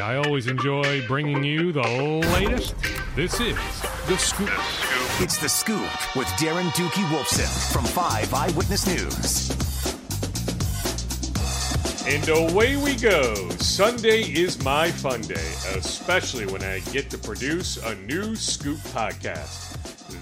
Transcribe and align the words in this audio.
I 0.00 0.16
always 0.16 0.46
enjoy 0.46 1.06
bringing 1.06 1.44
you 1.44 1.72
the 1.72 1.82
latest. 1.82 2.74
This 3.14 3.38
is 3.38 3.54
The 4.06 4.16
Scoop. 4.16 4.48
It's 5.20 5.36
The 5.36 5.48
Scoop 5.48 5.82
with 6.16 6.26
Darren 6.38 6.70
Doogie 6.70 7.04
Wolfson 7.10 7.72
from 7.72 7.84
5 7.84 8.32
Eyewitness 8.32 8.86
News. 8.86 9.50
And 12.06 12.26
away 12.28 12.76
we 12.76 12.96
go. 12.96 13.34
Sunday 13.58 14.22
is 14.22 14.64
my 14.64 14.90
fun 14.90 15.20
day, 15.20 15.52
especially 15.74 16.46
when 16.46 16.62
I 16.62 16.78
get 16.92 17.10
to 17.10 17.18
produce 17.18 17.76
a 17.76 17.94
new 17.96 18.34
Scoop 18.36 18.78
podcast. 18.78 19.76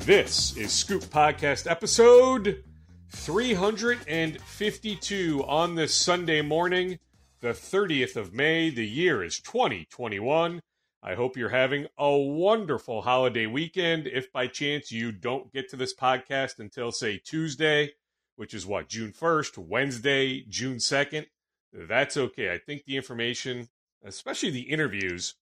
This 0.05 0.57
is 0.57 0.73
Scoop 0.73 1.05
Podcast 1.05 1.71
episode 1.71 2.65
352 3.11 5.45
on 5.47 5.77
this 5.77 5.95
Sunday 5.95 6.43
morning, 6.43 6.99
the 7.41 7.49
30th 7.49 8.17
of 8.17 8.33
May. 8.33 8.71
The 8.71 8.87
year 8.87 9.23
is 9.23 9.41
2021. 9.41 10.61
I 11.03 11.15
hope 11.15 11.37
you're 11.37 11.51
having 11.51 11.87
a 11.97 12.17
wonderful 12.17 13.03
holiday 13.03 13.47
weekend. 13.47 14.09
If 14.09 14.33
by 14.33 14.49
chance 14.49 14.91
you 14.91 15.13
don't 15.13 15.53
get 15.53 15.71
to 15.71 15.77
this 15.77 15.95
podcast 15.95 16.59
until, 16.59 16.91
say, 16.91 17.19
Tuesday, 17.19 17.93
which 18.37 18.53
is 18.53 18.67
what, 18.67 18.89
June 18.89 19.13
1st, 19.13 19.59
Wednesday, 19.59 20.45
June 20.49 20.79
2nd, 20.79 21.27
that's 21.73 22.17
okay. 22.17 22.53
I 22.53 22.59
think 22.59 22.85
the 22.85 22.97
information, 22.97 23.69
especially 24.05 24.51
the 24.51 24.63
interviews, 24.63 25.35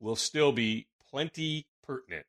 will 0.00 0.16
still 0.16 0.50
be 0.50 0.88
plenty 1.08 1.68
pertinent. 1.86 2.26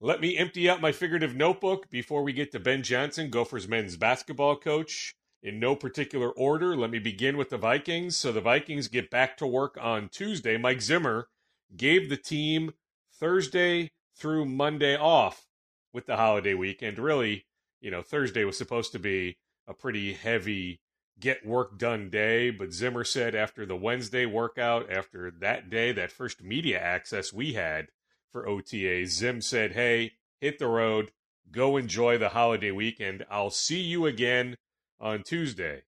Let 0.00 0.20
me 0.20 0.36
empty 0.36 0.68
out 0.68 0.80
my 0.80 0.92
figurative 0.92 1.34
notebook 1.34 1.88
before 1.90 2.22
we 2.22 2.32
get 2.32 2.52
to 2.52 2.60
Ben 2.60 2.82
Johnson, 2.82 3.30
Gophers 3.30 3.68
men's 3.68 3.96
basketball 3.96 4.56
coach. 4.56 5.14
In 5.42 5.58
no 5.58 5.74
particular 5.74 6.30
order, 6.30 6.76
let 6.76 6.90
me 6.90 6.98
begin 6.98 7.38
with 7.38 7.48
the 7.48 7.56
Vikings. 7.56 8.16
So 8.16 8.30
the 8.30 8.42
Vikings 8.42 8.88
get 8.88 9.10
back 9.10 9.38
to 9.38 9.46
work 9.46 9.78
on 9.80 10.10
Tuesday. 10.10 10.58
Mike 10.58 10.82
Zimmer 10.82 11.28
gave 11.74 12.10
the 12.10 12.18
team 12.18 12.74
Thursday 13.10 13.92
through 14.14 14.44
Monday 14.44 14.96
off 14.96 15.46
with 15.94 16.04
the 16.04 16.16
holiday 16.16 16.52
weekend. 16.52 16.98
Really, 16.98 17.46
you 17.80 17.90
know, 17.90 18.02
Thursday 18.02 18.44
was 18.44 18.58
supposed 18.58 18.92
to 18.92 18.98
be 18.98 19.38
a 19.66 19.72
pretty 19.72 20.12
heavy 20.12 20.80
get 21.18 21.46
work 21.46 21.78
done 21.78 22.10
day, 22.10 22.50
but 22.50 22.72
Zimmer 22.72 23.04
said 23.04 23.34
after 23.34 23.64
the 23.64 23.76
Wednesday 23.76 24.26
workout, 24.26 24.90
after 24.90 25.30
that 25.30 25.70
day, 25.70 25.92
that 25.92 26.12
first 26.12 26.42
media 26.42 26.78
access 26.78 27.32
we 27.32 27.54
had 27.54 27.88
for 28.30 28.48
OTA, 28.48 29.06
Zim 29.06 29.40
said, 29.40 29.72
Hey, 29.72 30.12
hit 30.40 30.58
the 30.58 30.66
road, 30.66 31.12
go 31.50 31.76
enjoy 31.76 32.18
the 32.18 32.30
holiday 32.30 32.70
weekend. 32.70 33.24
I'll 33.30 33.50
see 33.50 33.80
you 33.80 34.06
again 34.06 34.56
on 35.00 35.22
Tuesday. 35.22 35.82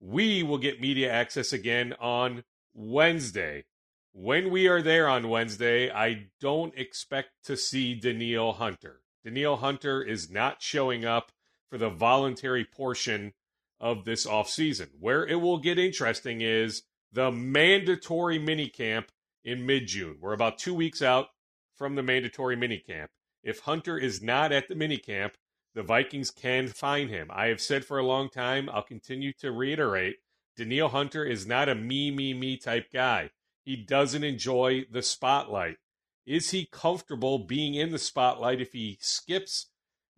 We 0.00 0.42
will 0.42 0.58
get 0.58 0.80
media 0.80 1.12
access 1.12 1.52
again 1.52 1.94
on 2.00 2.44
Wednesday. 2.74 3.64
When 4.12 4.50
we 4.50 4.68
are 4.68 4.82
there 4.82 5.08
on 5.08 5.28
Wednesday, 5.28 5.90
I 5.90 6.28
don't 6.40 6.76
expect 6.76 7.30
to 7.44 7.56
see 7.56 7.94
Danielle 7.94 8.52
Hunter. 8.52 9.00
Danielle 9.24 9.56
Hunter 9.56 10.02
is 10.02 10.30
not 10.30 10.62
showing 10.62 11.04
up 11.04 11.32
for 11.70 11.78
the 11.78 11.88
voluntary 11.88 12.64
portion 12.64 13.32
of 13.80 14.04
this 14.04 14.26
offseason. 14.26 14.88
Where 14.98 15.26
it 15.26 15.36
will 15.36 15.58
get 15.58 15.78
interesting 15.78 16.40
is 16.40 16.82
the 17.12 17.30
mandatory 17.30 18.38
minicamp 18.38 19.06
in 19.44 19.66
mid 19.66 19.86
June. 19.86 20.18
We're 20.20 20.34
about 20.34 20.58
two 20.58 20.74
weeks 20.74 21.02
out 21.02 21.28
from 21.76 21.94
the 21.94 22.02
mandatory 22.02 22.56
minicamp. 22.56 23.08
If 23.42 23.60
Hunter 23.60 23.98
is 23.98 24.22
not 24.22 24.52
at 24.52 24.68
the 24.68 24.74
minicamp, 24.74 25.32
the 25.74 25.82
Vikings 25.82 26.30
can 26.30 26.68
find 26.68 27.10
him. 27.10 27.28
I 27.32 27.46
have 27.46 27.60
said 27.60 27.84
for 27.84 27.98
a 27.98 28.06
long 28.06 28.28
time, 28.28 28.68
I'll 28.70 28.82
continue 28.82 29.32
to 29.34 29.52
reiterate 29.52 30.16
Danielle 30.56 30.90
Hunter 30.90 31.24
is 31.24 31.46
not 31.46 31.68
a 31.68 31.74
me, 31.74 32.10
me, 32.10 32.34
me 32.34 32.56
type 32.56 32.92
guy. 32.92 33.30
He 33.64 33.76
doesn't 33.76 34.24
enjoy 34.24 34.84
the 34.90 35.02
spotlight. 35.02 35.76
Is 36.26 36.50
he 36.50 36.66
comfortable 36.70 37.38
being 37.38 37.74
in 37.74 37.90
the 37.90 37.98
spotlight 37.98 38.60
if 38.60 38.72
he 38.72 38.98
skips 39.00 39.66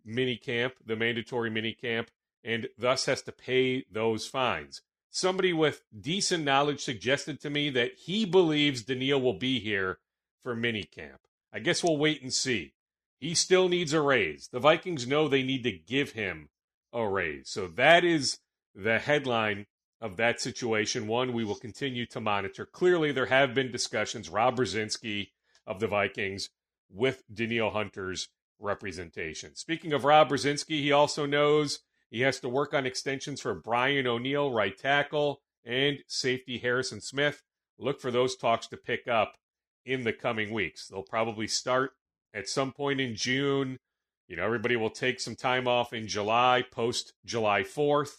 minicamp, 0.07 0.73
the 0.85 0.95
mandatory 0.95 1.49
minicamp, 1.49 2.07
and 2.43 2.67
thus 2.77 3.05
has 3.05 3.21
to 3.23 3.31
pay 3.31 3.85
those 3.91 4.27
fines? 4.27 4.81
Somebody 5.09 5.53
with 5.53 5.83
decent 5.97 6.43
knowledge 6.43 6.83
suggested 6.83 7.39
to 7.41 7.49
me 7.49 7.69
that 7.69 7.93
he 7.97 8.25
believes 8.25 8.83
Danielle 8.83 9.21
will 9.21 9.39
be 9.39 9.59
here 9.59 9.99
for 10.41 10.55
minicamp. 10.55 11.19
I 11.53 11.59
guess 11.59 11.83
we'll 11.83 11.97
wait 11.97 12.21
and 12.21 12.33
see. 12.33 12.73
He 13.19 13.33
still 13.33 13.69
needs 13.69 13.93
a 13.93 14.01
raise. 14.01 14.49
The 14.51 14.59
Vikings 14.59 15.07
know 15.07 15.27
they 15.27 15.43
need 15.43 15.63
to 15.63 15.71
give 15.71 16.11
him 16.11 16.49
a 16.93 17.07
raise. 17.07 17.49
So 17.49 17.67
that 17.67 18.03
is 18.03 18.39
the 18.73 18.99
headline 18.99 19.67
of 20.01 20.17
that 20.17 20.41
situation. 20.41 21.07
One 21.07 21.33
we 21.33 21.45
will 21.45 21.55
continue 21.55 22.05
to 22.07 22.19
monitor. 22.19 22.65
Clearly, 22.65 23.11
there 23.11 23.27
have 23.27 23.53
been 23.53 23.71
discussions. 23.71 24.29
Rob 24.29 24.57
Brzezinski 24.57 25.29
of 25.65 25.79
the 25.79 25.87
Vikings 25.87 26.49
with 26.89 27.23
Danielle 27.33 27.71
Hunter's 27.71 28.29
representation. 28.59 29.55
Speaking 29.55 29.93
of 29.93 30.05
Rob 30.05 30.29
Brzezinski, 30.29 30.81
he 30.81 30.91
also 30.91 31.25
knows 31.25 31.79
he 32.09 32.21
has 32.21 32.39
to 32.41 32.49
work 32.49 32.73
on 32.73 32.85
extensions 32.85 33.41
for 33.41 33.53
Brian 33.53 34.07
O'Neill, 34.07 34.51
right 34.51 34.77
tackle, 34.77 35.41
and 35.65 35.99
safety 36.07 36.59
Harrison 36.59 37.01
Smith. 37.01 37.41
Look 37.77 37.99
for 37.99 38.11
those 38.11 38.35
talks 38.35 38.67
to 38.67 38.77
pick 38.77 39.07
up 39.07 39.35
in 39.85 40.03
the 40.03 40.13
coming 40.13 40.53
weeks. 40.53 40.87
They'll 40.87 41.03
probably 41.03 41.47
start 41.47 41.91
at 42.35 42.49
some 42.49 42.73
point 42.73 42.99
in 42.99 43.15
June. 43.15 43.79
You 44.27 44.35
know, 44.35 44.43
everybody 44.43 44.75
will 44.75 44.89
take 44.89 45.19
some 45.19 45.35
time 45.35 45.67
off 45.67 45.93
in 45.93 46.07
July, 46.07 46.63
post 46.69 47.13
July 47.25 47.61
4th. 47.61 48.17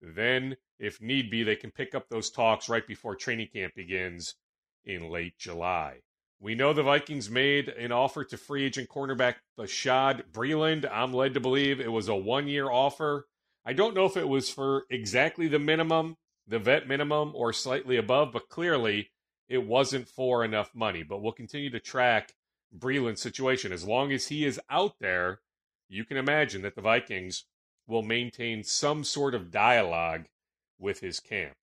Then, 0.00 0.56
if 0.78 1.00
need 1.00 1.30
be, 1.30 1.44
they 1.44 1.56
can 1.56 1.70
pick 1.70 1.94
up 1.94 2.08
those 2.08 2.30
talks 2.30 2.68
right 2.68 2.86
before 2.86 3.14
training 3.14 3.48
camp 3.52 3.74
begins 3.76 4.34
in 4.84 5.08
late 5.08 5.38
July. 5.38 6.00
We 6.40 6.56
know 6.56 6.72
the 6.72 6.82
Vikings 6.82 7.30
made 7.30 7.68
an 7.68 7.92
offer 7.92 8.24
to 8.24 8.36
free 8.36 8.64
agent 8.64 8.88
cornerback 8.88 9.36
Bashaud 9.56 10.24
Breeland. 10.32 10.90
I'm 10.90 11.12
led 11.12 11.34
to 11.34 11.40
believe 11.40 11.80
it 11.80 11.92
was 11.92 12.08
a 12.08 12.16
one 12.16 12.48
year 12.48 12.68
offer. 12.68 13.26
I 13.64 13.74
don't 13.74 13.94
know 13.94 14.06
if 14.06 14.16
it 14.16 14.28
was 14.28 14.50
for 14.50 14.84
exactly 14.90 15.46
the 15.46 15.60
minimum, 15.60 16.16
the 16.48 16.58
vet 16.58 16.88
minimum, 16.88 17.30
or 17.36 17.52
slightly 17.52 17.96
above, 17.96 18.32
but 18.32 18.48
clearly 18.48 19.12
it 19.48 19.64
wasn't 19.64 20.08
for 20.08 20.44
enough 20.44 20.74
money. 20.74 21.04
But 21.04 21.22
we'll 21.22 21.30
continue 21.30 21.70
to 21.70 21.78
track 21.78 22.32
Breeland's 22.76 23.20
situation. 23.20 23.72
As 23.72 23.84
long 23.84 24.12
as 24.12 24.28
he 24.28 24.44
is 24.44 24.60
out 24.70 24.94
there, 25.00 25.40
you 25.88 26.04
can 26.04 26.16
imagine 26.16 26.62
that 26.62 26.74
the 26.74 26.82
Vikings 26.82 27.44
will 27.86 28.02
maintain 28.02 28.64
some 28.64 29.04
sort 29.04 29.34
of 29.34 29.50
dialogue 29.50 30.26
with 30.78 31.00
his 31.00 31.20
camp. 31.20 31.54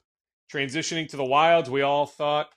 Transitioning 0.51 1.07
to 1.09 1.17
the 1.17 1.25
Wilds, 1.25 1.69
we 1.69 1.81
all 1.81 2.05
thought 2.05 2.49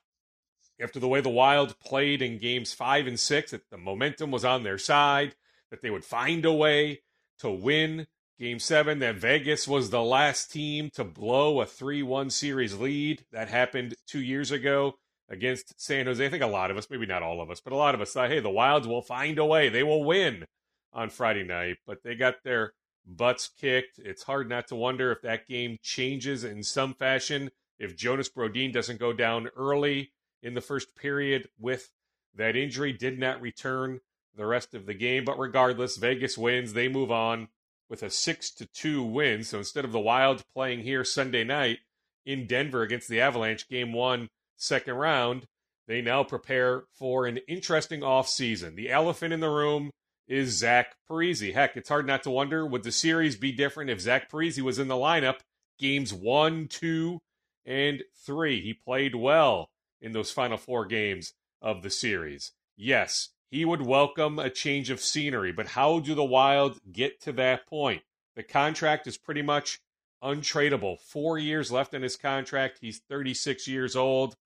after 0.80 0.98
the 0.98 1.08
way 1.08 1.20
the 1.20 1.28
Wild 1.28 1.78
played 1.80 2.22
in 2.22 2.38
games 2.38 2.72
five 2.72 3.06
and 3.06 3.18
six 3.18 3.50
that 3.50 3.70
the 3.70 3.78
momentum 3.78 4.30
was 4.30 4.44
on 4.44 4.62
their 4.62 4.78
side, 4.78 5.34
that 5.70 5.82
they 5.82 5.90
would 5.90 6.04
find 6.04 6.44
a 6.44 6.52
way 6.52 7.02
to 7.38 7.50
win 7.50 8.06
game 8.38 8.58
seven, 8.58 8.98
that 8.98 9.16
Vegas 9.16 9.68
was 9.68 9.90
the 9.90 10.02
last 10.02 10.50
team 10.50 10.90
to 10.94 11.04
blow 11.04 11.60
a 11.60 11.66
3 11.66 12.02
1 12.02 12.30
series 12.30 12.74
lead. 12.74 13.24
That 13.30 13.48
happened 13.48 13.94
two 14.06 14.20
years 14.20 14.50
ago 14.50 14.94
against 15.32 15.80
San 15.80 16.06
Jose. 16.06 16.24
I 16.24 16.28
think 16.28 16.42
a 16.42 16.46
lot 16.46 16.70
of 16.70 16.76
us, 16.76 16.88
maybe 16.90 17.06
not 17.06 17.22
all 17.22 17.40
of 17.40 17.50
us, 17.50 17.58
but 17.58 17.72
a 17.72 17.76
lot 17.76 17.94
of 17.94 18.02
us 18.02 18.12
thought, 18.12 18.30
hey, 18.30 18.38
the 18.38 18.50
Wilds 18.50 18.86
will 18.86 19.02
find 19.02 19.38
a 19.38 19.44
way. 19.44 19.70
They 19.70 19.82
will 19.82 20.04
win 20.04 20.44
on 20.92 21.08
Friday 21.08 21.42
night, 21.42 21.78
but 21.86 22.02
they 22.04 22.14
got 22.14 22.44
their 22.44 22.74
butts 23.06 23.48
kicked. 23.48 23.98
It's 23.98 24.24
hard 24.24 24.48
not 24.48 24.68
to 24.68 24.76
wonder 24.76 25.10
if 25.10 25.22
that 25.22 25.48
game 25.48 25.78
changes 25.82 26.44
in 26.44 26.62
some 26.62 26.92
fashion. 26.92 27.50
If 27.78 27.96
Jonas 27.96 28.28
Brodin 28.28 28.72
doesn't 28.72 29.00
go 29.00 29.14
down 29.14 29.48
early 29.56 30.12
in 30.42 30.52
the 30.52 30.60
first 30.60 30.94
period 30.94 31.48
with 31.58 31.90
that 32.36 32.54
injury, 32.54 32.92
did 32.92 33.18
not 33.18 33.40
return 33.40 34.00
the 34.36 34.46
rest 34.46 34.74
of 34.74 34.84
the 34.84 34.94
game. 34.94 35.24
But 35.24 35.38
regardless, 35.38 35.96
Vegas 35.96 36.36
wins. 36.36 36.74
They 36.74 36.88
move 36.88 37.10
on 37.10 37.48
with 37.88 38.02
a 38.02 38.10
six 38.10 38.50
to 38.52 38.66
two 38.66 39.02
win. 39.02 39.44
So 39.44 39.58
instead 39.58 39.84
of 39.84 39.92
the 39.92 39.98
Wild 39.98 40.44
playing 40.54 40.80
here 40.80 41.04
Sunday 41.04 41.42
night 41.42 41.78
in 42.24 42.46
Denver 42.46 42.82
against 42.82 43.08
the 43.08 43.20
Avalanche, 43.20 43.68
game 43.68 43.92
one 43.92 44.28
second 44.56 44.94
round, 44.94 45.46
they 45.88 46.00
now 46.00 46.22
prepare 46.24 46.84
for 46.92 47.26
an 47.26 47.38
interesting 47.48 48.00
offseason. 48.00 48.76
The 48.76 48.90
elephant 48.90 49.32
in 49.32 49.40
the 49.40 49.50
room 49.50 49.90
is 50.28 50.56
Zach 50.56 50.94
Parise. 51.10 51.52
Heck, 51.52 51.76
it's 51.76 51.88
hard 51.88 52.06
not 52.06 52.22
to 52.22 52.30
wonder 52.30 52.64
would 52.64 52.84
the 52.84 52.92
series 52.92 53.36
be 53.36 53.52
different 53.52 53.90
if 53.90 54.00
Zach 54.00 54.30
Parise 54.30 54.62
was 54.62 54.78
in 54.78 54.88
the 54.88 54.94
lineup 54.94 55.40
games 55.78 56.12
one, 56.14 56.68
two, 56.68 57.20
and 57.66 58.02
three? 58.24 58.60
He 58.60 58.72
played 58.72 59.14
well 59.14 59.70
in 60.00 60.12
those 60.12 60.30
final 60.30 60.56
four 60.56 60.86
games 60.86 61.32
of 61.60 61.82
the 61.82 61.90
series. 61.90 62.52
Yes, 62.76 63.30
he 63.50 63.64
would 63.64 63.82
welcome 63.84 64.38
a 64.38 64.48
change 64.48 64.88
of 64.88 65.00
scenery, 65.00 65.52
but 65.52 65.68
how 65.68 65.98
do 66.00 66.14
the 66.14 66.24
Wild 66.24 66.78
get 66.90 67.20
to 67.22 67.32
that 67.32 67.66
point? 67.66 68.02
The 68.34 68.42
contract 68.42 69.06
is 69.06 69.18
pretty 69.18 69.42
much 69.42 69.80
untradeable. 70.22 71.00
Four 71.00 71.38
years 71.38 71.70
left 71.70 71.92
in 71.92 72.02
his 72.02 72.16
contract. 72.16 72.78
He's 72.80 73.00
36 73.10 73.68
years 73.68 73.94
old. 73.94 74.36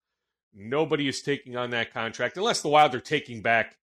Nobody 0.59 1.07
is 1.07 1.21
taking 1.21 1.55
on 1.55 1.71
that 1.71 1.93
contract 1.93 2.39
unless 2.39 2.63
the 2.63 2.69
Wild 2.69 2.95
are 2.95 3.01
taking 3.01 3.43
back 3.43 3.77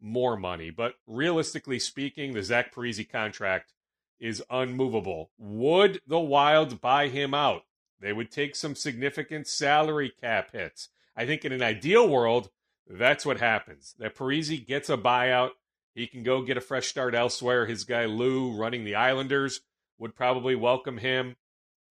more 0.00 0.36
money. 0.36 0.70
But 0.70 0.94
realistically 1.06 1.80
speaking, 1.80 2.32
the 2.32 2.42
Zach 2.42 2.72
Parise 2.72 3.10
contract 3.10 3.72
is 4.20 4.42
unmovable. 4.48 5.30
Would 5.38 6.00
the 6.06 6.20
Wild 6.20 6.80
buy 6.80 7.08
him 7.08 7.34
out? 7.34 7.64
They 8.00 8.12
would 8.12 8.30
take 8.30 8.54
some 8.54 8.76
significant 8.76 9.48
salary 9.48 10.12
cap 10.20 10.52
hits. 10.52 10.88
I 11.16 11.26
think 11.26 11.44
in 11.44 11.52
an 11.52 11.62
ideal 11.62 12.08
world, 12.08 12.50
that's 12.88 13.26
what 13.26 13.40
happens. 13.40 13.94
That 13.98 14.14
Parise 14.14 14.64
gets 14.64 14.88
a 14.88 14.96
buyout. 14.96 15.50
He 15.94 16.06
can 16.06 16.22
go 16.22 16.42
get 16.42 16.56
a 16.56 16.60
fresh 16.60 16.86
start 16.86 17.14
elsewhere. 17.14 17.66
His 17.66 17.84
guy 17.84 18.04
Lou 18.04 18.52
running 18.52 18.84
the 18.84 18.94
Islanders 18.94 19.60
would 19.98 20.14
probably 20.14 20.54
welcome 20.54 20.98
him 20.98 21.36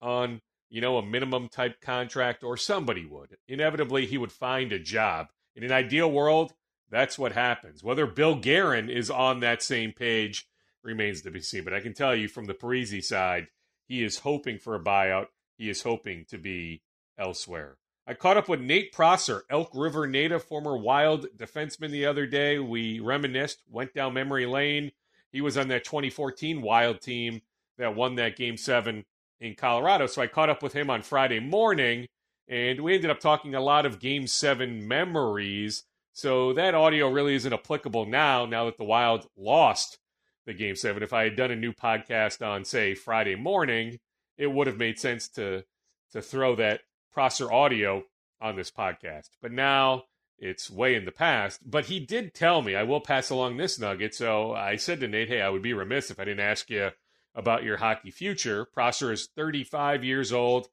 on, 0.01 0.41
you 0.73 0.81
know, 0.81 0.97
a 0.97 1.05
minimum 1.05 1.47
type 1.49 1.79
contract, 1.81 2.43
or 2.43 2.57
somebody 2.57 3.05
would. 3.05 3.37
Inevitably, 3.47 4.07
he 4.07 4.17
would 4.17 4.31
find 4.31 4.71
a 4.71 4.79
job. 4.79 5.27
In 5.55 5.63
an 5.63 5.71
ideal 5.71 6.11
world, 6.11 6.53
that's 6.89 7.19
what 7.19 7.33
happens. 7.33 7.83
Whether 7.83 8.07
Bill 8.07 8.33
Guerin 8.33 8.89
is 8.89 9.11
on 9.11 9.39
that 9.41 9.61
same 9.61 9.91
page 9.91 10.47
remains 10.81 11.21
to 11.21 11.29
be 11.29 11.41
seen. 11.41 11.63
But 11.63 11.75
I 11.75 11.79
can 11.79 11.93
tell 11.93 12.15
you 12.15 12.27
from 12.27 12.45
the 12.45 12.55
Parise 12.55 13.03
side, 13.03 13.49
he 13.87 14.03
is 14.03 14.19
hoping 14.19 14.57
for 14.57 14.73
a 14.73 14.83
buyout. 14.83 15.27
He 15.59 15.69
is 15.69 15.83
hoping 15.83 16.25
to 16.29 16.39
be 16.39 16.81
elsewhere. 17.19 17.77
I 18.07 18.15
caught 18.15 18.37
up 18.37 18.49
with 18.49 18.59
Nate 18.59 18.91
Prosser, 18.91 19.43
Elk 19.51 19.69
River 19.75 20.07
native, 20.07 20.43
former 20.43 20.75
Wild 20.75 21.27
defenseman, 21.37 21.91
the 21.91 22.07
other 22.07 22.25
day. 22.25 22.57
We 22.57 22.99
reminisced, 22.99 23.61
went 23.69 23.93
down 23.93 24.15
memory 24.15 24.47
lane. 24.47 24.91
He 25.31 25.39
was 25.39 25.55
on 25.55 25.67
that 25.67 25.83
2014 25.83 26.63
Wild 26.63 26.99
team 26.99 27.43
that 27.77 27.95
won 27.95 28.15
that 28.15 28.35
game 28.35 28.57
seven 28.57 29.05
in 29.39 29.55
Colorado. 29.55 30.07
So 30.07 30.21
I 30.21 30.27
caught 30.27 30.49
up 30.49 30.63
with 30.63 30.73
him 30.73 30.89
on 30.89 31.01
Friday 31.01 31.39
morning, 31.39 32.07
and 32.47 32.81
we 32.81 32.95
ended 32.95 33.09
up 33.09 33.19
talking 33.19 33.55
a 33.55 33.61
lot 33.61 33.85
of 33.85 33.99
game 33.99 34.27
seven 34.27 34.87
memories. 34.87 35.83
So 36.13 36.53
that 36.53 36.75
audio 36.75 37.09
really 37.09 37.35
isn't 37.35 37.53
applicable 37.53 38.05
now, 38.05 38.45
now 38.45 38.65
that 38.65 38.77
the 38.77 38.83
Wild 38.83 39.27
lost 39.35 39.97
the 40.45 40.53
game 40.53 40.75
seven. 40.75 41.03
If 41.03 41.13
I 41.13 41.23
had 41.23 41.35
done 41.35 41.51
a 41.51 41.55
new 41.55 41.73
podcast 41.73 42.45
on, 42.45 42.65
say, 42.65 42.95
Friday 42.95 43.35
morning, 43.35 43.99
it 44.37 44.47
would 44.47 44.67
have 44.67 44.77
made 44.77 44.99
sense 44.99 45.27
to 45.29 45.63
to 46.11 46.21
throw 46.21 46.55
that 46.55 46.81
Prosser 47.11 47.51
audio 47.51 48.03
on 48.41 48.55
this 48.55 48.71
podcast. 48.71 49.29
But 49.41 49.51
now 49.51 50.03
it's 50.37 50.69
way 50.69 50.95
in 50.95 51.05
the 51.05 51.11
past. 51.11 51.59
But 51.65 51.85
he 51.85 51.99
did 51.99 52.33
tell 52.33 52.61
me, 52.61 52.75
I 52.75 52.83
will 52.83 53.01
pass 53.01 53.29
along 53.29 53.57
this 53.57 53.79
nugget. 53.79 54.13
So 54.13 54.53
I 54.53 54.75
said 54.75 54.99
to 54.99 55.07
Nate, 55.07 55.29
hey, 55.29 55.41
I 55.41 55.49
would 55.49 55.61
be 55.61 55.73
remiss 55.73 56.11
if 56.11 56.19
I 56.19 56.25
didn't 56.25 56.41
ask 56.41 56.69
you 56.69 56.89
about 57.35 57.63
your 57.63 57.77
hockey 57.77 58.11
future. 58.11 58.65
Prosser 58.65 59.11
is 59.11 59.27
35 59.35 60.03
years 60.03 60.31
old. 60.31 60.67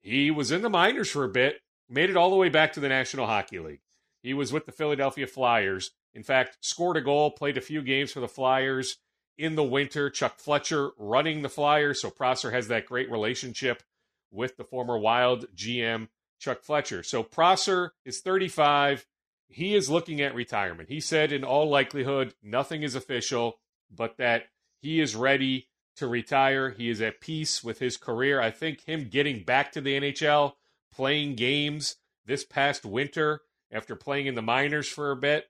He 0.00 0.30
was 0.30 0.50
in 0.50 0.62
the 0.62 0.70
minors 0.70 1.10
for 1.10 1.24
a 1.24 1.28
bit, 1.28 1.60
made 1.88 2.10
it 2.10 2.16
all 2.16 2.30
the 2.30 2.36
way 2.36 2.48
back 2.48 2.72
to 2.74 2.80
the 2.80 2.88
National 2.88 3.26
Hockey 3.26 3.58
League. 3.58 3.80
He 4.22 4.34
was 4.34 4.52
with 4.52 4.66
the 4.66 4.72
Philadelphia 4.72 5.26
Flyers. 5.26 5.92
In 6.14 6.22
fact, 6.22 6.58
scored 6.60 6.96
a 6.96 7.00
goal, 7.00 7.30
played 7.30 7.56
a 7.56 7.62
few 7.62 7.82
games 7.82 8.12
for 8.12 8.20
the 8.20 8.28
Flyers 8.28 8.98
in 9.38 9.54
the 9.54 9.64
winter. 9.64 10.10
Chuck 10.10 10.38
Fletcher 10.38 10.90
running 10.98 11.42
the 11.42 11.48
Flyers. 11.48 12.00
So 12.00 12.10
Prosser 12.10 12.50
has 12.50 12.68
that 12.68 12.86
great 12.86 13.10
relationship 13.10 13.82
with 14.30 14.56
the 14.56 14.64
former 14.64 14.98
Wild 14.98 15.46
GM, 15.54 16.08
Chuck 16.38 16.62
Fletcher. 16.62 17.02
So 17.02 17.22
Prosser 17.22 17.92
is 18.04 18.20
35. 18.20 19.06
He 19.48 19.74
is 19.74 19.90
looking 19.90 20.20
at 20.20 20.34
retirement. 20.34 20.88
He 20.88 21.00
said, 21.00 21.32
in 21.32 21.44
all 21.44 21.68
likelihood, 21.68 22.34
nothing 22.42 22.82
is 22.82 22.94
official, 22.94 23.58
but 23.90 24.16
that 24.16 24.44
he 24.80 25.00
is 25.00 25.14
ready 25.14 25.68
to 25.96 26.06
retire. 26.06 26.70
He 26.70 26.88
is 26.88 27.00
at 27.00 27.20
peace 27.20 27.62
with 27.62 27.78
his 27.78 27.96
career. 27.96 28.40
I 28.40 28.50
think 28.50 28.82
him 28.82 29.08
getting 29.08 29.44
back 29.44 29.72
to 29.72 29.80
the 29.80 29.98
NHL, 29.98 30.52
playing 30.92 31.36
games 31.36 31.96
this 32.24 32.44
past 32.44 32.84
winter 32.84 33.40
after 33.70 33.96
playing 33.96 34.26
in 34.26 34.34
the 34.34 34.42
minors 34.42 34.88
for 34.88 35.10
a 35.10 35.16
bit, 35.16 35.46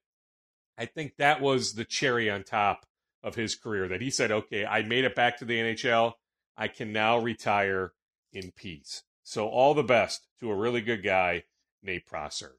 I 0.79 0.87
think 0.87 1.17
that 1.17 1.41
was 1.41 1.75
the 1.75 1.85
cherry 1.85 2.31
on 2.31 2.45
top 2.45 2.87
of 3.23 3.35
his 3.35 3.55
career 3.55 3.89
that 3.89 4.01
he 4.01 4.11
said, 4.11 4.33
okay, 4.33 4.65
I 4.65 4.83
made 4.83 5.05
it 5.05 5.15
back 5.15 5.39
to 5.39 5.45
the 5.45 5.59
NHL. 5.59 6.15
I 6.57 6.69
can 6.69 6.93
now 6.93 7.19
retire 7.19 7.93
in 8.33 8.53
peace. 8.53 9.03
So 9.23 9.49
all 9.49 9.75
the 9.75 9.83
best 9.83 10.27
to 10.41 10.51
a 10.51 10.57
really 10.57 10.81
good 10.81 11.03
guy, 11.03 11.45
Nate 11.83 12.07
Prosser. 12.07 12.57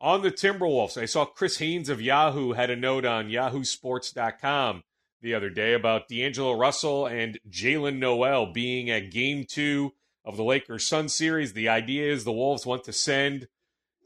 On 0.00 0.22
the 0.22 0.30
Timberwolves, 0.30 1.00
I 1.00 1.06
saw 1.06 1.24
Chris 1.24 1.58
Haynes 1.58 1.88
of 1.88 2.00
Yahoo 2.02 2.52
had 2.52 2.70
a 2.70 2.76
note 2.76 3.04
on 3.04 3.28
yahoosports.com 3.28 4.82
the 5.24 5.34
other 5.34 5.48
day 5.48 5.72
about 5.72 6.06
D'Angelo 6.06 6.52
Russell 6.52 7.06
and 7.06 7.40
Jaylen 7.50 7.98
Nowell 7.98 8.52
being 8.52 8.90
at 8.90 9.10
game 9.10 9.46
two 9.48 9.94
of 10.22 10.36
the 10.36 10.44
Lakers 10.44 10.86
Sun 10.86 11.08
series. 11.08 11.54
The 11.54 11.70
idea 11.70 12.12
is 12.12 12.24
the 12.24 12.32
Wolves 12.32 12.66
want 12.66 12.84
to 12.84 12.92
send 12.92 13.48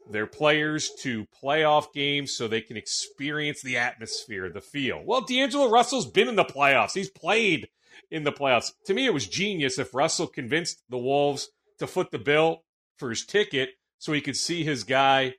their 0.08 0.28
players 0.28 0.92
to 1.00 1.26
playoff 1.42 1.92
games 1.92 2.36
so 2.36 2.46
they 2.46 2.60
can 2.60 2.76
experience 2.76 3.60
the 3.60 3.76
atmosphere, 3.76 4.48
the 4.48 4.60
feel. 4.60 5.02
Well, 5.04 5.22
D'Angelo 5.22 5.68
Russell's 5.68 6.06
been 6.06 6.28
in 6.28 6.36
the 6.36 6.44
playoffs. 6.44 6.94
He's 6.94 7.10
played 7.10 7.68
in 8.12 8.22
the 8.22 8.32
playoffs. 8.32 8.70
To 8.86 8.94
me, 8.94 9.04
it 9.04 9.12
was 9.12 9.26
genius 9.26 9.76
if 9.76 9.94
Russell 9.94 10.28
convinced 10.28 10.84
the 10.88 10.98
Wolves 10.98 11.50
to 11.80 11.88
foot 11.88 12.12
the 12.12 12.20
bill 12.20 12.62
for 12.96 13.10
his 13.10 13.26
ticket 13.26 13.70
so 13.98 14.12
he 14.12 14.20
could 14.20 14.36
see 14.36 14.62
his 14.62 14.84
guy, 14.84 15.34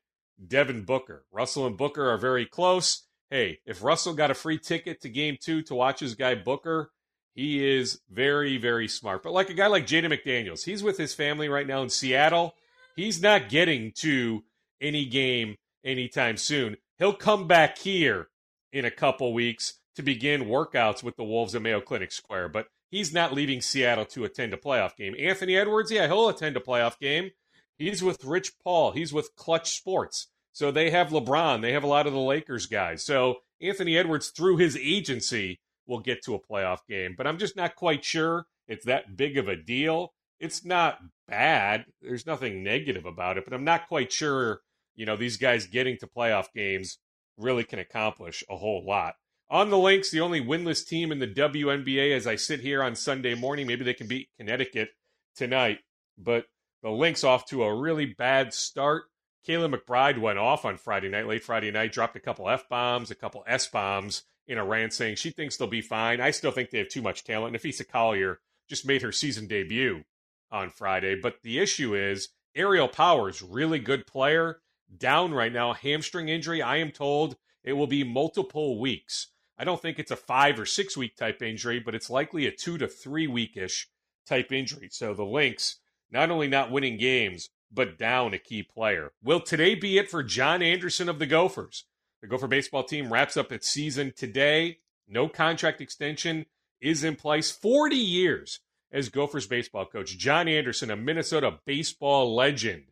Devin 0.45 0.83
Booker. 0.83 1.23
Russell 1.31 1.65
and 1.65 1.77
Booker 1.77 2.09
are 2.09 2.17
very 2.17 2.45
close. 2.45 3.05
Hey, 3.29 3.59
if 3.65 3.83
Russell 3.83 4.13
got 4.13 4.31
a 4.31 4.35
free 4.35 4.57
ticket 4.57 5.01
to 5.01 5.09
game 5.09 5.37
two 5.39 5.61
to 5.63 5.75
watch 5.75 5.99
his 5.99 6.15
guy 6.15 6.35
Booker, 6.35 6.91
he 7.35 7.65
is 7.65 8.01
very, 8.09 8.57
very 8.57 8.87
smart. 8.87 9.23
But 9.23 9.33
like 9.33 9.49
a 9.49 9.53
guy 9.53 9.67
like 9.67 9.85
Jaden 9.85 10.11
McDaniels, 10.11 10.65
he's 10.65 10.83
with 10.83 10.97
his 10.97 11.13
family 11.13 11.47
right 11.47 11.67
now 11.67 11.83
in 11.83 11.89
Seattle. 11.89 12.55
He's 12.95 13.21
not 13.21 13.49
getting 13.49 13.91
to 13.97 14.43
any 14.81 15.05
game 15.05 15.55
anytime 15.85 16.37
soon. 16.37 16.77
He'll 16.97 17.13
come 17.13 17.47
back 17.47 17.77
here 17.77 18.29
in 18.73 18.83
a 18.83 18.91
couple 18.91 19.33
weeks 19.33 19.75
to 19.95 20.01
begin 20.01 20.45
workouts 20.45 21.03
with 21.03 21.15
the 21.15 21.23
Wolves 21.23 21.55
at 21.55 21.61
Mayo 21.61 21.81
Clinic 21.81 22.11
Square, 22.11 22.49
but 22.49 22.67
he's 22.89 23.13
not 23.13 23.33
leaving 23.33 23.61
Seattle 23.61 24.05
to 24.05 24.23
attend 24.23 24.53
a 24.53 24.57
playoff 24.57 24.95
game. 24.95 25.15
Anthony 25.19 25.55
Edwards, 25.55 25.91
yeah, 25.91 26.07
he'll 26.07 26.29
attend 26.29 26.57
a 26.57 26.61
playoff 26.61 26.99
game. 26.99 27.31
He's 27.77 28.03
with 28.03 28.25
Rich 28.25 28.53
Paul. 28.63 28.91
He's 28.91 29.13
with 29.13 29.35
Clutch 29.35 29.77
Sports. 29.77 30.27
So 30.59 30.71
they 30.71 30.89
have 30.89 31.07
LeBron. 31.07 31.61
They 31.61 31.71
have 31.71 31.85
a 31.85 31.87
lot 31.87 32.05
of 32.05 32.11
the 32.11 32.19
Lakers 32.19 32.65
guys. 32.65 33.01
So 33.01 33.37
Anthony 33.61 33.97
Edwards, 33.97 34.27
through 34.27 34.57
his 34.57 34.75
agency, 34.75 35.61
will 35.87 36.01
get 36.01 36.21
to 36.25 36.35
a 36.35 36.41
playoff 36.41 36.79
game. 36.85 37.15
But 37.17 37.27
I'm 37.27 37.37
just 37.37 37.55
not 37.55 37.77
quite 37.77 38.03
sure 38.03 38.43
it's 38.67 38.83
that 38.83 39.15
big 39.15 39.37
of 39.37 39.47
a 39.47 39.55
deal. 39.55 40.11
It's 40.37 40.65
not 40.65 40.99
bad. 41.29 41.85
There's 42.01 42.25
nothing 42.25 42.61
negative 42.61 43.05
about 43.05 43.37
it, 43.37 43.45
but 43.45 43.53
I'm 43.53 43.63
not 43.63 43.87
quite 43.87 44.11
sure, 44.11 44.59
you 44.97 45.05
know, 45.05 45.15
these 45.15 45.37
guys 45.37 45.65
getting 45.65 45.95
to 45.99 46.07
playoff 46.07 46.47
games 46.53 46.97
really 47.37 47.63
can 47.63 47.79
accomplish 47.79 48.43
a 48.49 48.57
whole 48.57 48.83
lot. 48.85 49.13
On 49.49 49.69
the 49.69 49.77
Lynx, 49.77 50.11
the 50.11 50.19
only 50.19 50.41
winless 50.41 50.85
team 50.85 51.13
in 51.13 51.19
the 51.19 51.27
WNBA 51.27 52.13
as 52.13 52.27
I 52.27 52.35
sit 52.35 52.59
here 52.59 52.83
on 52.83 52.95
Sunday 52.95 53.33
morning. 53.33 53.65
Maybe 53.65 53.85
they 53.85 53.93
can 53.93 54.07
beat 54.07 54.27
Connecticut 54.37 54.89
tonight, 55.37 55.79
but 56.17 56.47
the 56.83 56.89
Lynx 56.89 57.23
off 57.23 57.45
to 57.45 57.63
a 57.63 57.73
really 57.73 58.07
bad 58.07 58.53
start. 58.53 59.05
Kayla 59.47 59.73
McBride 59.73 60.19
went 60.19 60.37
off 60.37 60.65
on 60.65 60.77
Friday 60.77 61.09
night, 61.09 61.27
late 61.27 61.43
Friday 61.43 61.71
night, 61.71 61.91
dropped 61.91 62.15
a 62.15 62.19
couple 62.19 62.49
F 62.49 62.67
bombs, 62.69 63.09
a 63.09 63.15
couple 63.15 63.43
S 63.47 63.67
bombs 63.67 64.23
in 64.47 64.57
a 64.57 64.65
rant 64.65 64.93
saying 64.93 65.15
she 65.15 65.29
thinks 65.29 65.57
they'll 65.57 65.67
be 65.67 65.81
fine. 65.81 66.19
I 66.19 66.31
still 66.31 66.51
think 66.51 66.69
they 66.69 66.79
have 66.79 66.89
too 66.89 67.01
much 67.01 67.23
talent. 67.23 67.55
Napheesa 67.55 67.87
Collier 67.87 68.39
just 68.67 68.85
made 68.85 69.01
her 69.01 69.11
season 69.11 69.47
debut 69.47 70.03
on 70.51 70.69
Friday. 70.69 71.15
But 71.15 71.41
the 71.43 71.59
issue 71.59 71.95
is 71.95 72.29
Aerial 72.55 72.87
Powers, 72.87 73.41
really 73.41 73.79
good 73.79 74.07
player, 74.07 74.61
down 74.97 75.33
right 75.33 75.53
now, 75.53 75.73
hamstring 75.73 76.29
injury. 76.29 76.61
I 76.61 76.77
am 76.77 76.91
told 76.91 77.37
it 77.63 77.73
will 77.73 77.87
be 77.87 78.03
multiple 78.03 78.79
weeks. 78.79 79.27
I 79.57 79.63
don't 79.63 79.81
think 79.81 79.99
it's 79.99 80.11
a 80.11 80.15
five 80.15 80.59
or 80.59 80.65
six 80.65 80.97
week 80.97 81.15
type 81.15 81.41
injury, 81.41 81.79
but 81.79 81.93
it's 81.93 82.09
likely 82.09 82.47
a 82.47 82.51
two 82.51 82.77
to 82.77 82.87
three 82.87 83.27
weekish 83.27 83.85
type 84.25 84.51
injury. 84.51 84.89
So 84.91 85.13
the 85.13 85.25
Lynx 85.25 85.77
not 86.11 86.31
only 86.31 86.47
not 86.47 86.71
winning 86.71 86.97
games, 86.97 87.49
but 87.71 87.97
down 87.97 88.33
a 88.33 88.39
key 88.39 88.63
player. 88.63 89.11
Will 89.23 89.39
today 89.39 89.75
be 89.75 89.97
it 89.97 90.09
for 90.09 90.23
John 90.23 90.61
Anderson 90.61 91.09
of 91.09 91.19
the 91.19 91.25
Gophers? 91.25 91.85
The 92.21 92.27
Gopher 92.27 92.47
baseball 92.47 92.83
team 92.83 93.11
wraps 93.11 93.37
up 93.37 93.51
its 93.51 93.69
season 93.69 94.13
today. 94.15 94.79
No 95.07 95.27
contract 95.27 95.81
extension 95.81 96.45
is 96.81 97.03
in 97.03 97.15
place. 97.15 97.51
40 97.51 97.95
years 97.95 98.59
as 98.91 99.09
Gophers 99.09 99.47
baseball 99.47 99.85
coach. 99.85 100.17
John 100.17 100.47
Anderson, 100.47 100.91
a 100.91 100.95
Minnesota 100.95 101.59
baseball 101.65 102.35
legend. 102.35 102.85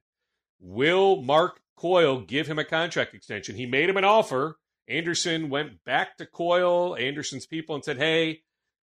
Will 0.59 1.21
Mark 1.21 1.61
Coyle 1.75 2.21
give 2.21 2.47
him 2.47 2.59
a 2.59 2.63
contract 2.65 3.13
extension? 3.13 3.55
He 3.55 3.65
made 3.65 3.89
him 3.89 3.97
an 3.97 4.03
offer. 4.03 4.57
Anderson 4.87 5.49
went 5.49 5.83
back 5.83 6.17
to 6.17 6.25
Coyle, 6.25 6.95
Anderson's 6.95 7.45
people, 7.45 7.75
and 7.75 7.83
said, 7.83 7.97
"Hey, 7.97 8.41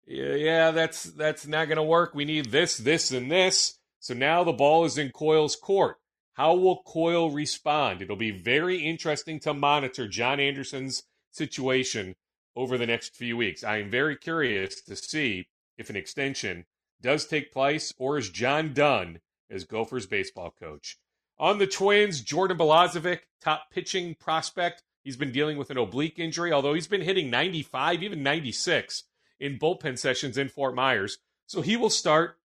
yeah, 0.07 0.71
that's 0.71 1.03
that's 1.03 1.45
not 1.45 1.67
going 1.67 1.77
to 1.77 1.83
work. 1.83 2.15
We 2.15 2.25
need 2.25 2.51
this, 2.51 2.77
this, 2.77 3.11
and 3.11 3.31
this." 3.31 3.77
So 4.03 4.13
now 4.13 4.43
the 4.43 4.51
ball 4.51 4.83
is 4.83 4.97
in 4.97 5.11
Coyle's 5.11 5.55
court. 5.55 5.95
How 6.33 6.55
will 6.55 6.83
Coyle 6.83 7.31
respond? 7.31 8.01
It'll 8.01 8.17
be 8.17 8.31
very 8.31 8.83
interesting 8.83 9.39
to 9.39 9.53
monitor 9.53 10.09
John 10.09 10.41
Anderson's 10.41 11.03
situation 11.31 12.15
over 12.53 12.77
the 12.77 12.85
next 12.85 13.15
few 13.15 13.37
weeks. 13.37 13.63
I 13.63 13.77
am 13.77 13.89
very 13.89 14.17
curious 14.17 14.81
to 14.81 14.97
see 14.97 15.47
if 15.77 15.89
an 15.89 15.95
extension 15.95 16.65
does 17.01 17.25
take 17.25 17.53
place 17.53 17.93
or 17.97 18.17
is 18.17 18.29
John 18.29 18.73
done 18.73 19.21
as 19.49 19.63
Gophers 19.63 20.05
baseball 20.05 20.51
coach. 20.51 20.97
On 21.39 21.57
the 21.57 21.65
Twins, 21.65 22.19
Jordan 22.19 22.57
Balazovic, 22.57 23.19
top 23.41 23.71
pitching 23.71 24.15
prospect, 24.15 24.83
He's 25.03 25.17
been 25.17 25.33
dealing 25.33 25.57
with 25.57 25.69
an 25.69 25.77
oblique 25.77 26.17
injury, 26.17 26.53
although 26.53 26.73
he's 26.73 26.87
been 26.87 27.01
hitting 27.01 27.29
95, 27.29 28.01
even 28.03 28.23
96 28.23 29.03
in 29.39 29.59
bullpen 29.59 29.99
sessions 29.99 30.37
in 30.37 30.47
Fort 30.47 30.73
Myers. 30.73 31.17
So 31.45 31.61
he 31.61 31.75
will 31.75 31.89
start 31.89 32.37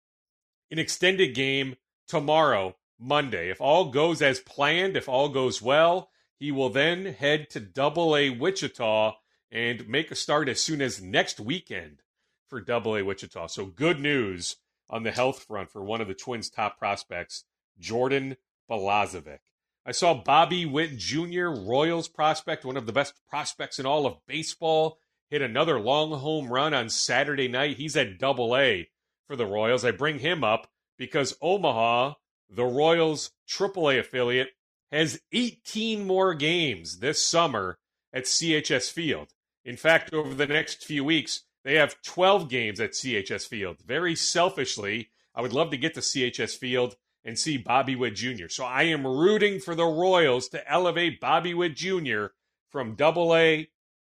an 0.71 0.79
extended 0.79 1.35
game 1.35 1.77
tomorrow 2.07 2.77
Monday. 2.99 3.51
If 3.51 3.61
all 3.61 3.91
goes 3.91 4.23
as 4.23 4.41
planned, 4.41 4.97
if 4.97 5.09
all 5.09 5.29
goes 5.29 5.61
well, 5.61 6.11
he 6.39 6.53
will 6.53 6.71
then 6.71 7.07
head 7.07 7.51
to 7.51 7.61
Double 7.61 8.17
A 8.17 8.31
Wichita 8.31 9.17
and 9.51 9.89
make 9.89 10.11
a 10.11 10.15
start 10.15 10.49
as 10.49 10.61
soon 10.61 10.83
as 10.83 11.01
next 11.01 11.41
weekend 11.41 12.03
for 12.47 12.61
Double 12.61 12.97
A 12.97 13.03
Wichita. 13.03 13.47
So 13.49 13.67
good 13.67 14.01
news 14.01 14.57
on 14.89 15.03
the 15.03 15.13
health 15.13 15.45
front 15.45 15.71
for 15.71 15.83
one 15.83 16.01
of 16.01 16.09
the 16.09 16.15
Twins' 16.15 16.51
top 16.51 16.79
prospects, 16.79 17.45
Jordan 17.79 18.37
Balazovic. 18.71 19.41
I 19.85 19.93
saw 19.93 20.15
Bobby 20.15 20.67
Witt 20.67 20.97
Jr., 20.97 21.47
Royals 21.47 22.09
prospect, 22.09 22.65
one 22.65 22.77
of 22.77 22.87
the 22.87 22.93
best 22.93 23.15
prospects 23.29 23.79
in 23.79 23.87
all 23.87 24.05
of 24.05 24.19
baseball, 24.27 24.99
hit 25.31 25.43
another 25.43 25.79
long 25.79 26.11
home 26.11 26.53
run 26.53 26.75
on 26.75 26.89
Saturday 26.89 27.49
night. 27.49 27.77
He's 27.77 27.97
at 27.97 28.19
double 28.19 28.57
A 28.57 28.89
for 29.27 29.37
the 29.37 29.47
Royals. 29.47 29.85
I 29.85 29.91
bring 29.91 30.19
him 30.19 30.45
up 30.45 30.69
because 30.99 31.37
Omaha, 31.41 32.15
the 32.49 32.65
Royals 32.65 33.31
triple 33.47 33.91
A 33.91 33.99
affiliate, 33.99 34.51
has 34.93 35.21
18 35.33 36.07
more 36.07 36.35
games 36.35 36.99
this 36.99 37.25
summer 37.25 37.79
at 38.13 38.25
CHS 38.25 38.91
Field. 38.91 39.33
In 39.65 39.77
fact, 39.77 40.13
over 40.15 40.35
the 40.35 40.47
next 40.47 40.85
few 40.85 41.05
weeks, 41.05 41.43
they 41.65 41.75
have 41.75 42.01
12 42.03 42.49
games 42.49 42.81
at 42.81 42.93
CHS 42.93 43.47
Field. 43.47 43.79
Very 43.85 44.15
selfishly, 44.15 45.11
I 45.35 45.43
would 45.43 45.53
love 45.53 45.71
to 45.71 45.77
get 45.77 45.95
to 45.95 46.01
CHS 46.01 46.57
Field 46.57 46.97
and 47.25 47.37
see 47.37 47.57
Bobby 47.57 47.97
Witt 47.97 48.15
Jr. 48.15 48.47
So 48.49 48.65
I 48.65 48.85
am 48.85 49.05
rooting 49.05 49.59
for 49.59 49.75
the 49.75 49.85
Royals 49.85 50.49
to 50.51 50.73
elevate 50.73 51.21
Bobby 51.21 51.55
Witt 51.55 51.75
Jr. 51.75 52.27
from 52.71 52.95
double 52.95 53.35
A 53.35 53.69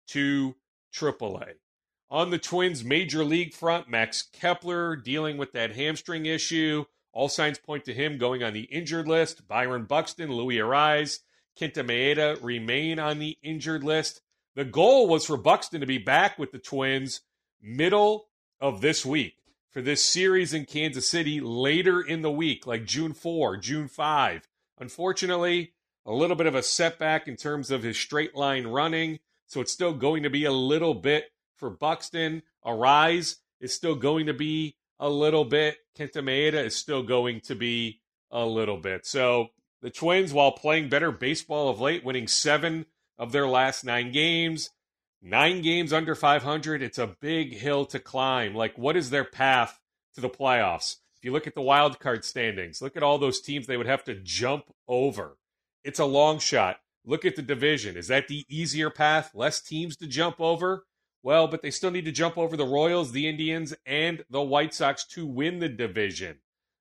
to 0.07 0.55
triple 0.91 1.37
A. 1.37 1.53
On 2.13 2.29
the 2.29 2.37
Twins 2.37 2.83
major 2.83 3.25
league 3.25 3.55
front, 3.55 3.89
Max 3.89 4.21
Kepler 4.31 4.95
dealing 4.95 5.35
with 5.35 5.51
that 5.53 5.75
hamstring 5.75 6.27
issue. 6.27 6.85
All 7.11 7.27
signs 7.27 7.57
point 7.57 7.85
to 7.85 7.93
him 7.93 8.19
going 8.19 8.43
on 8.43 8.53
the 8.53 8.65
injured 8.65 9.07
list. 9.07 9.47
Byron 9.47 9.85
Buxton, 9.85 10.31
Luis 10.31 10.59
Arraez, 10.59 11.21
Kenta 11.59 11.83
Maeda 11.83 12.37
remain 12.43 12.99
on 12.99 13.17
the 13.17 13.39
injured 13.41 13.83
list. 13.83 14.21
The 14.55 14.63
goal 14.63 15.07
was 15.07 15.25
for 15.25 15.37
Buxton 15.37 15.81
to 15.81 15.87
be 15.87 15.97
back 15.97 16.37
with 16.37 16.51
the 16.51 16.59
Twins 16.59 17.21
middle 17.59 18.27
of 18.61 18.81
this 18.81 19.03
week 19.03 19.37
for 19.71 19.81
this 19.81 20.03
series 20.03 20.53
in 20.53 20.65
Kansas 20.65 21.09
City 21.09 21.41
later 21.41 21.99
in 21.99 22.21
the 22.21 22.29
week, 22.29 22.67
like 22.67 22.85
June 22.85 23.13
4, 23.13 23.57
June 23.57 23.87
5. 23.87 24.47
Unfortunately, 24.77 25.73
a 26.05 26.13
little 26.13 26.35
bit 26.35 26.45
of 26.45 26.53
a 26.53 26.61
setback 26.61 27.27
in 27.27 27.37
terms 27.37 27.71
of 27.71 27.81
his 27.81 27.97
straight 27.97 28.35
line 28.35 28.67
running. 28.67 29.17
So 29.47 29.61
it's 29.61 29.71
still 29.71 29.93
going 29.93 30.21
to 30.21 30.29
be 30.29 30.45
a 30.45 30.51
little 30.51 30.93
bit 30.93 31.32
for 31.63 31.69
Buxton. 31.69 32.43
Arraez 32.65 33.37
is 33.61 33.73
still 33.73 33.95
going 33.95 34.25
to 34.25 34.33
be 34.33 34.75
a 34.99 35.09
little 35.09 35.45
bit. 35.45 35.77
Kenta 35.97 36.17
Maeda 36.17 36.65
is 36.65 36.75
still 36.75 37.03
going 37.03 37.39
to 37.41 37.55
be 37.55 38.01
a 38.31 38.45
little 38.45 38.77
bit. 38.77 39.05
So 39.05 39.47
the 39.81 39.89
Twins, 39.89 40.33
while 40.33 40.51
playing 40.51 40.89
better 40.89 41.11
baseball 41.11 41.69
of 41.69 41.79
late, 41.79 42.03
winning 42.03 42.27
seven 42.27 42.85
of 43.17 43.31
their 43.31 43.47
last 43.47 43.85
nine 43.85 44.11
games, 44.11 44.71
Nine 45.25 45.61
games 45.61 45.93
under 45.93 46.15
500, 46.15 46.81
it's 46.81 46.97
a 46.97 47.15
big 47.21 47.53
hill 47.53 47.85
to 47.85 47.97
climb. 47.97 48.53
Like, 48.53 48.77
what 48.77 48.97
is 48.97 49.09
their 49.09 49.23
path 49.23 49.79
to 50.15 50.21
the 50.21 50.29
playoffs? 50.29 50.97
If 51.15 51.23
you 51.23 51.31
look 51.31 51.47
at 51.47 51.55
the 51.55 51.61
wild 51.61 52.01
card 52.01 52.25
standings, 52.25 52.81
look 52.81 52.97
at 52.97 53.03
all 53.03 53.17
those 53.17 53.39
teams 53.39 53.65
they 53.65 53.77
would 53.77 53.87
have 53.87 54.03
to 54.03 54.15
jump 54.15 54.65
over. 54.85 55.37
It's 55.81 55.99
a 55.99 56.05
long 56.05 56.39
shot. 56.39 56.81
Look 57.05 57.23
at 57.23 57.37
the 57.37 57.41
division. 57.41 57.95
Is 57.95 58.09
that 58.09 58.27
the 58.27 58.45
easier 58.49 58.89
path? 58.89 59.31
Less 59.33 59.61
teams 59.61 59.95
to 59.97 60.07
jump 60.07 60.41
over? 60.41 60.83
Well, 61.23 61.47
but 61.47 61.61
they 61.61 61.71
still 61.71 61.89
need 61.89 62.05
to 62.05 62.11
jump 62.11 62.37
over 62.37 62.57
the 62.57 62.65
Royals, 62.65 63.13
the 63.13 63.27
Indians, 63.27 63.73
and 63.85 64.25
the 64.29 64.41
White 64.41 64.73
Sox 64.73 65.05
to 65.05 65.25
win 65.25 65.59
the 65.59 65.69
division. 65.69 66.39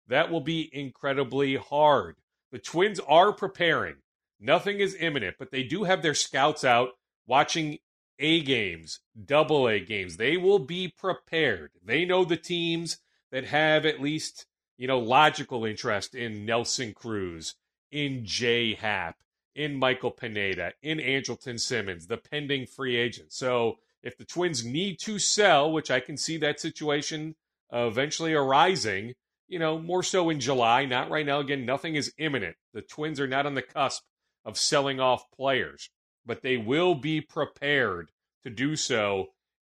That 0.08 0.30
will 0.30 0.40
be 0.40 0.68
incredibly 0.72 1.56
hard. 1.56 2.16
The 2.50 2.58
Twins 2.58 3.00
are 3.06 3.32
preparing. 3.32 3.96
Nothing 4.40 4.80
is 4.80 4.96
imminent, 4.98 5.36
but 5.38 5.52
they 5.52 5.62
do 5.62 5.84
have 5.84 6.02
their 6.02 6.14
scouts 6.14 6.64
out 6.64 6.90
watching 7.26 7.78
a 8.18 8.42
games, 8.42 8.98
double 9.24 9.68
A 9.68 9.78
games. 9.78 10.16
They 10.16 10.36
will 10.36 10.58
be 10.58 10.88
prepared. 10.88 11.70
They 11.84 12.04
know 12.04 12.24
the 12.24 12.36
teams 12.36 12.98
that 13.30 13.44
have 13.44 13.86
at 13.86 14.02
least, 14.02 14.46
you 14.76 14.88
know, 14.88 14.98
logical 14.98 15.64
interest 15.64 16.16
in 16.16 16.44
Nelson 16.44 16.92
Cruz, 16.92 17.54
in 17.92 18.24
J 18.24 18.74
Happ, 18.74 19.16
in 19.54 19.76
Michael 19.76 20.10
Pineda, 20.10 20.72
in 20.82 20.98
Andrelton 20.98 21.60
Simmons, 21.60 22.08
the 22.08 22.16
pending 22.16 22.66
free 22.66 22.96
agent. 22.96 23.32
So 23.32 23.78
if 24.02 24.16
the 24.16 24.24
Twins 24.24 24.64
need 24.64 24.98
to 25.00 25.18
sell, 25.18 25.72
which 25.72 25.90
I 25.90 26.00
can 26.00 26.16
see 26.16 26.36
that 26.38 26.60
situation 26.60 27.36
uh, 27.72 27.86
eventually 27.86 28.34
arising, 28.34 29.14
you 29.48 29.58
know, 29.58 29.78
more 29.78 30.02
so 30.02 30.30
in 30.30 30.40
July, 30.40 30.84
not 30.84 31.10
right 31.10 31.26
now. 31.26 31.40
Again, 31.40 31.64
nothing 31.64 31.94
is 31.94 32.12
imminent. 32.18 32.56
The 32.74 32.82
Twins 32.82 33.20
are 33.20 33.26
not 33.26 33.46
on 33.46 33.54
the 33.54 33.62
cusp 33.62 34.02
of 34.44 34.58
selling 34.58 35.00
off 35.00 35.30
players 35.30 35.88
but 36.24 36.42
they 36.42 36.56
will 36.56 36.94
be 36.94 37.20
prepared 37.20 38.10
to 38.44 38.50
do 38.50 38.76
so 38.76 39.28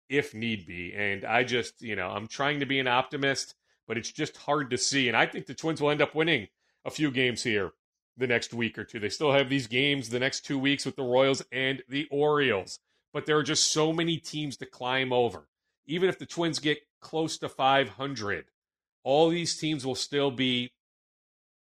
if 0.08 0.34
need 0.34 0.66
be. 0.66 0.92
And 0.94 1.24
I 1.24 1.44
just, 1.44 1.80
you 1.82 1.96
know, 1.96 2.08
I'm 2.08 2.26
trying 2.26 2.60
to 2.60 2.66
be 2.66 2.78
an 2.80 2.88
optimist, 2.88 3.54
but 3.86 3.96
it's 3.96 4.12
just 4.12 4.36
hard 4.36 4.70
to 4.70 4.78
see. 4.78 5.08
And 5.08 5.16
I 5.16 5.26
think 5.26 5.46
the 5.46 5.54
Twins 5.54 5.80
will 5.80 5.90
end 5.90 6.02
up 6.02 6.14
winning 6.14 6.48
a 6.84 6.90
few 6.90 7.10
games 7.10 7.42
here 7.42 7.72
the 8.16 8.26
next 8.26 8.52
week 8.52 8.78
or 8.78 8.84
two. 8.84 8.98
They 8.98 9.08
still 9.08 9.32
have 9.32 9.48
these 9.48 9.66
games 9.66 10.08
the 10.08 10.18
next 10.18 10.44
two 10.44 10.58
weeks 10.58 10.84
with 10.84 10.96
the 10.96 11.02
Royals 11.02 11.42
and 11.52 11.82
the 11.88 12.08
Orioles, 12.10 12.80
but 13.12 13.26
there 13.26 13.36
are 13.36 13.42
just 13.42 13.72
so 13.72 13.92
many 13.92 14.16
teams 14.16 14.56
to 14.58 14.66
climb 14.66 15.12
over. 15.12 15.48
Even 15.86 16.08
if 16.08 16.18
the 16.18 16.26
Twins 16.26 16.58
get 16.58 16.78
close 17.00 17.38
to 17.38 17.48
500, 17.48 18.46
all 19.02 19.28
these 19.28 19.56
teams 19.56 19.84
will 19.84 19.94
still 19.94 20.30
be 20.30 20.72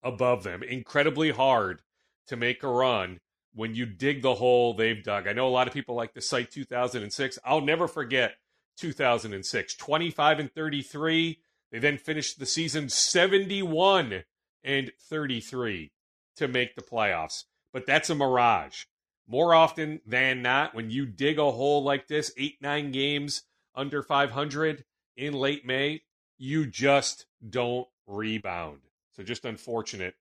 above 0.03 0.43
them. 0.43 0.63
Incredibly 0.63 1.31
hard 1.31 1.83
to 2.27 2.37
make 2.37 2.63
a 2.63 2.69
run 2.69 3.19
when 3.55 3.75
you 3.75 3.87
dig 3.87 4.23
the 4.23 4.35
hole 4.35 4.75
they've 4.75 5.03
dug. 5.03 5.27
I 5.27 5.33
know 5.33 5.49
a 5.49 5.51
lot 5.51 5.67
of 5.67 5.75
people 5.75 5.95
like 5.95 6.15
to 6.15 6.21
cite 6.21 6.51
2006. 6.51 7.39
I'll 7.45 7.61
never 7.61 7.89
forget 7.89 8.35
2006. 8.77 9.75
25 9.75 10.39
and 10.39 10.53
33. 10.53 11.39
They 11.71 11.79
then 11.79 11.99
finished 11.99 12.39
the 12.39 12.47
season 12.47 12.89
71 12.89 14.25
and 14.65 14.93
33 15.09 15.93
to 16.37 16.49
make 16.49 16.75
the 16.75 16.83
playoffs. 16.83 17.45
But 17.73 17.87
that's 17.87 18.11
a 18.11 18.15
mirage. 18.15 18.85
More 19.29 19.55
often 19.55 20.01
than 20.07 20.41
not, 20.41 20.75
when 20.75 20.91
you 20.91 21.05
dig 21.05 21.39
a 21.39 21.51
hole 21.51 21.85
like 21.85 22.09
this, 22.09 22.33
eight, 22.39 22.57
nine 22.63 22.91
games 22.93 23.43
under 23.75 24.03
500 24.03 24.85
in 25.17 25.35
late 25.35 25.67
May, 25.67 26.03
you 26.39 26.67
just 26.67 27.27
don't 27.49 27.87
rebound. 28.07 28.81
So 29.15 29.23
just 29.23 29.45
unfortunate 29.45 30.15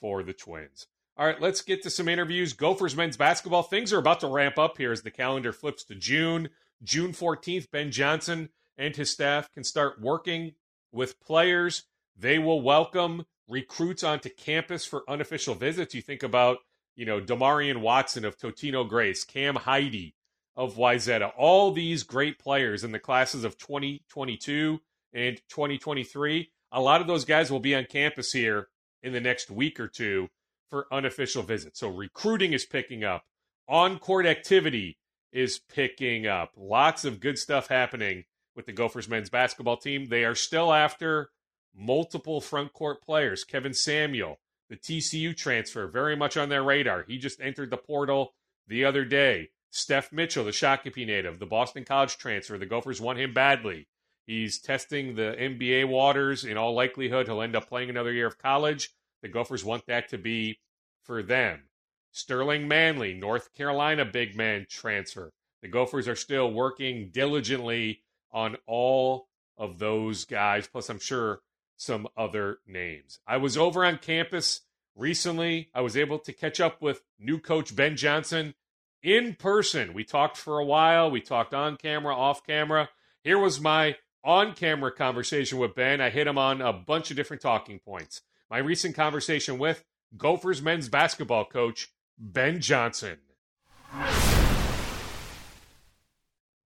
for 0.00 0.22
the 0.22 0.32
Twins. 0.32 0.86
All 1.16 1.26
right, 1.26 1.40
let's 1.40 1.60
get 1.60 1.82
to 1.82 1.90
some 1.90 2.08
interviews. 2.08 2.52
Gophers 2.52 2.96
men's 2.96 3.16
basketball. 3.16 3.62
Things 3.62 3.92
are 3.92 3.98
about 3.98 4.20
to 4.20 4.28
ramp 4.28 4.58
up 4.58 4.78
here 4.78 4.92
as 4.92 5.02
the 5.02 5.10
calendar 5.10 5.52
flips 5.52 5.84
to 5.84 5.94
June. 5.94 6.48
June 6.82 7.12
14th, 7.12 7.70
Ben 7.70 7.90
Johnson 7.90 8.48
and 8.78 8.96
his 8.96 9.10
staff 9.10 9.50
can 9.52 9.64
start 9.64 10.00
working 10.00 10.52
with 10.90 11.20
players. 11.20 11.84
They 12.16 12.38
will 12.38 12.62
welcome 12.62 13.24
recruits 13.48 14.02
onto 14.02 14.30
campus 14.30 14.84
for 14.84 15.04
unofficial 15.08 15.54
visits. 15.54 15.94
You 15.94 16.02
think 16.02 16.22
about, 16.22 16.58
you 16.94 17.06
know, 17.06 17.20
Demarion 17.20 17.78
Watson 17.78 18.24
of 18.24 18.38
Totino 18.38 18.88
Grace, 18.88 19.24
Cam 19.24 19.56
Heide 19.56 20.12
of 20.56 20.76
Wayzata, 20.76 21.32
all 21.36 21.72
these 21.72 22.02
great 22.02 22.38
players 22.38 22.84
in 22.84 22.92
the 22.92 22.98
classes 22.98 23.44
of 23.44 23.56
2022 23.58 24.80
and 25.14 25.36
2023. 25.48 26.50
A 26.72 26.80
lot 26.80 27.00
of 27.00 27.06
those 27.06 27.24
guys 27.24 27.50
will 27.50 27.60
be 27.60 27.74
on 27.74 27.86
campus 27.86 28.32
here 28.32 28.68
in 29.02 29.12
the 29.12 29.20
next 29.20 29.50
week 29.50 29.80
or 29.80 29.88
two 29.88 30.28
for 30.70 30.86
unofficial 30.92 31.42
visits. 31.42 31.80
So 31.80 31.88
recruiting 31.88 32.52
is 32.52 32.64
picking 32.64 33.04
up, 33.04 33.24
on 33.68 33.98
court 33.98 34.26
activity 34.26 34.98
is 35.32 35.58
picking 35.58 36.26
up. 36.26 36.52
Lots 36.56 37.04
of 37.04 37.20
good 37.20 37.38
stuff 37.38 37.68
happening 37.68 38.24
with 38.54 38.66
the 38.66 38.72
Gophers 38.72 39.08
men's 39.08 39.30
basketball 39.30 39.78
team. 39.78 40.06
They 40.06 40.24
are 40.24 40.34
still 40.34 40.72
after 40.72 41.30
multiple 41.74 42.40
front 42.40 42.72
court 42.72 43.02
players. 43.02 43.44
Kevin 43.44 43.74
Samuel, 43.74 44.38
the 44.72 44.78
TCU 44.78 45.36
transfer, 45.36 45.86
very 45.86 46.16
much 46.16 46.38
on 46.38 46.48
their 46.48 46.62
radar. 46.62 47.04
He 47.06 47.18
just 47.18 47.42
entered 47.42 47.68
the 47.68 47.76
portal 47.76 48.32
the 48.66 48.86
other 48.86 49.04
day. 49.04 49.50
Steph 49.70 50.10
Mitchell, 50.10 50.44
the 50.44 50.50
Shakopee 50.50 51.06
native, 51.06 51.38
the 51.38 51.44
Boston 51.44 51.84
College 51.84 52.16
transfer. 52.16 52.56
The 52.56 52.64
Gophers 52.64 52.98
want 52.98 53.18
him 53.18 53.34
badly. 53.34 53.86
He's 54.26 54.58
testing 54.58 55.14
the 55.14 55.36
NBA 55.38 55.88
waters. 55.88 56.46
In 56.46 56.56
all 56.56 56.72
likelihood, 56.72 57.26
he'll 57.26 57.42
end 57.42 57.54
up 57.54 57.68
playing 57.68 57.90
another 57.90 58.14
year 58.14 58.26
of 58.26 58.38
college. 58.38 58.94
The 59.20 59.28
Gophers 59.28 59.62
want 59.62 59.84
that 59.88 60.08
to 60.08 60.16
be 60.16 60.58
for 61.02 61.22
them. 61.22 61.64
Sterling 62.10 62.66
Manley, 62.66 63.12
North 63.12 63.52
Carolina 63.52 64.06
big 64.06 64.34
man 64.34 64.64
transfer. 64.70 65.34
The 65.60 65.68
Gophers 65.68 66.08
are 66.08 66.16
still 66.16 66.50
working 66.50 67.10
diligently 67.12 68.04
on 68.30 68.56
all 68.66 69.28
of 69.58 69.78
those 69.78 70.24
guys, 70.24 70.66
plus, 70.66 70.88
I'm 70.88 70.98
sure 70.98 71.40
some 71.82 72.06
other 72.16 72.58
names. 72.66 73.18
I 73.26 73.38
was 73.38 73.56
over 73.56 73.84
on 73.84 73.98
campus 73.98 74.62
recently. 74.94 75.70
I 75.74 75.80
was 75.80 75.96
able 75.96 76.18
to 76.20 76.32
catch 76.32 76.60
up 76.60 76.80
with 76.80 77.02
new 77.18 77.38
coach 77.38 77.74
Ben 77.74 77.96
Johnson 77.96 78.54
in 79.02 79.34
person. 79.34 79.94
We 79.94 80.04
talked 80.04 80.36
for 80.36 80.58
a 80.58 80.64
while, 80.64 81.10
we 81.10 81.20
talked 81.20 81.54
on 81.54 81.76
camera, 81.76 82.14
off 82.14 82.46
camera. 82.46 82.88
Here 83.24 83.38
was 83.38 83.60
my 83.60 83.96
on 84.24 84.54
camera 84.54 84.92
conversation 84.92 85.58
with 85.58 85.74
Ben. 85.74 86.00
I 86.00 86.10
hit 86.10 86.26
him 86.26 86.38
on 86.38 86.60
a 86.60 86.72
bunch 86.72 87.10
of 87.10 87.16
different 87.16 87.42
talking 87.42 87.78
points 87.78 88.22
my 88.52 88.58
recent 88.58 88.94
conversation 88.94 89.58
with 89.58 89.82
Gophers 90.14 90.60
men's 90.60 90.90
basketball 90.90 91.46
coach 91.46 91.88
Ben 92.18 92.60
Johnson. 92.60 93.16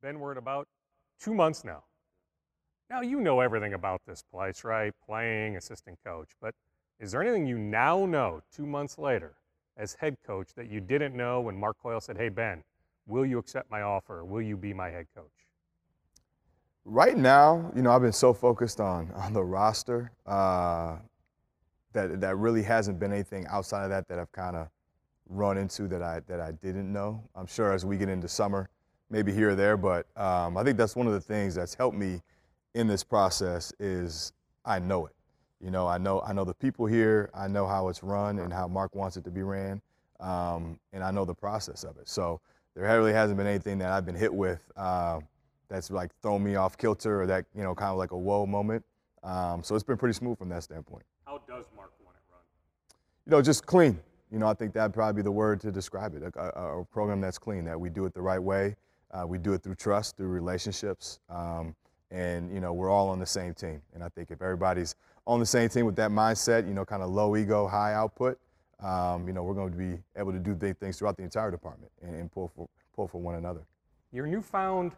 Ben, 0.02 0.18
we're 0.18 0.32
at 0.32 0.36
about 0.36 0.66
two 1.20 1.32
months 1.32 1.64
now. 1.64 1.84
Now 2.88 3.00
you 3.00 3.20
know 3.20 3.40
everything 3.40 3.74
about 3.74 4.02
this 4.06 4.22
place, 4.22 4.62
right? 4.62 4.92
Playing, 5.04 5.56
assistant 5.56 5.98
coach. 6.04 6.30
But 6.40 6.54
is 7.00 7.12
there 7.12 7.22
anything 7.22 7.46
you 7.46 7.58
now 7.58 8.06
know, 8.06 8.42
two 8.54 8.66
months 8.66 8.96
later, 8.96 9.34
as 9.76 9.94
head 9.94 10.16
coach, 10.24 10.54
that 10.54 10.70
you 10.70 10.80
didn't 10.80 11.14
know 11.14 11.40
when 11.40 11.58
Mark 11.58 11.78
Coyle 11.82 12.00
said, 12.00 12.16
"Hey 12.16 12.28
Ben, 12.28 12.62
will 13.06 13.26
you 13.26 13.38
accept 13.38 13.70
my 13.70 13.82
offer? 13.82 14.24
Will 14.24 14.40
you 14.40 14.56
be 14.56 14.72
my 14.72 14.88
head 14.88 15.06
coach?" 15.14 15.48
Right 16.84 17.16
now, 17.16 17.72
you 17.74 17.82
know, 17.82 17.90
I've 17.90 18.02
been 18.02 18.12
so 18.12 18.32
focused 18.32 18.80
on 18.80 19.10
on 19.12 19.32
the 19.32 19.42
roster 19.42 20.12
uh, 20.24 20.98
that 21.92 22.20
that 22.20 22.36
really 22.36 22.62
hasn't 22.62 23.00
been 23.00 23.12
anything 23.12 23.46
outside 23.48 23.82
of 23.82 23.90
that 23.90 24.06
that 24.08 24.20
I've 24.20 24.32
kind 24.32 24.54
of 24.54 24.68
run 25.28 25.58
into 25.58 25.88
that 25.88 26.02
I 26.02 26.20
that 26.28 26.40
I 26.40 26.52
didn't 26.52 26.90
know. 26.92 27.22
I'm 27.34 27.46
sure 27.46 27.72
as 27.72 27.84
we 27.84 27.98
get 27.98 28.08
into 28.08 28.28
summer, 28.28 28.70
maybe 29.10 29.32
here 29.32 29.50
or 29.50 29.54
there, 29.56 29.76
but 29.76 30.06
um, 30.16 30.56
I 30.56 30.62
think 30.62 30.78
that's 30.78 30.94
one 30.94 31.08
of 31.08 31.12
the 31.12 31.20
things 31.20 31.56
that's 31.56 31.74
helped 31.74 31.96
me 31.98 32.22
in 32.76 32.86
this 32.86 33.02
process 33.02 33.72
is 33.80 34.32
I 34.64 34.78
know 34.78 35.06
it. 35.06 35.14
You 35.60 35.70
know, 35.70 35.88
I 35.88 35.96
know 35.96 36.20
I 36.20 36.34
know 36.34 36.44
the 36.44 36.54
people 36.54 36.84
here. 36.84 37.30
I 37.34 37.48
know 37.48 37.66
how 37.66 37.88
it's 37.88 38.02
run 38.02 38.38
and 38.38 38.52
how 38.52 38.68
Mark 38.68 38.94
wants 38.94 39.16
it 39.16 39.24
to 39.24 39.30
be 39.30 39.42
ran, 39.42 39.80
um, 40.20 40.78
and 40.92 41.02
I 41.02 41.10
know 41.10 41.24
the 41.24 41.34
process 41.34 41.82
of 41.82 41.96
it. 41.96 42.08
So 42.08 42.40
there 42.74 42.84
really 42.84 43.14
hasn't 43.14 43.38
been 43.38 43.46
anything 43.46 43.78
that 43.78 43.90
I've 43.90 44.04
been 44.04 44.14
hit 44.14 44.32
with 44.32 44.70
uh, 44.76 45.20
that's 45.68 45.90
like 45.90 46.10
thrown 46.20 46.44
me 46.44 46.56
off 46.56 46.76
kilter 46.76 47.22
or 47.22 47.26
that 47.26 47.46
you 47.54 47.62
know 47.62 47.74
kind 47.74 47.90
of 47.90 47.96
like 47.96 48.12
a 48.12 48.18
whoa 48.18 48.44
moment. 48.44 48.84
Um, 49.24 49.62
so 49.64 49.74
it's 49.74 49.82
been 49.82 49.96
pretty 49.96 50.12
smooth 50.12 50.38
from 50.38 50.50
that 50.50 50.62
standpoint. 50.62 51.04
How 51.24 51.38
does 51.48 51.64
Mark 51.74 51.92
want 52.04 52.16
it 52.16 52.22
run? 52.30 52.42
You 53.24 53.30
know, 53.30 53.42
just 53.42 53.64
clean. 53.64 53.98
You 54.30 54.38
know, 54.38 54.48
I 54.48 54.54
think 54.54 54.74
that'd 54.74 54.92
probably 54.92 55.22
be 55.22 55.24
the 55.24 55.32
word 55.32 55.60
to 55.62 55.72
describe 55.72 56.14
it. 56.14 56.22
A, 56.22 56.60
a, 56.60 56.80
a 56.80 56.84
program 56.84 57.22
that's 57.22 57.38
clean, 57.38 57.64
that 57.64 57.80
we 57.80 57.88
do 57.88 58.04
it 58.04 58.12
the 58.12 58.20
right 58.20 58.42
way. 58.42 58.76
Uh, 59.10 59.26
we 59.26 59.38
do 59.38 59.54
it 59.54 59.62
through 59.62 59.76
trust, 59.76 60.16
through 60.16 60.28
relationships, 60.28 61.20
um, 61.30 61.74
and 62.10 62.52
you 62.52 62.60
know 62.60 62.72
we're 62.72 62.90
all 62.90 63.08
on 63.08 63.18
the 63.18 63.26
same 63.26 63.54
team. 63.54 63.80
And 63.94 64.02
I 64.04 64.08
think 64.08 64.30
if 64.30 64.40
everybody's 64.42 64.94
on 65.26 65.40
the 65.40 65.46
same 65.46 65.68
team 65.68 65.86
with 65.86 65.96
that 65.96 66.10
mindset, 66.10 66.66
you 66.68 66.74
know, 66.74 66.84
kind 66.84 67.02
of 67.02 67.10
low 67.10 67.36
ego, 67.36 67.66
high 67.66 67.94
output, 67.94 68.38
um, 68.80 69.26
you 69.26 69.32
know, 69.32 69.42
we're 69.42 69.54
going 69.54 69.72
to 69.72 69.76
be 69.78 69.98
able 70.16 70.32
to 70.32 70.38
do 70.38 70.54
big 70.54 70.76
things 70.78 70.98
throughout 70.98 71.16
the 71.16 71.22
entire 71.24 71.50
department 71.50 71.90
and, 72.02 72.14
and 72.14 72.30
pull 72.32 72.48
for 72.54 72.68
pull 72.94 73.08
for 73.08 73.20
one 73.20 73.34
another. 73.34 73.60
Your 74.12 74.26
newfound, 74.26 74.92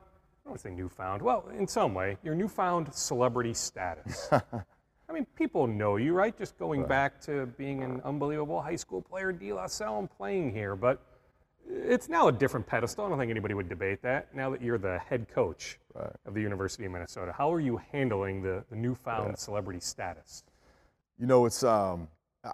I 0.47 0.51
don't 0.51 0.61
say 0.61 0.71
newfound, 0.71 1.23
well, 1.23 1.49
in 1.59 1.67
some 1.67 1.95
way, 1.95 2.19
your 2.23 2.35
newfound 2.35 2.93
celebrity 2.95 3.55
status. 3.55 4.29
I 4.33 5.13
mean, 5.15 5.27
people 5.37 5.67
know 5.67 5.97
you, 5.97 6.13
right? 6.13 6.37
Just 6.37 6.59
going 6.59 6.81
Right. 6.81 6.89
back 6.89 7.21
to 7.23 7.47
being 7.57 7.83
an 7.83 8.03
unbelievable 8.05 8.61
high 8.61 8.77
school 8.77 9.01
player, 9.01 9.33
De 9.33 9.53
La 9.55 9.67
Salle, 9.67 9.99
and 10.01 10.11
playing 10.11 10.53
here, 10.53 10.77
but 10.77 11.01
it's 11.71 12.09
now 12.09 12.29
a 12.29 12.33
different 12.33 12.67
pedestal. 12.67 13.05
I 13.07 13.09
don't 13.09 13.19
think 13.19 13.31
anybody 13.31 13.55
would 13.55 13.69
debate 13.69 14.03
that. 14.03 14.35
Now 14.35 14.51
that 14.51 14.63
you're 14.63 14.79
the 14.79 14.99
head 14.99 15.29
coach 15.29 15.79
Right. 15.95 16.13
of 16.27 16.35
the 16.35 16.41
University 16.41 16.85
of 16.85 16.93
Minnesota, 16.93 17.35
how 17.37 17.53
are 17.53 17.61
you 17.61 17.81
handling 17.93 18.43
the, 18.43 18.65
the 18.71 18.77
newfound 18.77 19.39
celebrity 19.39 19.81
status? 19.81 20.45
You 21.19 21.27
know, 21.27 21.45
it's 21.47 21.65
um, 21.65 22.09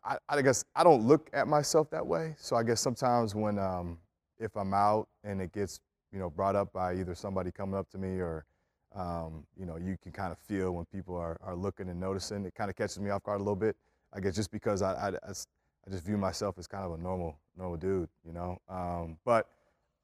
I, 0.04 0.16
I 0.28 0.40
guess 0.42 0.64
I 0.74 0.82
don't 0.82 1.06
look 1.06 1.28
at 1.32 1.46
myself 1.46 1.90
that 1.90 2.06
way. 2.06 2.34
So 2.38 2.56
I 2.56 2.62
guess 2.62 2.80
sometimes 2.80 3.34
when 3.34 3.58
um, 3.58 3.98
if 4.38 4.56
I'm 4.56 4.72
out 4.72 5.08
and 5.22 5.40
it 5.42 5.52
gets 5.52 5.80
you 6.12 6.18
know 6.18 6.30
brought 6.30 6.56
up 6.56 6.72
by 6.72 6.94
either 6.94 7.14
somebody 7.14 7.50
coming 7.52 7.74
up 7.74 7.90
to 7.90 7.98
me 7.98 8.18
or 8.20 8.46
um, 8.94 9.44
you 9.58 9.66
know 9.66 9.76
you 9.76 9.96
can 10.02 10.12
kind 10.12 10.32
of 10.32 10.38
feel 10.38 10.72
when 10.72 10.86
people 10.86 11.16
are, 11.16 11.36
are 11.42 11.54
looking 11.54 11.88
and 11.90 12.00
noticing. 12.00 12.44
It 12.46 12.54
kind 12.54 12.70
of 12.70 12.76
catches 12.76 12.98
me 12.98 13.10
off 13.10 13.22
guard 13.22 13.40
a 13.40 13.44
little 13.44 13.56
bit. 13.56 13.76
I 14.12 14.20
guess 14.20 14.34
just 14.36 14.50
because 14.50 14.80
I, 14.80 14.92
I, 14.94 15.08
I 15.28 15.32
I 15.86 15.90
just 15.90 16.04
view 16.04 16.16
myself 16.16 16.58
as 16.58 16.66
kind 16.66 16.84
of 16.84 16.92
a 16.92 17.02
normal 17.02 17.36
normal 17.56 17.76
dude, 17.76 18.08
you 18.26 18.32
know. 18.32 18.58
Um, 18.68 19.18
but 19.24 19.48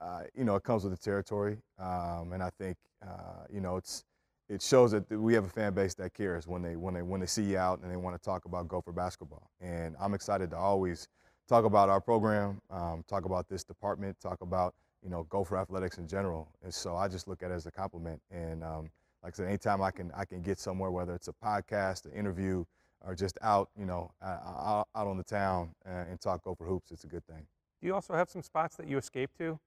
uh, 0.00 0.22
you 0.34 0.44
know, 0.44 0.56
it 0.56 0.62
comes 0.62 0.84
with 0.84 0.92
the 0.92 1.02
territory, 1.02 1.58
um, 1.78 2.32
and 2.32 2.42
I 2.42 2.50
think 2.58 2.76
uh, 3.02 3.44
you 3.52 3.60
know 3.60 3.76
it's 3.76 4.04
it 4.48 4.60
shows 4.60 4.90
that 4.90 5.08
we 5.10 5.32
have 5.34 5.44
a 5.44 5.48
fan 5.48 5.72
base 5.74 5.94
that 5.94 6.12
cares 6.12 6.46
when 6.46 6.62
they 6.62 6.76
when 6.76 6.94
they 6.94 7.02
when 7.02 7.20
they 7.20 7.26
see 7.26 7.44
you 7.44 7.58
out 7.58 7.80
and 7.80 7.90
they 7.90 7.96
want 7.96 8.20
to 8.20 8.22
talk 8.22 8.44
about 8.44 8.68
Gopher 8.68 8.92
basketball. 8.92 9.50
And 9.60 9.94
I'm 10.00 10.14
excited 10.14 10.50
to 10.50 10.56
always 10.56 11.08
talk 11.48 11.64
about 11.64 11.88
our 11.88 12.00
program, 12.00 12.60
um, 12.70 13.04
talk 13.08 13.24
about 13.24 13.48
this 13.48 13.64
department, 13.64 14.18
talk 14.20 14.40
about 14.40 14.74
you 15.02 15.10
know 15.10 15.24
Gopher 15.30 15.56
athletics 15.56 15.98
in 15.98 16.08
general. 16.08 16.48
And 16.62 16.72
so 16.72 16.96
I 16.96 17.08
just 17.08 17.28
look 17.28 17.42
at 17.42 17.50
it 17.50 17.54
as 17.54 17.66
a 17.66 17.70
compliment. 17.70 18.20
And 18.30 18.64
um, 18.64 18.90
like 19.22 19.34
I 19.34 19.36
said, 19.36 19.48
anytime 19.48 19.82
I 19.82 19.90
can 19.90 20.10
I 20.16 20.24
can 20.24 20.42
get 20.42 20.58
somewhere, 20.58 20.90
whether 20.90 21.14
it's 21.14 21.28
a 21.28 21.34
podcast, 21.44 22.06
an 22.06 22.12
interview, 22.12 22.64
or 23.06 23.14
just 23.14 23.38
out 23.42 23.70
you 23.78 23.86
know 23.86 24.10
uh, 24.22 24.38
out, 24.44 24.88
out 24.94 25.06
on 25.06 25.16
the 25.16 25.24
town 25.24 25.70
uh, 25.86 26.04
and 26.10 26.20
talk 26.20 26.42
over 26.46 26.64
hoops, 26.64 26.90
it's 26.90 27.04
a 27.04 27.08
good 27.08 27.26
thing. 27.26 27.46
Do 27.80 27.86
you 27.86 27.94
also 27.94 28.14
have 28.14 28.28
some 28.28 28.42
spots 28.42 28.76
that 28.76 28.88
you 28.88 28.98
escape 28.98 29.30
to 29.38 29.58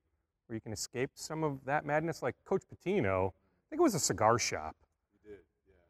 where 0.47 0.55
you 0.55 0.61
can 0.61 0.73
escape 0.73 1.11
some 1.15 1.43
of 1.43 1.65
that 1.65 1.85
madness? 1.85 2.21
Like 2.21 2.35
Coach 2.45 2.63
Pitino, 2.63 3.29
I 3.29 3.65
think 3.69 3.79
it 3.79 3.83
was 3.83 3.95
a 3.95 3.99
cigar 3.99 4.37
shop. 4.37 4.75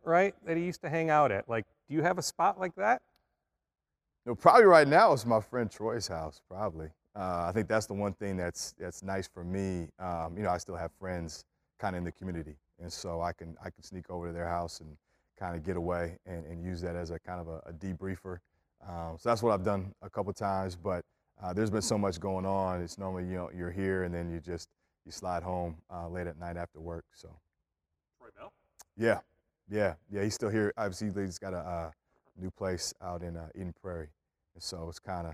Right? 0.06 0.36
That 0.45 0.58
he 0.58 0.63
used 0.63 0.82
to 0.82 0.89
hang 0.89 1.10
out 1.10 1.32
at. 1.32 1.47
Like, 1.47 1.65
do 1.88 1.95
you 1.95 2.01
have 2.01 2.17
a 2.17 2.21
spot 2.21 2.60
like 2.60 2.75
that? 2.75 3.01
No, 4.25 4.36
probably 4.36 4.65
right 4.65 4.88
now 4.88 5.13
it's 5.13 5.25
my 5.25 5.39
friend 5.39 5.71
Troy's 5.71 6.08
house. 6.08 6.41
Probably, 6.49 6.88
uh, 7.15 7.45
I 7.47 7.51
think 7.53 7.67
that's 7.67 7.86
the 7.86 7.93
one 7.93 8.13
thing 8.13 8.38
that's 8.38 8.73
that's 8.77 9.03
nice 9.03 9.27
for 9.27 9.43
me. 9.43 9.88
Um, 9.99 10.36
you 10.38 10.43
know, 10.43 10.49
I 10.49 10.58
still 10.58 10.75
have 10.75 10.91
friends 10.99 11.45
kind 11.79 11.95
of 11.95 11.99
in 11.99 12.03
the 12.03 12.12
community, 12.12 12.56
and 12.82 12.91
so 12.91 13.21
I 13.21 13.34
can 13.34 13.56
I 13.63 13.69
can 13.69 13.84
sneak 13.84 14.10
over 14.10 14.27
to 14.27 14.34
their 14.34 14.47
house 14.47 14.79
and 14.79 14.95
kind 15.38 15.56
of 15.56 15.63
get 15.63 15.78
away 15.78 16.17
and, 16.26 16.46
and 16.46 16.63
use 16.63 16.82
that 16.82 16.96
as 16.96 17.12
a 17.12 17.19
kind 17.19 17.39
of 17.39 17.48
a, 17.48 17.62
a 17.65 17.74
debriefer. 17.74 18.38
Um, 18.88 19.17
so 19.17 19.30
that's 19.30 19.41
what 19.41 19.54
I've 19.54 19.63
done 19.63 19.93
a 20.02 20.10
couple 20.10 20.34
times. 20.34 20.76
But 20.76 21.04
uh, 21.41 21.54
there's 21.54 21.69
been 21.69 21.82
so 21.82 21.98
much 21.98 22.19
going 22.19 22.46
on. 22.46 22.82
It's 22.82 22.98
normally 22.98 23.26
you 23.26 23.36
know 23.36 23.50
you're 23.56 23.72
here 23.72 24.04
and 24.04 24.13
then 24.13 24.32
you 24.32 24.39
just 24.39 24.69
you 25.06 25.12
slide 25.12 25.43
home 25.43 25.78
uh, 25.93 26.08
late 26.08 26.28
at 26.28 26.38
night 26.39 26.58
after 26.58 26.80
work. 26.80 27.06
So 27.13 27.30
Troy 28.17 28.30
Bell? 28.38 28.54
yeah, 28.98 29.19
yeah, 29.69 29.96
yeah. 30.10 30.24
He's 30.24 30.36
still 30.36 30.50
here. 30.50 30.74
Obviously, 30.78 31.10
he's 31.24 31.39
got 31.39 31.54
a 31.54 31.58
uh, 31.58 31.91
new 32.39 32.52
place 32.52 32.93
out 33.02 33.24
in 33.24 33.36
uh, 33.38 33.48
Eden 33.56 33.74
Prairie, 33.82 34.10
and 34.54 34.63
so 34.63 34.88
it's 34.89 35.00
kind 35.00 35.28
of 35.28 35.34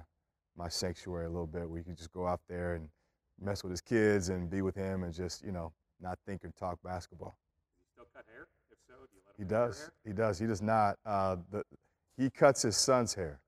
my 0.58 0.70
sanctuary 0.70 1.26
a 1.26 1.30
little 1.30 1.48
bit, 1.48 1.70
where 1.70 1.78
you 1.78 1.84
can 1.84 1.96
just 1.96 2.12
go 2.12 2.28
out 2.28 2.42
there 2.48 2.76
and 2.76 2.90
mess 3.40 3.64
with 3.64 3.72
his 3.72 3.82
kids 3.82 4.30
and 4.30 4.50
be 4.50 4.62
with 4.62 4.76
him, 4.76 5.04
and 5.04 5.14
just 5.14 5.44
you 5.44 5.52
know 5.52 5.72
not 6.02 6.18
think 6.26 6.44
or 6.44 6.52
talk 6.58 6.80
basketball. 6.84 7.36
Does 7.68 7.78
he 7.78 7.86
still 7.94 8.08
cut 8.16 8.26
hair? 8.32 8.48
If 8.72 8.78
so, 8.88 8.94
do 9.10 9.16
you 9.16 9.22
let 9.28 9.29
He 9.40 9.46
him 9.46 9.50
cut 9.50 9.64
your 9.64 9.68
does. 9.68 9.92
He 10.06 10.14
does. 10.14 10.40
He 10.40 10.46
does 10.46 10.62
not. 10.62 10.98
Uh, 11.06 11.38
the, 11.50 11.64
he 12.18 12.30
cuts 12.30 12.62
his 12.62 12.76
son's 12.76 13.14
hair. 13.14 13.40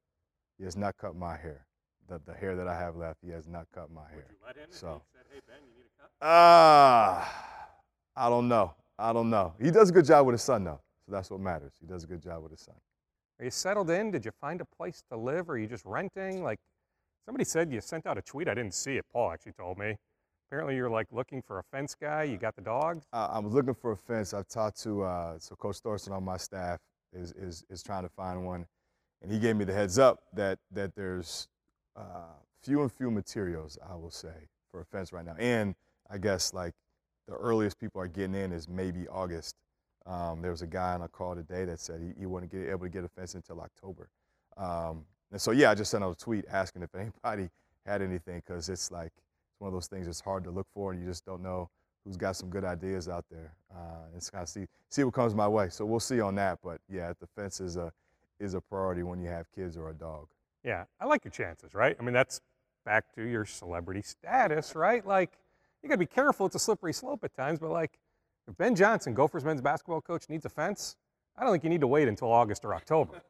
He 0.58 0.63
has 0.63 0.77
not 0.77 0.97
cut 0.97 1.15
my 1.15 1.36
hair. 1.36 1.67
The, 2.08 2.21
the 2.25 2.34
hair 2.34 2.56
that 2.56 2.67
I 2.67 2.80
have 2.80 2.95
left, 2.95 3.19
he 3.21 3.30
has 3.32 3.47
not 3.47 3.67
cut 3.75 3.91
my 3.91 4.08
hair. 4.10 4.25
Would 4.27 4.32
you 4.32 4.38
let 4.45 4.56
him 4.56 4.67
So. 4.69 5.01
he 5.13 5.17
said, 5.17 5.25
hey, 5.34 5.41
Ben, 5.47 5.58
you 5.67 5.75
need 5.75 5.86
a 5.86 6.01
cut? 6.01 6.12
Ah, 6.21 7.69
I 8.15 8.30
don't 8.30 8.47
know. 8.47 8.73
I 8.97 9.12
don't 9.12 9.30
know. 9.30 9.54
He 9.62 9.69
does 9.69 9.89
a 9.89 9.93
good 9.93 10.06
job 10.06 10.25
with 10.25 10.34
his 10.34 10.43
son, 10.43 10.63
though. 10.63 10.80
So 11.06 11.12
that's 11.12 11.30
what 11.30 11.41
matters. 11.41 11.73
He 11.80 11.88
does 11.88 12.04
a 12.04 12.08
good 12.08 12.21
job 12.21 12.43
with 12.43 12.51
his 12.51 12.62
son. 12.62 12.75
Are 13.39 13.45
you 13.45 13.51
settled 13.51 13.89
in? 13.89 14.12
Did 14.12 14.23
you 14.23 14.32
find 14.39 14.62
a 14.62 14.65
place 14.65 15.04
to 15.12 15.17
live? 15.17 15.49
Or 15.49 15.54
are 15.54 15.58
you 15.58 15.67
just 15.67 15.84
renting? 15.86 16.43
Like, 16.43 16.60
somebody 17.25 17.43
said 17.43 17.71
you 17.71 17.82
sent 17.82 18.06
out 18.06 18.17
a 18.17 18.21
tweet. 18.21 18.47
I 18.47 18.54
didn't 18.54 18.75
see 18.75 18.97
it. 18.97 19.06
Paul 19.12 19.32
actually 19.32 19.54
told 19.54 19.77
me. 19.77 19.97
Apparently, 20.52 20.76
you're 20.76 20.90
like 20.90 21.08
looking 21.14 21.42
for 21.42 21.60
a 21.60 21.64
fence 21.64 21.96
guy. 21.96 22.24
You 22.24 22.36
got 22.36 22.58
the 22.58 22.62
dogs. 22.62 23.06
Uh, 23.14 23.30
I 23.32 23.40
was 23.40 23.54
looking 23.54 23.74
for 23.74 23.94
a 23.94 23.96
fence. 23.96 24.34
I've 24.34 24.50
talked 24.50 24.84
to 24.84 25.04
uh, 25.04 25.40
so 25.40 25.56
Coach 25.56 25.78
Thorson 25.78 26.12
on 26.12 26.26
my 26.26 26.36
staff 26.36 26.82
is, 27.14 27.32
is 27.32 27.64
is 27.70 27.82
trying 27.82 28.04
to 28.04 28.10
find 28.10 28.46
one, 28.46 28.66
and 29.22 29.32
he 29.32 29.40
gave 29.40 29.56
me 29.56 29.64
the 29.64 29.72
heads 29.72 29.98
up 29.98 30.24
that 30.34 30.60
that 30.74 30.94
there's 30.94 31.48
uh, 31.96 32.34
few 32.62 32.82
and 32.82 32.92
few 32.92 33.10
materials 33.10 33.80
I 33.90 33.96
will 33.96 34.12
say 34.12 34.50
for 34.72 34.82
a 34.82 34.86
fence 34.86 35.14
right 35.14 35.24
now, 35.24 35.38
and 35.40 35.74
I 36.10 36.18
guess 36.18 36.54
like 36.54 36.74
the 37.30 37.36
earliest 37.36 37.80
people 37.80 38.02
are 38.02 38.10
getting 38.10 38.36
in 38.36 38.52
is 38.52 38.68
maybe 38.68 39.08
August. 39.08 39.56
Um, 40.06 40.42
there 40.42 40.52
was 40.52 40.64
a 40.64 40.68
guy 40.68 40.96
on 40.96 41.02
a 41.02 41.08
call 41.08 41.34
today 41.34 41.64
that 41.64 41.80
said 41.80 42.02
he, 42.02 42.12
he 42.20 42.26
wouldn't 42.26 42.52
get 42.52 42.70
able 42.70 42.84
to 42.84 42.90
get 42.90 43.06
a 43.06 43.08
fence 43.08 43.36
until 43.36 43.62
October, 43.62 44.10
um, 44.58 45.06
and 45.32 45.40
so 45.40 45.52
yeah, 45.52 45.72
I 45.72 45.76
just 45.76 45.92
sent 45.92 46.04
out 46.04 46.12
a 46.12 46.16
tweet 46.22 46.44
asking 46.52 46.82
if 46.82 46.94
anybody 46.96 47.50
had 47.86 48.02
anything 48.02 48.44
because 48.46 48.68
it's 48.68 48.92
like 48.92 49.14
one 49.62 49.67
of 49.67 49.74
those 49.74 49.88
things 49.88 50.08
that's 50.08 50.19
hard 50.19 50.43
to 50.45 50.52
look 50.52 50.67
for, 50.74 50.91
and 50.91 51.02
you 51.02 51.08
just 51.08 51.26
don't 51.26 51.41
know 51.41 51.69
who's 52.04 52.17
got 52.17 52.36
some 52.36 52.50
good 52.50 52.65
ideas 52.65 53.08
out 53.08 53.26
there. 53.30 53.54
Uh, 53.74 54.08
and 54.13 54.32
kind 54.32 54.41
of 54.41 54.50
see 54.50 54.65
see 54.89 55.04
what 55.04 55.13
comes 55.13 55.36
my 55.36 55.47
way. 55.47 55.69
So 55.69 55.86
we'll 55.86 56.00
see 56.00 56.19
on 56.19 56.36
that. 56.36 56.60
But 56.63 56.82
yeah, 56.89 57.13
the 57.19 57.28
fence 57.28 57.62
is 57.62 57.78
a 57.78 57.91
is 58.39 58.56
a 58.56 58.62
priority 58.62 59.04
when 59.04 59.21
you 59.21 59.30
have 59.30 59.45
kids 59.52 59.78
or 59.78 59.89
a 59.89 59.93
dog. 59.93 60.28
Yeah, 60.63 60.86
I 61.00 61.06
like 61.06 61.24
your 61.24 61.32
chances, 61.32 61.74
right? 61.74 61.95
I 62.00 62.04
mean, 62.04 62.13
that's 62.13 62.41
back 62.86 63.13
to 63.15 63.24
your 63.24 63.45
celebrity 63.45 64.02
status, 64.02 64.76
right? 64.76 65.06
Like, 65.06 65.38
you 65.82 65.89
got 65.89 65.95
to 65.95 66.00
be 66.00 66.06
careful. 66.06 66.45
It's 66.45 66.56
a 66.56 66.60
slippery 66.60 66.93
slope 66.93 67.24
at 67.24 67.36
times, 67.36 67.60
but 67.60 67.69
like, 67.69 68.00
if 68.47 68.58
Ben 68.58 68.76
Johnson, 68.76 69.13
Gophers 69.13 69.43
men's 69.43 69.62
basketball 69.62 70.02
coach, 70.02 70.30
needs 70.30 70.45
a 70.45 70.50
fence, 70.50 70.97
I 71.38 71.43
don't 71.43 71.52
think 71.52 71.63
you 71.63 71.69
need 71.69 71.82
to 71.82 71.88
wait 71.88 72.08
until 72.08 72.32
August 72.32 72.65
or 72.65 72.76
October. 72.76 73.21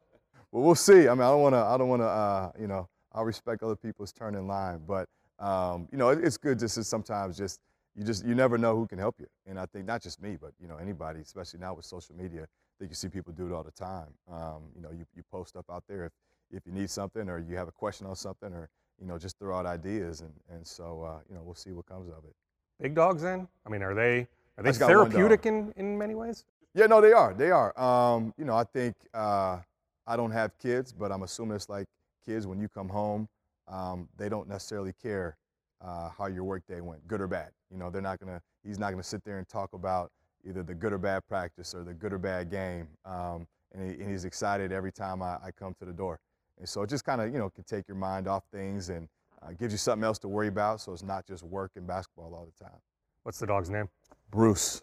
Well, 0.51 0.63
we'll 0.63 0.75
see. 0.75 1.07
I 1.07 1.13
mean, 1.13 1.21
I 1.21 1.29
don't 1.29 1.41
want 1.41 1.55
to. 1.55 1.59
I 1.59 1.77
don't 1.77 1.87
want 1.89 2.01
to. 2.01 2.07
Uh, 2.07 2.51
you 2.59 2.67
know, 2.67 2.87
I'll 3.13 3.25
respect 3.25 3.63
other 3.63 3.75
people's 3.75 4.11
turn 4.11 4.35
in 4.35 4.47
line, 4.47 4.81
but 4.87 5.07
um, 5.41 5.87
you 5.91 5.97
know, 5.97 6.09
it, 6.09 6.23
it's 6.23 6.37
good 6.37 6.59
just 6.59 6.75
to 6.75 6.83
sometimes 6.83 7.37
just 7.37 7.59
you 7.95 8.05
just 8.05 8.25
you 8.25 8.35
never 8.35 8.57
know 8.57 8.75
who 8.75 8.87
can 8.87 8.99
help 8.99 9.15
you. 9.19 9.27
And 9.45 9.59
I 9.59 9.65
think 9.65 9.85
not 9.85 10.01
just 10.01 10.21
me, 10.21 10.37
but 10.39 10.51
you 10.61 10.67
know 10.67 10.77
anybody, 10.77 11.19
especially 11.19 11.59
now 11.59 11.73
with 11.73 11.85
social 11.85 12.15
media, 12.15 12.47
that 12.79 12.87
you 12.87 12.95
see 12.95 13.09
people 13.09 13.33
do 13.33 13.47
it 13.47 13.53
all 13.53 13.63
the 13.63 13.71
time. 13.71 14.13
Um, 14.31 14.63
you 14.75 14.81
know, 14.81 14.91
you, 14.91 15.05
you 15.15 15.23
post 15.31 15.49
stuff 15.49 15.65
out 15.69 15.83
there. 15.87 16.05
If 16.05 16.11
if 16.51 16.65
you 16.65 16.71
need 16.71 16.89
something 16.89 17.29
or 17.29 17.39
you 17.39 17.55
have 17.55 17.67
a 17.67 17.71
question 17.71 18.07
on 18.07 18.15
something 18.15 18.53
or 18.53 18.69
you 18.99 19.07
know 19.07 19.17
just 19.17 19.37
throw 19.39 19.57
out 19.57 19.65
ideas 19.65 20.21
and 20.21 20.33
and 20.49 20.65
so 20.65 21.03
uh, 21.03 21.19
you 21.27 21.35
know 21.35 21.41
we'll 21.43 21.55
see 21.55 21.71
what 21.71 21.85
comes 21.85 22.07
of 22.07 22.23
it. 22.23 22.35
Big 22.79 22.95
dogs 22.95 23.21
then? 23.21 23.47
I 23.65 23.69
mean, 23.69 23.81
are 23.81 23.93
they 23.93 24.27
are 24.57 24.63
they 24.63 24.69
just 24.69 24.79
got 24.79 24.87
one 24.89 24.97
dog. 24.97 25.11
therapeutic 25.11 25.45
in, 25.45 25.73
in 25.75 25.97
many 25.97 26.15
ways? 26.15 26.45
Yeah, 26.73 26.85
no, 26.85 27.01
they 27.01 27.11
are. 27.11 27.33
They 27.33 27.51
are. 27.51 27.77
Um, 27.79 28.33
you 28.37 28.45
know, 28.45 28.55
I 28.55 28.63
think 28.63 28.95
uh, 29.13 29.59
I 30.07 30.15
don't 30.15 30.31
have 30.31 30.57
kids, 30.57 30.93
but 30.93 31.11
I'm 31.11 31.23
assuming 31.23 31.55
it's 31.55 31.69
like 31.69 31.87
kids 32.25 32.47
when 32.47 32.59
you 32.59 32.69
come 32.69 32.87
home, 32.87 33.27
um, 33.71 34.09
they 34.17 34.29
don't 34.29 34.47
necessarily 34.47 34.93
care 35.01 35.37
uh, 35.83 36.09
how 36.09 36.27
your 36.27 36.43
workday 36.43 36.81
went, 36.81 37.07
good 37.07 37.21
or 37.21 37.27
bad. 37.27 37.49
You 37.71 37.77
know, 37.77 37.89
they're 37.89 38.01
not 38.01 38.19
gonna. 38.19 38.41
He's 38.63 38.77
not 38.77 38.91
gonna 38.91 39.01
sit 39.01 39.23
there 39.23 39.37
and 39.37 39.47
talk 39.47 39.73
about 39.73 40.11
either 40.47 40.61
the 40.61 40.75
good 40.75 40.93
or 40.93 40.97
bad 40.97 41.25
practice 41.27 41.73
or 41.73 41.83
the 41.83 41.93
good 41.93 42.13
or 42.13 42.17
bad 42.17 42.51
game. 42.51 42.87
Um, 43.05 43.47
and, 43.73 43.89
he, 43.89 44.01
and, 44.01 44.11
he's 44.11 44.25
excited 44.25 44.71
every 44.71 44.91
time 44.91 45.21
I, 45.21 45.37
I, 45.45 45.51
come 45.57 45.73
to 45.79 45.85
the 45.85 45.93
door. 45.93 46.19
And 46.57 46.67
so 46.67 46.81
it 46.81 46.89
just 46.89 47.05
kind 47.05 47.21
of 47.21 47.31
you 47.31 47.39
know 47.39 47.49
can 47.49 47.63
take 47.63 47.87
your 47.87 47.97
mind 47.97 48.27
off 48.27 48.43
things 48.51 48.89
and 48.89 49.07
uh, 49.41 49.51
gives 49.57 49.73
you 49.73 49.77
something 49.77 50.03
else 50.03 50.19
to 50.19 50.27
worry 50.27 50.47
about. 50.49 50.81
So 50.81 50.91
it's 50.91 51.03
not 51.03 51.25
just 51.25 51.43
work 51.43 51.71
and 51.75 51.87
basketball 51.87 52.33
all 52.35 52.47
the 52.57 52.63
time. 52.63 52.77
What's 53.23 53.39
the 53.39 53.47
dog's 53.47 53.69
name? 53.69 53.87
Bruce. 54.29 54.81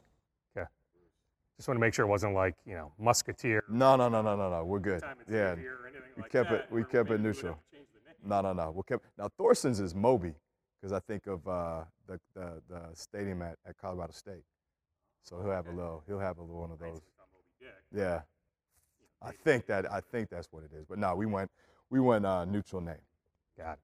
Okay. 0.56 0.66
Just 1.56 1.68
want 1.68 1.76
to 1.76 1.80
make 1.80 1.94
sure 1.94 2.04
it 2.06 2.08
wasn't 2.08 2.34
like 2.34 2.56
you 2.64 2.74
know 2.74 2.92
musketeer. 2.98 3.62
No, 3.68 3.96
no, 3.96 4.08
no, 4.08 4.22
no, 4.22 4.34
no, 4.36 4.50
no. 4.50 4.64
We're 4.64 4.80
good. 4.80 5.02
Yeah, 5.30 5.54
we 5.54 6.22
like 6.22 6.32
kept 6.32 6.50
that, 6.50 6.60
it. 6.60 6.66
We 6.70 6.82
kept 6.84 7.10
it 7.10 7.20
neutral. 7.20 7.58
No, 8.28 8.40
no, 8.42 8.52
no. 8.52 8.70
We 8.70 8.82
kept 8.86 9.04
now. 9.16 9.28
Thorson's 9.38 9.80
is 9.80 9.94
Moby, 9.94 10.34
because 10.80 10.92
I 10.92 11.00
think 11.00 11.26
of 11.26 11.46
uh, 11.48 11.84
the, 12.06 12.20
the 12.34 12.62
the 12.68 12.80
stadium 12.94 13.42
at, 13.42 13.56
at 13.66 13.76
Colorado 13.78 14.12
State. 14.12 14.44
So 15.24 15.40
he'll 15.42 15.50
have 15.52 15.66
a 15.66 15.72
little. 15.72 16.02
He'll 16.06 16.18
have 16.20 16.38
a 16.38 16.42
little 16.42 16.60
one 16.60 16.70
of 16.70 16.78
those. 16.78 16.98
see 16.98 17.04
it's 17.06 17.18
on 17.18 17.26
Moby 17.32 17.44
Dick. 17.60 18.00
Yeah. 18.00 18.20
I 19.20 19.32
think 19.32 19.66
that 19.66 19.90
I 19.90 20.00
think 20.00 20.28
that's 20.30 20.48
what 20.52 20.62
it 20.62 20.70
is. 20.78 20.84
But 20.86 20.98
no, 20.98 21.14
we 21.16 21.26
went 21.26 21.50
we 21.90 22.00
went 22.00 22.26
uh, 22.26 22.44
neutral 22.44 22.82
name. 22.82 22.96
Got 23.56 23.74
it. 23.74 23.78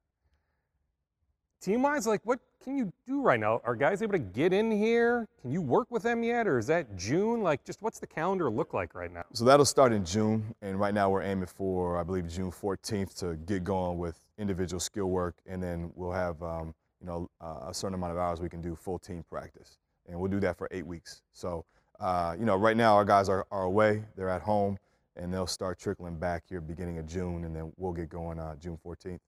Team 1.64 1.80
wise, 1.80 2.06
like 2.06 2.20
what 2.24 2.40
can 2.62 2.76
you 2.76 2.92
do 3.06 3.22
right 3.22 3.40
now? 3.40 3.62
Are 3.64 3.74
guys 3.74 4.02
able 4.02 4.12
to 4.12 4.18
get 4.18 4.52
in 4.52 4.70
here? 4.70 5.26
Can 5.40 5.50
you 5.50 5.62
work 5.62 5.90
with 5.90 6.02
them 6.02 6.22
yet? 6.22 6.46
Or 6.46 6.58
is 6.58 6.66
that 6.66 6.94
June? 6.94 7.40
Like 7.40 7.64
just 7.64 7.80
what's 7.80 7.98
the 7.98 8.06
calendar 8.06 8.50
look 8.50 8.74
like 8.74 8.94
right 8.94 9.10
now? 9.10 9.24
So 9.32 9.46
that'll 9.46 9.64
start 9.64 9.90
in 9.90 10.04
June, 10.04 10.54
and 10.60 10.78
right 10.78 10.92
now 10.92 11.08
we're 11.08 11.22
aiming 11.22 11.46
for 11.46 11.98
I 11.98 12.02
believe 12.02 12.28
June 12.28 12.50
14th 12.50 13.18
to 13.20 13.36
get 13.46 13.64
going 13.64 13.96
with 13.96 14.20
individual 14.36 14.78
skill 14.78 15.06
work, 15.06 15.36
and 15.46 15.62
then 15.62 15.90
we'll 15.94 16.12
have 16.12 16.42
um, 16.42 16.74
you 17.00 17.06
know 17.06 17.30
uh, 17.40 17.68
a 17.68 17.72
certain 17.72 17.94
amount 17.94 18.12
of 18.12 18.18
hours 18.18 18.42
we 18.42 18.50
can 18.50 18.60
do 18.60 18.76
full 18.76 18.98
team 18.98 19.24
practice, 19.30 19.78
and 20.06 20.20
we'll 20.20 20.30
do 20.30 20.40
that 20.40 20.58
for 20.58 20.68
eight 20.70 20.86
weeks. 20.86 21.22
So 21.32 21.64
uh, 21.98 22.36
you 22.38 22.44
know 22.44 22.58
right 22.58 22.76
now 22.76 22.94
our 22.94 23.06
guys 23.06 23.30
are, 23.30 23.46
are 23.50 23.62
away, 23.62 24.04
they're 24.16 24.28
at 24.28 24.42
home, 24.42 24.76
and 25.16 25.32
they'll 25.32 25.46
start 25.46 25.78
trickling 25.78 26.18
back 26.18 26.42
here 26.46 26.60
beginning 26.60 26.98
of 26.98 27.06
June, 27.06 27.44
and 27.44 27.56
then 27.56 27.72
we'll 27.78 27.94
get 27.94 28.10
going 28.10 28.38
uh, 28.38 28.54
June 28.56 28.78
14th. 28.84 29.20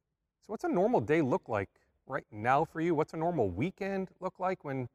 So 0.42 0.52
what's 0.52 0.64
a 0.64 0.68
normal 0.68 1.00
day 1.00 1.22
look 1.22 1.48
like 1.48 1.70
right 2.06 2.24
now 2.30 2.64
for 2.64 2.80
you? 2.80 2.94
What's 2.94 3.14
a 3.14 3.16
normal 3.16 3.50
weekend 3.50 4.08
look 4.20 4.34
like 4.38 4.64
when 4.64 4.88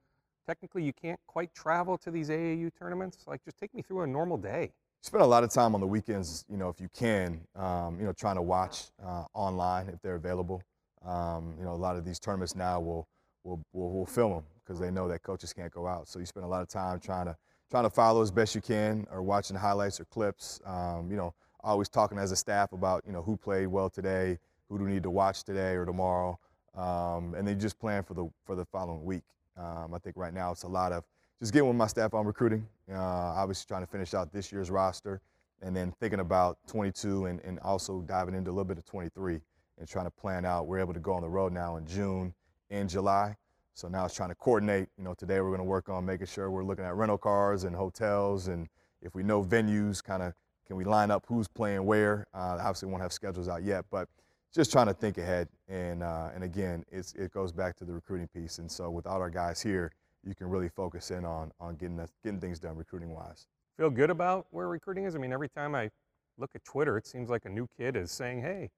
technically 0.48 0.84
you 0.84 0.94
can't 0.94 1.20
quite 1.28 1.54
travel 1.54 1.98
to 2.00 2.12
these 2.12 2.30
AAU 2.30 2.72
tournaments? 2.78 3.20
Like 3.28 3.44
just 3.44 3.58
take 3.60 3.74
me 3.74 3.82
through 3.82 4.02
a 4.02 4.08
normal 4.08 4.38
day. 4.38 4.72
spend 5.02 5.24
a 5.24 5.28
lot 5.28 5.44
of 5.44 5.50
time 5.52 5.76
on 5.76 5.82
the 5.82 5.88
weekends, 5.88 6.46
you 6.50 6.58
know, 6.58 6.70
if 6.70 6.80
you 6.80 6.90
can, 6.94 7.42
um, 7.56 8.00
you 8.00 8.06
know, 8.06 8.14
trying 8.14 8.36
to 8.36 8.42
watch 8.42 8.86
uh, 9.04 9.26
online 9.34 9.90
if 9.90 10.02
they're 10.02 10.16
available. 10.16 10.62
Um, 11.06 11.56
you 11.58 11.66
know, 11.66 11.74
a 11.74 11.76
lot 11.76 11.96
of 11.96 12.06
these 12.06 12.20
tournaments 12.20 12.56
now 12.56 12.80
will 12.80 13.08
will 13.44 13.60
will, 13.74 13.92
will 13.92 14.06
film 14.06 14.34
them 14.34 14.44
because 14.64 14.80
they 14.80 14.92
know 14.92 15.08
that 15.08 15.24
coaches 15.24 15.52
can't 15.54 15.74
go 15.74 15.88
out. 15.88 16.08
So 16.08 16.20
you 16.20 16.26
spend 16.26 16.46
a 16.46 16.50
lot 16.50 16.62
of 16.62 16.68
time 16.68 17.00
trying 17.00 17.26
to 17.26 17.36
trying 17.72 17.84
to 17.84 17.90
follow 17.90 18.22
as 18.22 18.32
best 18.32 18.54
you 18.54 18.62
can, 18.62 19.08
or 19.12 19.24
watching 19.24 19.56
highlights 19.56 20.00
or 20.00 20.06
clips. 20.06 20.60
Um, 20.66 21.10
you 21.10 21.18
know, 21.18 21.34
always 21.64 21.90
talking 21.90 22.18
as 22.20 22.32
a 22.32 22.36
staff 22.36 22.72
about 22.72 23.04
you 23.06 23.12
know 23.12 23.24
who 23.24 23.36
played 23.36 23.68
well 23.68 23.90
today, 23.90 24.38
who 24.70 24.78
do 24.78 24.86
we 24.86 24.92
need 24.92 25.04
to 25.04 25.10
watch 25.10 25.44
today 25.44 25.74
or 25.74 25.86
tomorrow, 25.86 26.38
um, 26.76 27.34
and 27.36 27.48
then 27.48 27.60
just 27.60 27.80
plan 27.80 28.04
for 28.04 28.14
the 28.14 28.30
for 28.46 28.56
the 28.56 28.66
following 28.66 29.04
week. 29.04 29.24
Um, 29.58 29.94
I 29.94 29.98
think 30.00 30.18
right 30.18 30.34
now 30.34 30.52
it's 30.52 30.64
a 30.64 30.68
lot 30.68 30.92
of 30.92 31.04
just 31.40 31.54
getting 31.54 31.68
with 31.68 31.78
my 31.78 31.88
staff 31.88 32.14
on 32.14 32.26
recruiting. 32.26 32.68
Uh, 32.92 32.98
obviously 33.00 33.66
trying 33.68 33.82
to 33.86 33.92
finish 33.92 34.14
out 34.14 34.32
this 34.32 34.52
year's 34.52 34.70
roster, 34.70 35.22
and 35.62 35.76
then 35.76 35.94
thinking 36.00 36.20
about 36.20 36.58
22 36.68 37.26
and, 37.26 37.40
and 37.42 37.60
also 37.60 38.02
diving 38.02 38.36
into 38.36 38.50
a 38.50 38.54
little 38.54 38.64
bit 38.66 38.78
of 38.78 38.86
23 38.86 39.40
and 39.80 39.88
trying 39.88 40.06
to 40.06 40.12
plan 40.12 40.46
out. 40.46 40.68
We're 40.68 40.80
able 40.80 40.94
to 40.94 41.00
go 41.00 41.14
on 41.14 41.22
the 41.22 41.30
road 41.30 41.52
now 41.52 41.78
in 41.78 41.86
June 41.86 42.34
and 42.70 42.90
July. 42.90 43.36
So 43.74 43.88
now 43.88 44.06
it's 44.06 44.16
trying 44.16 44.30
to 44.30 44.36
coordinate. 44.36 44.90
You 44.98 45.04
know, 45.04 45.14
today 45.14 45.42
we're 45.42 45.50
going 45.50 45.60
to 45.60 45.64
work 45.64 45.90
on 45.90 46.06
making 46.06 46.28
sure 46.28 46.52
we're 46.52 46.64
looking 46.64 46.86
at 46.86 46.96
rental 46.96 47.18
cars 47.18 47.64
and 47.64 47.76
hotels, 47.76 48.48
and 48.48 48.68
if 49.02 49.16
we 49.16 49.24
know 49.24 49.44
venues, 49.44 50.04
kind 50.04 50.22
of 50.22 50.34
can 50.68 50.76
we 50.76 50.84
line 50.84 51.10
up 51.10 51.26
who's 51.28 51.48
playing 51.48 51.86
where. 51.86 52.28
Uh, 52.34 52.58
obviously, 52.60 52.88
we 52.88 52.92
won't 52.92 53.02
have 53.02 53.14
schedules 53.14 53.48
out 53.48 53.64
yet, 53.64 53.86
but 53.90 54.08
just 54.54 54.72
trying 54.72 54.88
to 54.88 54.94
think 54.94 55.18
ahead. 55.18 55.48
And 55.68 56.04
uh, 56.04 56.30
and 56.34 56.44
again, 56.44 56.84
it's, 56.92 57.14
it 57.14 57.32
goes 57.32 57.52
back 57.52 57.76
to 57.78 57.86
the 57.86 57.94
recruiting 57.94 58.28
piece. 58.28 58.60
And 58.60 58.72
so 58.72 58.90
without 58.90 59.22
our 59.22 59.30
guys 59.30 59.62
here, 59.62 59.92
you 60.24 60.36
can 60.36 60.50
really 60.50 60.70
focus 60.70 61.12
in 61.12 61.26
on 61.26 61.52
on 61.60 61.76
getting 61.76 62.00
us, 62.00 62.10
getting 62.24 62.40
things 62.40 62.60
done 62.60 62.76
recruiting 62.76 63.14
wise. 63.14 63.48
Feel 63.78 63.90
good 63.90 64.10
about 64.10 64.48
where 64.52 64.68
recruiting 64.68 65.06
is? 65.06 65.16
I 65.16 65.20
mean, 65.20 65.34
every 65.34 65.50
time 65.50 65.74
I 65.76 65.90
look 66.38 66.52
at 66.56 66.64
Twitter, 66.64 66.98
it 66.98 67.08
seems 67.08 67.30
like 67.30 67.46
a 67.46 67.50
new 67.50 67.68
kid 67.78 67.96
is 67.96 68.12
saying, 68.12 68.42
hey, 68.42 68.70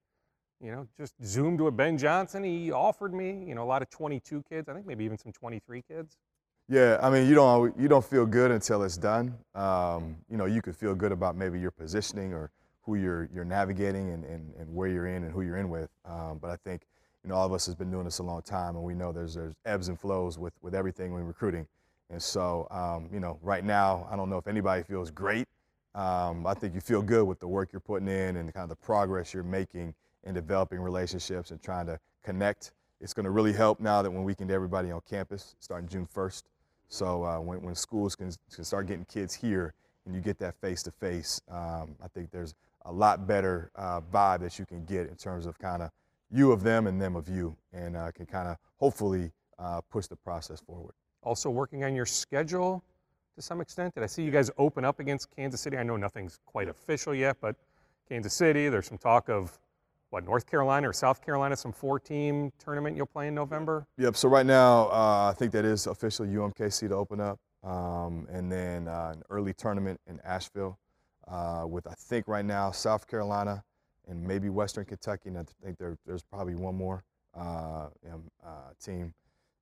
you 0.62 0.72
know, 0.72 0.88
just 0.98 1.14
zoomed 1.24 1.60
with 1.60 1.76
Ben 1.76 1.98
Johnson. 1.98 2.44
He 2.44 2.72
offered 2.72 3.14
me, 3.14 3.44
you 3.46 3.56
know, 3.56 3.64
a 3.64 3.66
lot 3.66 3.82
of 3.82 3.90
22 3.90 4.44
kids. 4.50 4.70
I 4.70 4.74
think 4.74 4.86
maybe 4.86 5.04
even 5.04 5.18
some 5.18 5.34
23 5.34 5.84
kids. 5.88 6.18
Yeah, 6.70 6.98
I 7.02 7.10
mean, 7.10 7.28
you 7.28 7.36
don't 7.36 7.78
you 7.78 7.90
don't 7.90 8.06
feel 8.06 8.26
good 8.26 8.52
until 8.52 8.84
it's 8.84 8.96
done. 8.96 9.38
Um, 9.54 10.16
you 10.30 10.38
know, 10.38 10.46
you 10.46 10.62
could 10.62 10.76
feel 10.76 10.96
good 10.96 11.12
about 11.12 11.36
maybe 11.36 11.60
your 11.60 11.72
positioning 11.72 12.34
or 12.34 12.52
who 12.84 12.96
you're 12.96 13.30
you're 13.34 13.46
navigating 13.46 14.12
and, 14.12 14.24
and, 14.26 14.54
and 14.60 14.74
where 14.74 14.88
you're 14.88 15.08
in 15.08 15.24
and 15.24 15.32
who 15.32 15.42
you're 15.42 15.58
in 15.58 15.70
with. 15.70 15.90
Um, 16.06 16.38
but 16.42 16.50
I 16.52 16.58
think 16.58 16.84
you 17.24 17.30
know 17.30 17.36
all 17.36 17.46
of 17.46 17.54
us 17.54 17.66
has 17.66 17.76
been 17.76 17.92
doing 17.92 18.06
this 18.06 18.20
a 18.20 18.24
long 18.24 18.42
time, 18.42 18.76
and 18.76 18.84
we 18.84 18.94
know 18.94 19.12
there's 19.12 19.36
there's 19.36 19.56
ebbs 19.66 19.88
and 19.88 20.00
flows 20.00 20.38
with 20.38 20.54
with 20.62 20.76
everything 20.76 21.14
when 21.14 21.24
recruiting. 21.24 21.68
And 22.10 22.22
so 22.22 22.68
um, 22.70 23.10
you 23.12 23.20
know, 23.20 23.40
right 23.42 23.64
now, 23.64 24.08
I 24.12 24.16
don't 24.16 24.30
know 24.30 24.38
if 24.38 24.48
anybody 24.48 24.84
feels 24.84 25.10
great. 25.10 25.48
Um, 25.96 26.48
I 26.48 26.54
think 26.54 26.74
you 26.74 26.82
feel 26.82 27.02
good 27.02 27.26
with 27.26 27.40
the 27.40 27.48
work 27.48 27.72
you're 27.72 27.80
putting 27.80 28.08
in 28.08 28.38
and 28.38 28.52
kind 28.54 28.64
of 28.64 28.70
the 28.70 28.76
progress 28.76 29.34
you're 29.34 29.44
making 29.44 29.94
in 30.24 30.34
developing 30.34 30.80
relationships 30.80 31.52
and 31.52 31.62
trying 31.62 31.86
to 31.86 32.00
connect. 32.24 32.72
It's 33.00 33.14
going 33.14 33.26
to 33.26 33.32
really 33.32 33.54
help 33.54 33.80
now 33.80 34.02
that 34.02 34.10
when 34.10 34.24
we 34.24 34.34
can 34.34 34.48
get 34.48 34.54
everybody 34.56 34.92
on 34.92 35.02
campus 35.08 35.56
starting 35.60 35.88
June 35.88 36.08
1st. 36.16 36.44
So 36.88 37.24
uh, 37.24 37.40
when, 37.40 37.62
when 37.62 37.76
schools 37.76 38.16
can, 38.16 38.32
can 38.54 38.64
start 38.64 38.88
getting 38.88 39.06
kids 39.06 39.34
here 39.34 39.74
and 40.06 40.16
you 40.16 40.22
get 40.22 40.40
that 40.40 40.56
face 40.62 40.82
to 40.84 40.92
face, 40.92 41.42
I 41.52 41.86
think 42.14 42.32
there's 42.32 42.56
a 42.86 42.92
lot 42.92 43.28
better 43.28 43.72
uh, 43.76 44.02
vibe 44.02 44.42
that 44.42 44.60
you 44.60 44.66
can 44.66 44.86
get 44.86 45.08
in 45.08 45.16
terms 45.16 45.46
of 45.46 45.58
kind 45.58 45.82
of 45.82 45.90
you 46.32 46.52
of 46.52 46.64
them 46.64 46.88
and 46.88 47.00
them 47.00 47.16
of 47.16 47.30
you, 47.30 47.56
and 47.72 47.96
uh, 47.96 48.12
can 48.12 48.26
kind 48.26 48.48
of 48.48 48.58
hopefully 48.78 49.32
uh, 49.60 49.82
push 49.90 50.08
the 50.08 50.16
process 50.16 50.60
forward. 50.62 50.94
Also 51.22 51.50
working 51.50 51.84
on 51.84 51.96
your 51.96 52.06
schedule 52.06 52.84
to 53.36 53.42
some 53.42 53.62
extent. 53.62 53.94
Did 53.94 54.04
I 54.04 54.08
see 54.08 54.24
you 54.24 54.32
guys 54.32 54.50
open 54.58 54.84
up 54.84 55.00
against 55.00 55.30
Kansas 55.36 55.62
City? 55.62 55.78
I 55.78 55.84
know 55.84 55.98
nothing's 55.98 56.40
quite 56.46 56.70
official 56.70 57.14
yet, 57.14 57.38
but 57.40 57.56
Kansas 58.10 58.34
City, 58.34 58.70
there's 58.70 58.88
some 58.88 58.98
talk 58.98 59.30
of 59.30 59.58
what, 60.10 60.24
North 60.26 60.46
Carolina 60.46 60.90
or 60.90 60.94
South 60.94 61.24
Carolina, 61.26 61.56
some 61.56 61.72
four 61.72 62.00
team 62.00 62.52
tournament 62.64 62.96
you'll 62.96 63.08
play 63.08 63.28
in 63.28 63.34
November? 63.34 63.88
Yep. 63.98 64.16
So 64.16 64.30
right 64.30 64.46
now, 64.46 64.88
uh, 64.90 65.32
I 65.32 65.36
think 65.36 65.52
that 65.54 65.66
is 65.66 65.88
official 65.88 66.26
UMKC 66.26 66.90
to 66.90 66.96
open 66.96 67.20
up, 67.20 67.40
um, 67.64 68.28
and 68.32 68.52
then 68.52 68.88
uh, 68.88 69.14
an 69.16 69.24
early 69.32 69.54
tournament 69.54 70.00
in 70.06 70.20
Asheville 70.24 70.78
uh, 71.28 71.66
with 71.68 71.88
I 71.88 71.94
think 71.94 72.28
right 72.28 72.46
now 72.46 72.72
South 72.72 73.08
Carolina 73.08 73.64
and 74.08 74.22
maybe 74.22 74.50
Western 74.50 74.86
Kentucky, 74.86 75.30
and 75.30 75.38
I 75.38 75.44
think 75.64 75.78
there, 75.78 75.98
there's 76.06 76.24
probably 76.24 76.56
one 76.56 76.76
more 76.76 77.04
uh, 77.36 77.88
um, 78.12 78.24
uh, 78.46 78.72
team. 78.84 79.14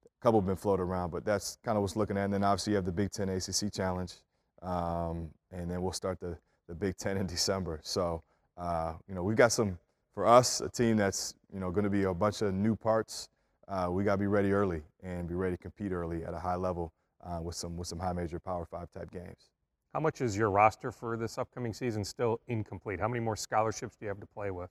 A 0.05 0.23
couple 0.23 0.39
have 0.39 0.47
been 0.47 0.55
floated 0.55 0.83
around, 0.83 1.11
but 1.11 1.23
that's 1.25 1.57
kind 1.63 1.77
of 1.77 1.81
what's 1.81 1.95
looking 1.95 2.17
at. 2.17 2.25
And 2.25 2.33
then 2.33 2.43
obviously 2.43 2.71
you 2.71 2.75
have 2.77 2.85
the 2.85 2.91
Big 2.91 3.11
Ten 3.11 3.29
ACC 3.29 3.71
Challenge, 3.71 4.13
um, 4.61 5.29
and 5.51 5.69
then 5.69 5.81
we'll 5.81 5.91
start 5.91 6.19
the, 6.19 6.37
the 6.67 6.75
Big 6.75 6.97
Ten 6.97 7.17
in 7.17 7.27
December. 7.27 7.79
So 7.83 8.23
uh, 8.57 8.93
you 9.07 9.15
know 9.15 9.23
we've 9.23 9.37
got 9.37 9.51
some 9.51 9.77
for 10.13 10.27
us 10.27 10.61
a 10.61 10.69
team 10.69 10.97
that's 10.97 11.35
you 11.53 11.59
know 11.59 11.71
going 11.71 11.83
to 11.83 11.89
be 11.89 12.03
a 12.03 12.13
bunch 12.13 12.41
of 12.41 12.53
new 12.53 12.75
parts. 12.75 13.29
Uh, 13.67 13.87
we 13.89 14.03
got 14.03 14.13
to 14.13 14.17
be 14.17 14.27
ready 14.27 14.51
early 14.51 14.81
and 15.03 15.27
be 15.27 15.35
ready 15.35 15.55
to 15.55 15.61
compete 15.61 15.91
early 15.91 16.25
at 16.25 16.33
a 16.33 16.39
high 16.39 16.55
level 16.55 16.91
uh, 17.23 17.39
with 17.41 17.55
some 17.55 17.77
with 17.77 17.87
some 17.87 17.99
high 17.99 18.13
major 18.13 18.39
Power 18.39 18.65
Five 18.65 18.91
type 18.91 19.11
games. 19.11 19.50
How 19.93 19.99
much 19.99 20.21
is 20.21 20.37
your 20.37 20.49
roster 20.49 20.89
for 20.89 21.17
this 21.17 21.37
upcoming 21.37 21.73
season 21.73 22.05
still 22.05 22.39
incomplete? 22.47 22.99
How 22.99 23.09
many 23.09 23.19
more 23.19 23.35
scholarships 23.35 23.97
do 23.97 24.05
you 24.05 24.09
have 24.09 24.21
to 24.21 24.25
play 24.25 24.49
with? 24.49 24.69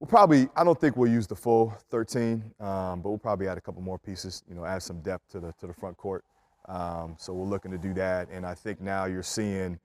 We'll 0.00 0.08
probably, 0.08 0.48
I 0.56 0.64
don't 0.64 0.80
think 0.80 0.96
we'll 0.96 1.10
use 1.10 1.26
the 1.26 1.36
full 1.36 1.76
13, 1.90 2.42
um, 2.58 3.00
but 3.00 3.10
we'll 3.10 3.18
probably 3.18 3.46
add 3.46 3.58
a 3.58 3.60
couple 3.60 3.82
more 3.82 3.98
pieces, 3.98 4.42
you 4.48 4.56
know, 4.56 4.64
add 4.64 4.82
some 4.82 5.00
depth 5.02 5.30
to 5.32 5.40
the, 5.40 5.52
to 5.60 5.66
the 5.66 5.74
front 5.74 5.96
court. 5.96 6.24
Um, 6.68 7.14
so 7.18 7.32
we're 7.32 7.46
looking 7.46 7.70
to 7.70 7.78
do 7.78 7.94
that. 7.94 8.28
And 8.30 8.44
I 8.44 8.54
think 8.54 8.80
now 8.80 9.04
you're 9.04 9.22
seeing 9.22 9.78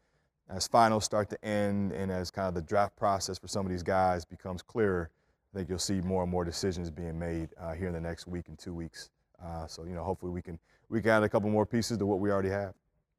as 0.49 0.67
finals 0.67 1.05
start 1.05 1.29
to 1.29 1.45
end 1.45 1.91
and 1.91 2.11
as 2.11 2.31
kind 2.31 2.47
of 2.47 2.55
the 2.55 2.61
draft 2.61 2.95
process 2.95 3.37
for 3.37 3.47
some 3.47 3.65
of 3.65 3.71
these 3.71 3.83
guys 3.83 4.25
becomes 4.25 4.61
clearer, 4.61 5.11
I 5.53 5.57
think 5.57 5.69
you'll 5.69 5.79
see 5.79 6.01
more 6.01 6.23
and 6.23 6.31
more 6.31 6.43
decisions 6.43 6.89
being 6.89 7.19
made 7.19 7.49
uh, 7.59 7.73
here 7.73 7.87
in 7.87 7.93
the 7.93 8.01
next 8.01 8.27
week 8.27 8.47
and 8.47 8.57
two 8.57 8.73
weeks. 8.73 9.09
Uh, 9.43 9.67
so, 9.67 9.83
you 9.83 9.93
know, 9.93 10.03
hopefully 10.03 10.31
we 10.31 10.41
can, 10.41 10.57
we 10.89 11.01
can 11.01 11.11
add 11.11 11.23
a 11.23 11.29
couple 11.29 11.49
more 11.49 11.65
pieces 11.65 11.97
to 11.97 12.05
what 12.05 12.19
we 12.19 12.31
already 12.31 12.49
have. 12.49 12.73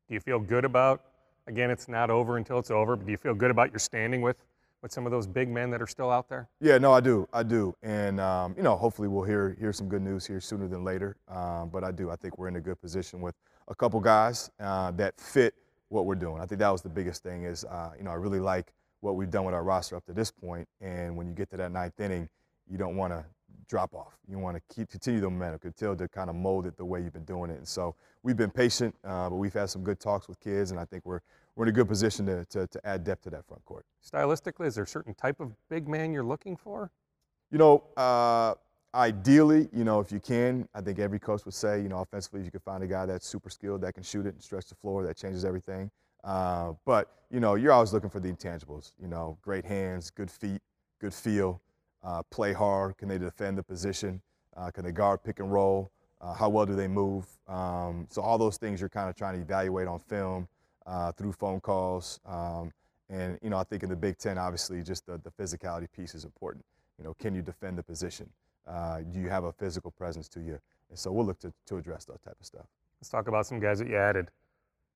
Do 0.08 0.14
you 0.14 0.20
feel 0.20 0.38
good 0.38 0.64
about, 0.64 1.02
again, 1.46 1.70
it's 1.70 1.88
not 1.88 2.10
over 2.10 2.36
until 2.36 2.58
it's 2.58 2.70
over, 2.70 2.96
but 2.96 3.06
do 3.06 3.12
you 3.12 3.18
feel 3.18 3.34
good 3.34 3.50
about 3.50 3.70
your 3.70 3.78
standing 3.78 4.20
with, 4.20 4.36
with 4.82 4.92
some 4.92 5.06
of 5.06 5.12
those 5.12 5.26
big 5.26 5.48
men 5.48 5.70
that 5.70 5.80
are 5.80 5.86
still 5.86 6.10
out 6.10 6.28
there? 6.28 6.48
Yeah, 6.60 6.78
no, 6.78 6.92
I 6.92 7.00
do, 7.00 7.28
I 7.32 7.42
do, 7.42 7.74
and 7.82 8.20
um, 8.20 8.54
you 8.56 8.62
know, 8.62 8.76
hopefully 8.76 9.08
we'll 9.08 9.24
hear 9.24 9.56
hear 9.58 9.72
some 9.72 9.88
good 9.88 10.02
news 10.02 10.26
here 10.26 10.40
sooner 10.40 10.68
than 10.68 10.84
later. 10.84 11.16
Um, 11.28 11.70
but 11.70 11.84
I 11.84 11.90
do, 11.90 12.10
I 12.10 12.16
think 12.16 12.38
we're 12.38 12.48
in 12.48 12.56
a 12.56 12.60
good 12.60 12.80
position 12.80 13.20
with 13.20 13.34
a 13.68 13.74
couple 13.74 14.00
guys 14.00 14.50
uh, 14.60 14.90
that 14.92 15.18
fit 15.20 15.54
what 15.88 16.06
we're 16.06 16.14
doing. 16.14 16.40
I 16.40 16.46
think 16.46 16.58
that 16.60 16.70
was 16.70 16.82
the 16.82 16.88
biggest 16.88 17.22
thing. 17.22 17.44
Is 17.44 17.64
uh, 17.64 17.90
you 17.96 18.04
know, 18.04 18.10
I 18.10 18.14
really 18.14 18.40
like 18.40 18.72
what 19.00 19.16
we've 19.16 19.30
done 19.30 19.44
with 19.44 19.54
our 19.54 19.62
roster 19.62 19.96
up 19.96 20.04
to 20.06 20.12
this 20.12 20.30
point. 20.30 20.68
and 20.80 21.16
when 21.16 21.28
you 21.28 21.34
get 21.34 21.50
to 21.50 21.56
that 21.56 21.70
ninth 21.70 22.00
inning, 22.00 22.28
you 22.68 22.78
don't 22.78 22.96
want 22.96 23.12
to 23.12 23.24
drop 23.68 23.94
off. 23.94 24.16
You 24.28 24.38
want 24.38 24.56
to 24.56 24.74
keep 24.74 24.90
continue 24.90 25.20
the 25.20 25.30
momentum, 25.30 25.58
continue 25.58 25.96
to 25.96 26.08
kind 26.08 26.30
of 26.30 26.36
mold 26.36 26.66
it 26.66 26.76
the 26.76 26.84
way 26.84 27.02
you've 27.02 27.12
been 27.12 27.24
doing 27.24 27.50
it. 27.50 27.58
And 27.58 27.68
so 27.68 27.94
we've 28.22 28.36
been 28.36 28.50
patient, 28.50 28.94
uh, 29.04 29.28
but 29.30 29.36
we've 29.36 29.52
had 29.52 29.70
some 29.70 29.82
good 29.82 30.00
talks 30.00 30.28
with 30.28 30.40
kids, 30.40 30.70
and 30.70 30.80
I 30.80 30.84
think 30.84 31.04
we're 31.04 31.20
we're 31.56 31.64
in 31.64 31.70
a 31.70 31.72
good 31.72 31.88
position 31.88 32.26
to, 32.26 32.44
to, 32.46 32.66
to 32.66 32.86
add 32.86 33.02
depth 33.02 33.22
to 33.22 33.30
that 33.30 33.46
front 33.46 33.64
court. 33.64 33.86
Stylistically, 34.04 34.66
is 34.66 34.74
there 34.74 34.84
a 34.84 34.86
certain 34.86 35.14
type 35.14 35.40
of 35.40 35.52
big 35.70 35.88
man 35.88 36.12
you're 36.12 36.22
looking 36.22 36.54
for? 36.54 36.90
You 37.50 37.56
know, 37.56 37.84
uh, 37.96 38.54
ideally, 38.94 39.68
you 39.72 39.82
know, 39.82 40.00
if 40.00 40.12
you 40.12 40.20
can, 40.20 40.68
I 40.74 40.82
think 40.82 40.98
every 40.98 41.18
coach 41.18 41.46
would 41.46 41.54
say, 41.54 41.80
you 41.80 41.88
know, 41.88 42.00
offensively, 42.00 42.42
you 42.42 42.50
can 42.50 42.60
find 42.60 42.82
a 42.82 42.86
guy 42.86 43.06
that's 43.06 43.26
super 43.26 43.48
skilled 43.48 43.80
that 43.80 43.94
can 43.94 44.02
shoot 44.02 44.26
it 44.26 44.34
and 44.34 44.42
stretch 44.42 44.66
the 44.66 44.74
floor, 44.74 45.02
that 45.04 45.16
changes 45.16 45.46
everything. 45.46 45.90
Uh, 46.24 46.72
but 46.84 47.10
you 47.30 47.40
know, 47.40 47.54
you're 47.54 47.72
always 47.72 47.92
looking 47.92 48.10
for 48.10 48.20
the 48.20 48.30
intangibles. 48.30 48.92
You 49.00 49.08
know, 49.08 49.38
great 49.42 49.64
hands, 49.64 50.10
good 50.10 50.30
feet, 50.30 50.60
good 51.00 51.14
feel, 51.14 51.60
uh, 52.02 52.22
play 52.30 52.52
hard. 52.52 52.96
Can 52.98 53.08
they 53.08 53.18
defend 53.18 53.58
the 53.58 53.62
position? 53.62 54.20
Uh, 54.56 54.70
can 54.70 54.84
they 54.84 54.92
guard 54.92 55.22
pick 55.22 55.40
and 55.40 55.52
roll? 55.52 55.90
Uh, 56.20 56.32
how 56.32 56.48
well 56.48 56.64
do 56.64 56.74
they 56.74 56.88
move? 56.88 57.26
Um, 57.46 58.06
so 58.10 58.22
all 58.22 58.38
those 58.38 58.56
things 58.56 58.80
you're 58.80 58.88
kind 58.88 59.10
of 59.10 59.16
trying 59.16 59.34
to 59.34 59.40
evaluate 59.40 59.86
on 59.86 59.98
film 59.98 60.48
uh, 60.86 61.12
through 61.12 61.32
phone 61.32 61.60
calls. 61.60 62.20
Um, 62.24 62.72
and 63.08 63.38
you 63.42 63.50
know, 63.50 63.58
I 63.58 63.64
think 63.64 63.82
in 63.82 63.88
the 63.88 63.96
Big 63.96 64.18
Ten, 64.18 64.38
obviously, 64.38 64.82
just 64.82 65.06
the, 65.06 65.18
the 65.18 65.30
physicality 65.30 65.86
piece 65.94 66.14
is 66.14 66.24
important. 66.24 66.64
You 66.98 67.04
know, 67.04 67.14
can 67.14 67.34
you 67.34 67.42
defend 67.42 67.78
the 67.78 67.82
position? 67.82 68.28
Uh, 68.66 69.00
do 69.12 69.20
you 69.20 69.28
have 69.28 69.44
a 69.44 69.52
physical 69.52 69.90
presence 69.90 70.28
to 70.30 70.40
you? 70.40 70.58
And 70.88 70.98
so 70.98 71.12
we'll 71.12 71.26
look 71.26 71.38
to, 71.40 71.52
to 71.66 71.76
address 71.76 72.04
that 72.06 72.22
type 72.22 72.36
of 72.40 72.46
stuff. 72.46 72.66
Let's 73.00 73.10
talk 73.10 73.28
about 73.28 73.46
some 73.46 73.60
guys 73.60 73.78
that 73.78 73.88
you 73.88 73.96
added. 73.96 74.30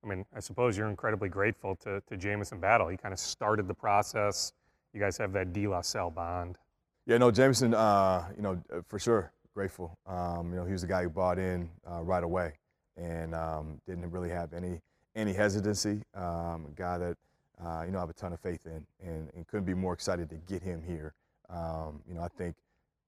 I 0.03 0.07
mean, 0.07 0.25
I 0.35 0.39
suppose 0.39 0.77
you're 0.77 0.89
incredibly 0.89 1.29
grateful 1.29 1.75
to, 1.77 2.01
to 2.07 2.17
Jamison 2.17 2.59
Battle. 2.59 2.87
He 2.87 2.97
kind 2.97 3.13
of 3.13 3.19
started 3.19 3.67
the 3.67 3.73
process. 3.73 4.53
You 4.93 4.99
guys 4.99 5.17
have 5.19 5.31
that 5.33 5.53
De 5.53 5.67
La 5.67 5.81
Salle 5.81 6.09
bond. 6.09 6.57
Yeah, 7.05 7.17
no, 7.17 7.31
Jamison, 7.31 7.73
uh, 7.73 8.25
you 8.35 8.43
know, 8.43 8.61
for 8.87 8.99
sure, 8.99 9.31
grateful. 9.53 9.97
Um, 10.07 10.51
you 10.51 10.59
know, 10.59 10.65
he 10.65 10.71
was 10.71 10.81
the 10.81 10.87
guy 10.87 11.03
who 11.03 11.09
bought 11.09 11.39
in 11.39 11.69
uh, 11.89 12.01
right 12.01 12.23
away 12.23 12.53
and 12.95 13.33
um, 13.35 13.81
didn't 13.87 14.09
really 14.11 14.29
have 14.29 14.53
any 14.53 14.81
any 15.15 15.33
hesitancy. 15.33 16.03
Um, 16.15 16.67
a 16.69 16.73
guy 16.75 16.97
that 16.99 17.17
uh, 17.63 17.83
you 17.85 17.91
know 17.91 17.97
I 17.97 18.01
have 18.01 18.09
a 18.09 18.13
ton 18.13 18.33
of 18.33 18.39
faith 18.39 18.65
in, 18.65 18.85
and, 19.05 19.29
and 19.35 19.47
couldn't 19.47 19.65
be 19.65 19.73
more 19.73 19.93
excited 19.93 20.29
to 20.29 20.35
get 20.47 20.61
him 20.61 20.81
here. 20.85 21.13
Um, 21.49 22.01
you 22.07 22.13
know, 22.13 22.21
I 22.21 22.27
think 22.29 22.55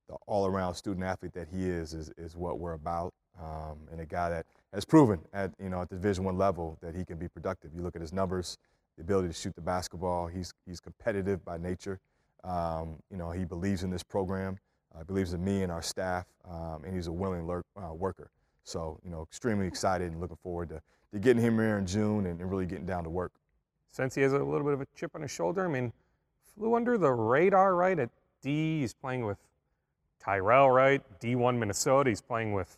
the 0.10 0.16
all-around 0.28 0.76
student 0.76 1.06
athlete 1.06 1.34
that 1.34 1.48
he 1.48 1.70
is 1.70 1.94
is, 1.94 2.12
is 2.18 2.36
what 2.36 2.60
we're 2.60 2.74
about, 2.74 3.14
um, 3.42 3.78
and 3.92 4.02
a 4.02 4.06
guy 4.06 4.30
that 4.30 4.46
has 4.74 4.86
proven 4.86 5.20
at 5.34 5.52
you 5.62 5.70
know 5.70 5.82
at 5.82 5.90
the 5.90 5.96
Division 5.96 6.24
One 6.24 6.38
level 6.38 6.78
that 6.82 6.96
he 6.96 7.06
can 7.06 7.18
be 7.18 7.28
productive. 7.28 7.72
You 7.76 7.82
look 7.84 7.96
at 7.96 8.02
his 8.02 8.12
numbers, 8.12 8.58
the 8.98 9.04
ability 9.04 9.30
to 9.30 9.34
shoot 9.34 9.56
the 9.56 9.62
basketball. 9.62 10.28
He's 10.28 10.54
he's 10.66 10.80
competitive 10.80 11.46
by 11.46 11.58
nature. 11.58 12.00
Um, 12.44 12.98
you 13.10 13.18
know, 13.18 13.32
he 13.32 13.46
believes 13.46 13.84
in 13.84 13.90
this 13.90 14.04
program. 14.04 14.58
Uh, 14.96 15.04
believes 15.04 15.34
in 15.34 15.44
me 15.44 15.64
and 15.64 15.72
our 15.72 15.82
staff, 15.82 16.28
um, 16.48 16.84
and 16.86 16.94
he's 16.94 17.08
a 17.08 17.12
willing 17.12 17.48
lurk, 17.48 17.66
uh, 17.82 17.94
worker. 17.94 18.30
So, 18.64 19.00
you 19.04 19.10
know, 19.10 19.24
extremely 19.24 19.66
excited 19.66 20.12
and 20.12 20.22
looking 20.22 20.38
forward 20.38 20.70
to, 20.70 20.82
to 21.12 21.20
getting 21.20 21.42
him 21.42 21.56
here 21.58 21.80
in 21.80 21.88
June 21.88 22.28
and, 22.28 22.40
and 22.40 22.50
really 22.50 22.68
getting 22.68 22.86
down 22.86 23.04
to 23.04 23.10
work. 23.10 23.32
Since 23.92 24.14
he 24.14 24.22
has 24.22 24.34
a 24.34 24.38
little 24.38 24.64
bit 24.64 24.74
of 24.74 24.82
a 24.82 24.88
chip 24.96 25.12
on 25.16 25.22
his 25.22 25.32
shoulder, 25.32 25.66
I 25.66 25.68
mean, 25.68 25.92
flew 26.56 26.76
under 26.76 26.98
the 26.98 27.12
radar, 27.12 27.76
right? 27.76 27.98
At 27.98 28.10
D, 28.42 28.82
he's 28.82 28.94
playing 28.94 29.26
with 29.26 29.38
Tyrell, 30.20 30.70
right? 30.70 31.02
D1 31.20 31.58
Minnesota, 31.58 32.10
he's 32.10 32.22
playing 32.22 32.54
with 32.54 32.78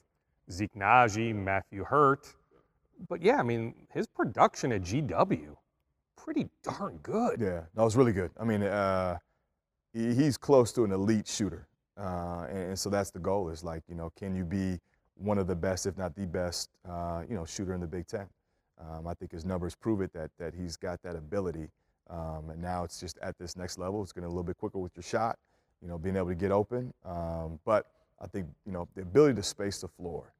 Zeke 0.51 0.73
Nnaji, 0.73 1.35
Matthew 1.35 1.83
Hurt. 1.83 2.33
But 3.09 3.21
yeah, 3.21 3.37
I 3.37 3.43
mean, 3.43 3.73
his 3.93 4.07
production 4.07 4.71
at 4.71 4.83
GW, 4.83 5.55
pretty 6.15 6.47
darn 6.63 6.97
good. 7.03 7.41
Yeah, 7.41 7.63
that 7.75 7.83
was 7.83 7.97
really 7.97 8.13
good. 8.13 8.31
I 8.39 8.45
mean, 8.45 8.63
uh, 8.63 9.17
he, 9.95 10.13
he's 10.13 10.37
close 10.37 10.71
to 10.73 10.83
an 10.83 10.91
elite 10.91 11.27
shooter. 11.27 11.67
Uh, 11.97 12.45
and, 12.49 12.57
and, 12.57 12.79
so 12.79 12.89
that's 12.89 13.09
the 13.09 13.19
goal 13.19 13.49
is 13.49 13.63
like, 13.63 13.81
you 13.87 13.95
know, 13.95 14.11
can 14.17 14.35
you 14.35 14.43
be 14.43 14.79
one 15.15 15.37
of 15.37 15.47
the 15.47 15.55
best, 15.55 15.85
if 15.85 15.97
not 15.97 16.13
the 16.13 16.27
best, 16.27 16.69
uh, 16.87 17.23
you 17.27 17.35
know, 17.35 17.45
shooter 17.45 17.73
in 17.73 17.79
the 17.79 17.87
Big 17.87 18.05
Ten? 18.05 18.27
Um, 18.79 19.07
I 19.07 19.13
think 19.13 19.31
his 19.31 19.45
numbers 19.45 19.75
prove 19.75 20.01
it 20.01 20.11
that, 20.11 20.29
that 20.37 20.53
he's 20.53 20.75
got 20.75 21.01
that 21.03 21.15
ability. 21.15 21.69
Um, 22.09 22.49
and 22.49 22.61
now 22.61 22.83
it's 22.83 22.99
just 22.99 23.17
at 23.19 23.37
this 23.39 23.55
next 23.55 23.79
level. 23.79 24.03
It's 24.03 24.11
getting 24.11 24.25
a 24.25 24.29
little 24.29 24.43
bit 24.43 24.57
quicker 24.57 24.77
with 24.77 24.91
your 24.95 25.03
shot, 25.03 25.39
you 25.81 25.87
know, 25.87 25.97
being 25.97 26.17
able 26.17 26.27
to 26.27 26.35
get 26.35 26.51
open. 26.51 26.93
Um, 27.05 27.59
but 27.63 27.87
I 28.21 28.27
think, 28.27 28.47
you 28.65 28.73
know, 28.73 28.89
the 28.95 29.03
ability 29.03 29.35
to 29.35 29.43
space 29.43 29.79
the 29.79 29.87
floor 29.87 30.33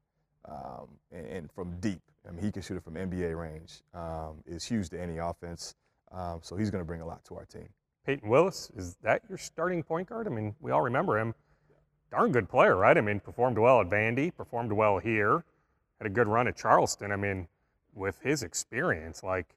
um, 0.43 0.87
and, 1.11 1.25
and, 1.25 1.51
from 1.51 1.79
deep, 1.79 2.01
I 2.27 2.31
mean, 2.31 2.43
he 2.43 2.51
can 2.51 2.61
shoot 2.61 2.75
it 2.75 2.83
from 2.83 2.95
NBA 2.95 3.39
range, 3.39 3.81
um, 3.93 4.43
is 4.45 4.65
huge 4.65 4.89
to 4.89 5.01
any 5.01 5.17
offense. 5.17 5.75
Um, 6.11 6.39
so 6.41 6.55
he's 6.55 6.69
going 6.69 6.81
to 6.81 6.85
bring 6.85 7.01
a 7.01 7.05
lot 7.05 7.23
to 7.25 7.35
our 7.35 7.45
team. 7.45 7.69
Peyton 8.05 8.29
Willis, 8.29 8.71
is 8.75 8.97
that 9.01 9.23
your 9.27 9.37
starting 9.37 9.81
point 9.81 10.09
guard? 10.09 10.27
I 10.27 10.29
mean, 10.29 10.55
we 10.59 10.71
all 10.71 10.81
remember 10.81 11.17
him 11.17 11.33
darn 12.11 12.31
good 12.31 12.47
player, 12.47 12.75
right? 12.75 12.97
I 12.97 13.01
mean, 13.01 13.19
performed 13.19 13.57
well 13.57 13.81
at 13.81 13.89
Vandy, 13.89 14.33
performed 14.33 14.71
well 14.71 14.99
here, 14.99 15.43
had 15.99 16.07
a 16.07 16.09
good 16.09 16.27
run 16.27 16.47
at 16.47 16.55
Charleston. 16.55 17.11
I 17.11 17.15
mean, 17.15 17.47
with 17.93 18.19
his 18.21 18.43
experience, 18.43 19.23
like 19.23 19.47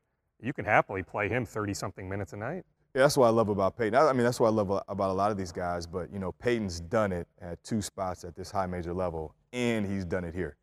you 0.40 0.52
can 0.52 0.64
happily 0.64 1.02
play 1.02 1.28
him 1.28 1.44
30 1.44 1.74
something 1.74 2.08
minutes 2.08 2.32
a 2.32 2.37
night. 2.37 2.64
Yeah, 2.94 3.02
that's 3.02 3.16
what 3.16 3.26
I 3.26 3.30
love 3.30 3.48
about 3.48 3.76
Peyton. 3.76 3.94
I 3.94 4.12
mean, 4.12 4.24
that's 4.24 4.40
what 4.40 4.48
I 4.48 4.50
love 4.50 4.82
about 4.88 5.11
a 5.11 5.12
lot 5.12 5.30
of 5.30 5.37
these 5.37 5.52
guys. 5.52 5.87
But 5.87 6.12
you 6.12 6.18
know, 6.18 6.32
Peyton's 6.32 6.80
done 6.80 7.12
it 7.12 7.28
at 7.40 7.62
two 7.62 7.82
spots 7.82 8.24
at 8.24 8.34
this 8.34 8.50
high 8.50 8.66
major 8.66 8.94
level, 8.94 9.34
and 9.52 9.87
he's 9.87 10.04
done 10.04 10.24
it 10.24 10.34
here. 10.34 10.56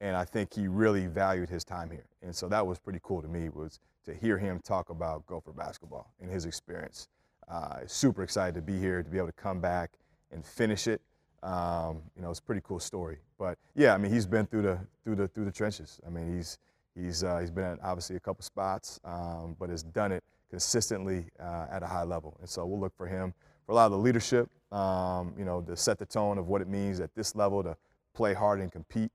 And 0.00 0.16
I 0.16 0.24
think 0.24 0.54
he 0.54 0.68
really 0.68 1.06
valued 1.06 1.48
his 1.48 1.64
time 1.64 1.90
here. 1.90 2.06
And 2.22 2.34
so 2.34 2.48
that 2.48 2.66
was 2.66 2.78
pretty 2.78 3.00
cool 3.02 3.22
to 3.22 3.28
me 3.28 3.48
was 3.48 3.80
to 4.04 4.14
hear 4.14 4.38
him 4.38 4.60
talk 4.62 4.90
about 4.90 5.26
Gopher 5.26 5.52
basketball 5.52 6.12
and 6.20 6.30
his 6.30 6.46
experience. 6.46 7.08
Uh, 7.50 7.80
super 7.86 8.22
excited 8.22 8.54
to 8.54 8.62
be 8.62 8.78
here 8.78 9.02
to 9.02 9.10
be 9.10 9.18
able 9.18 9.26
to 9.26 9.32
come 9.32 9.60
back 9.60 9.90
and 10.30 10.44
finish 10.44 10.86
it. 10.86 11.00
Um, 11.42 12.02
you 12.14 12.22
know, 12.22 12.30
it's 12.30 12.38
a 12.38 12.42
pretty 12.42 12.60
cool 12.64 12.78
story. 12.78 13.18
But 13.38 13.58
yeah, 13.74 13.92
I 13.94 13.98
mean, 13.98 14.12
he's 14.12 14.26
been 14.26 14.46
through 14.46 14.62
the 14.62 14.78
through 15.02 15.16
the 15.16 15.28
through 15.28 15.46
the 15.46 15.52
trenches. 15.52 15.98
I 16.06 16.10
mean, 16.10 16.36
he's 16.36 16.58
he's 16.94 17.24
uh, 17.24 17.38
he's 17.38 17.50
been 17.50 17.64
at 17.64 17.78
obviously 17.82 18.16
a 18.16 18.20
couple 18.20 18.42
spots, 18.42 19.00
um, 19.04 19.56
but 19.58 19.68
has 19.70 19.82
done 19.82 20.12
it 20.12 20.22
consistently 20.48 21.26
uh, 21.40 21.66
at 21.70 21.82
a 21.82 21.86
high 21.86 22.04
level. 22.04 22.36
And 22.40 22.48
so 22.48 22.64
we'll 22.66 22.80
look 22.80 22.96
for 22.96 23.06
him 23.06 23.34
for 23.66 23.72
a 23.72 23.74
lot 23.74 23.86
of 23.86 23.92
the 23.92 23.98
leadership. 23.98 24.48
Um, 24.70 25.34
you 25.36 25.44
know, 25.44 25.60
to 25.62 25.76
set 25.76 25.98
the 25.98 26.06
tone 26.06 26.38
of 26.38 26.46
what 26.46 26.60
it 26.60 26.68
means 26.68 27.00
at 27.00 27.12
this 27.16 27.34
level 27.34 27.64
to 27.64 27.76
play 28.14 28.32
hard 28.32 28.60
and 28.60 28.70
compete, 28.70 29.10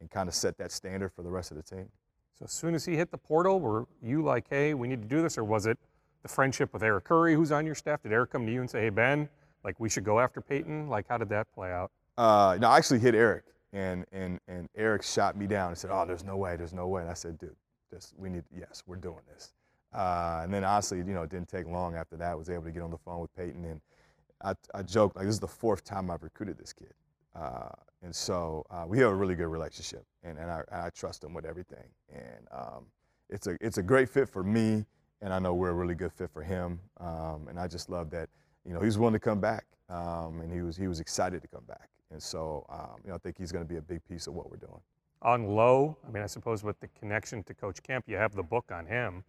and 0.00 0.10
kind 0.10 0.28
of 0.28 0.34
set 0.34 0.58
that 0.58 0.72
standard 0.72 1.12
for 1.12 1.22
the 1.22 1.30
rest 1.30 1.52
of 1.52 1.56
the 1.56 1.62
team. 1.62 1.88
So 2.38 2.46
as 2.46 2.52
soon 2.52 2.74
as 2.74 2.84
he 2.84 2.96
hit 2.96 3.12
the 3.12 3.18
portal, 3.18 3.60
were 3.60 3.86
you 4.02 4.22
like, 4.22 4.46
hey, 4.50 4.74
we 4.74 4.88
need 4.88 5.02
to 5.02 5.08
do 5.08 5.22
this, 5.22 5.38
or 5.38 5.44
was 5.44 5.66
it 5.66 5.78
the 6.26 6.34
friendship 6.34 6.72
with 6.72 6.82
Eric 6.82 7.04
Curry, 7.04 7.34
who's 7.34 7.52
on 7.52 7.64
your 7.64 7.74
staff? 7.74 8.02
Did 8.02 8.12
Eric 8.12 8.30
come 8.30 8.46
to 8.46 8.52
you 8.52 8.60
and 8.60 8.68
say, 8.68 8.80
hey, 8.82 8.90
Ben? 8.90 9.28
Like 9.62 9.78
we 9.78 9.88
should 9.88 10.04
go 10.04 10.18
after 10.18 10.40
Peyton? 10.40 10.88
Like 10.88 11.06
how 11.08 11.18
did 11.18 11.28
that 11.28 11.52
play 11.52 11.72
out? 11.72 11.90
Uh, 12.18 12.56
no, 12.60 12.68
I 12.68 12.78
actually 12.78 13.00
hit 13.00 13.14
Eric, 13.14 13.44
and 13.72 14.06
and 14.12 14.40
and 14.48 14.68
Eric 14.76 15.02
shot 15.02 15.36
me 15.36 15.46
down 15.46 15.68
and 15.68 15.78
said, 15.78 15.90
"Oh, 15.92 16.06
there's 16.06 16.24
no 16.24 16.36
way, 16.36 16.56
there's 16.56 16.72
no 16.72 16.86
way." 16.86 17.02
And 17.02 17.10
I 17.10 17.14
said, 17.14 17.36
"Dude, 17.38 17.54
this 17.90 18.14
we 18.16 18.30
need. 18.30 18.44
Yes, 18.56 18.84
we're 18.86 18.96
doing 18.96 19.20
this." 19.32 19.52
Uh, 19.92 20.40
and 20.42 20.54
then 20.54 20.62
honestly, 20.64 20.98
you 20.98 21.04
know, 21.04 21.22
it 21.22 21.30
didn't 21.30 21.48
take 21.48 21.66
long 21.66 21.96
after 21.96 22.16
that. 22.16 22.30
I 22.30 22.34
was 22.36 22.48
able 22.48 22.62
to 22.64 22.70
get 22.70 22.82
on 22.82 22.90
the 22.90 22.98
phone 22.98 23.20
with 23.20 23.34
Peyton, 23.36 23.64
and 23.64 23.80
I, 24.42 24.54
I 24.72 24.82
joked 24.82 25.16
like 25.16 25.26
this 25.26 25.34
is 25.34 25.40
the 25.40 25.48
fourth 25.48 25.84
time 25.84 26.10
I've 26.10 26.22
recruited 26.22 26.58
this 26.58 26.72
kid, 26.72 26.94
uh, 27.34 27.70
and 28.02 28.14
so 28.14 28.64
uh, 28.70 28.84
we 28.86 28.98
have 29.00 29.10
a 29.10 29.14
really 29.14 29.34
good 29.34 29.48
relationship, 29.48 30.04
and 30.22 30.38
and 30.38 30.50
I, 30.50 30.62
I 30.70 30.90
trust 30.90 31.24
him 31.24 31.34
with 31.34 31.44
everything, 31.44 31.88
and 32.14 32.46
um, 32.52 32.86
it's 33.28 33.46
a 33.48 33.58
it's 33.60 33.78
a 33.78 33.82
great 33.82 34.08
fit 34.08 34.28
for 34.28 34.44
me, 34.44 34.86
and 35.26 35.34
I 35.34 35.40
know 35.40 35.54
we're 35.54 35.70
a 35.70 35.74
really 35.74 35.96
good 35.96 36.12
fit 36.12 36.30
for 36.30 36.42
him, 36.44 36.78
um, 37.00 37.48
and 37.48 37.58
I 37.58 37.66
just 37.66 37.90
love 37.90 38.10
that 38.10 38.28
you 38.64 38.72
know, 38.72 38.78
he 38.80 38.86
was 38.86 38.96
willing 38.96 39.12
to 39.12 39.20
come 39.20 39.40
back, 39.40 39.64
um, 39.88 40.40
and 40.40 40.52
he 40.52 40.60
was 40.60 40.76
he 40.76 40.88
was 40.88 41.00
excited 41.00 41.42
to 41.42 41.48
come 41.48 41.64
back. 41.66 41.88
And 42.10 42.22
so, 42.22 42.64
um, 42.68 43.00
you 43.04 43.10
know, 43.10 43.16
I 43.16 43.18
think 43.18 43.36
he's 43.36 43.50
going 43.50 43.64
to 43.64 43.68
be 43.68 43.78
a 43.78 43.82
big 43.82 44.06
piece 44.08 44.28
of 44.28 44.34
what 44.34 44.50
we're 44.50 44.56
doing. 44.56 44.80
On 45.22 45.48
Loewe, 45.48 45.96
I 46.06 46.12
mean, 46.12 46.22
I 46.22 46.26
suppose 46.26 46.62
with 46.62 46.78
the 46.78 46.86
connection 46.98 47.42
to 47.44 47.54
Coach 47.54 47.82
Kemp, 47.82 48.04
you 48.06 48.16
have 48.16 48.34
the 48.36 48.42
book 48.42 48.70
on 48.72 48.86
him. 48.86 49.24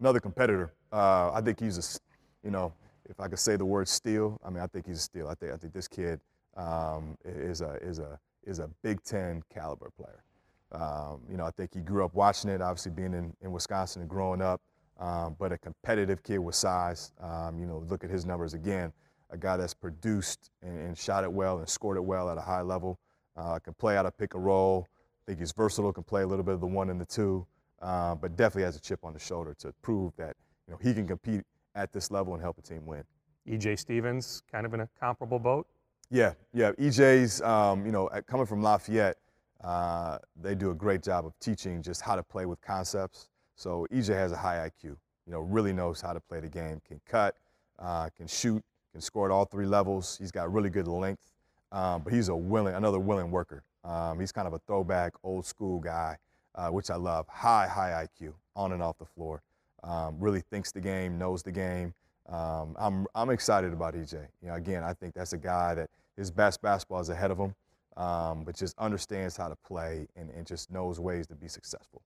Another 0.00 0.18
competitor. 0.18 0.72
Uh, 0.92 1.30
I 1.32 1.40
think 1.40 1.60
he's 1.60 1.78
a, 1.78 2.44
you 2.44 2.50
know, 2.50 2.72
if 3.08 3.20
I 3.20 3.28
could 3.28 3.38
say 3.38 3.54
the 3.56 3.64
word 3.64 3.86
steal, 3.86 4.40
I 4.44 4.50
mean, 4.50 4.60
I 4.60 4.66
think 4.66 4.86
he's 4.86 4.98
a 4.98 5.02
steal. 5.02 5.28
I 5.28 5.34
think 5.34 5.52
I 5.52 5.56
think 5.56 5.72
this 5.72 5.86
kid 5.86 6.20
um, 6.56 7.16
is 7.24 7.60
a 7.60 7.74
is 7.82 8.00
a 8.00 8.18
is 8.44 8.58
a 8.58 8.68
Big 8.82 9.02
Ten 9.02 9.42
caliber 9.52 9.90
player. 9.96 10.24
Um, 10.72 11.20
you 11.30 11.36
know, 11.36 11.44
I 11.44 11.50
think 11.52 11.74
he 11.74 11.80
grew 11.80 12.04
up 12.04 12.14
watching 12.14 12.50
it, 12.50 12.60
obviously 12.60 12.92
being 12.92 13.14
in, 13.14 13.34
in 13.42 13.52
Wisconsin 13.52 14.02
and 14.02 14.10
growing 14.10 14.40
up 14.40 14.60
um, 15.00 15.34
but 15.38 15.50
a 15.50 15.58
competitive 15.58 16.22
kid 16.22 16.38
with 16.38 16.54
size. 16.54 17.12
Um, 17.20 17.58
you 17.58 17.66
know, 17.66 17.84
look 17.88 18.04
at 18.04 18.10
his 18.10 18.26
numbers 18.26 18.54
again. 18.54 18.92
A 19.30 19.36
guy 19.36 19.56
that's 19.56 19.74
produced 19.74 20.50
and, 20.62 20.78
and, 20.78 20.98
shot 20.98 21.24
it 21.24 21.32
well 21.32 21.58
and 21.58 21.68
scored 21.68 21.96
it 21.96 22.04
well 22.04 22.28
at 22.30 22.36
a 22.36 22.40
high 22.40 22.62
level. 22.62 22.98
Uh, 23.36 23.58
can 23.60 23.72
play 23.74 23.96
out 23.96 24.04
of 24.04 24.16
pick 24.18 24.34
and 24.34 24.44
roll. 24.44 24.86
I 24.90 25.22
think 25.26 25.38
he's 25.38 25.52
versatile. 25.52 25.92
Can 25.92 26.02
play 26.02 26.22
a 26.22 26.26
little 26.26 26.44
bit 26.44 26.54
of 26.54 26.60
the 26.60 26.66
one 26.66 26.90
and 26.90 27.00
the 27.00 27.06
two, 27.06 27.46
uh, 27.80 28.16
but 28.16 28.36
definitely 28.36 28.64
has 28.64 28.76
a 28.76 28.80
chip 28.80 29.04
on 29.04 29.12
the 29.12 29.20
shoulder 29.20 29.54
to 29.60 29.72
prove 29.82 30.12
that 30.16 30.36
you 30.66 30.72
know 30.72 30.78
he 30.82 30.92
can 30.92 31.06
compete 31.06 31.42
at 31.74 31.92
this 31.92 32.10
level 32.10 32.34
and 32.34 32.42
help 32.42 32.58
a 32.58 32.62
team 32.62 32.84
win. 32.84 33.04
EJ 33.48 33.78
Stephens, 33.78 34.42
kind 34.50 34.66
of 34.66 34.74
in 34.74 34.80
a 34.80 34.88
comparable 34.98 35.38
boat. 35.38 35.66
Yeah, 36.10 36.32
yeah. 36.52 36.72
EJ's, 36.72 37.40
um, 37.42 37.86
you 37.86 37.92
know, 37.92 38.10
coming 38.26 38.46
from 38.46 38.62
Lafayette, 38.62 39.16
uh, 39.62 40.18
they 40.40 40.54
do 40.54 40.70
a 40.70 40.74
great 40.74 41.02
job 41.02 41.24
of 41.24 41.38
teaching 41.38 41.82
just 41.82 42.02
how 42.02 42.16
to 42.16 42.22
play 42.22 42.46
with 42.46 42.60
concepts. 42.60 43.29
So 43.60 43.86
EJ 43.92 44.14
has 44.14 44.32
a 44.32 44.38
high 44.38 44.70
IQ. 44.70 44.84
You 44.84 44.96
know, 45.26 45.40
really 45.40 45.74
knows 45.74 46.00
how 46.00 46.14
to 46.14 46.20
play 46.20 46.40
the 46.40 46.48
game. 46.48 46.80
Can 46.88 46.98
cut, 47.06 47.36
uh, 47.78 48.08
can 48.16 48.26
shoot, 48.26 48.64
can 48.92 49.02
score 49.02 49.26
at 49.26 49.30
all 49.30 49.44
three 49.44 49.66
levels. 49.66 50.16
He's 50.18 50.32
got 50.32 50.50
really 50.50 50.70
good 50.70 50.88
length, 50.88 51.34
um, 51.70 52.00
but 52.00 52.10
he's 52.10 52.30
a 52.30 52.34
willing, 52.34 52.74
another 52.74 52.98
willing 52.98 53.30
worker. 53.30 53.62
Um, 53.84 54.18
he's 54.18 54.32
kind 54.32 54.48
of 54.48 54.54
a 54.54 54.60
throwback, 54.60 55.12
old 55.22 55.44
school 55.44 55.78
guy, 55.78 56.16
uh, 56.54 56.70
which 56.70 56.88
I 56.88 56.96
love. 56.96 57.28
High, 57.28 57.68
high 57.68 58.06
IQ, 58.06 58.32
on 58.56 58.72
and 58.72 58.82
off 58.82 58.96
the 58.96 59.04
floor. 59.04 59.42
Um, 59.84 60.16
really 60.18 60.40
thinks 60.40 60.72
the 60.72 60.80
game, 60.80 61.18
knows 61.18 61.42
the 61.42 61.52
game. 61.52 61.92
Um, 62.30 62.74
I'm, 62.78 63.06
I'm 63.14 63.28
excited 63.28 63.74
about 63.74 63.92
EJ. 63.92 64.26
You 64.40 64.48
know, 64.48 64.54
again, 64.54 64.82
I 64.82 64.94
think 64.94 65.12
that's 65.12 65.34
a 65.34 65.38
guy 65.38 65.74
that 65.74 65.90
his 66.16 66.30
best 66.30 66.62
basketball 66.62 67.00
is 67.00 67.10
ahead 67.10 67.30
of 67.30 67.36
him, 67.36 67.54
um, 67.98 68.42
but 68.42 68.56
just 68.56 68.74
understands 68.78 69.36
how 69.36 69.48
to 69.48 69.56
play 69.66 70.08
and, 70.16 70.30
and 70.30 70.46
just 70.46 70.70
knows 70.70 70.98
ways 70.98 71.26
to 71.26 71.34
be 71.34 71.46
successful. 71.46 72.00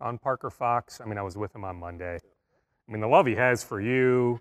On 0.00 0.18
Parker 0.18 0.50
Fox, 0.50 1.00
I 1.00 1.06
mean, 1.06 1.18
I 1.18 1.22
was 1.22 1.36
with 1.36 1.54
him 1.54 1.64
on 1.64 1.76
Monday. 1.76 2.18
I 2.88 2.92
mean, 2.92 3.00
the 3.00 3.08
love 3.08 3.26
he 3.26 3.34
has 3.34 3.64
for 3.64 3.80
you, 3.80 4.40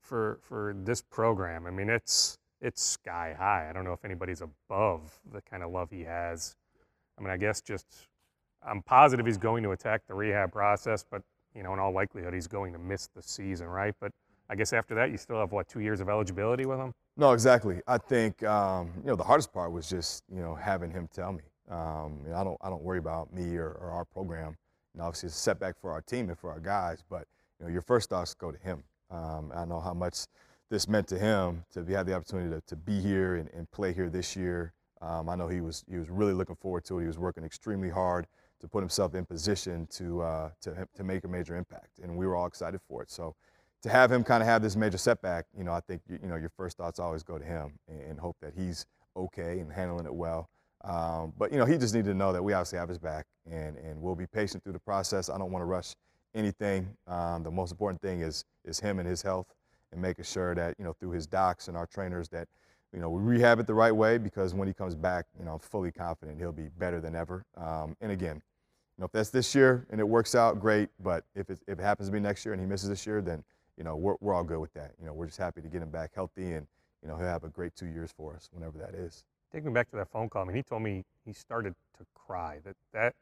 for 0.00 0.38
for 0.42 0.74
this 0.84 1.02
program. 1.02 1.66
I 1.66 1.70
mean, 1.70 1.88
it's 1.88 2.38
it's 2.60 2.82
sky 2.82 3.34
high. 3.38 3.68
I 3.68 3.72
don't 3.72 3.84
know 3.84 3.92
if 3.92 4.04
anybody's 4.04 4.40
above 4.42 5.18
the 5.32 5.40
kind 5.42 5.62
of 5.62 5.70
love 5.70 5.90
he 5.90 6.02
has. 6.04 6.56
I 7.18 7.22
mean, 7.22 7.30
I 7.30 7.36
guess 7.36 7.60
just 7.60 7.86
I'm 8.66 8.82
positive 8.82 9.26
he's 9.26 9.38
going 9.38 9.62
to 9.64 9.70
attack 9.72 10.02
the 10.06 10.14
rehab 10.14 10.52
process, 10.52 11.04
but 11.08 11.22
you 11.54 11.62
know, 11.62 11.72
in 11.72 11.78
all 11.78 11.92
likelihood, 11.92 12.32
he's 12.34 12.46
going 12.46 12.72
to 12.72 12.78
miss 12.78 13.08
the 13.14 13.22
season, 13.22 13.66
right? 13.66 13.94
But 14.00 14.12
I 14.48 14.54
guess 14.54 14.72
after 14.72 14.94
that, 14.94 15.10
you 15.10 15.16
still 15.16 15.38
have 15.38 15.52
what 15.52 15.68
two 15.68 15.80
years 15.80 16.00
of 16.00 16.08
eligibility 16.08 16.66
with 16.66 16.78
him? 16.78 16.92
No, 17.16 17.32
exactly. 17.32 17.80
I 17.86 17.98
think 17.98 18.42
um, 18.44 18.92
you 19.02 19.08
know 19.08 19.16
the 19.16 19.24
hardest 19.24 19.52
part 19.52 19.72
was 19.72 19.88
just 19.88 20.24
you 20.32 20.40
know 20.40 20.54
having 20.54 20.90
him 20.90 21.08
tell 21.14 21.32
me. 21.32 21.42
Um, 21.70 22.20
you 22.24 22.30
know, 22.30 22.36
I 22.36 22.44
don't 22.44 22.58
I 22.62 22.68
don't 22.70 22.82
worry 22.82 22.98
about 22.98 23.32
me 23.32 23.56
or, 23.56 23.70
or 23.70 23.90
our 23.90 24.04
program. 24.04 24.56
Know, 24.94 25.04
obviously, 25.04 25.28
it's 25.28 25.36
a 25.36 25.40
setback 25.40 25.80
for 25.80 25.90
our 25.92 26.02
team 26.02 26.28
and 26.28 26.38
for 26.38 26.50
our 26.50 26.60
guys, 26.60 27.02
but 27.08 27.26
you 27.58 27.66
know, 27.66 27.72
your 27.72 27.82
first 27.82 28.10
thoughts 28.10 28.34
go 28.34 28.52
to 28.52 28.58
him. 28.58 28.82
Um, 29.10 29.52
I 29.54 29.64
know 29.64 29.80
how 29.80 29.94
much 29.94 30.26
this 30.70 30.88
meant 30.88 31.06
to 31.08 31.18
him 31.18 31.64
to 31.72 31.80
be, 31.80 31.92
have 31.92 32.06
the 32.06 32.14
opportunity 32.14 32.50
to, 32.50 32.60
to 32.62 32.76
be 32.76 33.00
here 33.00 33.36
and, 33.36 33.48
and 33.54 33.70
play 33.70 33.92
here 33.92 34.08
this 34.08 34.36
year. 34.36 34.72
Um, 35.00 35.28
I 35.28 35.34
know 35.34 35.48
he 35.48 35.60
was 35.60 35.84
he 35.88 35.98
was 35.98 36.08
really 36.10 36.32
looking 36.32 36.56
forward 36.56 36.84
to 36.86 36.98
it. 36.98 37.02
He 37.02 37.06
was 37.06 37.18
working 37.18 37.44
extremely 37.44 37.90
hard 37.90 38.26
to 38.60 38.68
put 38.68 38.80
himself 38.80 39.14
in 39.14 39.24
position 39.24 39.86
to 39.92 40.22
uh, 40.22 40.50
to 40.62 40.86
to 40.94 41.04
make 41.04 41.24
a 41.24 41.28
major 41.28 41.56
impact, 41.56 41.98
and 42.02 42.16
we 42.16 42.26
were 42.26 42.36
all 42.36 42.46
excited 42.46 42.80
for 42.88 43.02
it. 43.02 43.10
So 43.10 43.34
to 43.82 43.88
have 43.88 44.12
him 44.12 44.22
kind 44.22 44.42
of 44.42 44.48
have 44.48 44.62
this 44.62 44.76
major 44.76 44.98
setback, 44.98 45.46
you 45.56 45.64
know, 45.64 45.72
I 45.72 45.80
think 45.80 46.02
you 46.08 46.28
know 46.28 46.36
your 46.36 46.52
first 46.56 46.76
thoughts 46.76 46.98
always 47.00 47.22
go 47.22 47.38
to 47.38 47.44
him 47.44 47.78
and, 47.88 48.00
and 48.02 48.20
hope 48.20 48.36
that 48.40 48.52
he's 48.56 48.86
okay 49.16 49.58
and 49.58 49.72
handling 49.72 50.06
it 50.06 50.14
well. 50.14 50.48
Um, 50.84 51.32
but 51.38 51.52
you 51.52 51.58
know, 51.58 51.64
he 51.64 51.78
just 51.78 51.94
needed 51.94 52.10
to 52.10 52.14
know 52.14 52.32
that 52.32 52.42
we 52.42 52.52
obviously 52.52 52.78
have 52.78 52.88
his 52.88 52.98
back, 52.98 53.26
and 53.50 53.76
and 53.76 54.00
we'll 54.00 54.14
be 54.14 54.26
patient 54.26 54.64
through 54.64 54.72
the 54.72 54.80
process. 54.80 55.30
I 55.30 55.38
don't 55.38 55.52
want 55.52 55.62
to 55.62 55.66
rush 55.66 55.94
anything. 56.34 56.88
Um, 57.06 57.42
the 57.42 57.50
most 57.50 57.70
important 57.70 58.00
thing 58.00 58.20
is 58.20 58.44
is 58.64 58.80
him 58.80 58.98
and 58.98 59.08
his 59.08 59.22
health, 59.22 59.46
and 59.92 60.00
making 60.00 60.24
sure 60.24 60.54
that 60.54 60.74
you 60.78 60.84
know 60.84 60.92
through 60.92 61.10
his 61.10 61.26
docs 61.26 61.68
and 61.68 61.76
our 61.76 61.86
trainers 61.86 62.28
that 62.30 62.48
you 62.92 63.00
know 63.00 63.10
we 63.10 63.22
rehab 63.22 63.60
it 63.60 63.66
the 63.66 63.74
right 63.74 63.94
way 63.94 64.18
because 64.18 64.54
when 64.54 64.66
he 64.66 64.74
comes 64.74 64.94
back, 64.94 65.26
you 65.38 65.44
know, 65.44 65.52
I'm 65.52 65.58
fully 65.60 65.92
confident 65.92 66.38
he'll 66.38 66.52
be 66.52 66.68
better 66.78 67.00
than 67.00 67.14
ever. 67.14 67.44
Um, 67.56 67.96
and 68.00 68.10
again, 68.10 68.36
you 68.36 69.02
know, 69.02 69.06
if 69.06 69.12
that's 69.12 69.30
this 69.30 69.54
year 69.54 69.86
and 69.90 70.00
it 70.00 70.08
works 70.08 70.34
out, 70.34 70.58
great. 70.60 70.88
But 71.00 71.24
if 71.34 71.48
it 71.50 71.60
if 71.68 71.78
it 71.78 71.82
happens 71.82 72.08
to 72.08 72.12
be 72.12 72.20
next 72.20 72.44
year 72.44 72.54
and 72.54 72.60
he 72.60 72.66
misses 72.66 72.88
this 72.88 73.06
year, 73.06 73.22
then 73.22 73.44
you 73.76 73.84
know, 73.84 73.96
we're, 73.96 74.14
we're 74.20 74.34
all 74.34 74.44
good 74.44 74.58
with 74.58 74.72
that. 74.74 74.92
You 75.00 75.06
know, 75.06 75.12
we're 75.12 75.26
just 75.26 75.38
happy 75.38 75.60
to 75.60 75.68
get 75.68 75.82
him 75.82 75.90
back 75.90 76.12
healthy 76.14 76.52
and, 76.52 76.66
you 77.02 77.08
know, 77.08 77.16
he'll 77.16 77.26
have 77.26 77.44
a 77.44 77.48
great 77.48 77.74
two 77.74 77.86
years 77.86 78.12
for 78.16 78.34
us 78.34 78.48
whenever 78.52 78.78
that 78.78 78.94
is. 78.94 79.24
Take 79.52 79.64
me 79.64 79.72
back 79.72 79.90
to 79.90 79.96
that 79.96 80.10
phone 80.10 80.28
call. 80.28 80.42
I 80.42 80.44
mean, 80.46 80.56
he 80.56 80.62
told 80.62 80.82
me 80.82 81.04
he 81.26 81.32
started 81.32 81.74
to 81.98 82.06
cry. 82.14 82.58
That 82.64 82.76
that 82.92 83.14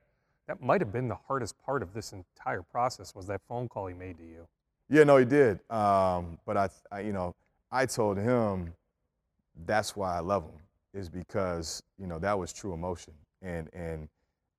that 0.46 0.62
might 0.62 0.80
have 0.80 0.92
been 0.92 1.08
the 1.08 1.18
hardest 1.26 1.56
part 1.64 1.82
of 1.82 1.92
this 1.92 2.12
entire 2.12 2.62
process 2.62 3.14
was 3.14 3.26
that 3.26 3.40
phone 3.48 3.68
call 3.68 3.86
he 3.86 3.94
made 3.94 4.18
to 4.18 4.24
you. 4.24 4.46
Yeah, 4.88 5.04
no, 5.04 5.16
he 5.16 5.24
did. 5.24 5.60
Um, 5.70 6.38
but 6.44 6.56
I, 6.56 6.68
I, 6.90 7.00
you 7.00 7.12
know, 7.12 7.34
I 7.70 7.86
told 7.86 8.18
him 8.18 8.74
that's 9.64 9.94
why 9.94 10.16
I 10.16 10.20
love 10.20 10.44
him 10.44 10.60
is 10.92 11.08
because 11.08 11.82
you 11.98 12.06
know 12.06 12.18
that 12.18 12.38
was 12.38 12.52
true 12.52 12.72
emotion, 12.74 13.14
and 13.42 13.68
and 13.72 14.08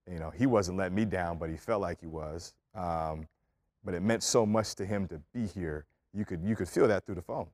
you 0.10 0.20
know 0.20 0.30
he 0.30 0.46
wasn't 0.46 0.78
letting 0.78 0.96
me 0.96 1.06
down, 1.06 1.38
but 1.38 1.50
he 1.50 1.58
felt 1.58 1.82
like 1.82 2.00
he 2.00 2.08
was. 2.08 2.54
Um, 2.76 3.28
but 3.84 3.94
it 3.94 4.02
meant 4.02 4.24
so 4.24 4.46
much 4.46 4.76
to 4.76 4.86
him 4.86 5.08
to 5.08 5.22
be 5.34 5.48
here. 5.48 5.86
You 6.14 6.26
could 6.26 6.44
you 6.44 6.56
could 6.56 6.70
feel 6.70 6.88
that 6.88 7.06
through 7.06 7.16
the 7.16 7.22
phone. 7.22 7.48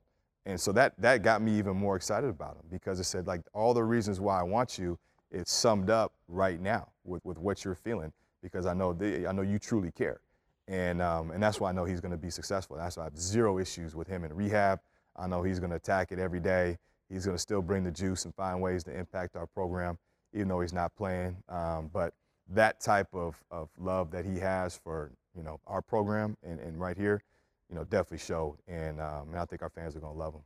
And 0.48 0.60
so 0.60 0.72
that 0.72 0.94
that 1.00 1.24
got 1.24 1.42
me 1.42 1.60
even 1.60 1.76
more 1.76 1.98
excited 1.98 2.30
about 2.30 2.56
him 2.56 2.64
because 2.72 3.02
it 3.02 3.04
said 3.04 3.28
like 3.28 3.42
all 3.54 3.74
the 3.74 3.84
reasons 3.84 4.22
why 4.22 4.40
I 4.40 4.44
want 4.44 4.80
you, 4.80 4.98
it's 5.30 5.52
summed 5.52 5.90
up 5.90 6.14
right 6.30 6.60
now 6.62 6.88
with, 7.04 7.24
with 7.26 7.38
what 7.38 7.66
you're 7.66 7.76
feeling 7.76 8.14
because 8.42 8.66
I 8.66 8.74
know 8.74 8.98
I 9.28 9.32
know 9.34 9.42
you 9.42 9.60
truly 9.60 9.92
care. 9.92 10.22
And 10.70 11.02
um, 11.02 11.32
and 11.32 11.44
that's 11.44 11.60
why 11.60 11.70
I 11.70 11.74
know 11.74 11.84
he's 11.84 12.00
going 12.00 12.14
to 12.14 12.18
be 12.18 12.30
successful. 12.30 12.78
That's 12.78 12.96
why 12.96 13.04
I 13.04 13.06
have 13.08 13.20
zero 13.20 13.60
issues 13.60 13.94
with 13.94 14.08
him 14.08 14.24
in 14.24 14.34
rehab. 14.34 14.80
I 15.18 15.28
know 15.28 15.44
he's 15.44 15.60
going 15.60 15.72
to 15.72 15.76
attack 15.76 16.14
it 16.14 16.20
every 16.20 16.40
day. 16.40 16.78
He's 17.10 17.26
going 17.26 17.36
to 17.36 17.42
still 17.42 17.62
bring 17.62 17.84
the 17.84 17.92
juice 17.92 18.24
and 18.24 18.34
find 18.34 18.62
ways 18.62 18.86
to 18.86 18.98
impact 18.98 19.36
our 19.36 19.48
program, 19.48 19.98
even 20.34 20.48
though 20.48 20.62
he's 20.62 20.74
not 20.74 20.96
playing. 20.96 21.36
Um, 21.50 21.90
but 21.92 22.14
that 22.50 22.80
type 22.80 23.14
of, 23.14 23.44
of 23.52 23.70
love 23.78 24.12
that 24.12 24.24
he 24.24 24.40
has 24.40 24.78
for 24.82 25.12
you 25.36 25.44
know 25.44 25.60
our 25.68 25.82
program 25.82 26.38
and, 26.42 26.62
and 26.62 26.80
right 26.80 26.96
here, 26.96 27.22
you 27.70 27.76
know, 27.76 27.84
definitely 27.84 28.20
showed. 28.20 28.58
And, 28.68 29.00
um, 29.02 29.30
and 29.30 29.40
I 29.40 29.46
think 29.46 29.62
our 29.62 29.70
fans 29.70 29.96
are 29.96 30.00
going 30.00 30.14
to 30.14 30.20
love 30.20 30.34
him. 30.34 30.42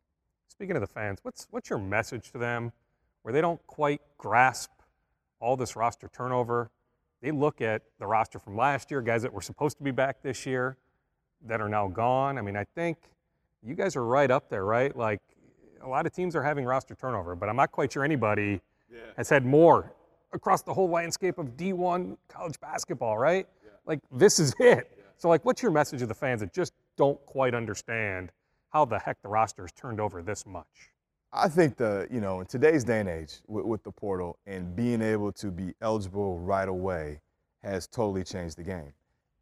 Speaking 0.47 0.75
of 0.75 0.81
the 0.81 0.87
fans, 0.87 1.19
what's 1.23 1.47
what's 1.49 1.69
your 1.69 1.79
message 1.79 2.31
to 2.31 2.37
them, 2.37 2.71
where 3.23 3.33
they 3.33 3.41
don't 3.41 3.65
quite 3.67 4.01
grasp 4.17 4.69
all 5.39 5.55
this 5.55 5.75
roster 5.75 6.09
turnover? 6.13 6.69
They 7.21 7.31
look 7.31 7.61
at 7.61 7.83
the 7.99 8.05
roster 8.05 8.37
from 8.37 8.57
last 8.57 8.91
year, 8.91 9.01
guys 9.01 9.21
that 9.21 9.33
were 9.33 9.41
supposed 9.41 9.77
to 9.77 9.83
be 9.83 9.91
back 9.91 10.21
this 10.21 10.45
year, 10.45 10.77
that 11.47 11.61
are 11.61 11.69
now 11.69 11.87
gone. 11.87 12.37
I 12.37 12.41
mean, 12.41 12.55
I 12.55 12.63
think 12.75 12.97
you 13.63 13.75
guys 13.75 13.95
are 13.95 14.05
right 14.05 14.29
up 14.29 14.49
there, 14.49 14.65
right? 14.65 14.95
Like 14.95 15.21
a 15.81 15.87
lot 15.87 16.05
of 16.05 16.13
teams 16.13 16.35
are 16.35 16.43
having 16.43 16.65
roster 16.65 16.95
turnover, 16.95 17.35
but 17.35 17.49
I'm 17.49 17.55
not 17.55 17.71
quite 17.71 17.93
sure 17.93 18.03
anybody 18.03 18.61
yeah. 18.91 18.99
has 19.17 19.29
had 19.29 19.45
more 19.45 19.93
across 20.33 20.63
the 20.63 20.73
whole 20.73 20.89
landscape 20.89 21.37
of 21.37 21.57
D1 21.57 22.17
college 22.27 22.59
basketball, 22.59 23.17
right? 23.17 23.47
Yeah. 23.63 23.71
Like 23.85 23.99
this 24.11 24.39
is 24.39 24.53
it. 24.59 24.91
Yeah. 24.97 25.03
So 25.17 25.29
like 25.29 25.45
what's 25.45 25.61
your 25.61 25.71
message 25.71 25.99
to 25.99 26.05
the 26.05 26.13
fans 26.13 26.41
that 26.41 26.53
just 26.53 26.73
don't 27.01 27.25
quite 27.25 27.55
understand 27.55 28.31
how 28.69 28.85
the 28.85 28.99
heck 28.99 29.19
the 29.23 29.27
roster 29.27 29.63
has 29.63 29.71
turned 29.71 29.99
over 29.99 30.21
this 30.21 30.45
much? 30.45 30.91
I 31.33 31.49
think 31.49 31.75
the, 31.75 32.07
you 32.11 32.21
know, 32.21 32.41
in 32.41 32.45
today's 32.45 32.83
day 32.83 32.99
and 32.99 33.09
age 33.09 33.37
with, 33.47 33.65
with 33.65 33.83
the 33.83 33.91
portal 33.91 34.37
and 34.45 34.75
being 34.75 35.01
able 35.01 35.31
to 35.31 35.49
be 35.49 35.73
eligible 35.81 36.37
right 36.37 36.69
away 36.69 37.19
has 37.63 37.87
totally 37.87 38.23
changed 38.23 38.55
the 38.55 38.63
game. 38.63 38.93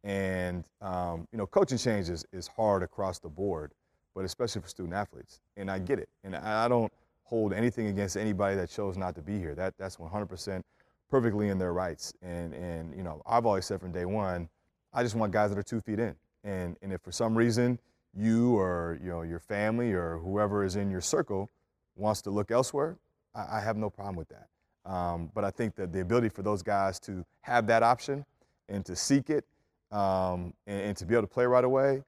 And, 0.04 0.64
um, 0.80 1.28
you 1.32 1.36
know, 1.36 1.46
coaching 1.46 1.76
changes 1.76 2.24
is 2.32 2.48
hard 2.48 2.82
across 2.82 3.18
the 3.18 3.28
board, 3.28 3.72
but 4.14 4.24
especially 4.24 4.62
for 4.62 4.68
student 4.68 4.94
athletes. 4.94 5.40
And 5.58 5.70
I 5.70 5.80
get 5.80 5.98
it. 5.98 6.08
And 6.24 6.34
I 6.34 6.66
don't 6.66 6.90
hold 7.24 7.52
anything 7.52 7.88
against 7.88 8.16
anybody 8.16 8.56
that 8.56 8.70
chose 8.70 8.96
not 8.96 9.14
to 9.16 9.20
be 9.20 9.38
here. 9.38 9.54
That, 9.54 9.74
that's 9.78 9.98
100% 9.98 10.62
perfectly 11.10 11.50
in 11.50 11.58
their 11.58 11.74
rights. 11.74 12.14
And, 12.22 12.54
and 12.54 12.96
you 12.96 13.02
know, 13.02 13.20
I've 13.26 13.44
always 13.44 13.66
said 13.66 13.80
from 13.82 13.92
day 13.92 14.06
one, 14.06 14.48
I 14.94 15.02
just 15.02 15.14
want 15.14 15.30
guys 15.30 15.50
that 15.50 15.58
are 15.58 15.62
two 15.62 15.82
feet 15.82 15.98
in. 15.98 16.16
And, 16.44 16.76
and 16.82 16.92
if 16.92 17.00
for 17.02 17.12
some 17.12 17.36
reason 17.36 17.78
you 18.16 18.56
or 18.58 18.98
you 19.02 19.08
know, 19.08 19.22
your 19.22 19.38
family 19.38 19.92
or 19.92 20.18
whoever 20.18 20.64
is 20.64 20.76
in 20.76 20.90
your 20.90 21.00
circle 21.00 21.50
wants 21.96 22.22
to 22.22 22.30
look 22.30 22.50
elsewhere, 22.50 22.96
I, 23.34 23.58
I 23.58 23.60
have 23.60 23.76
no 23.76 23.90
problem 23.90 24.16
with 24.16 24.28
that. 24.28 24.48
Um, 24.90 25.30
but 25.34 25.44
I 25.44 25.50
think 25.50 25.74
that 25.76 25.92
the 25.92 26.00
ability 26.00 26.30
for 26.30 26.42
those 26.42 26.62
guys 26.62 26.98
to 27.00 27.24
have 27.42 27.66
that 27.66 27.82
option 27.82 28.24
and 28.68 28.84
to 28.86 28.96
seek 28.96 29.30
it 29.30 29.44
um, 29.92 30.54
and, 30.66 30.80
and, 30.80 30.96
to 30.96 31.04
be 31.04 31.14
able 31.14 31.22
to 31.22 31.32
play 31.32 31.44
right 31.44 31.64
away, 31.64 32.02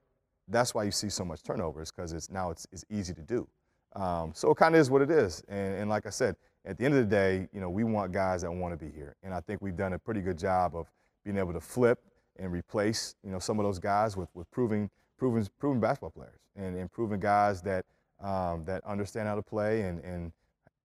that's 0.47 0.73
why 0.73 0.83
you 0.83 0.91
see 0.91 1.09
so 1.09 1.23
much 1.23 1.43
turnovers 1.43 1.91
because 1.91 2.13
it's 2.13 2.29
now 2.29 2.49
it's, 2.49 2.65
it's 2.71 2.83
easy 2.89 3.13
to 3.13 3.21
do. 3.21 3.47
Um, 3.95 4.31
so 4.33 4.49
it 4.51 4.57
kind 4.57 4.73
of 4.73 4.81
is 4.81 4.89
what 4.89 5.01
it 5.01 5.11
is. 5.11 5.43
And, 5.47 5.75
and 5.75 5.89
like 5.89 6.07
I 6.07 6.09
said, 6.09 6.35
at 6.65 6.77
the 6.77 6.85
end 6.85 6.95
of 6.95 7.01
the 7.01 7.15
day, 7.15 7.47
you 7.53 7.59
know, 7.59 7.69
we 7.69 7.83
want 7.83 8.11
guys 8.11 8.41
that 8.41 8.51
want 8.51 8.77
to 8.77 8.85
be 8.85 8.91
here. 8.91 9.15
And 9.21 9.33
I 9.33 9.41
think 9.41 9.61
we've 9.61 9.75
done 9.75 9.93
a 9.93 9.99
pretty 9.99 10.21
good 10.21 10.37
job 10.37 10.75
of 10.75 10.89
being 11.23 11.37
able 11.37 11.53
to 11.53 11.59
flip 11.59 11.99
and 12.37 12.51
replace, 12.51 13.15
you 13.23 13.31
know, 13.31 13.39
some 13.39 13.59
of 13.59 13.65
those 13.65 13.79
guys 13.79 14.17
with, 14.17 14.29
with 14.33 14.49
proving, 14.51 14.89
proven, 15.17 15.47
proven 15.59 15.79
basketball 15.79 16.11
players 16.11 16.39
and, 16.55 16.75
and 16.75 16.91
proven 16.91 17.19
guys 17.19 17.61
that, 17.61 17.85
um, 18.21 18.63
that 18.65 18.83
understand 18.85 19.27
how 19.27 19.35
to 19.35 19.41
play 19.41 19.81
and, 19.81 20.03
and 20.03 20.31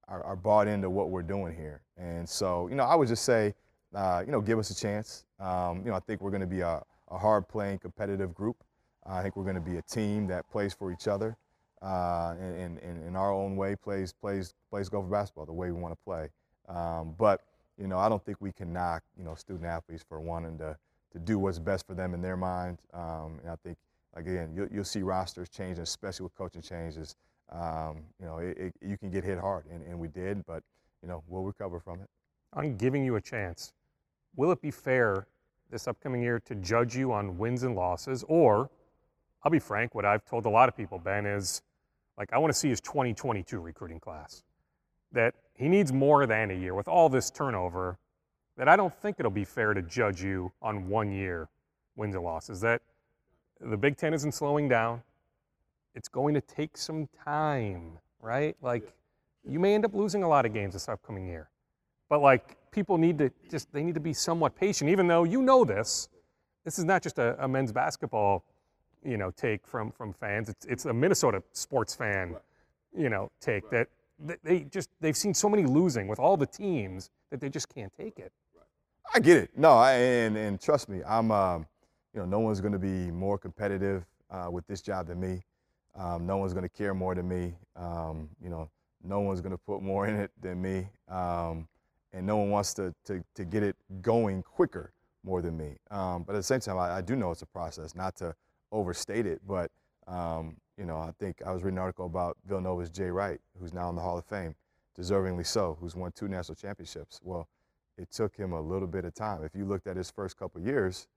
are, 0.09 0.23
are, 0.25 0.37
bought 0.37 0.67
into 0.67 0.89
what 0.91 1.11
we're 1.11 1.23
doing 1.23 1.55
here. 1.55 1.83
And 1.97 2.29
so, 2.29 2.69
you 2.69 2.75
know, 2.75 2.85
I 2.85 2.95
would 2.95 3.09
just 3.09 3.25
say, 3.25 3.55
uh, 3.95 4.23
you 4.25 4.33
know, 4.33 4.41
give 4.41 4.59
us 4.59 4.71
a 4.71 4.75
chance. 4.75 5.25
Um, 5.39 5.79
you 5.85 5.91
know, 5.91 5.95
I 5.95 6.01
think 6.01 6.21
we're 6.21 6.31
going 6.31 6.41
to 6.41 6.47
be 6.47 6.61
a, 6.61 6.83
a 7.11 7.19
hard-playing, 7.19 7.79
competitive 7.79 8.35
group. 8.35 8.57
I 9.07 9.23
think 9.23 9.37
we're 9.37 9.45
going 9.45 9.55
to 9.55 9.61
be 9.61 9.79
a 9.79 9.83
team 9.83 10.27
that 10.27 10.49
plays 10.51 10.75
for 10.75 10.93
each 10.93 11.09
other 11.09 11.37
uh, 11.81 12.35
in, 12.39 12.79
in, 12.79 13.03
in, 13.07 13.17
our 13.17 13.33
own 13.33 13.57
way, 13.57 13.77
plays, 13.77 14.13
plays, 14.13 14.55
plays 14.71 14.89
Gopher 14.89 15.09
basketball 15.09 15.47
the 15.47 15.53
way 15.53 15.71
we 15.71 15.81
want 15.81 15.95
to 15.95 16.05
play. 16.05 16.29
Um, 16.69 17.15
but, 17.19 17.43
you 17.79 17.87
know, 17.87 17.99
I 17.99 18.09
don't 18.09 18.23
think 18.25 18.39
we 18.41 18.53
can 18.53 18.73
knock, 18.73 19.03
you 19.17 19.25
know, 19.25 19.35
student 19.35 19.65
athletes 19.65 20.05
for 20.07 20.21
wanting 20.21 20.59
to, 20.59 20.77
to 21.13 21.19
do 21.19 21.39
what's 21.39 21.59
best 21.59 21.87
for 21.87 21.95
them 21.95 22.15
in 22.15 22.21
their 22.21 22.37
mind. 22.37 22.79
Um, 22.93 23.39
and 23.43 23.51
I 23.51 23.57
think 23.57 23.79
Again, 24.19 24.51
you'll, 24.55 24.69
you'll 24.73 24.85
see 24.85 25.03
rosters 25.03 25.49
change, 25.49 25.79
especially 25.79 26.25
with 26.25 26.35
coaching 26.35 26.63
changes. 26.63 27.15
Um, 27.51 27.99
you 28.21 28.27
know, 28.27 28.39
it, 28.39 28.59
it, 28.59 28.75
you 28.83 28.99
can 28.99 29.11
get 29.11 29.23
hit 29.23 29.39
hard, 29.39 29.65
and, 29.71 29.83
and 29.87 29.99
we 29.99 30.09
did, 30.09 30.45
but 30.45 30.63
you 31.03 31.09
know, 31.09 31.23
we'll 31.29 31.45
recover 31.45 31.79
from 31.79 32.01
it. 32.01 32.09
I'm 32.53 32.77
giving 32.77 33.05
you 33.05 33.17
a 33.17 33.21
chance. 33.21 33.73
Will 34.35 34.51
it 34.51 34.61
be 34.61 34.71
fair 34.71 35.27
this 35.71 35.87
upcoming 35.87 36.23
year 36.23 36.41
to 36.41 36.55
judge 36.57 36.97
you 36.97 37.13
on 37.13 37.39
wins 37.39 37.63
and 37.63 37.77
losses, 37.77 38.25
or 38.27 38.71
I'll 39.45 39.53
be 39.53 39.59
frank, 39.59 39.95
what 39.95 40.05
I've 40.05 40.25
told 40.25 40.47
a 40.47 40.51
lot 40.51 40.69
of 40.69 40.77
people, 40.77 40.99
Ben, 40.99 41.25
is 41.25 41.63
like 42.17 42.33
I 42.33 42.39
want 42.39 42.53
to 42.53 42.59
see 42.59 42.69
his 42.69 42.81
2022 42.81 43.61
recruiting 43.61 44.01
class. 44.01 44.43
That 45.13 45.35
he 45.55 45.69
needs 45.69 45.93
more 45.93 46.27
than 46.27 46.51
a 46.51 46.55
year 46.55 46.75
with 46.75 46.89
all 46.89 47.09
this 47.09 47.31
turnover. 47.31 47.99
That 48.59 48.69
I 48.69 48.75
don't 48.75 48.95
think 48.95 49.17
it'll 49.21 49.31
be 49.31 49.45
fair 49.45 49.73
to 49.73 49.83
judge 49.83 50.21
you 50.21 50.53
on 50.61 50.89
one 50.89 51.13
year 51.13 51.49
wins 51.97 52.17
and 52.17 52.25
losses. 52.25 52.61
That 52.61 52.83
the 53.61 53.77
Big 53.77 53.97
Ten 53.97 54.13
isn't 54.13 54.33
slowing 54.33 54.69
down. 54.69 55.03
It's 55.95 56.09
going 56.09 56.35
to 56.35 56.41
take 56.41 56.77
some 56.77 57.09
time, 57.25 57.99
right? 58.21 58.57
Like 58.61 58.93
you 59.49 59.61
may 59.61 59.75
end 59.75 59.85
up 59.85 59.95
losing 59.95 60.25
a 60.25 60.29
lot 60.29 60.45
of 60.45 60.53
games 60.53 60.75
this 60.75 60.89
upcoming 60.89 61.27
year. 61.27 61.49
But 62.09 62.21
like 62.21 62.57
people 62.73 62.99
need 62.99 63.19
to 63.19 63.31
just 63.49 63.73
they 63.73 63.85
need 63.85 63.95
to 63.95 64.01
be 64.01 64.13
somewhat 64.13 64.57
patient, 64.57 64.91
even 64.91 65.07
though 65.07 65.23
you 65.23 65.41
know 65.41 65.65
this. 65.65 66.09
This 66.65 66.81
is 66.81 66.85
not 66.85 67.03
just 67.03 67.19
a, 67.19 67.43
a 67.43 67.47
men's 67.47 67.73
basketball, 67.73 68.45
you 69.05 69.17
know, 69.17 69.31
take 69.31 69.67
from 69.69 69.93
from 69.93 70.13
fans. 70.13 70.49
It's 70.49 70.67
it's 70.67 70.85
a 70.85 70.93
Minnesota 70.93 71.45
sports 71.53 71.95
fan, 71.95 72.35
you 72.97 73.09
know, 73.09 73.31
take 73.41 73.71
that 73.71 73.89
they 74.43 74.61
just 74.65 74.91
they've 75.01 75.17
seen 75.17 75.33
so 75.33 75.49
many 75.49 75.65
losing 75.65 76.09
with 76.09 76.19
all 76.19 76.37
the 76.37 76.47
teams 76.47 77.11
that 77.31 77.41
they 77.41 77.49
just 77.49 77.73
can't 77.73 77.93
take 77.97 78.19
it. 78.19 78.33
I 79.15 79.21
get 79.21 79.37
it. 79.39 79.51
No, 79.57 79.73
I, 79.73 79.93
and 79.93 80.37
and 80.37 80.61
trust 80.61 80.89
me, 80.89 81.03
I'm. 81.07 81.31
Um, 81.31 81.67
you 82.15 82.21
know, 82.21 82.27
no 82.27 82.41
one's 82.41 82.61
going 82.61 82.73
to 82.73 82.79
be 82.79 83.11
more 83.11 83.39
competitive 83.39 84.05
uh, 84.31 84.49
with 84.51 84.67
this 84.67 84.81
job 84.81 85.07
than 85.07 85.21
me. 85.21 85.43
Um, 85.95 86.27
no 86.27 86.37
one's 86.37 86.53
going 86.53 86.65
to 86.65 86.69
care 86.69 86.95
more 86.95 87.15
than 87.15 87.29
me. 87.29 87.55
Um, 87.77 88.29
you 88.43 88.49
know, 88.49 88.71
no 89.03 89.21
one's 89.21 89.41
going 89.41 89.53
to 89.53 89.59
put 89.59 89.83
more 89.83 90.07
in 90.07 90.17
it 90.17 90.31
than 90.41 90.61
me. 90.61 90.89
Um, 91.09 91.69
and 92.13 92.27
no 92.27 92.39
one 92.39 92.51
wants 92.51 92.73
to, 92.75 92.95
to, 93.05 93.23
to 93.35 93.45
get 93.45 93.63
it 93.63 93.77
going 94.01 94.43
quicker 94.43 94.93
more 95.23 95.43
than 95.43 95.57
me. 95.57 95.77
Um, 95.91 96.23
but 96.23 96.35
at 96.35 96.39
the 96.39 96.43
same 96.43 96.61
time, 96.61 96.79
I, 96.79 96.97
I, 96.97 97.01
do 97.03 97.17
know 97.17 97.31
it's 97.31 97.43
a 97.43 97.47
process, 97.47 97.95
not 97.95 98.17
to 98.17 98.35
overstate 98.73 99.27
it. 99.27 99.41
But, 99.47 99.71
um, 100.07 100.57
you 100.79 100.87
know, 100.87 100.99
I 100.99 101.13
think 101.19 101.43
I 101.45 101.53
was 101.53 101.63
reading 101.63 101.79
an 101.79 101.83
article 101.83 102.07
about 102.07 102.37
Villanova's 102.47 102.89
Jay 102.89 103.11
Wright, 103.11 103.41
who's 103.61 103.75
now 103.75 103.91
in 103.91 103.97
the 103.97 104.03
Hall 104.03 104.17
of 104.17 104.25
Fame, 104.25 104.55
deservingly 104.99 105.47
so, 105.47 105.77
who's 105.81 105.95
won 105.95 106.13
two 106.13 106.29
national 106.29 106.55
championships. 106.55 107.21
Well, 107.23 107.49
it 107.99 108.11
took 108.11 108.37
him 108.37 108.53
a 108.53 108.61
little 108.61 108.89
bit 108.89 109.05
of 109.05 109.15
time. 109.15 109.45
If 109.45 109.55
you 109.55 109.65
looked 109.65 109.87
at 109.87 109.97
his 109.97 110.11
first 110.11 110.39
couple 110.39 110.61
years, 110.61 111.09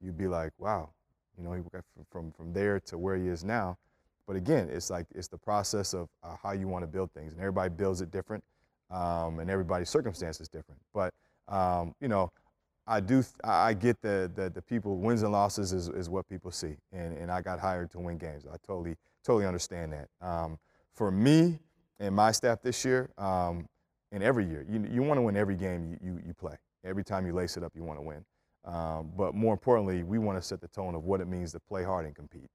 you'd 0.00 0.16
be 0.16 0.28
like, 0.28 0.52
wow, 0.58 0.90
you 1.36 1.44
know, 1.44 1.52
he 1.52 1.62
got 1.72 1.84
from, 2.10 2.32
from 2.32 2.52
there 2.52 2.80
to 2.80 2.98
where 2.98 3.16
he 3.16 3.28
is 3.28 3.44
now. 3.44 3.78
But 4.26 4.36
again, 4.36 4.68
it's 4.70 4.90
like 4.90 5.06
it's 5.14 5.28
the 5.28 5.38
process 5.38 5.92
of 5.92 6.08
uh, 6.22 6.36
how 6.42 6.52
you 6.52 6.68
want 6.68 6.84
to 6.84 6.86
build 6.86 7.12
things, 7.12 7.32
and 7.32 7.40
everybody 7.40 7.70
builds 7.70 8.00
it 8.00 8.10
different 8.10 8.44
um, 8.90 9.38
and 9.38 9.50
everybody's 9.50 9.88
circumstance 9.88 10.40
is 10.40 10.48
different. 10.48 10.80
But 10.92 11.14
um, 11.48 11.94
you 12.00 12.08
know, 12.08 12.32
I 12.86 13.00
do 13.00 13.24
I 13.44 13.74
get 13.74 14.00
the, 14.02 14.30
the, 14.34 14.50
the 14.50 14.62
people 14.62 14.96
wins 14.98 15.22
and 15.22 15.32
losses 15.32 15.72
is, 15.72 15.88
is 15.88 16.08
what 16.08 16.28
people 16.28 16.50
see, 16.50 16.76
and 16.92 17.16
and 17.16 17.30
I 17.30 17.42
got 17.42 17.58
hired 17.58 17.90
to 17.92 18.00
win 18.00 18.18
games. 18.18 18.44
I 18.46 18.56
totally 18.66 18.96
totally 19.24 19.46
understand 19.46 19.92
that. 19.92 20.08
Um, 20.26 20.58
for 20.94 21.10
me 21.10 21.60
and 21.98 22.14
my 22.14 22.32
staff 22.32 22.62
this 22.62 22.84
year, 22.84 23.10
and 24.12 24.22
every 24.22 24.46
year, 24.46 24.64
you 24.68 24.86
you 24.90 25.02
want 25.02 25.18
to 25.18 25.22
win 25.22 25.36
every 25.36 25.56
game 25.56 25.84
you, 25.84 25.98
you, 26.02 26.20
you 26.26 26.34
play. 26.34 26.56
Every 26.84 27.04
time 27.04 27.26
you 27.26 27.32
lace 27.32 27.56
it 27.56 27.62
up, 27.62 27.72
you 27.74 27.84
want 27.84 27.98
to 27.98 28.02
win. 28.02 28.24
Um, 28.64 29.12
but 29.16 29.34
more 29.34 29.52
importantly, 29.52 30.02
we 30.02 30.18
want 30.18 30.38
to 30.40 30.42
set 30.42 30.60
the 30.60 30.68
tone 30.68 30.94
of 30.94 31.04
what 31.04 31.20
it 31.20 31.28
means 31.28 31.52
to 31.52 31.60
play 31.60 31.84
hard 31.84 32.06
and 32.06 32.14
compete, 32.14 32.50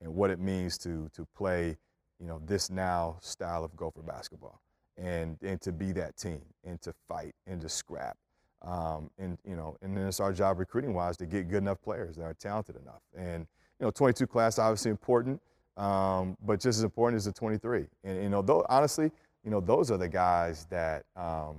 and 0.00 0.14
what 0.14 0.30
it 0.30 0.38
means 0.38 0.78
to 0.78 1.08
to 1.14 1.26
play, 1.36 1.76
you 2.18 2.26
know, 2.26 2.40
this 2.46 2.70
now 2.70 3.18
style 3.20 3.64
of 3.64 3.74
Gopher 3.76 4.02
basketball 4.02 4.60
and 4.96 5.36
and 5.42 5.60
to 5.60 5.72
be 5.72 5.92
that 5.92 6.16
team 6.16 6.42
and 6.64 6.80
to 6.82 6.92
fight 7.08 7.34
and 7.46 7.60
to 7.60 7.68
scrap. 7.68 8.16
Um, 8.62 9.10
and 9.18 9.36
you 9.44 9.56
know, 9.56 9.76
and 9.82 9.96
then 9.96 10.06
it's 10.06 10.20
our 10.20 10.32
job 10.32 10.58
recruiting 10.58 10.94
wise 10.94 11.16
to 11.18 11.26
get 11.26 11.48
good 11.48 11.58
enough 11.58 11.82
players 11.82 12.16
that 12.16 12.24
are 12.24 12.34
talented 12.34 12.76
enough. 12.76 13.02
And 13.16 13.46
you 13.78 13.86
know, 13.86 13.90
22 13.90 14.26
class 14.26 14.58
obviously 14.58 14.90
important, 14.90 15.40
um, 15.76 16.36
but 16.42 16.60
just 16.60 16.78
as 16.78 16.84
important 16.84 17.18
as 17.18 17.26
the 17.26 17.32
23. 17.32 17.86
And 18.04 18.22
you 18.22 18.28
know, 18.30 18.42
though 18.42 18.64
honestly, 18.68 19.10
you 19.44 19.50
know, 19.50 19.60
those 19.60 19.90
are 19.90 19.98
the 19.98 20.08
guys 20.08 20.66
that 20.70 21.04
um, 21.16 21.56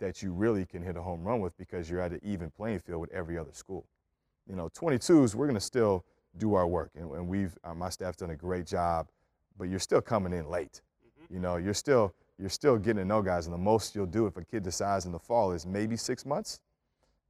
that 0.00 0.22
you 0.22 0.32
really 0.32 0.64
can 0.64 0.82
hit 0.82 0.96
a 0.96 1.02
home 1.02 1.22
run 1.22 1.40
with 1.40 1.56
because 1.56 1.88
you're 1.88 2.00
at 2.00 2.12
an 2.12 2.20
even 2.22 2.50
playing 2.50 2.80
field 2.80 3.00
with 3.00 3.12
every 3.12 3.38
other 3.38 3.52
school. 3.52 3.86
You 4.48 4.56
know, 4.56 4.68
22s, 4.70 5.34
we're 5.34 5.46
going 5.46 5.54
to 5.54 5.60
still 5.60 6.04
do 6.38 6.54
our 6.54 6.66
work, 6.66 6.90
and, 6.96 7.10
and 7.12 7.28
we've 7.28 7.56
uh, 7.62 7.74
my 7.74 7.90
staff's 7.90 8.16
done 8.16 8.30
a 8.30 8.36
great 8.36 8.66
job, 8.66 9.08
but 9.58 9.68
you're 9.68 9.78
still 9.78 10.00
coming 10.00 10.32
in 10.32 10.48
late. 10.48 10.80
Mm-hmm. 11.06 11.34
You 11.34 11.40
know, 11.40 11.56
you're 11.56 11.74
still 11.74 12.14
you're 12.38 12.50
still 12.50 12.76
getting 12.76 13.02
to 13.02 13.04
know 13.04 13.22
guys. 13.22 13.46
And 13.46 13.54
the 13.54 13.58
most 13.58 13.94
you'll 13.94 14.06
do 14.06 14.26
if 14.26 14.36
a 14.36 14.44
kid 14.44 14.64
decides 14.64 15.06
in 15.06 15.12
the 15.12 15.18
fall 15.18 15.52
is 15.52 15.64
maybe 15.64 15.96
six 15.96 16.26
months. 16.26 16.60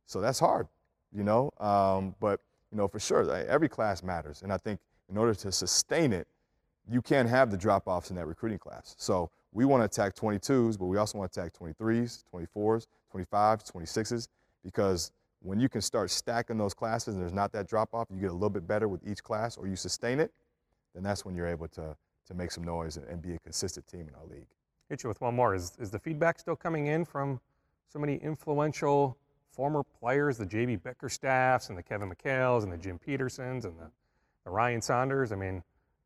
So 0.07 0.20
that's 0.20 0.39
hard, 0.39 0.66
you 1.14 1.22
know. 1.22 1.51
Um, 1.61 2.14
but, 2.18 2.41
you 2.70 2.78
know, 2.78 2.89
for 2.89 2.99
sure, 2.99 3.30
every 3.47 3.68
class 3.68 4.03
matters. 4.03 4.43
And 4.43 4.53
I 4.53 4.57
think 4.57 4.80
in 5.11 5.18
order 5.18 5.35
to 5.35 5.53
sustain 5.53 6.12
it, 6.12 6.26
you 6.91 7.03
can't 7.03 7.28
have 7.28 7.51
the 7.51 7.57
drop 7.57 7.87
offs 7.87 8.11
in 8.11 8.16
that 8.16 8.26
recruiting 8.26 8.59
class. 8.59 8.95
So 8.99 9.30
we 9.53 9.64
want 9.64 9.80
to 9.80 9.84
attack 9.84 10.14
22s, 10.14 10.78
but 10.78 10.86
we 10.86 10.96
also 10.96 11.18
want 11.18 11.32
to 11.32 11.40
attack 11.40 11.53
23s, 11.55 12.24
24s, 12.32 12.86
25s, 13.14 13.72
26s, 13.72 14.28
because 14.64 15.12
when 15.40 15.61
you 15.61 15.68
can 15.68 15.80
start 15.80 16.11
stacking 16.11 16.57
those 16.57 16.74
classes 16.74 17.14
and 17.14 17.22
there's 17.22 17.32
not 17.32 17.53
that 17.53 17.68
drop 17.68 17.94
off, 17.94 18.09
you 18.11 18.20
get 18.20 18.30
a 18.30 18.32
little 18.32 18.50
bit 18.50 18.66
better 18.66 18.88
with 18.88 19.07
each 19.07 19.22
class 19.22 19.57
or 19.57 19.66
you 19.66 19.76
sustain 19.76 20.20
it, 20.20 20.32
then 20.94 21.03
that's 21.03 21.24
when 21.24 21.34
you're 21.34 21.48
able 21.48 21.68
to, 21.68 21.96
to 22.26 22.34
make 22.34 22.50
some 22.50 22.64
noise 22.64 22.96
and, 22.96 23.07
and 23.09 23.20
be 23.20 23.34
a 23.34 23.38
consistent 23.40 23.86
team 23.86 24.07
in 24.09 24.14
our 24.14 24.26
league 24.26 24.46
hit 24.92 25.03
you 25.03 25.09
with 25.09 25.22
one 25.22 25.34
more. 25.34 25.55
Is, 25.55 25.72
is 25.78 25.90
the 25.90 25.98
feedback 25.98 26.38
still 26.38 26.55
coming 26.55 26.88
in 26.88 27.07
from 27.07 27.40
so 27.88 27.98
many 27.98 28.16
influential 28.16 29.16
former 29.50 29.82
players, 29.82 30.36
the 30.36 30.44
J.B. 30.44 30.76
Bickerstaffs 30.76 31.70
and 31.70 31.78
the 31.78 31.82
Kevin 31.82 32.11
McHale's 32.11 32.64
and 32.64 32.70
the 32.70 32.76
Jim 32.76 32.98
Petersens 32.98 33.64
and 33.64 33.78
the, 33.78 33.90
the 34.44 34.50
Ryan 34.50 34.82
Saunders? 34.82 35.32
I 35.32 35.36
mean, 35.36 35.62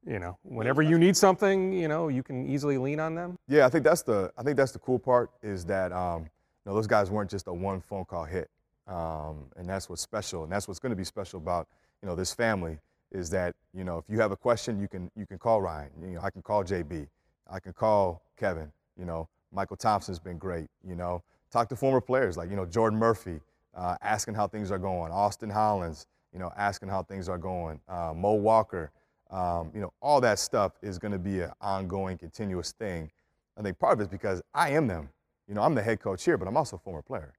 you 0.06 0.18
know, 0.18 0.38
whenever 0.42 0.82
you 0.82 0.98
need 0.98 1.16
something, 1.16 1.72
you 1.72 1.88
know, 1.88 2.08
you 2.08 2.22
can 2.22 2.46
easily 2.46 2.78
lean 2.78 3.00
on 3.00 3.14
them. 3.14 3.38
Yeah, 3.48 3.66
I 3.66 3.68
think 3.68 3.84
that's 3.84 4.02
the 4.02 4.32
I 4.38 4.42
think 4.42 4.56
that's 4.56 4.72
the 4.72 4.78
cool 4.78 4.98
part 4.98 5.30
is 5.42 5.64
that 5.66 5.92
um, 5.92 6.22
you 6.22 6.70
know 6.70 6.74
those 6.74 6.86
guys 6.86 7.10
weren't 7.10 7.30
just 7.30 7.48
a 7.48 7.52
one 7.52 7.80
phone 7.80 8.04
call 8.04 8.24
hit, 8.24 8.48
um, 8.86 9.46
and 9.56 9.68
that's 9.68 9.88
what's 9.88 10.02
special, 10.02 10.44
and 10.44 10.52
that's 10.52 10.68
what's 10.68 10.78
going 10.78 10.90
to 10.90 10.96
be 10.96 11.04
special 11.04 11.38
about 11.38 11.66
you 12.02 12.08
know 12.08 12.14
this 12.14 12.32
family 12.32 12.78
is 13.12 13.30
that 13.30 13.54
you 13.74 13.84
know 13.84 13.98
if 13.98 14.04
you 14.08 14.20
have 14.20 14.32
a 14.32 14.36
question, 14.36 14.80
you 14.80 14.88
can 14.88 15.10
you 15.16 15.26
can 15.26 15.38
call 15.38 15.60
Ryan. 15.60 15.90
You 16.00 16.14
know, 16.14 16.20
I 16.22 16.30
can 16.30 16.42
call 16.42 16.64
JB. 16.64 17.08
I 17.50 17.58
can 17.58 17.72
call 17.72 18.22
Kevin. 18.36 18.70
You 18.98 19.04
know, 19.04 19.28
Michael 19.52 19.76
Thompson's 19.76 20.20
been 20.20 20.38
great. 20.38 20.68
You 20.86 20.94
know, 20.94 21.22
talk 21.50 21.68
to 21.70 21.76
former 21.76 22.00
players 22.00 22.36
like 22.36 22.48
you 22.48 22.56
know 22.56 22.66
Jordan 22.66 22.98
Murphy, 22.98 23.40
uh, 23.74 23.96
asking 24.02 24.34
how 24.34 24.46
things 24.46 24.70
are 24.70 24.78
going. 24.78 25.10
Austin 25.10 25.50
Hollins, 25.50 26.06
you 26.32 26.38
know, 26.38 26.52
asking 26.56 26.90
how 26.90 27.02
things 27.02 27.28
are 27.28 27.38
going. 27.38 27.80
Uh, 27.88 28.12
Mo 28.14 28.34
Walker, 28.34 28.90
um, 29.30 29.70
you 29.74 29.80
know, 29.80 29.92
all 30.00 30.20
that 30.20 30.38
stuff 30.38 30.72
is 30.82 30.98
going 30.98 31.12
to 31.12 31.18
be 31.18 31.40
an 31.40 31.52
ongoing, 31.60 32.18
continuous 32.18 32.72
thing. 32.72 33.10
I 33.58 33.62
think 33.62 33.78
part 33.78 33.94
of 33.94 34.00
it 34.00 34.02
is 34.04 34.08
because 34.08 34.42
I 34.54 34.70
am 34.70 34.86
them. 34.86 35.08
You 35.48 35.54
know, 35.54 35.62
I'm 35.62 35.74
the 35.74 35.82
head 35.82 36.00
coach 36.00 36.24
here, 36.24 36.36
but 36.36 36.48
I'm 36.48 36.56
also 36.56 36.76
a 36.76 36.78
former 36.78 37.02
player, 37.02 37.34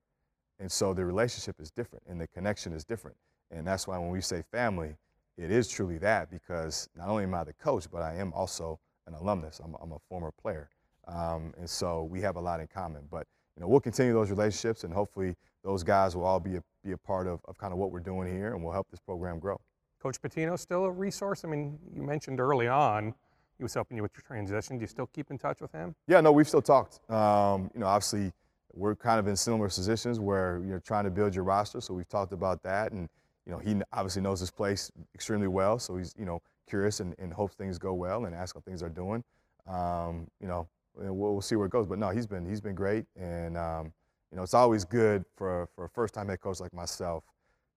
and 0.59 0.71
so 0.71 0.93
the 0.93 1.05
relationship 1.05 1.57
is 1.59 1.71
different 1.71 2.03
and 2.07 2.19
the 2.19 2.27
connection 2.27 2.73
is 2.73 2.83
different. 2.85 3.17
And 3.51 3.65
that's 3.65 3.87
why 3.87 3.97
when 3.97 4.09
we 4.09 4.21
say 4.21 4.43
family, 4.51 4.95
it 5.37 5.51
is 5.51 5.67
truly 5.67 5.97
that 5.99 6.29
because 6.31 6.89
not 6.95 7.09
only 7.09 7.23
am 7.23 7.33
I 7.33 7.43
the 7.43 7.53
coach, 7.53 7.85
but 7.91 8.01
I 8.01 8.15
am 8.15 8.33
also 8.33 8.79
an 9.05 9.13
alumnus. 9.13 9.61
I'm, 9.63 9.75
I'm 9.81 9.91
a 9.91 9.99
former 10.09 10.31
player. 10.31 10.69
Um, 11.07 11.53
and 11.57 11.69
so 11.69 12.03
we 12.03 12.21
have 12.21 12.35
a 12.35 12.39
lot 12.39 12.59
in 12.59 12.67
common. 12.67 13.03
But 13.09 13.27
you 13.55 13.61
know, 13.61 13.67
we'll 13.67 13.79
continue 13.79 14.13
those 14.13 14.29
relationships, 14.29 14.83
and 14.83 14.93
hopefully 14.93 15.35
those 15.63 15.83
guys 15.83 16.15
will 16.15 16.25
all 16.25 16.39
be 16.39 16.57
a, 16.57 16.63
be 16.83 16.91
a 16.91 16.97
part 16.97 17.27
of, 17.27 17.39
of 17.45 17.57
kind 17.57 17.73
of 17.73 17.79
what 17.79 17.91
we're 17.91 17.99
doing 17.99 18.31
here, 18.31 18.53
and 18.53 18.63
we'll 18.63 18.73
help 18.73 18.87
this 18.89 18.99
program 18.99 19.39
grow. 19.39 19.59
Coach 20.07 20.21
Pitino 20.21 20.57
still 20.57 20.85
a 20.85 20.91
resource? 20.91 21.43
I 21.43 21.49
mean, 21.49 21.77
you 21.93 22.01
mentioned 22.01 22.39
early 22.39 22.69
on 22.69 23.13
he 23.57 23.63
was 23.63 23.73
helping 23.73 23.97
you 23.97 24.03
with 24.03 24.13
your 24.15 24.21
transition. 24.21 24.77
Do 24.77 24.83
you 24.83 24.87
still 24.87 25.07
keep 25.07 25.31
in 25.31 25.37
touch 25.37 25.59
with 25.59 25.71
him? 25.73 25.95
Yeah, 26.07 26.21
no, 26.21 26.31
we've 26.31 26.47
still 26.47 26.61
talked. 26.61 26.99
Um, 27.11 27.69
you 27.73 27.81
know, 27.81 27.87
obviously 27.87 28.31
we're 28.73 28.95
kind 28.95 29.19
of 29.19 29.27
in 29.27 29.35
similar 29.35 29.67
positions 29.67 30.19
where 30.19 30.61
you're 30.65 30.79
trying 30.79 31.03
to 31.03 31.09
build 31.09 31.35
your 31.35 31.43
roster, 31.43 31.81
so 31.81 31.93
we've 31.93 32.07
talked 32.07 32.31
about 32.31 32.63
that, 32.63 32.93
and 32.93 33.09
you 33.45 33.51
know, 33.51 33.57
he 33.57 33.75
obviously 33.91 34.21
knows 34.21 34.39
this 34.39 34.51
place 34.51 34.91
extremely 35.13 35.47
well, 35.47 35.77
so 35.77 35.97
he's 35.97 36.13
you 36.17 36.25
know 36.25 36.41
curious 36.69 37.01
and, 37.01 37.13
and 37.17 37.33
hopes 37.33 37.55
things 37.55 37.77
go 37.77 37.93
well 37.93 38.25
and 38.25 38.35
asks 38.35 38.53
how 38.53 38.61
things 38.61 38.81
are 38.83 38.89
doing. 38.89 39.23
Um, 39.67 40.27
you 40.39 40.47
know, 40.47 40.69
we'll, 40.95 41.33
we'll, 41.33 41.41
see 41.41 41.55
where 41.55 41.65
it 41.65 41.71
goes. 41.71 41.87
But 41.87 41.97
no, 41.97 42.11
he's 42.11 42.27
been 42.27 42.47
he's 42.47 42.61
been 42.61 42.75
great, 42.75 43.05
and 43.17 43.57
um, 43.57 43.91
you 44.31 44.37
know, 44.37 44.43
it's 44.43 44.53
always 44.53 44.85
good 44.85 45.25
for 45.35 45.67
for 45.75 45.85
a 45.85 45.89
first 45.89 46.13
time 46.13 46.29
head 46.29 46.39
coach 46.39 46.61
like 46.61 46.73
myself 46.73 47.23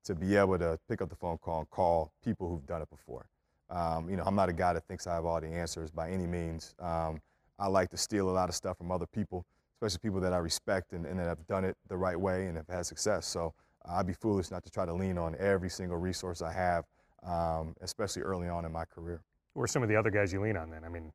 to 0.04 0.14
be 0.14 0.36
able 0.36 0.58
to 0.58 0.78
pick 0.88 1.02
up 1.02 1.08
the 1.08 1.16
phone 1.16 1.38
call 1.38 1.60
and 1.60 1.70
call 1.70 2.12
people 2.24 2.48
who've 2.48 2.66
done 2.66 2.82
it 2.82 2.90
before. 2.90 3.26
Um, 3.70 4.10
you 4.10 4.16
know, 4.16 4.24
I'm 4.26 4.34
not 4.34 4.48
a 4.48 4.52
guy 4.52 4.72
that 4.72 4.84
thinks 4.86 5.06
I 5.06 5.14
have 5.14 5.24
all 5.24 5.40
the 5.40 5.46
answers 5.46 5.90
by 5.90 6.10
any 6.10 6.26
means. 6.26 6.74
Um, 6.80 7.20
I 7.58 7.68
like 7.68 7.90
to 7.90 7.96
steal 7.96 8.30
a 8.30 8.32
lot 8.32 8.48
of 8.48 8.54
stuff 8.54 8.78
from 8.78 8.90
other 8.90 9.06
people, 9.06 9.46
especially 9.76 10.00
people 10.02 10.20
that 10.20 10.32
I 10.32 10.38
respect 10.38 10.92
and, 10.92 11.06
and 11.06 11.18
that 11.18 11.26
have 11.26 11.46
done 11.46 11.64
it 11.64 11.76
the 11.88 11.96
right 11.96 12.18
way 12.18 12.46
and 12.46 12.56
have 12.56 12.68
had 12.68 12.86
success. 12.86 13.26
So 13.26 13.54
uh, 13.88 13.94
I'd 13.94 14.06
be 14.06 14.14
foolish 14.14 14.50
not 14.50 14.64
to 14.64 14.70
try 14.70 14.86
to 14.86 14.92
lean 14.92 15.18
on 15.18 15.36
every 15.38 15.70
single 15.70 15.98
resource 15.98 16.42
I 16.42 16.52
have 16.52 16.84
um, 17.22 17.74
especially 17.80 18.22
early 18.22 18.48
on 18.48 18.64
in 18.64 18.72
my 18.72 18.84
career. 18.84 19.22
Who 19.54 19.62
are 19.62 19.66
some 19.66 19.82
of 19.82 19.88
the 19.88 19.96
other 19.96 20.10
guys 20.10 20.32
you 20.32 20.40
lean 20.40 20.56
on 20.56 20.70
then? 20.70 20.84
I 20.84 20.88
mean, 20.88 21.12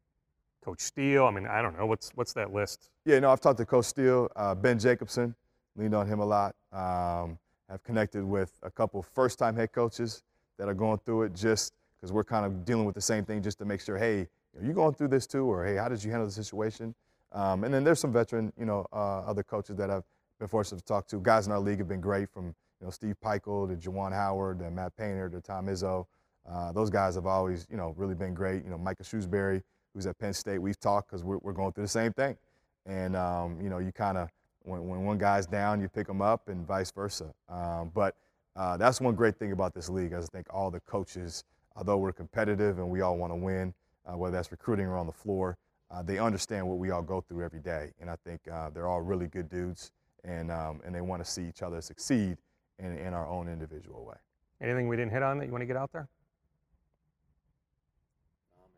Coach 0.64 0.82
Steele. 0.82 1.26
I 1.26 1.32
mean, 1.32 1.48
I 1.48 1.62
don't 1.62 1.78
know. 1.78 1.86
What's 1.86 2.12
what's 2.16 2.34
that 2.34 2.52
list? 2.54 2.90
Yeah, 3.06 3.20
no, 3.20 3.32
I've 3.32 3.40
talked 3.40 3.58
to 3.60 3.66
Coach 3.66 3.86
Steele, 3.86 4.30
uh, 4.36 4.56
Ben 4.56 4.80
Jacobson, 4.80 5.36
leaned 5.76 5.96
on 5.96 6.08
him 6.08 6.20
a 6.20 6.26
lot. 6.26 6.56
Um, 6.72 7.38
I've 7.70 7.84
connected 7.84 8.24
with 8.24 8.52
a 8.64 8.70
couple 8.70 9.02
first-time 9.02 9.56
head 9.56 9.72
coaches 9.72 10.24
that 10.58 10.68
are 10.68 10.74
going 10.74 11.00
through 11.06 11.24
it 11.24 11.34
just 11.34 11.74
because 11.96 12.12
we're 12.12 12.24
kind 12.24 12.46
of 12.46 12.66
dealing 12.66 12.86
with 12.86 12.96
the 12.96 13.02
same 13.02 13.26
thing, 13.26 13.42
just 13.42 13.58
to 13.60 13.66
make 13.66 13.82
sure, 13.82 13.98
hey, 13.98 14.28
are 14.58 14.64
you 14.64 14.74
going 14.74 14.94
through 14.94 15.10
this 15.10 15.28
too, 15.28 15.46
or 15.46 15.66
hey, 15.66 15.76
how 15.76 15.90
did 15.90 16.04
you 16.04 16.12
handle 16.12 16.28
the 16.28 16.34
situation? 16.34 16.94
Um, 17.32 17.64
and 17.64 17.74
then 17.74 17.84
there's 17.84 18.00
some 18.00 18.14
veteran, 18.14 18.54
you 18.58 18.66
know, 18.66 18.86
uh, 18.94 19.20
other 19.20 19.44
coaches 19.44 19.76
that 19.78 19.90
I've 19.90 20.04
been 20.40 20.48
fortunate 20.48 20.80
to 20.80 20.86
talk 20.86 21.08
to. 21.08 21.18
Guys 21.18 21.48
in 21.48 21.52
our 21.52 21.60
league 21.60 21.80
have 21.80 21.88
been 21.88 22.02
great, 22.02 22.30
from 22.30 22.48
you 22.80 22.86
know 22.86 22.90
Steve 22.90 23.16
Pikiell 23.24 23.68
to 23.68 23.90
Juwan 23.90 24.14
Howard 24.14 24.60
to 24.60 24.72
Matt 24.72 24.96
Painter 24.96 25.30
to 25.30 25.42
Tom 25.42 25.68
Izzo. 25.68 26.06
Uh, 26.50 26.72
those 26.72 26.90
guys 26.90 27.16
have 27.16 27.26
always, 27.26 27.66
you 27.70 27.78
know, 27.78 27.94
really 27.98 28.16
been 28.16 28.34
great. 28.34 28.64
You 28.64 28.70
know, 28.70 28.78
Micah 28.78 29.04
Shrewsberry, 29.04 29.64
who's 29.94 30.06
at 30.06 30.18
Penn 30.20 30.34
State, 30.34 30.60
we've 30.60 30.80
talked 30.80 31.10
because 31.10 31.24
we're, 31.24 31.40
we're 31.40 31.54
going 31.54 31.72
through 31.72 31.86
the 31.86 31.90
same 31.90 32.14
thing. 32.14 32.38
And, 32.86 33.16
um, 33.16 33.60
you 33.60 33.70
know, 33.70 33.80
you 33.80 33.92
kind 33.92 34.18
of, 34.18 34.30
when, 34.66 34.88
when 34.88 35.04
one 35.04 35.18
guy's 35.18 35.46
down, 35.46 35.82
you 35.82 35.88
pick 35.88 36.08
them 36.08 36.22
up 36.22 36.48
and 36.50 36.66
vice 36.66 36.92
versa. 36.92 37.34
Um, 37.50 37.92
but 37.94 38.16
uh, 38.56 38.78
that's 38.78 39.02
one 39.02 39.16
great 39.16 39.38
thing 39.38 39.52
about 39.52 39.74
this 39.74 39.90
league. 39.90 40.14
I 40.14 40.22
think 40.22 40.48
all 40.50 40.72
the 40.72 40.80
coaches, 40.82 41.44
although 41.76 41.98
we're 41.98 42.12
competitive 42.12 42.78
and 42.78 42.90
we 42.90 43.02
all 43.02 43.18
want 43.18 43.32
to 43.32 43.36
win, 43.36 43.74
uh, 44.06 44.18
whether 44.18 44.36
that's 44.36 44.52
recruiting 44.52 44.86
or 44.86 44.98
on 44.98 45.06
the 45.06 45.14
floor, 45.14 45.58
uh, 45.92 46.02
they 46.02 46.18
understand 46.18 46.68
what 46.68 46.78
we 46.78 46.92
all 46.92 47.02
go 47.02 47.22
through 47.22 47.44
every 47.44 47.60
day. 47.60 47.92
And 48.02 48.10
I 48.10 48.16
think 48.26 48.42
uh, 48.52 48.70
they're 48.72 48.88
all 48.88 49.02
really 49.02 49.28
good 49.28 49.50
dudes 49.50 49.92
and, 50.24 50.52
um, 50.52 50.82
and 50.86 50.94
they 50.94 51.02
want 51.02 51.24
to 51.24 51.30
see 51.30 51.48
each 51.48 51.62
other 51.62 51.82
succeed 51.82 52.38
in, 52.80 52.98
in 52.98 53.14
our 53.14 53.28
own 53.28 53.48
individual 53.48 54.06
way. 54.06 54.16
Anything 54.62 54.88
we 54.88 54.96
didn't 54.96 55.12
hit 55.12 55.22
on 55.22 55.38
that 55.40 55.46
you 55.46 55.52
want 55.52 55.62
to 55.62 55.68
get 55.68 55.78
out 55.78 55.92
there? 55.92 56.08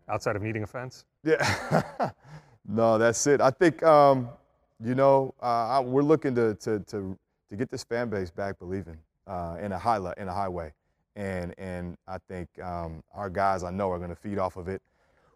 outside 0.10 0.36
of 0.36 0.42
needing 0.42 0.64
a 0.64 0.68
fence? 0.68 1.06
Yeah. 1.24 2.12
no, 2.68 2.98
that's 2.98 3.26
it. 3.28 3.42
I 3.42 3.52
think, 3.52 3.84
um, 3.84 4.30
you 4.84 4.96
know, 4.96 5.34
uh, 5.42 5.82
we're 5.86 6.04
looking 6.04 6.36
to, 6.36 6.56
to, 6.56 6.80
to, 6.82 7.18
to, 7.50 7.56
get 7.56 7.70
this 7.70 7.84
fan 7.84 8.10
base 8.10 8.30
back 8.30 8.60
believing 8.60 8.98
uh, 9.26 9.58
in, 9.62 9.72
a 9.72 9.80
high, 9.80 9.98
in 10.18 10.28
a 10.28 10.34
high 10.34 10.50
way. 10.50 10.74
And, 11.16 11.54
and 11.58 11.98
I 12.08 12.18
think 12.30 12.48
um, 12.62 13.04
our 13.14 13.30
guys, 13.30 13.64
I 13.64 13.72
know, 13.72 13.90
are 13.90 13.98
going 13.98 14.10
to 14.10 14.16
feed 14.16 14.38
off 14.38 14.56
of 14.56 14.68
it. 14.68 14.82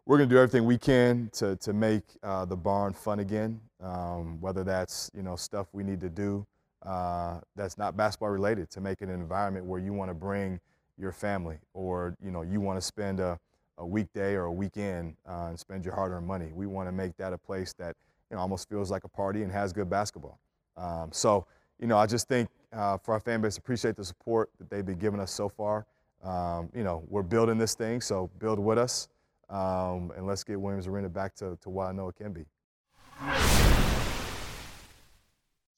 We're 0.05 0.17
going 0.17 0.29
to 0.29 0.35
do 0.35 0.39
everything 0.39 0.65
we 0.65 0.77
can 0.77 1.29
to, 1.33 1.55
to 1.57 1.73
make 1.73 2.03
uh, 2.23 2.45
the 2.45 2.55
barn 2.55 2.93
fun 2.93 3.19
again, 3.19 3.59
um, 3.81 4.39
whether 4.41 4.63
that's, 4.63 5.09
you 5.15 5.23
know, 5.23 5.35
stuff 5.35 5.67
we 5.73 5.83
need 5.83 6.01
to 6.01 6.09
do 6.09 6.45
uh, 6.83 7.39
that's 7.55 7.77
not 7.77 7.95
basketball 7.95 8.29
related 8.29 8.69
to 8.71 8.81
make 8.81 9.01
it 9.01 9.09
an 9.09 9.15
environment 9.15 9.65
where 9.65 9.79
you 9.79 9.93
want 9.93 10.09
to 10.09 10.15
bring 10.15 10.59
your 10.97 11.11
family 11.11 11.57
or, 11.73 12.15
you 12.23 12.31
know, 12.31 12.41
you 12.41 12.59
want 12.59 12.77
to 12.77 12.81
spend 12.81 13.19
a– 13.19 13.39
a 13.81 13.85
weekday 13.85 14.35
or 14.35 14.45
a 14.45 14.51
weekend 14.51 15.15
uh, 15.27 15.47
and 15.49 15.59
spend 15.59 15.83
your 15.83 15.93
hard-earned 15.93 16.25
money. 16.25 16.51
We 16.53 16.67
want 16.67 16.87
to 16.87 16.91
make 16.91 17.17
that 17.17 17.33
a 17.33 17.37
place 17.37 17.73
that 17.73 17.95
you 18.31 18.37
know 18.37 18.41
almost 18.41 18.67
feels 18.69 18.89
like 18.89 19.03
a 19.03 19.09
party 19.09 19.43
and 19.43 19.51
has 19.51 19.71
good 19.71 19.89
basketball. 19.89 20.39
Um, 20.77 21.09
so 21.11 21.45
you 21.79 21.87
know, 21.87 21.97
I 21.97 22.05
just 22.05 22.27
think 22.27 22.49
uh, 22.71 22.97
for 22.97 23.13
our 23.13 23.19
fan 23.19 23.41
base, 23.41 23.57
appreciate 23.57 23.95
the 23.95 24.05
support 24.05 24.49
that 24.59 24.69
they've 24.69 24.85
been 24.85 24.99
giving 24.99 25.19
us 25.19 25.31
so 25.31 25.49
far. 25.49 25.85
Um, 26.23 26.69
you 26.75 26.83
know, 26.83 27.03
we're 27.07 27.23
building 27.23 27.57
this 27.57 27.73
thing, 27.73 27.99
so 27.99 28.29
build 28.39 28.59
with 28.59 28.77
us, 28.77 29.09
um, 29.49 30.11
and 30.15 30.27
let's 30.27 30.43
get 30.43 30.61
Williams 30.61 30.87
Arena 30.87 31.09
back 31.09 31.35
to, 31.35 31.57
to 31.61 31.69
what 31.69 31.87
I 31.87 31.91
know 31.91 32.07
it 32.07 32.15
can 32.15 32.31
be. 32.31 32.45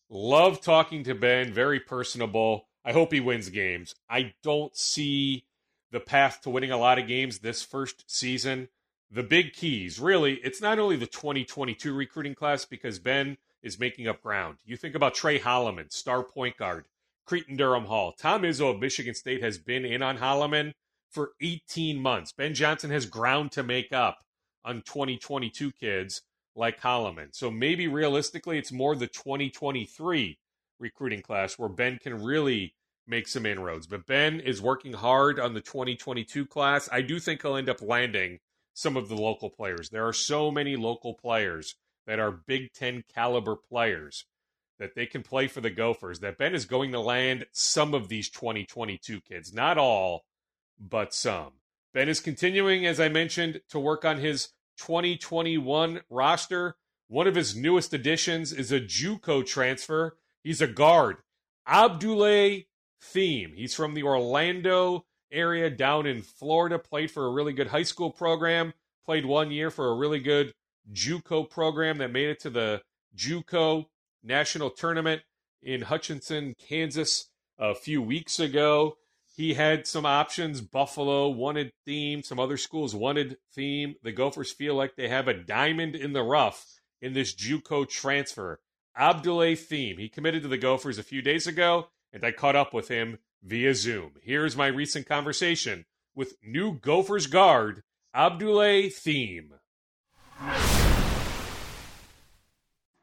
Love 0.09 0.61
talking 0.61 1.03
to 1.05 1.15
Ben, 1.15 1.53
very 1.53 1.79
personable. 1.79 2.67
I 2.85 2.91
hope 2.91 3.13
he 3.13 3.21
wins 3.21 3.49
games. 3.49 3.95
I 4.09 4.33
don't 4.43 4.75
see 4.75 5.45
the 5.91 6.01
path 6.01 6.41
to 6.41 6.49
winning 6.49 6.71
a 6.71 6.77
lot 6.77 6.99
of 6.99 7.07
games 7.07 7.39
this 7.39 7.63
first 7.63 8.03
season. 8.07 8.67
The 9.13 9.21
big 9.21 9.53
keys, 9.53 9.99
really, 9.99 10.39
it's 10.43 10.59
not 10.59 10.79
only 10.79 10.95
the 10.95 11.05
2022 11.05 11.93
recruiting 11.93 12.33
class 12.33 12.65
because 12.65 12.97
Ben 12.97 13.37
is 13.61 13.77
making 13.77 14.07
up 14.07 14.23
ground. 14.23 14.57
You 14.65 14.75
think 14.75 14.95
about 14.95 15.13
Tre 15.13 15.37
Holloman, 15.37 15.93
star 15.93 16.23
point 16.23 16.57
guard, 16.57 16.85
Cretin 17.27 17.55
Derham 17.55 17.85
Hall. 17.85 18.15
Tom 18.17 18.41
Izzo 18.41 18.73
of 18.73 18.79
Michigan 18.79 19.13
State 19.13 19.43
has 19.43 19.59
been 19.59 19.85
in 19.85 20.01
on 20.01 20.17
Holloman 20.17 20.71
for 21.11 21.33
18 21.41 22.01
months. 22.01 22.31
Ben 22.31 22.55
Johnson 22.55 22.89
has 22.89 23.05
ground 23.05 23.51
to 23.51 23.61
make 23.61 23.93
up 23.93 24.23
on 24.65 24.81
2022 24.81 25.71
kids 25.73 26.23
like 26.55 26.81
Holloman. 26.81 27.35
So 27.35 27.51
maybe 27.51 27.87
realistically, 27.87 28.57
it's 28.57 28.71
more 28.71 28.95
the 28.95 29.05
2023 29.05 30.39
recruiting 30.79 31.21
class 31.21 31.59
where 31.59 31.69
Ben 31.69 31.99
can 32.01 32.23
really 32.23 32.73
make 33.05 33.27
some 33.27 33.45
inroads. 33.45 33.85
But 33.85 34.07
Ben 34.07 34.39
is 34.39 34.59
working 34.59 34.93
hard 34.93 35.39
on 35.39 35.53
the 35.53 35.61
2022 35.61 36.47
class. 36.47 36.89
I 36.91 37.01
do 37.01 37.19
think 37.19 37.43
he'll 37.43 37.57
end 37.57 37.69
up 37.69 37.83
landing 37.83 38.39
some 38.73 38.97
of 38.97 39.09
the 39.09 39.15
local 39.15 39.49
players. 39.49 39.89
There 39.89 40.07
are 40.07 40.13
so 40.13 40.51
many 40.51 40.75
local 40.75 41.13
players 41.13 41.75
that 42.05 42.19
are 42.19 42.31
Big 42.31 42.73
Ten 42.73 43.03
caliber 43.13 43.55
players 43.55 44.25
that 44.79 44.95
they 44.95 45.05
can 45.05 45.23
play 45.23 45.47
for 45.47 45.61
the 45.61 45.69
Gophers 45.69 46.19
that 46.19 46.37
Ben 46.37 46.53
is 46.53 46.65
going 46.65 46.91
to 46.91 46.99
land 46.99 47.45
some 47.51 47.93
of 47.93 48.09
these 48.09 48.29
2022 48.29 49.21
kids. 49.21 49.53
Not 49.53 49.77
all, 49.77 50.25
but 50.79 51.13
some. 51.13 51.53
Ben 51.93 52.09
is 52.09 52.19
continuing, 52.19 52.85
as 52.85 52.99
I 52.99 53.07
mentioned, 53.07 53.61
to 53.69 53.79
work 53.79 54.03
on 54.03 54.17
his 54.17 54.49
2021 54.79 56.01
roster. 56.09 56.75
One 57.07 57.27
of 57.27 57.35
his 57.35 57.55
newest 57.55 57.93
additions 57.93 58.51
is 58.51 58.71
a 58.71 58.81
JUCO 58.81 59.45
transfer. 59.45 60.17
He's 60.43 60.61
a 60.61 60.67
guard. 60.67 61.17
Abdoulaye 61.67 62.65
Thiam. 63.01 63.55
He's 63.55 63.75
from 63.75 63.93
the 63.93 64.03
Orlando 64.03 65.05
area 65.33 65.69
down 65.69 66.05
in 66.05 66.21
Florida, 66.21 66.79
played 66.79 67.11
for 67.11 67.25
a 67.25 67.31
really 67.31 67.53
good 67.53 67.67
high 67.67 67.83
school 67.83 68.11
program, 68.11 68.73
played 69.05 69.25
one 69.25 69.51
year 69.51 69.69
for 69.69 69.89
a 69.89 69.95
really 69.95 70.19
good 70.19 70.53
JUCO 70.91 71.49
program 71.49 71.97
that 71.97 72.11
made 72.11 72.29
it 72.29 72.39
to 72.41 72.49
the 72.49 72.81
JUCO 73.15 73.85
national 74.23 74.69
tournament 74.69 75.23
in 75.61 75.81
Hutchinson, 75.81 76.55
Kansas 76.57 77.29
a 77.57 77.75
few 77.75 78.01
weeks 78.01 78.39
ago. 78.39 78.97
He 79.35 79.55
had 79.55 79.87
some 79.87 80.05
options. 80.05 80.61
Buffalo 80.61 81.27
wanted 81.29 81.71
Thiam. 81.87 82.23
Some 82.23 82.39
other 82.39 82.57
schools 82.57 82.93
wanted 82.93 83.37
Thiam. 83.57 83.95
The 84.03 84.11
Gophers 84.11 84.51
feel 84.51 84.75
like 84.75 84.95
they 84.95 85.07
have 85.09 85.27
a 85.27 85.33
diamond 85.33 85.95
in 85.95 86.13
the 86.13 86.21
rough 86.21 86.65
in 87.01 87.13
this 87.13 87.33
JUCO 87.33 87.89
transfer. 87.89 88.59
Abdoulaye 88.97 89.53
Thiam. 89.53 89.97
He 89.97 90.07
committed 90.07 90.43
to 90.43 90.47
the 90.47 90.57
Gophers 90.57 90.99
a 90.99 91.03
few 91.03 91.21
days 91.21 91.47
ago 91.47 91.87
and 92.13 92.23
I 92.23 92.31
caught 92.31 92.55
up 92.55 92.73
with 92.73 92.87
him 92.87 93.17
via 93.43 93.75
Zoom. 93.75 94.13
Here's 94.21 94.55
my 94.55 94.67
recent 94.67 95.07
conversation 95.07 95.85
with 96.15 96.35
new 96.43 96.79
Gophers 96.79 97.27
guard 97.27 97.83
Abdoulaye 98.15 98.87
Thiam. 98.87 99.49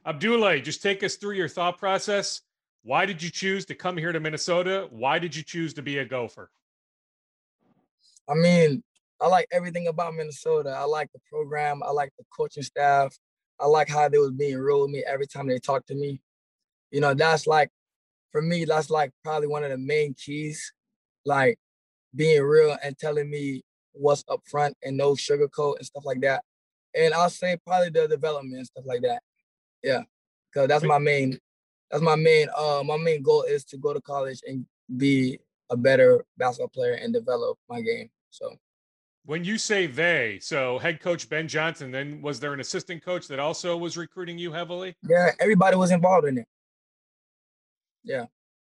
Abdoulaye, 0.06 0.64
just 0.64 0.82
take 0.82 1.02
us 1.02 1.16
through 1.16 1.34
your 1.34 1.48
thought 1.48 1.78
process. 1.78 2.40
Why 2.82 3.04
did 3.04 3.22
you 3.22 3.30
choose 3.30 3.66
to 3.66 3.74
come 3.74 3.96
here 3.96 4.12
to 4.12 4.20
Minnesota? 4.20 4.88
Why 4.90 5.18
did 5.18 5.36
you 5.36 5.42
choose 5.42 5.74
to 5.74 5.82
be 5.82 5.98
a 5.98 6.04
Gopher? 6.04 6.50
I 8.28 8.34
mean, 8.34 8.82
I 9.20 9.26
like 9.26 9.46
everything 9.52 9.88
about 9.88 10.14
Minnesota. 10.14 10.70
I 10.70 10.84
like 10.84 11.12
the 11.12 11.20
program. 11.30 11.82
I 11.82 11.90
like 11.90 12.12
the 12.18 12.24
coaching 12.34 12.62
staff. 12.62 13.14
I 13.58 13.66
like 13.66 13.88
how 13.88 14.08
they 14.08 14.16
was 14.16 14.30
being 14.30 14.56
real 14.56 14.82
with 14.82 14.90
me 14.90 15.04
every 15.06 15.26
time 15.26 15.46
they 15.46 15.58
talked 15.58 15.88
to 15.88 15.94
me. 15.94 16.22
You 16.90 17.00
know, 17.00 17.12
that's 17.12 17.46
like 17.46 17.70
for 18.32 18.42
me, 18.42 18.64
that's 18.64 18.90
like 18.90 19.12
probably 19.24 19.48
one 19.48 19.64
of 19.64 19.70
the 19.70 19.78
main 19.78 20.14
keys, 20.14 20.72
like 21.24 21.58
being 22.14 22.42
real 22.42 22.76
and 22.82 22.98
telling 22.98 23.30
me 23.30 23.62
what's 23.92 24.24
up 24.28 24.40
front 24.46 24.76
and 24.82 24.96
no 24.96 25.12
sugarcoat 25.12 25.76
and 25.76 25.86
stuff 25.86 26.04
like 26.04 26.20
that. 26.20 26.42
And 26.94 27.14
I'll 27.14 27.30
say 27.30 27.56
probably 27.66 27.90
the 27.90 28.08
development 28.08 28.56
and 28.56 28.66
stuff 28.66 28.84
like 28.86 29.02
that. 29.02 29.22
Yeah, 29.82 30.02
because 30.52 30.68
that's 30.68 30.84
my 30.84 30.98
main. 30.98 31.38
That's 31.90 32.02
my 32.02 32.16
main. 32.16 32.48
Uh, 32.56 32.82
my 32.84 32.96
main 32.96 33.22
goal 33.22 33.42
is 33.42 33.64
to 33.66 33.76
go 33.76 33.92
to 33.92 34.00
college 34.00 34.40
and 34.46 34.66
be 34.96 35.38
a 35.70 35.76
better 35.76 36.24
basketball 36.36 36.68
player 36.68 36.94
and 36.94 37.12
develop 37.12 37.58
my 37.68 37.80
game. 37.80 38.10
So. 38.30 38.56
When 39.26 39.44
you 39.44 39.58
say 39.58 39.86
they, 39.86 40.38
so 40.40 40.78
head 40.78 41.00
coach 41.00 41.28
Ben 41.28 41.46
Johnson, 41.46 41.90
then 41.90 42.22
was 42.22 42.40
there 42.40 42.54
an 42.54 42.60
assistant 42.60 43.04
coach 43.04 43.28
that 43.28 43.38
also 43.38 43.76
was 43.76 43.96
recruiting 43.96 44.38
you 44.38 44.50
heavily? 44.50 44.96
Yeah, 45.08 45.30
everybody 45.38 45.76
was 45.76 45.90
involved 45.90 46.26
in 46.26 46.38
it. 46.38 46.46
Yeah. 48.04 48.26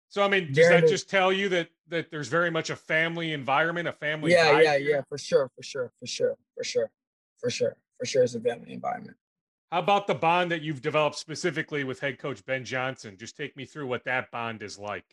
So 0.08 0.22
I 0.22 0.28
mean, 0.28 0.52
does 0.52 0.68
that 0.68 0.88
just 0.88 1.08
tell 1.08 1.32
you 1.32 1.48
that 1.50 1.68
that 1.88 2.10
there's 2.10 2.28
very 2.28 2.50
much 2.50 2.70
a 2.70 2.76
family 2.76 3.32
environment, 3.32 3.86
a 3.86 3.92
family? 3.92 4.32
Yeah, 4.32 4.60
yeah, 4.60 4.76
here? 4.76 4.90
yeah, 4.96 5.00
for 5.08 5.18
sure, 5.18 5.50
for 5.54 5.62
sure, 5.62 5.92
for 6.00 6.06
sure, 6.06 6.36
for 6.56 6.64
sure, 6.64 6.90
for 7.38 7.50
sure, 7.50 7.76
for 7.98 8.06
sure. 8.06 8.24
It's 8.24 8.34
a 8.34 8.40
family 8.40 8.72
environment. 8.72 9.16
How 9.70 9.78
about 9.78 10.08
the 10.08 10.16
bond 10.16 10.50
that 10.50 10.62
you've 10.62 10.82
developed 10.82 11.16
specifically 11.16 11.84
with 11.84 12.00
head 12.00 12.18
coach 12.18 12.44
Ben 12.44 12.64
Johnson? 12.64 13.16
Just 13.16 13.36
take 13.36 13.56
me 13.56 13.64
through 13.64 13.86
what 13.86 14.04
that 14.04 14.32
bond 14.32 14.64
is 14.64 14.80
like. 14.80 15.04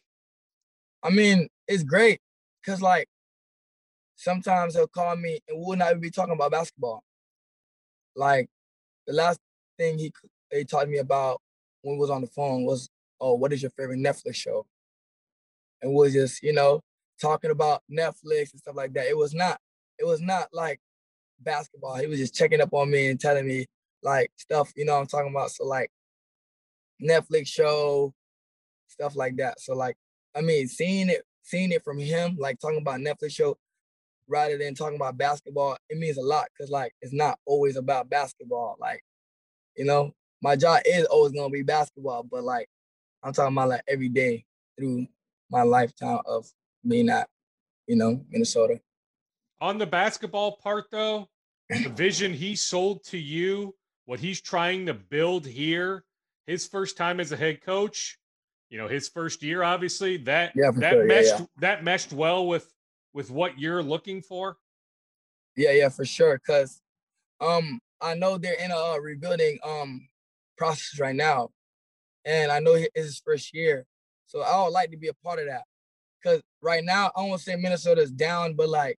I 1.04 1.12
mean, 1.12 1.48
it's 1.68 1.84
great 1.84 2.20
because 2.66 2.82
like 2.82 3.08
sometimes 4.16 4.74
he'll 4.74 4.88
call 4.88 5.16
me 5.16 5.40
and 5.48 5.60
we'll 5.60 5.78
not 5.78 5.92
even 5.92 6.02
be 6.02 6.10
talking 6.10 6.34
about 6.34 6.52
basketball. 6.52 7.04
Like 8.16 8.50
the 9.06 9.14
last 9.14 9.40
thing 9.78 10.00
he 10.00 10.12
he 10.52 10.66
taught 10.66 10.90
me 10.90 10.98
about 10.98 11.40
when 11.84 11.96
we 11.96 12.02
was 12.02 12.10
on 12.10 12.22
the 12.22 12.28
phone 12.28 12.66
was 12.66 12.90
oh, 13.20 13.36
what 13.36 13.54
is 13.54 13.62
your 13.62 13.72
favorite 13.72 14.00
Netflix 14.00 14.36
show? 14.36 14.66
And 15.82 15.94
we'll 15.94 16.10
just, 16.10 16.42
you 16.42 16.54
know, 16.54 16.82
talking 17.22 17.52
about 17.52 17.84
Netflix 17.92 18.52
and 18.52 18.60
stuff 18.60 18.76
like 18.76 18.94
that. 18.94 19.08
It 19.08 19.18
was 19.18 19.34
not. 19.34 19.60
It 20.00 20.06
was 20.06 20.22
not 20.22 20.50
like 20.54 20.80
basketball. 21.40 21.96
He 21.96 22.08
was 22.08 22.20
just 22.20 22.36
checking 22.36 22.62
up 22.62 22.74
on 22.74 22.90
me 22.90 23.08
and 23.08 23.20
telling 23.20 23.48
me 23.48 23.66
like 24.04 24.32
stuff. 24.38 24.72
You 24.76 24.86
know 24.86 24.98
I'm 24.98 25.08
talking 25.08 25.32
about. 25.32 25.52
So 25.52 25.66
like 25.66 25.92
Netflix 27.02 27.48
show, 27.48 28.14
stuff 28.88 29.16
like 29.16 29.38
that. 29.38 29.60
So 29.60 29.76
like 29.76 29.96
I 30.36 30.42
mean, 30.42 30.68
seeing 30.68 31.10
it, 31.10 31.24
seeing 31.42 31.72
it 31.72 31.84
from 31.84 32.00
him, 32.00 32.38
like 32.40 32.60
talking 32.60 32.82
about 32.82 33.00
Netflix 33.00 33.32
show, 33.32 33.58
rather 34.28 34.58
than 34.58 34.76
talking 34.76 34.98
about 34.98 35.18
basketball, 35.18 35.78
it 35.90 35.98
means 35.98 36.18
a 36.18 36.22
lot 36.22 36.48
because 36.56 36.70
like 36.70 36.94
it's 37.02 37.14
not 37.14 37.40
always 37.46 37.76
about 37.76 38.10
basketball. 38.10 38.78
Like, 38.80 39.04
you 39.76 39.86
know, 39.86 40.14
my 40.42 40.56
job 40.56 40.82
is 40.86 41.06
always 41.06 41.32
gonna 41.34 41.50
be 41.50 41.64
basketball, 41.64 42.24
but 42.24 42.44
like 42.44 42.68
I'm 43.28 43.34
talking 43.34 43.54
about 43.58 43.68
like 43.68 43.84
every 43.90 44.08
day 44.08 44.46
through 44.80 45.06
my 45.52 45.62
lifetime 45.64 46.20
of 46.26 46.50
being 46.88 47.10
at, 47.10 47.28
you 47.86 47.98
know, 47.98 48.24
Minnesota. 48.30 48.80
On 49.60 49.78
the 49.78 49.86
basketball 49.86 50.54
part 50.64 50.86
though, 50.92 51.28
the 51.70 51.90
vision 51.90 52.32
he 52.32 52.56
sold 52.56 53.04
to 53.08 53.18
you, 53.18 53.76
what 54.06 54.22
he's 54.22 54.40
trying 54.40 54.86
to 54.86 54.94
build 54.94 55.46
here, 55.46 56.06
his 56.46 56.66
first 56.66 56.96
time 56.96 57.20
as 57.20 57.34
a 57.34 57.36
head 57.36 57.62
coach, 57.62 58.18
you 58.70 58.78
know, 58.78 58.88
his 58.88 59.10
first 59.10 59.44
year, 59.44 59.62
obviously, 59.62 60.16
that 60.18 60.54
Yeah, 60.56 60.72
that 60.76 60.94
sure. 60.94 61.06
Meshed 61.06 61.40
yeah. 61.40 61.46
that 61.58 61.84
meshed 61.84 62.14
well 62.14 62.48
with 62.48 62.74
with 63.14 63.30
what 63.30 63.60
you're 63.60 63.84
looking 63.84 64.22
for. 64.22 64.56
Yeah, 65.58 65.72
yeah, 65.72 65.90
for 65.90 66.06
sure. 66.06 66.40
Cause 66.40 66.82
um 67.42 67.82
I 68.00 68.14
know 68.14 68.38
they're 68.38 68.54
in 68.54 68.72
a 68.72 68.78
uh, 68.78 68.98
rebuilding 69.00 69.60
um 69.66 70.08
process 70.58 70.98
right 70.98 71.16
now. 71.16 71.50
And 72.28 72.52
I 72.52 72.60
know 72.60 72.74
it's 72.74 72.92
his 72.94 73.22
first 73.26 73.56
year. 73.56 73.86
So 74.26 74.42
I 74.42 74.62
would 74.62 74.74
like 74.74 74.92
to 74.92 74.98
be 74.98 75.08
a 75.08 75.14
part 75.14 75.40
of 75.40 75.46
that. 75.46 75.64
Cause 76.24 76.42
right 76.62 76.84
now 76.84 77.10
I 77.16 77.22
won't 77.22 77.40
say 77.40 77.56
Minnesota's 77.56 78.12
down, 78.12 78.54
but 78.56 78.68
like 78.68 78.98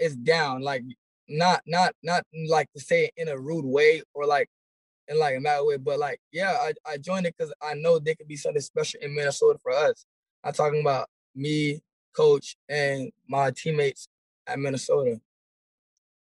it's 0.00 0.16
down. 0.16 0.62
Like 0.62 0.82
not 1.28 1.62
not 1.66 1.94
not 2.02 2.24
like 2.48 2.70
to 2.72 2.80
say 2.80 3.04
it 3.04 3.12
in 3.16 3.28
a 3.28 3.38
rude 3.38 3.64
way 3.64 4.02
or 4.12 4.26
like 4.26 4.48
in 5.06 5.18
like 5.20 5.36
a 5.36 5.40
mad 5.40 5.60
way, 5.62 5.76
but 5.76 6.00
like 6.00 6.18
yeah, 6.32 6.52
I, 6.52 6.72
I 6.84 6.96
joined 6.96 7.26
it 7.26 7.34
because 7.38 7.54
I 7.62 7.74
know 7.74 8.00
there 8.00 8.16
could 8.16 8.28
be 8.28 8.36
something 8.36 8.60
special 8.60 9.00
in 9.00 9.14
Minnesota 9.14 9.58
for 9.62 9.72
us. 9.72 10.04
I'm 10.42 10.52
talking 10.52 10.80
about 10.80 11.06
me, 11.36 11.80
coach, 12.16 12.56
and 12.68 13.12
my 13.28 13.52
teammates 13.52 14.08
at 14.48 14.58
Minnesota. 14.58 15.20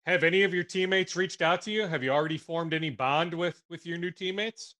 Have 0.06 0.24
any 0.24 0.42
of 0.42 0.54
your 0.54 0.64
teammates 0.64 1.14
reached 1.16 1.42
out 1.42 1.62
to 1.62 1.70
you? 1.70 1.86
Have 1.86 2.02
you 2.02 2.10
already 2.10 2.38
formed 2.38 2.74
any 2.74 2.90
bond 2.90 3.34
with 3.34 3.62
with 3.68 3.86
your 3.86 3.98
new 3.98 4.10
teammates? 4.10 4.74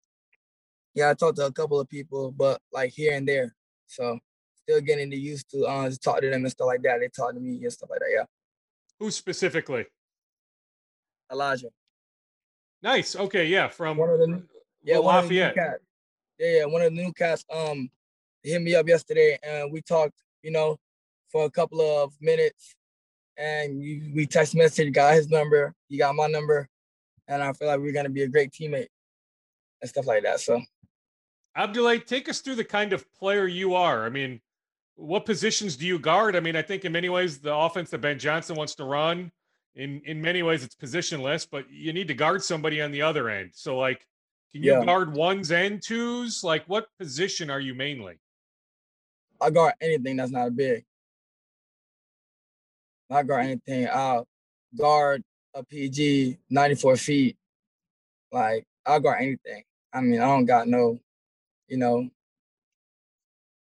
Yeah, 0.95 1.11
I 1.11 1.15
talked 1.15 1.37
to 1.37 1.47
a 1.47 1.53
couple 1.53 1.79
of 1.79 1.89
people, 1.89 2.33
but 2.33 2.61
like 2.73 2.93
here 2.93 3.15
and 3.15 3.27
there. 3.29 3.55
So 3.87 4.19
still 4.57 4.81
getting 4.81 5.11
used 5.13 5.51
to 5.51 5.65
uh 5.65 5.89
just 5.89 6.03
talk 6.03 6.21
to 6.21 6.31
them 6.31 6.43
and 6.43 6.51
stuff 6.51 6.67
like 6.67 6.83
that. 6.83 7.01
They 7.01 7.09
talk 7.09 7.35
to 7.35 7.41
me 7.41 7.63
and 7.63 7.73
stuff 7.73 7.91
like 7.91 8.01
that. 8.01 8.11
Yeah. 8.13 8.25
Who 8.99 9.11
specifically? 9.11 9.87
Elijah. 11.31 11.69
Nice. 12.83 13.17
Okay, 13.17 13.47
yeah, 13.47 13.69
from 13.69 13.97
One 13.97 14.11
of 14.11 14.19
the 14.19 14.43
Yeah, 14.83 14.97
Will 14.97 15.05
one 15.05 15.25
of 15.25 15.29
the 15.29 15.35
new 15.35 15.41
Lafayette. 15.41 15.55
cats. 15.55 15.85
Yeah, 16.39 16.51
yeah, 16.59 16.65
one 16.67 16.83
of 16.83 16.95
the 16.95 17.03
new 17.03 17.13
cats 17.13 17.45
um 17.53 17.91
hit 18.43 18.63
me 18.63 18.75
up 18.75 18.89
yesterday 18.89 19.39
and 19.43 19.73
we 19.73 19.83
talked, 19.83 20.15
you 20.43 20.51
know, 20.51 20.79
for 21.31 21.45
a 21.45 21.51
couple 21.51 21.81
of 21.81 22.13
minutes 22.21 22.75
and 23.37 23.83
you, 23.83 24.13
we 24.15 24.27
text 24.27 24.55
message, 24.55 24.93
got 24.93 25.15
his 25.15 25.29
number, 25.29 25.75
he 25.89 25.97
got 25.99 26.15
my 26.15 26.27
number, 26.27 26.69
and 27.29 27.43
I 27.43 27.53
feel 27.53 27.69
like 27.69 27.79
we're 27.81 27.93
gonna 27.93 28.09
be 28.09 28.23
a 28.23 28.29
great 28.29 28.51
teammate 28.53 28.89
and 29.81 29.89
stuff 29.89 30.07
like 30.07 30.23
that. 30.25 30.41
So 30.41 30.61
Abdullah, 31.59 31.99
take 31.99 32.29
us 32.29 32.41
through 32.41 32.55
the 32.55 32.65
kind 32.65 32.93
of 32.93 33.05
player 33.15 33.47
you 33.47 33.75
are. 33.75 34.07
I 34.07 34.09
mean, 34.11 34.41
what 34.95 35.27
positions 35.27 35.77
do 35.77 35.87
you 35.87 35.99
guard? 35.99 36.37
I 36.37 36.41
mean, 36.41 36.55
I 36.57 36.63
think 36.63 36.85
in 36.85 36.93
many 36.93 37.09
ways 37.09 37.39
the 37.39 37.55
offense 37.55 37.91
that 37.91 38.01
Ben 38.01 38.19
Johnson 38.19 38.57
wants 38.57 38.75
to 38.77 38.85
run, 38.85 39.33
in 39.75 40.01
in 40.07 40.21
many 40.23 40.43
ways 40.43 40.63
it's 40.65 40.75
positionless, 40.75 41.47
but 41.51 41.69
you 41.71 41.93
need 41.93 42.09
to 42.09 42.15
guard 42.15 42.43
somebody 42.43 42.81
on 42.81 42.91
the 42.93 43.03
other 43.03 43.29
end. 43.29 43.51
So 43.55 43.77
like, 43.79 44.07
can 44.53 44.63
you 44.63 44.73
Yeah. 44.73 44.85
guard 44.85 45.13
ones 45.15 45.51
and 45.51 45.83
twos? 45.83 46.43
Like, 46.43 46.65
what 46.69 46.89
position 46.99 47.51
are 47.51 47.61
you 47.61 47.75
mainly? 47.75 48.19
I 49.41 49.51
guard 49.51 49.75
anything 49.81 50.17
that's 50.17 50.31
not 50.33 50.49
a 50.49 50.51
big. 50.51 50.85
I 53.11 53.23
guard 53.23 53.45
anything. 53.47 53.89
I'll 53.89 54.27
guard 54.77 55.23
a 55.55 55.65
PG 55.65 56.39
94 56.51 56.97
feet. 56.97 57.37
Like 58.33 58.65
I'll 58.87 59.01
guard 59.01 59.23
anything. 59.23 59.65
I 59.93 60.01
mean, 60.01 60.21
I 60.21 60.27
don't 60.27 60.45
got 60.45 60.69
no, 60.69 60.99
you 61.69 61.77
know, 61.77 62.09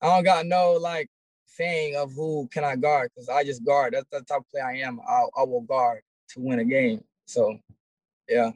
I 0.02 0.06
don't 0.06 0.24
got 0.24 0.46
no 0.46 0.72
like 0.72 1.08
saying 1.46 1.96
of 1.96 2.12
who 2.12 2.48
can 2.52 2.64
I 2.64 2.76
guard 2.76 3.10
because 3.14 3.28
I 3.28 3.44
just 3.44 3.64
guard. 3.64 3.94
That's 3.94 4.06
the 4.10 4.22
type 4.22 4.40
of 4.40 4.48
player 4.50 4.64
I 4.64 4.78
am. 4.78 5.00
I 5.06 5.26
I 5.36 5.44
will 5.44 5.62
guard 5.62 6.00
to 6.30 6.40
win 6.40 6.60
a 6.60 6.64
game. 6.64 7.04
So 7.26 7.58
yeah. 8.28 8.50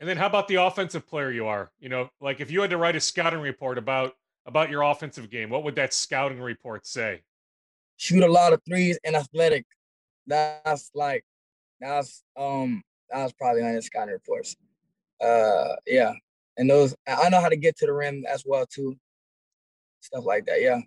And 0.00 0.08
then 0.08 0.16
how 0.16 0.26
about 0.26 0.48
the 0.48 0.56
offensive 0.56 1.06
player 1.06 1.30
you 1.30 1.46
are? 1.46 1.70
You 1.78 1.88
know, 1.88 2.10
like 2.20 2.40
if 2.40 2.50
you 2.50 2.60
had 2.60 2.70
to 2.70 2.76
write 2.76 2.96
a 2.96 3.00
scouting 3.00 3.40
report 3.40 3.78
about 3.78 4.14
about 4.46 4.70
your 4.70 4.82
offensive 4.82 5.30
game, 5.30 5.50
what 5.50 5.64
would 5.64 5.76
that 5.76 5.94
scouting 5.94 6.40
report 6.40 6.86
say? 6.86 7.22
shoot 7.96 8.22
a 8.22 8.30
lot 8.30 8.52
of 8.52 8.60
threes 8.66 8.98
and 9.04 9.16
athletic. 9.16 9.64
That's 10.26 10.90
like 10.94 11.24
that's 11.80 12.22
um 12.36 12.82
that's 13.10 13.32
probably 13.32 13.62
on 13.62 13.74
his 13.74 13.86
scouting 13.86 14.14
reports. 14.14 14.56
Uh 15.20 15.76
yeah. 15.86 16.12
And 16.56 16.70
those 16.70 16.94
I 17.08 17.28
know 17.30 17.40
how 17.40 17.48
to 17.48 17.56
get 17.56 17.76
to 17.78 17.86
the 17.86 17.92
rim 17.92 18.24
as 18.28 18.44
well 18.46 18.66
too. 18.66 18.96
Stuff 20.00 20.24
like 20.24 20.46
that. 20.46 20.60
Yeah. 20.62 20.80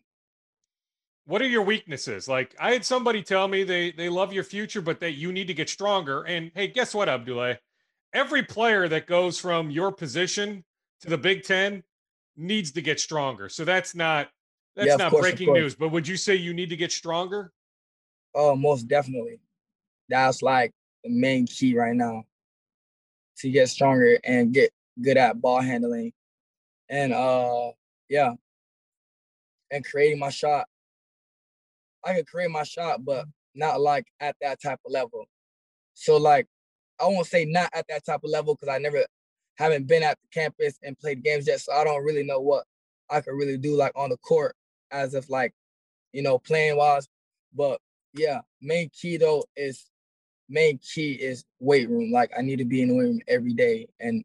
what 1.25 1.41
are 1.41 1.47
your 1.47 1.63
weaknesses? 1.63 2.27
Like 2.27 2.55
I 2.59 2.71
had 2.71 2.85
somebody 2.85 3.21
tell 3.21 3.47
me 3.47 3.63
they 3.63 3.91
they 3.91 4.09
love 4.09 4.31
your 4.33 4.43
future, 4.45 4.81
but 4.81 4.99
that 5.01 5.13
you 5.13 5.31
need 5.33 5.47
to 5.47 5.53
get 5.53 5.69
stronger. 5.69 6.23
And 6.23 6.51
hey, 6.55 6.67
guess 6.67 6.93
what, 6.95 7.09
Abdullah? 7.09 7.57
Every 8.13 8.43
player 8.43 8.87
that 8.87 9.07
goes 9.07 9.37
from 9.37 9.69
your 9.69 9.91
position 9.91 10.63
to 11.01 11.09
the 11.09 11.17
Big 11.17 11.43
Ten 11.43 11.83
needs 12.37 12.71
to 12.71 12.81
get 12.81 12.99
stronger. 12.99 13.49
So 13.49 13.65
that's 13.65 13.93
not 13.93 14.29
that's 14.75 14.87
Yeah, 14.87 14.95
not 14.95 15.11
course, 15.11 15.21
breaking 15.23 15.53
news. 15.53 15.75
But 15.75 15.89
would 15.89 16.07
you 16.07 16.15
say 16.17 16.35
you 16.35 16.53
need 16.53 16.69
to 16.69 16.77
get 16.77 16.91
stronger? 16.91 17.51
Oh, 18.33 18.55
most 18.55 18.87
definitely. 18.87 19.39
That's 20.09 20.41
like 20.41 20.71
the 21.03 21.09
main 21.09 21.45
key 21.47 21.75
right 21.77 21.95
now 21.95 22.23
to 23.39 23.49
get 23.51 23.69
stronger 23.69 24.17
and 24.23 24.53
get 24.53 24.71
good 25.01 25.17
at 25.17 25.41
ball 25.41 25.61
handling. 25.61 26.13
And 26.89 27.13
uh 27.13 27.71
yeah. 28.09 28.33
And 29.71 29.83
creating 29.85 30.19
my 30.19 30.29
shot. 30.29 30.67
I 32.05 32.13
could 32.13 32.27
create 32.27 32.51
my 32.51 32.63
shot, 32.63 33.03
but 33.03 33.25
not 33.53 33.81
like 33.81 34.05
at 34.19 34.35
that 34.41 34.61
type 34.61 34.79
of 34.85 34.91
level. 34.91 35.25
So 35.93 36.17
like 36.17 36.47
I 36.99 37.05
won't 37.05 37.27
say 37.27 37.45
not 37.45 37.69
at 37.73 37.85
that 37.89 38.05
type 38.05 38.21
of 38.23 38.29
level 38.29 38.55
because 38.55 38.73
I 38.73 38.77
never 38.77 39.05
haven't 39.55 39.87
been 39.87 40.03
at 40.03 40.17
the 40.21 40.39
campus 40.39 40.77
and 40.83 40.97
played 40.97 41.23
games 41.23 41.47
yet. 41.47 41.59
So 41.61 41.73
I 41.73 41.83
don't 41.83 42.03
really 42.03 42.23
know 42.23 42.39
what 42.39 42.65
I 43.09 43.21
could 43.21 43.33
really 43.33 43.57
do 43.57 43.75
like 43.75 43.91
on 43.95 44.09
the 44.09 44.17
court 44.17 44.55
as 44.91 45.13
if 45.13 45.29
like, 45.29 45.53
you 46.13 46.21
know, 46.21 46.39
playing 46.39 46.77
wise. 46.77 47.07
But 47.53 47.79
yeah, 48.13 48.41
main 48.61 48.89
key 48.89 49.17
though 49.17 49.43
is 49.55 49.89
main 50.49 50.79
key 50.79 51.13
is 51.13 51.43
weight 51.59 51.89
room. 51.89 52.11
Like 52.11 52.31
I 52.37 52.41
need 52.41 52.57
to 52.57 52.65
be 52.65 52.81
in 52.81 52.89
the 52.89 52.95
weight 52.95 53.05
room 53.05 53.21
every 53.27 53.53
day 53.53 53.87
and 53.99 54.23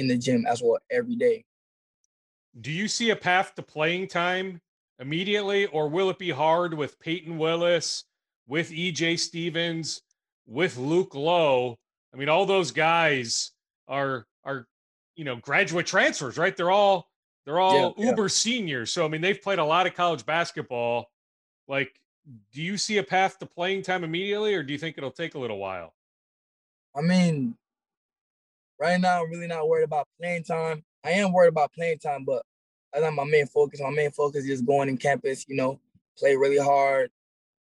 in 0.00 0.08
the 0.08 0.16
gym 0.16 0.46
as 0.46 0.62
well 0.62 0.78
every 0.90 1.14
day. 1.14 1.44
Do 2.60 2.72
you 2.72 2.88
see 2.88 3.10
a 3.10 3.16
path 3.16 3.54
to 3.54 3.62
playing 3.62 4.08
time 4.08 4.60
immediately, 4.98 5.66
or 5.66 5.88
will 5.88 6.10
it 6.10 6.18
be 6.18 6.30
hard 6.30 6.74
with 6.74 6.98
Payton 6.98 7.38
Willis, 7.38 8.04
with 8.48 8.70
EJ 8.70 9.18
Stephens, 9.20 10.02
with 10.46 10.76
Luke 10.76 11.14
Loewe? 11.14 11.76
I 12.12 12.16
mean, 12.16 12.28
all 12.28 12.46
those 12.46 12.72
guys 12.72 13.52
are 13.86 14.26
are 14.44 14.66
you 15.14 15.24
know 15.24 15.36
graduate 15.36 15.86
transfers, 15.86 16.36
right? 16.36 16.56
They're 16.56 16.72
all 16.72 17.08
they're 17.44 17.60
all 17.60 17.94
Yeah, 17.96 18.04
yeah. 18.04 18.10
uber 18.10 18.28
seniors. 18.28 18.90
So 18.92 19.04
I 19.04 19.08
mean, 19.08 19.20
they've 19.20 19.40
played 19.40 19.60
a 19.60 19.64
lot 19.64 19.86
of 19.86 19.94
college 19.94 20.26
basketball. 20.26 21.10
Like, 21.68 22.00
do 22.52 22.62
you 22.62 22.76
see 22.76 22.98
a 22.98 23.04
path 23.04 23.38
to 23.38 23.46
playing 23.46 23.82
time 23.82 24.02
immediately, 24.02 24.54
or 24.54 24.64
do 24.64 24.72
you 24.72 24.78
think 24.78 24.98
it'll 24.98 25.12
take 25.12 25.36
a 25.36 25.38
little 25.38 25.58
while? 25.58 25.94
I 26.96 27.02
mean, 27.02 27.54
right 28.80 29.00
now 29.00 29.22
I'm 29.22 29.30
really 29.30 29.46
not 29.46 29.68
worried 29.68 29.84
about 29.84 30.08
playing 30.18 30.44
time. 30.44 30.82
I 31.04 31.10
am 31.10 31.32
worried 31.32 31.48
about 31.48 31.72
playing 31.72 31.98
time, 31.98 32.24
but 32.24 32.42
that's 32.92 33.04
not 33.04 33.14
my 33.14 33.24
main 33.24 33.46
focus. 33.46 33.80
My 33.80 33.90
main 33.90 34.10
focus 34.10 34.44
is 34.46 34.62
going 34.62 34.88
in 34.88 34.96
campus, 34.96 35.44
you 35.46 35.56
know, 35.56 35.78
play 36.18 36.34
really 36.34 36.58
hard, 36.58 37.10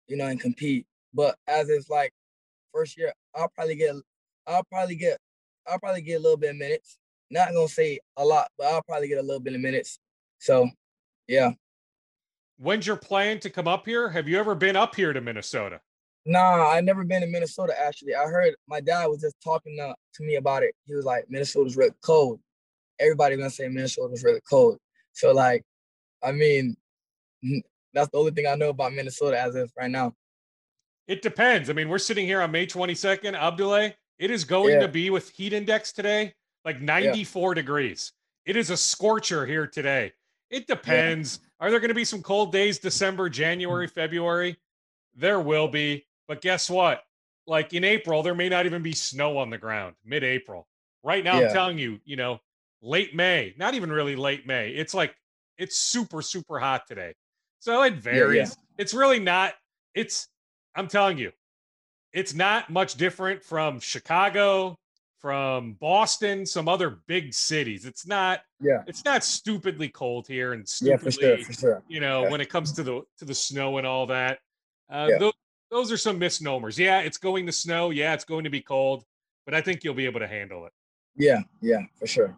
you 0.08 0.16
know, 0.16 0.26
and 0.26 0.40
compete. 0.40 0.86
But 1.14 1.36
as 1.46 1.68
it's 1.68 1.88
like 1.88 2.12
first 2.74 2.98
year, 2.98 3.12
I'll 3.34 3.50
probably 3.50 3.76
get 3.76 3.94
I'll 4.46 4.64
probably 4.64 4.96
get 4.96 5.18
I'll 5.68 5.78
probably 5.78 6.02
get 6.02 6.18
a 6.18 6.22
little 6.22 6.36
bit 6.36 6.50
of 6.50 6.56
minutes. 6.56 6.98
Not 7.30 7.52
gonna 7.52 7.68
say 7.68 8.00
a 8.16 8.24
lot, 8.24 8.48
but 8.58 8.66
I'll 8.66 8.82
probably 8.82 9.08
get 9.08 9.18
a 9.18 9.22
little 9.22 9.40
bit 9.40 9.54
of 9.54 9.60
minutes. 9.60 9.98
So 10.38 10.68
yeah. 11.28 11.52
When's 12.58 12.86
your 12.86 12.96
plan 12.96 13.40
to 13.40 13.50
come 13.50 13.68
up 13.68 13.86
here? 13.86 14.08
Have 14.08 14.28
you 14.28 14.38
ever 14.38 14.54
been 14.54 14.76
up 14.76 14.94
here 14.94 15.12
to 15.12 15.20
Minnesota? 15.20 15.80
Nah, 16.24 16.70
I 16.70 16.80
never 16.80 17.04
been 17.04 17.22
to 17.22 17.26
Minnesota 17.26 17.74
actually. 17.78 18.14
I 18.14 18.24
heard 18.26 18.54
my 18.68 18.80
dad 18.80 19.06
was 19.06 19.20
just 19.20 19.36
talking 19.42 19.76
to, 19.78 19.94
to 20.14 20.22
me 20.22 20.36
about 20.36 20.62
it. 20.62 20.74
He 20.86 20.94
was 20.94 21.04
like, 21.04 21.28
Minnesota's 21.28 21.76
really 21.76 21.94
cold. 22.04 22.38
Everybody 23.00 23.36
gonna 23.36 23.50
say 23.50 23.68
Minnesota's 23.68 24.22
really 24.22 24.40
cold. 24.48 24.78
So 25.12 25.32
like, 25.32 25.64
I 26.22 26.32
mean, 26.32 26.76
that's 27.92 28.10
the 28.10 28.18
only 28.18 28.30
thing 28.30 28.46
I 28.46 28.54
know 28.54 28.68
about 28.68 28.92
Minnesota 28.92 29.38
as 29.40 29.56
of 29.56 29.72
right 29.76 29.90
now. 29.90 30.14
It 31.08 31.22
depends. 31.22 31.68
I 31.68 31.72
mean, 31.72 31.88
we're 31.88 31.98
sitting 31.98 32.26
here 32.26 32.40
on 32.40 32.52
May 32.52 32.66
22nd, 32.66 33.34
Abdullah. 33.34 33.92
It 34.18 34.30
is 34.30 34.44
going 34.44 34.74
Yeah. 34.74 34.80
to 34.82 34.88
be 34.88 35.10
with 35.10 35.30
heat 35.30 35.52
index 35.52 35.92
today, 35.92 36.34
like 36.64 36.80
94 36.80 37.54
degrees. 37.54 38.12
It 38.46 38.56
is 38.56 38.70
a 38.70 38.76
scorcher 38.76 39.44
here 39.44 39.66
today. 39.66 40.12
It 40.48 40.68
depends. 40.68 41.40
Are 41.58 41.70
there 41.70 41.80
going 41.80 41.88
to 41.88 41.94
be 41.94 42.04
some 42.04 42.22
cold 42.22 42.52
days 42.52 42.78
December, 42.78 43.28
January, 43.28 43.88
February? 43.88 44.56
There 45.16 45.40
will 45.40 45.66
be. 45.68 46.06
But 46.32 46.40
guess 46.40 46.70
what? 46.70 47.02
Like 47.46 47.74
in 47.74 47.84
April, 47.84 48.22
there 48.22 48.34
may 48.34 48.48
not 48.48 48.64
even 48.64 48.80
be 48.80 48.94
snow 48.94 49.36
on 49.36 49.50
the 49.50 49.58
ground 49.58 49.96
mid 50.02 50.24
April. 50.24 50.66
Right 51.02 51.22
now, 51.22 51.42
I'm 51.42 51.52
telling 51.52 51.76
you, 51.76 52.00
you 52.06 52.16
know, 52.16 52.40
late 52.80 53.14
May, 53.14 53.52
not 53.58 53.74
even 53.74 53.92
really 53.92 54.16
late 54.16 54.46
May. 54.46 54.70
It's 54.70 54.94
like, 54.94 55.14
it's 55.58 55.78
super, 55.78 56.22
super 56.22 56.58
hot 56.58 56.86
today. 56.88 57.12
So 57.58 57.82
it 57.82 57.96
varies. 57.96 58.56
It's 58.78 58.94
really 58.94 59.18
not, 59.20 59.52
it's, 59.94 60.28
I'm 60.74 60.88
telling 60.88 61.18
you, 61.18 61.32
it's 62.14 62.32
not 62.32 62.70
much 62.70 62.94
different 62.94 63.44
from 63.44 63.78
Chicago, 63.78 64.78
from 65.18 65.74
Boston, 65.74 66.46
some 66.46 66.66
other 66.66 67.00
big 67.08 67.34
cities. 67.34 67.84
It's 67.84 68.06
not, 68.06 68.40
Yeah. 68.58 68.84
it's 68.86 69.04
not 69.04 69.22
stupidly 69.22 69.90
cold 69.90 70.26
here 70.26 70.54
and 70.54 70.62
Yeah, 70.80 70.96
stupidly, 70.96 71.10
for 71.10 71.10
sure, 71.10 71.44
for 71.44 71.52
sure. 71.52 71.82
you 71.88 72.00
know, 72.00 72.22
Yeah. 72.22 72.30
when 72.30 72.40
it 72.40 72.48
comes 72.48 72.72
to 72.72 72.82
the 72.82 73.02
to 73.18 73.26
the 73.26 73.34
snow 73.34 73.76
and 73.76 73.86
all 73.86 74.06
that. 74.06 74.38
Uh, 74.88 75.08
Yeah. 75.10 75.18
Those 75.72 75.90
are 75.90 75.96
some 75.96 76.18
misnomers. 76.18 76.78
Yeah, 76.78 77.00
it's 77.00 77.16
going 77.16 77.46
to 77.46 77.52
snow. 77.52 77.90
Yeah, 77.90 78.12
it's 78.12 78.24
going 78.24 78.44
to 78.44 78.50
be 78.50 78.60
cold, 78.60 79.04
but 79.46 79.54
I 79.54 79.62
think 79.62 79.82
you'll 79.82 79.94
be 79.94 80.04
able 80.04 80.20
to 80.20 80.28
handle 80.28 80.66
it. 80.66 80.72
Yeah, 81.16 81.40
yeah, 81.62 81.80
for 81.98 82.06
sure. 82.06 82.36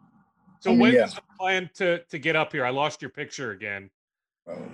So 0.61 0.71
I 0.71 0.73
mean, 0.73 0.81
when 0.81 0.95
yeah. 0.95 1.05
is 1.05 1.15
the 1.15 1.23
plan 1.39 1.69
to 1.75 1.99
to 2.05 2.19
get 2.19 2.37
up 2.37 2.53
here? 2.53 2.65
I 2.65 2.71
lost 2.71 3.03
your 3.03 3.11
picture 3.11 3.51
again. 3.51 3.91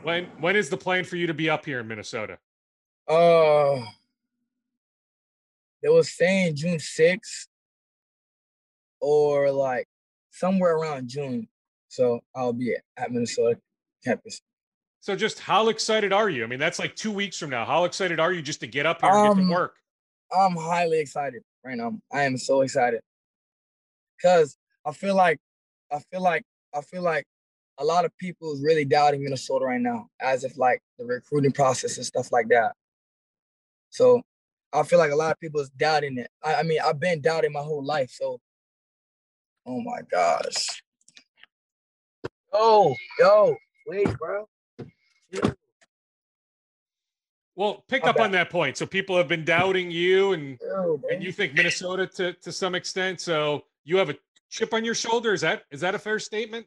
When 0.02 0.26
when 0.38 0.56
is 0.56 0.68
the 0.68 0.76
plan 0.76 1.04
for 1.04 1.16
you 1.16 1.26
to 1.26 1.34
be 1.34 1.48
up 1.48 1.64
here 1.64 1.80
in 1.80 1.88
Minnesota? 1.88 2.38
Uh, 3.08 3.80
they 5.82 5.88
was 5.88 6.12
saying 6.12 6.54
June 6.54 6.76
6th 6.76 7.46
or 9.00 9.50
like 9.50 9.88
somewhere 10.30 10.76
around 10.76 11.08
June. 11.08 11.48
So 11.88 12.20
I'll 12.36 12.52
be 12.52 12.74
at, 12.74 12.82
at 12.96 13.10
Minnesota 13.10 13.58
campus. 14.04 14.42
So 15.00 15.16
just 15.16 15.38
how 15.40 15.68
excited 15.70 16.12
are 16.12 16.28
you? 16.28 16.44
I 16.44 16.46
mean, 16.46 16.58
that's 16.58 16.78
like 16.78 16.94
two 16.94 17.10
weeks 17.10 17.38
from 17.38 17.48
now. 17.50 17.64
How 17.64 17.84
excited 17.84 18.20
are 18.20 18.32
you 18.32 18.42
just 18.42 18.60
to 18.60 18.66
get 18.66 18.84
up 18.84 19.00
here 19.00 19.10
and 19.10 19.24
get 19.24 19.42
Um, 19.42 19.48
to 19.48 19.54
work? 19.54 19.76
I'm 20.30 20.54
highly 20.54 21.00
excited 21.00 21.42
right 21.64 21.76
now. 21.76 21.98
I 22.12 22.22
am 22.24 22.36
so 22.36 22.60
excited 22.60 23.00
because 24.16 24.56
I 24.84 24.92
feel 24.92 25.14
like 25.14 25.38
I 25.90 25.98
feel 25.98 26.20
like 26.20 26.44
I 26.74 26.82
feel 26.82 27.02
like 27.02 27.24
a 27.78 27.84
lot 27.84 28.04
of 28.04 28.16
people 28.18 28.52
is 28.52 28.62
really 28.62 28.84
doubting 28.84 29.24
Minnesota 29.24 29.64
right 29.64 29.80
now, 29.80 30.08
as 30.20 30.44
if 30.44 30.58
like 30.58 30.82
the 30.98 31.06
recruiting 31.06 31.50
process 31.50 31.96
and 31.96 32.04
stuff 32.04 32.30
like 32.30 32.48
that. 32.48 32.76
So 33.88 34.22
I 34.72 34.82
feel 34.82 34.98
like 34.98 35.12
a 35.12 35.16
lot 35.16 35.32
of 35.32 35.40
people 35.40 35.60
is 35.60 35.70
doubting 35.70 36.18
it. 36.18 36.30
I, 36.44 36.56
I 36.56 36.62
mean, 36.62 36.78
I've 36.84 37.00
been 37.00 37.22
doubting 37.22 37.52
my 37.52 37.62
whole 37.62 37.82
life. 37.82 38.10
So, 38.12 38.38
oh 39.66 39.80
my 39.80 40.02
gosh. 40.10 40.82
Yo, 42.52 42.94
yo, 43.18 43.56
wait, 43.86 44.16
bro. 44.18 44.46
Well, 47.56 47.84
pick 47.88 48.04
up 48.04 48.18
on 48.18 48.30
that 48.32 48.48
point. 48.48 48.78
So 48.78 48.86
people 48.86 49.16
have 49.18 49.28
been 49.28 49.44
doubting 49.44 49.90
you 49.90 50.32
and 50.32 50.58
bro. 50.58 50.98
and 51.10 51.22
you 51.22 51.30
think 51.30 51.54
Minnesota 51.54 52.06
to 52.06 52.32
to 52.32 52.52
some 52.52 52.74
extent. 52.74 53.20
So 53.20 53.64
you 53.84 53.98
have 53.98 54.08
a 54.08 54.16
chip 54.48 54.72
on 54.72 54.84
your 54.84 54.94
shoulder. 54.94 55.34
Is 55.34 55.42
that 55.42 55.64
is 55.70 55.80
that 55.82 55.94
a 55.94 55.98
fair 55.98 56.18
statement? 56.18 56.66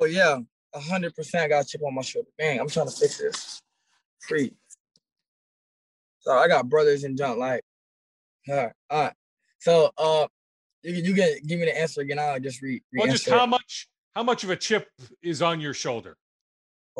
Oh 0.00 0.06
yeah, 0.06 0.38
a 0.74 0.80
hundred 0.80 1.14
percent. 1.14 1.44
I 1.44 1.48
got 1.48 1.64
a 1.64 1.68
chip 1.68 1.82
on 1.84 1.94
my 1.94 2.00
shoulder. 2.00 2.28
Dang, 2.38 2.58
I'm 2.58 2.68
trying 2.68 2.88
to 2.88 2.92
fix 2.92 3.18
this. 3.18 3.60
Free. 4.26 4.54
So 6.20 6.32
I 6.32 6.48
got 6.48 6.68
brothers 6.68 7.04
in 7.04 7.16
junk. 7.16 7.38
Like, 7.38 7.62
all 8.48 8.56
right, 8.56 8.72
all 8.88 9.02
right. 9.02 9.12
So 9.58 9.90
uh, 9.98 10.26
you 10.82 10.94
can 10.94 11.04
you 11.04 11.14
can 11.14 11.34
give 11.46 11.58
me 11.58 11.66
the 11.66 11.78
answer 11.78 12.00
again. 12.00 12.18
I'll 12.18 12.40
just 12.40 12.62
read. 12.62 12.82
Well, 12.94 13.08
just 13.08 13.28
how 13.28 13.46
much 13.46 13.88
how 14.14 14.22
much 14.22 14.42
of 14.44 14.48
a 14.48 14.56
chip 14.56 14.88
is 15.22 15.42
on 15.42 15.60
your 15.60 15.74
shoulder? 15.74 16.16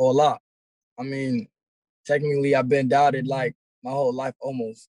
Oh, 0.01 0.11
a 0.11 0.13
lot. 0.13 0.41
I 0.99 1.03
mean, 1.03 1.47
technically, 2.07 2.55
I've 2.55 2.71
been 2.71 2.89
doubted 2.89 3.27
like 3.27 3.55
my 3.85 3.91
whole 3.91 4.15
life 4.15 4.35
almost. 4.41 4.89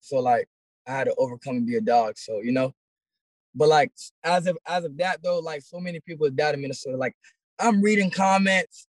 So 0.00 0.18
like, 0.18 0.48
I 0.84 0.90
had 0.90 1.04
to 1.04 1.14
overcome 1.16 1.58
and 1.58 1.66
be 1.66 1.76
a 1.76 1.80
dog. 1.80 2.18
So 2.18 2.40
you 2.40 2.50
know, 2.50 2.74
but 3.54 3.68
like 3.68 3.92
as 4.24 4.48
of 4.48 4.58
as 4.66 4.84
of 4.84 4.96
that 4.96 5.22
though, 5.22 5.38
like 5.38 5.62
so 5.62 5.78
many 5.78 6.00
people 6.00 6.26
have 6.26 6.34
doubted 6.34 6.58
Minnesota. 6.58 6.96
Like 6.96 7.14
I'm 7.60 7.80
reading 7.80 8.10
comments, 8.10 8.88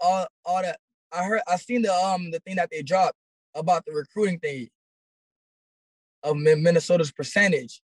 all 0.00 0.26
all 0.46 0.62
that. 0.62 0.78
I 1.12 1.24
heard 1.24 1.42
I 1.46 1.56
seen 1.56 1.82
the 1.82 1.92
um 1.92 2.30
the 2.30 2.40
thing 2.40 2.56
that 2.56 2.70
they 2.72 2.80
dropped 2.80 3.18
about 3.54 3.84
the 3.84 3.92
recruiting 3.92 4.38
thing 4.38 4.70
of 6.22 6.38
Minnesota's 6.38 7.12
percentage. 7.12 7.82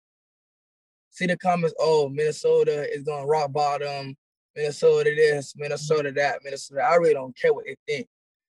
See 1.11 1.27
the 1.27 1.37
comments. 1.37 1.75
Oh, 1.79 2.09
Minnesota 2.09 2.91
is 2.91 3.03
going 3.03 3.29
rock 3.29 3.53
bottom. 3.53 4.17
Minnesota 4.55 5.13
this, 5.17 5.55
Minnesota 5.57 6.13
that, 6.13 6.41
Minnesota. 6.45 6.83
I 6.83 6.97
really 6.97 7.15
don't 7.15 7.37
care 7.37 7.53
what 7.53 7.65
they 7.65 7.77
think, 7.87 8.09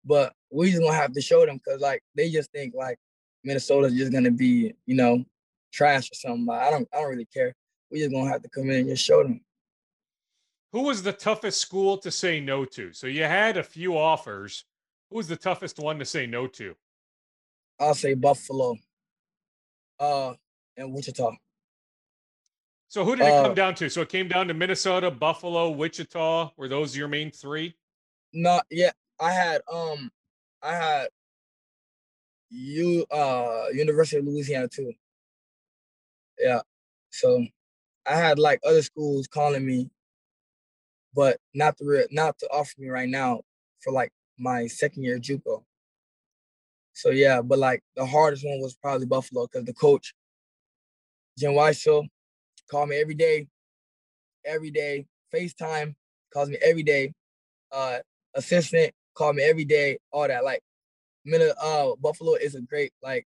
but 0.05 0.33
we 0.51 0.71
just 0.71 0.83
gonna 0.83 0.97
have 0.97 1.13
to 1.13 1.21
show 1.21 1.45
them 1.45 1.59
because 1.59 1.81
like 1.81 2.03
they 2.15 2.31
just 2.31 2.51
think 2.53 2.75
like 2.75 2.99
Minnesota's 3.45 3.95
just 3.95 4.13
gonna 4.13 4.31
be 4.31 4.75
you 4.87 4.95
know 4.95 5.25
trash 5.73 6.11
or 6.11 6.15
something. 6.15 6.49
I 6.51 6.71
don't 6.71 6.89
I 6.93 6.99
don't 6.99 7.11
really 7.11 7.27
care. 7.27 7.55
We 7.91 7.99
just 7.99 8.13
gonna 8.13 8.31
have 8.31 8.43
to 8.43 8.49
come 8.49 8.71
in 8.71 8.81
and 8.81 8.89
just 8.89 9.05
show 9.05 9.23
them. 9.23 9.41
Who 10.73 10.83
was 10.83 11.03
the 11.03 11.13
toughest 11.13 11.61
school 11.61 11.99
to 11.99 12.11
say 12.11 12.41
no 12.41 12.65
to? 12.65 12.93
So 12.93 13.07
you 13.07 13.25
had 13.25 13.59
a 13.59 13.63
few 13.63 13.99
offers. 13.99 14.65
Who 15.11 15.17
was 15.17 15.29
the 15.29 15.37
toughest 15.37 15.79
one 15.79 15.99
to 15.99 16.07
say 16.07 16.27
no 16.27 16.47
to? 16.47 16.75
I'll 17.79 17.95
say 17.95 18.15
Buffalo, 18.15 18.77
uh, 20.01 20.33
and 20.77 20.93
Wichita. 20.93 21.33
So 22.93 23.07
who 23.07 23.17
did 23.17 23.27
it 23.27 23.33
Uh, 23.33 23.45
come 23.45 23.55
down 23.55 23.75
to? 23.77 23.89
So 23.89 24.03
it 24.03 24.11
came 24.11 24.29
down 24.29 24.49
to 24.49 24.53
Minnesota, 24.53 25.11
Buffalo, 25.11 25.71
Wichita. 25.71 26.51
Were 26.59 26.69
those 26.69 26.95
your 26.95 27.09
main 27.09 27.31
three? 27.31 27.75
Not 28.35 28.67
yet. 28.71 28.95
I 29.19 29.33
had 29.33 29.63
um, 29.73 30.11
I 30.61 30.75
had 30.75 31.09
you 32.51 33.07
uh 33.11 33.69
University 33.73 34.19
of 34.19 34.27
Louisiana 34.27 34.69
too. 34.69 34.93
Yeah. 36.39 36.61
So 37.09 37.47
I 38.05 38.15
had 38.15 38.39
like 38.39 38.61
other 38.63 38.83
schools 38.83 39.27
calling 39.27 39.65
me, 39.65 39.89
but 41.15 41.39
not 41.55 41.79
to 41.79 41.87
re- 41.87 42.09
not 42.11 42.39
to 42.41 42.49
offer 42.51 42.75
me 42.77 42.91
right 42.91 43.09
now 43.09 43.41
for 43.81 43.91
like 43.91 44.13
my 44.39 44.67
second 44.67 45.05
year 45.05 45.19
JUCO. 45.19 45.65
So 46.93 47.09
yeah, 47.09 47.41
but 47.41 47.59
like 47.59 47.83
the 47.97 48.05
hardest 48.05 48.45
one 48.45 48.61
was 48.61 48.77
probably 48.77 49.07
Buffalo 49.07 49.47
because 49.47 49.65
the 49.65 49.73
coach, 49.73 50.13
Jim 51.39 51.53
Whitesell, 51.53 52.07
called 52.73 52.89
me 52.89 52.97
every 52.97 53.15
day, 53.15 53.47
every 54.47 54.71
day. 54.71 55.07
FaceTime 55.33 55.95
calls 56.33 56.49
me 56.49 56.57
every 56.63 56.83
day. 56.83 57.13
Uh, 57.71 57.99
assistant 58.35 58.93
called 59.15 59.37
me 59.37 59.43
every 59.43 59.67
day. 59.67 59.99
All 60.11 60.27
that 60.27 60.43
like, 60.43 60.63
Minna, 61.27 61.53
uh, 61.63 61.95
Buffalo 62.01 62.35
is 62.35 62.55
a 62.55 62.63
great 62.63 62.93
like, 63.03 63.27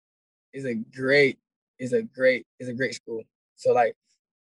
is 0.51 0.65
a 0.65 0.73
great, 0.73 1.37
is 1.77 1.93
a 1.93 2.01
great, 2.01 2.45
is 2.59 2.69
a 2.69 2.73
great 2.73 2.95
school. 2.95 3.21
So 3.55 3.71
like, 3.71 3.93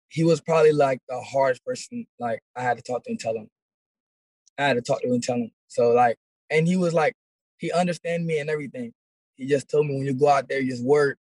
he 0.10 0.24
was 0.24 0.40
probably 0.40 0.72
like 0.72 1.00
the 1.10 1.20
hardest 1.20 1.66
person. 1.66 2.06
Like 2.20 2.42
I 2.56 2.62
had 2.62 2.78
to 2.78 2.84
talk 2.84 3.04
to 3.04 3.12
him, 3.12 3.18
tell 3.18 3.36
him. 3.36 3.50
I 4.60 4.68
had 4.68 4.74
to 4.76 4.82
talk 4.82 5.02
to 5.02 5.08
him 5.08 5.14
and 5.14 5.24
tell 5.24 5.38
him. 5.38 5.52
So 5.68 5.94
like, 5.94 6.18
and 6.52 6.68
he 6.68 6.78
was 6.78 6.94
like, 6.94 7.16
he 7.58 7.72
understand 7.72 8.26
me 8.26 8.38
and 8.38 8.52
everything. 8.52 8.94
He 9.36 9.48
just 9.48 9.68
told 9.68 9.88
me 9.88 9.96
when 9.96 10.06
you 10.06 10.14
go 10.14 10.30
out 10.30 10.48
there, 10.48 10.62
just 10.62 10.84
work. 10.84 11.18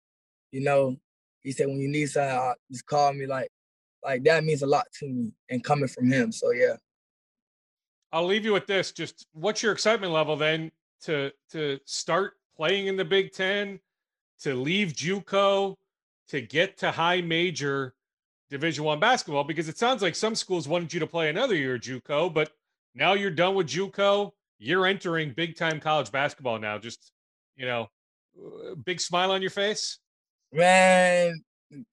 You 0.50 0.62
know, 0.62 0.96
he 1.42 1.52
said 1.52 1.66
when 1.66 1.80
you 1.80 1.88
need 1.88 2.06
something, 2.06 2.54
just 2.72 2.86
call 2.86 3.12
me. 3.12 3.26
Like, 3.26 3.50
like 4.07 4.22
that 4.24 4.44
means 4.44 4.62
a 4.62 4.66
lot 4.66 4.86
to 5.00 5.09
me 5.09 5.32
and 5.50 5.62
coming 5.62 5.88
from 5.88 6.11
him. 6.11 6.32
So 6.32 6.52
yeah. 6.52 6.76
I'll 8.12 8.24
leave 8.24 8.44
you 8.44 8.52
with 8.52 8.66
this. 8.66 8.92
Just 8.92 9.26
what's 9.32 9.62
your 9.62 9.72
excitement 9.72 10.12
level 10.12 10.36
then 10.36 10.70
to 11.02 11.32
to 11.50 11.78
start 11.84 12.34
playing 12.57 12.86
in 12.86 12.96
the 12.96 13.04
Big 13.04 13.32
Ten, 13.32 13.80
to 14.40 14.54
leave 14.54 14.92
JUCO, 14.92 15.74
to 16.28 16.40
get 16.40 16.78
to 16.78 16.90
high 16.90 17.20
major 17.20 17.94
Division 18.48 18.84
One 18.84 19.00
basketball? 19.00 19.44
Because 19.44 19.68
it 19.68 19.76
sounds 19.76 20.02
like 20.02 20.14
some 20.14 20.34
schools 20.34 20.68
wanted 20.68 20.94
you 20.94 21.00
to 21.00 21.07
play 21.07 21.28
another 21.28 21.54
year 21.54 21.74
at 21.74 21.82
JUCO, 21.82 22.32
but 22.32 22.52
now 22.94 23.12
you're 23.14 23.30
done 23.30 23.54
with 23.54 23.66
JUCO. 23.66 24.30
You're 24.59 24.86
entering 24.86 25.34
big 25.36 25.57
time 25.57 25.80
college 25.80 26.11
basketball 26.11 26.59
now. 26.59 26.78
Just 26.78 27.12
you 27.57 27.66
know, 27.66 27.88
uh, 28.38 28.76
big 28.76 29.00
smile 29.00 29.32
on 29.32 29.42
your 29.42 29.50
face. 29.50 29.98
Man, 30.52 31.42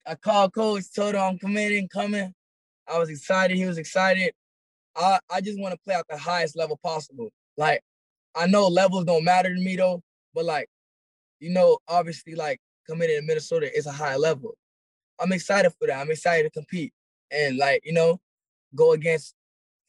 I 0.06 0.14
called 0.14 0.54
coach, 0.54 0.84
told 0.94 1.14
him 1.14 1.20
I'm 1.20 1.38
committing, 1.38 1.88
coming. 1.88 2.32
I 2.88 2.98
was 2.98 3.10
excited. 3.10 3.56
He 3.56 3.66
was 3.66 3.78
excited. 3.78 4.32
I, 4.96 5.18
I 5.30 5.40
just 5.40 5.58
want 5.60 5.72
to 5.72 5.80
play 5.84 5.94
at 5.94 6.06
the 6.08 6.16
highest 6.16 6.56
level 6.56 6.78
possible. 6.82 7.30
Like, 7.56 7.80
I 8.34 8.46
know 8.46 8.68
levels 8.68 9.04
don't 9.04 9.24
matter 9.24 9.54
to 9.54 9.60
me 9.60 9.76
though, 9.76 10.02
but 10.34 10.44
like, 10.44 10.68
you 11.40 11.50
know, 11.50 11.78
obviously, 11.88 12.34
like 12.34 12.60
committing 12.88 13.16
in 13.16 13.26
Minnesota 13.26 13.76
is 13.76 13.86
a 13.86 13.92
high 13.92 14.16
level. 14.16 14.56
I'm 15.20 15.32
excited 15.32 15.72
for 15.78 15.86
that. 15.86 16.00
I'm 16.00 16.10
excited 16.10 16.44
to 16.44 16.50
compete 16.50 16.92
and 17.30 17.56
like, 17.56 17.82
you 17.84 17.92
know, 17.92 18.20
go 18.74 18.92
against 18.92 19.34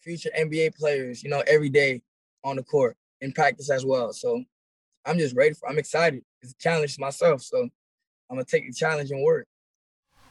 future 0.02 0.30
NBA 0.38 0.76
players, 0.76 1.24
you 1.24 1.30
know, 1.30 1.44
every 1.48 1.70
day 1.70 2.02
on 2.44 2.56
the 2.56 2.64
court. 2.64 2.96
in 3.22 3.32
practice 3.32 3.70
as 3.72 3.86
well. 3.86 4.14
So 4.14 4.44
I'm 5.06 5.18
just 5.18 5.36
ready 5.36 5.54
for. 5.54 5.70
I'm 5.70 5.80
excited. 5.80 6.24
It's 6.42 6.54
a 6.54 6.58
challenge 6.58 6.96
to 6.96 7.02
myself, 7.02 7.42
so 7.42 7.62
I'm 8.30 8.38
gonna 8.38 8.46
take 8.46 8.68
the 8.68 8.74
challenge 8.74 9.12
and 9.12 9.24
work. 9.24 9.48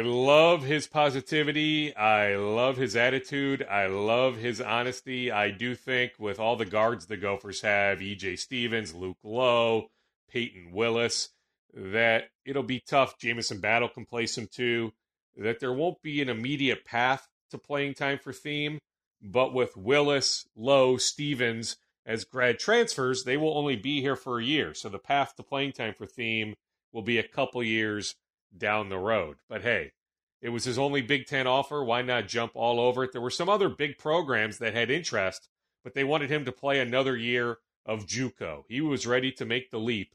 love 0.00 0.64
his 0.64 0.86
positivity. 0.86 1.94
I 1.94 2.36
love 2.36 2.76
his 2.76 2.96
attitude. 2.96 3.66
I 3.70 3.86
love 3.86 4.36
his 4.36 4.60
honesty. 4.60 5.30
I 5.30 5.50
do 5.50 5.74
think 5.74 6.12
with 6.18 6.40
all 6.40 6.56
the 6.56 6.64
guards 6.64 7.06
the 7.06 7.16
Gophers 7.16 7.60
have, 7.60 7.98
EJ 7.98 8.38
Stephens, 8.38 8.94
Luke 8.94 9.18
Loewe, 9.22 9.88
Payton 10.30 10.72
Willis, 10.72 11.30
that 11.74 12.30
it'll 12.44 12.62
be 12.62 12.80
tough. 12.80 13.18
Jamison 13.18 13.60
Battle 13.60 13.88
can 13.88 14.06
play 14.06 14.26
some 14.26 14.46
too. 14.46 14.92
That 15.36 15.60
there 15.60 15.72
won't 15.72 16.00
be 16.02 16.22
an 16.22 16.30
immediate 16.30 16.84
path 16.84 17.28
to 17.50 17.58
playing 17.58 17.94
time 17.94 18.18
for 18.18 18.32
Thiam, 18.32 18.78
but 19.22 19.52
with 19.52 19.76
Willis, 19.76 20.46
Loewe, 20.56 20.96
Stephens 20.96 21.76
as 22.06 22.24
grad 22.24 22.58
transfers, 22.58 23.24
they 23.24 23.36
will 23.36 23.56
only 23.56 23.76
be 23.76 24.00
here 24.00 24.16
for 24.16 24.38
a 24.38 24.44
year. 24.44 24.72
So 24.74 24.88
the 24.88 24.98
path 24.98 25.34
to 25.36 25.42
playing 25.42 25.72
time 25.72 25.92
for 25.92 26.06
Thiam 26.06 26.54
will 26.96 27.02
be 27.02 27.18
a 27.18 27.22
couple 27.22 27.62
years 27.62 28.14
down 28.56 28.88
the 28.88 28.98
road. 28.98 29.36
But 29.50 29.60
hey, 29.60 29.92
it 30.40 30.48
was 30.48 30.64
his 30.64 30.78
only 30.78 31.02
Big 31.02 31.26
Ten 31.26 31.46
offer. 31.46 31.84
Why 31.84 32.00
not 32.00 32.26
jump 32.26 32.52
all 32.54 32.80
over 32.80 33.04
it? 33.04 33.12
There 33.12 33.20
were 33.20 33.30
some 33.30 33.50
other 33.50 33.68
big 33.68 33.98
programs 33.98 34.56
that 34.58 34.72
had 34.72 34.90
interest, 34.90 35.50
but 35.84 35.92
they 35.92 36.04
wanted 36.04 36.30
him 36.30 36.46
to 36.46 36.52
play 36.52 36.80
another 36.80 37.14
year 37.14 37.58
of 37.84 38.06
JUCO. 38.06 38.64
He 38.66 38.80
was 38.80 39.06
ready 39.06 39.30
to 39.32 39.44
make 39.44 39.70
the 39.70 39.78
leap 39.78 40.14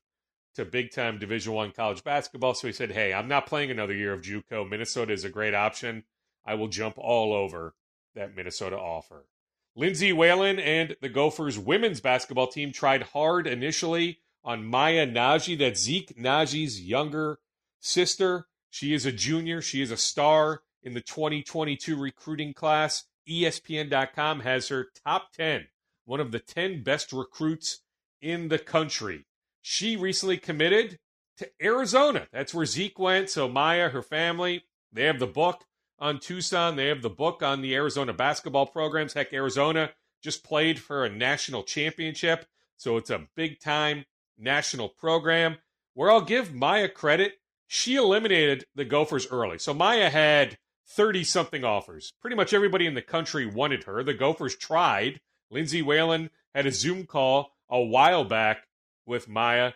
to 0.55 0.65
big 0.65 0.91
time 0.91 1.19
Division 1.19 1.53
One 1.53 1.71
college 1.71 2.03
basketball. 2.03 2.55
So 2.55 2.65
he 2.65 2.73
said, 2.73 2.93
"Hey, 2.93 3.13
I'm 3.13 3.27
not 3.27 3.45
playing 3.45 3.69
another 3.69 3.93
year 3.93 4.11
of 4.11 4.23
JUCO. 4.23 4.67
Minnesota 4.67 5.13
is 5.13 5.23
a 5.23 5.29
great 5.29 5.53
option. 5.53 6.05
I 6.43 6.55
will 6.55 6.67
jump 6.67 6.95
all 6.97 7.31
over 7.31 7.75
that 8.15 8.35
Minnesota 8.35 8.77
offer." 8.77 9.27
Lindsay 9.75 10.11
Whalen 10.11 10.57
and 10.57 10.97
the 10.99 11.09
Gophers 11.09 11.59
women's 11.59 12.01
basketball 12.01 12.47
team 12.47 12.71
tried 12.71 13.03
hard 13.03 13.45
initially 13.45 14.19
on 14.43 14.65
Maya 14.65 15.05
Nnaji, 15.05 15.57
that 15.59 15.77
Zeke 15.77 16.15
Nnaji's 16.17 16.81
younger 16.81 17.39
sister. 17.79 18.47
She 18.69 18.93
is 18.93 19.05
a 19.05 19.11
junior. 19.11 19.61
She 19.61 19.81
is 19.81 19.91
a 19.91 19.97
star 19.97 20.61
in 20.83 20.93
the 20.93 21.01
2022 21.01 21.95
recruiting 21.95 22.53
class. 22.53 23.05
ESPN.com 23.29 24.41
has 24.41 24.69
her 24.69 24.87
top 25.05 25.31
10, 25.33 25.67
one 26.05 26.19
of 26.19 26.31
the 26.31 26.39
10 26.39 26.83
best 26.83 27.13
recruits 27.13 27.81
in 28.21 28.47
the 28.47 28.59
country. 28.59 29.25
She 29.61 29.95
recently 29.95 30.37
committed 30.37 30.97
to 31.37 31.49
Arizona. 31.61 32.27
That's 32.31 32.53
where 32.53 32.65
Zeke 32.65 32.97
went. 32.97 33.29
So 33.29 33.47
Maya, 33.47 33.89
her 33.89 34.01
family, 34.01 34.63
they 34.91 35.03
have 35.03 35.19
the 35.19 35.27
book 35.27 35.65
on 35.99 36.19
Tucson. 36.19 36.75
They 36.75 36.87
have 36.87 37.01
the 37.01 37.09
book 37.09 37.43
on 37.43 37.61
the 37.61 37.75
Arizona 37.75 38.13
basketball 38.13 38.65
programs. 38.65 39.13
Heck, 39.13 39.33
Arizona 39.33 39.91
just 40.21 40.43
played 40.43 40.79
for 40.79 41.05
a 41.05 41.09
national 41.09 41.63
championship. 41.63 42.45
So 42.77 42.97
it's 42.97 43.09
a 43.09 43.27
big 43.35 43.59
time 43.59 44.05
national 44.41 44.89
program. 44.89 45.57
Where 45.93 46.11
I'll 46.11 46.21
give 46.21 46.53
Maya 46.53 46.87
credit, 46.89 47.39
she 47.67 47.95
eliminated 47.95 48.65
the 48.75 48.85
Gophers 48.85 49.27
early. 49.29 49.57
So 49.59 49.73
Maya 49.73 50.09
had 50.09 50.57
30 50.87 51.23
something 51.23 51.63
offers. 51.63 52.13
Pretty 52.21 52.35
much 52.35 52.53
everybody 52.53 52.85
in 52.85 52.95
the 52.95 53.01
country 53.01 53.45
wanted 53.45 53.83
her. 53.83 54.03
The 54.03 54.13
Gophers 54.13 54.55
tried. 54.55 55.21
Lindsay 55.49 55.81
Whalen 55.81 56.29
had 56.53 56.65
a 56.65 56.71
Zoom 56.71 57.05
call 57.05 57.53
a 57.69 57.79
while 57.79 58.23
back 58.23 58.67
with 59.05 59.27
Maya. 59.27 59.73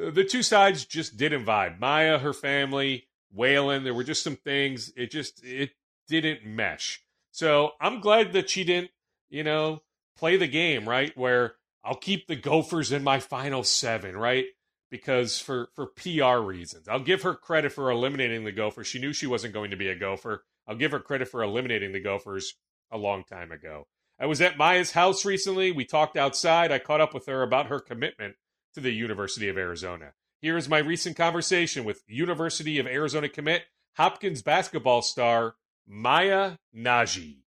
Uh, 0.00 0.10
the 0.10 0.24
two 0.24 0.42
sides 0.42 0.84
just 0.84 1.16
didn't 1.16 1.44
vibe. 1.44 1.78
Maya, 1.78 2.18
her 2.18 2.32
family, 2.32 3.06
Whalen, 3.32 3.84
there 3.84 3.94
were 3.94 4.04
just 4.04 4.22
some 4.22 4.36
things. 4.36 4.92
It 4.96 5.10
just 5.10 5.44
it 5.44 5.70
didn't 6.08 6.44
mesh. 6.44 7.02
So 7.30 7.72
I'm 7.80 8.00
glad 8.00 8.32
that 8.32 8.50
she 8.50 8.64
didn't, 8.64 8.90
you 9.28 9.44
know, 9.44 9.82
play 10.16 10.36
the 10.36 10.48
game, 10.48 10.88
right? 10.88 11.16
Where 11.16 11.54
I'll 11.86 11.96
keep 11.96 12.26
the 12.26 12.36
Gophers 12.36 12.92
in 12.92 13.04
my 13.04 13.20
final 13.20 13.62
seven, 13.62 14.16
right? 14.16 14.46
because 14.90 15.38
for 15.38 15.68
for 15.74 15.86
PR 15.86 16.38
reasons. 16.38 16.88
I'll 16.88 17.00
give 17.00 17.22
her 17.22 17.34
credit 17.34 17.72
for 17.72 17.90
eliminating 17.90 18.44
the 18.44 18.52
Gophers. 18.52 18.86
She 18.86 18.98
knew 18.98 19.12
she 19.12 19.26
wasn't 19.26 19.54
going 19.54 19.70
to 19.70 19.76
be 19.76 19.88
a 19.88 19.98
Gopher. 19.98 20.44
I'll 20.66 20.76
give 20.76 20.92
her 20.92 21.00
credit 21.00 21.28
for 21.28 21.42
eliminating 21.42 21.92
the 21.92 22.00
Gophers 22.00 22.54
a 22.90 22.98
long 22.98 23.24
time 23.24 23.52
ago. 23.52 23.86
I 24.18 24.26
was 24.26 24.40
at 24.40 24.56
Maya's 24.56 24.92
house 24.92 25.24
recently. 25.24 25.72
We 25.72 25.84
talked 25.84 26.16
outside. 26.16 26.72
I 26.72 26.78
caught 26.78 27.00
up 27.00 27.14
with 27.14 27.26
her 27.26 27.42
about 27.42 27.66
her 27.66 27.80
commitment 27.80 28.36
to 28.74 28.80
the 28.80 28.92
University 28.92 29.48
of 29.48 29.58
Arizona. 29.58 30.12
Here 30.40 30.56
is 30.56 30.68
my 30.68 30.78
recent 30.78 31.16
conversation 31.16 31.84
with 31.84 32.02
University 32.06 32.78
of 32.78 32.86
Arizona 32.86 33.28
commit 33.28 33.64
Hopkins 33.96 34.42
basketball 34.42 35.02
star 35.02 35.56
Maya 35.86 36.56
Nnaji. 36.74 37.38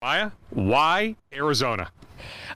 Maya, 0.00 0.30
why 0.50 1.16
Arizona? 1.32 1.90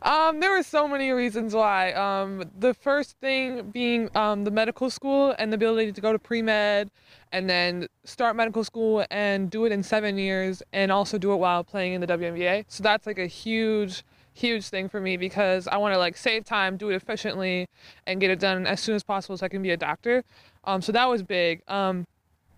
Um, 0.03 0.39
there 0.39 0.53
were 0.53 0.63
so 0.63 0.87
many 0.87 1.11
reasons 1.11 1.57
why. 1.57 1.93
Um, 1.93 2.45
the 2.57 2.73
first 2.73 3.17
thing 3.21 3.69
being 3.73 4.09
um, 4.17 4.45
the 4.45 4.53
medical 4.53 4.89
school 4.91 5.35
and 5.41 5.51
the 5.53 5.57
ability 5.57 5.91
to 5.91 6.01
go 6.01 6.13
to 6.13 6.21
pre 6.21 6.41
med 6.41 6.93
and 7.33 7.51
then 7.51 7.89
start 8.05 8.37
medical 8.37 8.63
school 8.63 9.05
and 9.11 9.51
do 9.51 9.65
it 9.65 9.73
in 9.73 9.83
seven 9.83 10.19
years 10.19 10.63
and 10.73 10.93
also 10.93 11.19
do 11.19 11.33
it 11.33 11.37
while 11.37 11.65
playing 11.65 11.95
in 11.95 12.01
the 12.01 12.07
WNBA. 12.07 12.65
So 12.69 12.85
that's 12.85 13.09
like 13.09 13.19
a 13.19 13.27
huge, 13.27 14.05
huge 14.35 14.67
thing 14.67 14.89
for 14.89 15.01
me 15.01 15.17
because 15.17 15.67
I 15.67 15.79
want 15.79 15.95
to 15.95 15.99
like 15.99 16.17
save 16.17 16.45
time, 16.45 16.77
do 16.77 16.91
it 16.91 16.95
efficiently, 16.95 17.67
and 18.07 18.21
get 18.21 18.31
it 18.31 18.39
done 18.39 18.69
as 18.69 18.79
soon 18.79 18.95
as 18.95 19.03
possible 19.03 19.37
so 19.37 19.47
I 19.47 19.49
can 19.49 19.63
be 19.63 19.71
a 19.71 19.77
doctor. 19.77 20.23
Um, 20.63 20.81
so 20.81 20.93
that 20.93 21.09
was 21.09 21.25
big. 21.25 21.63
Um, 21.67 22.07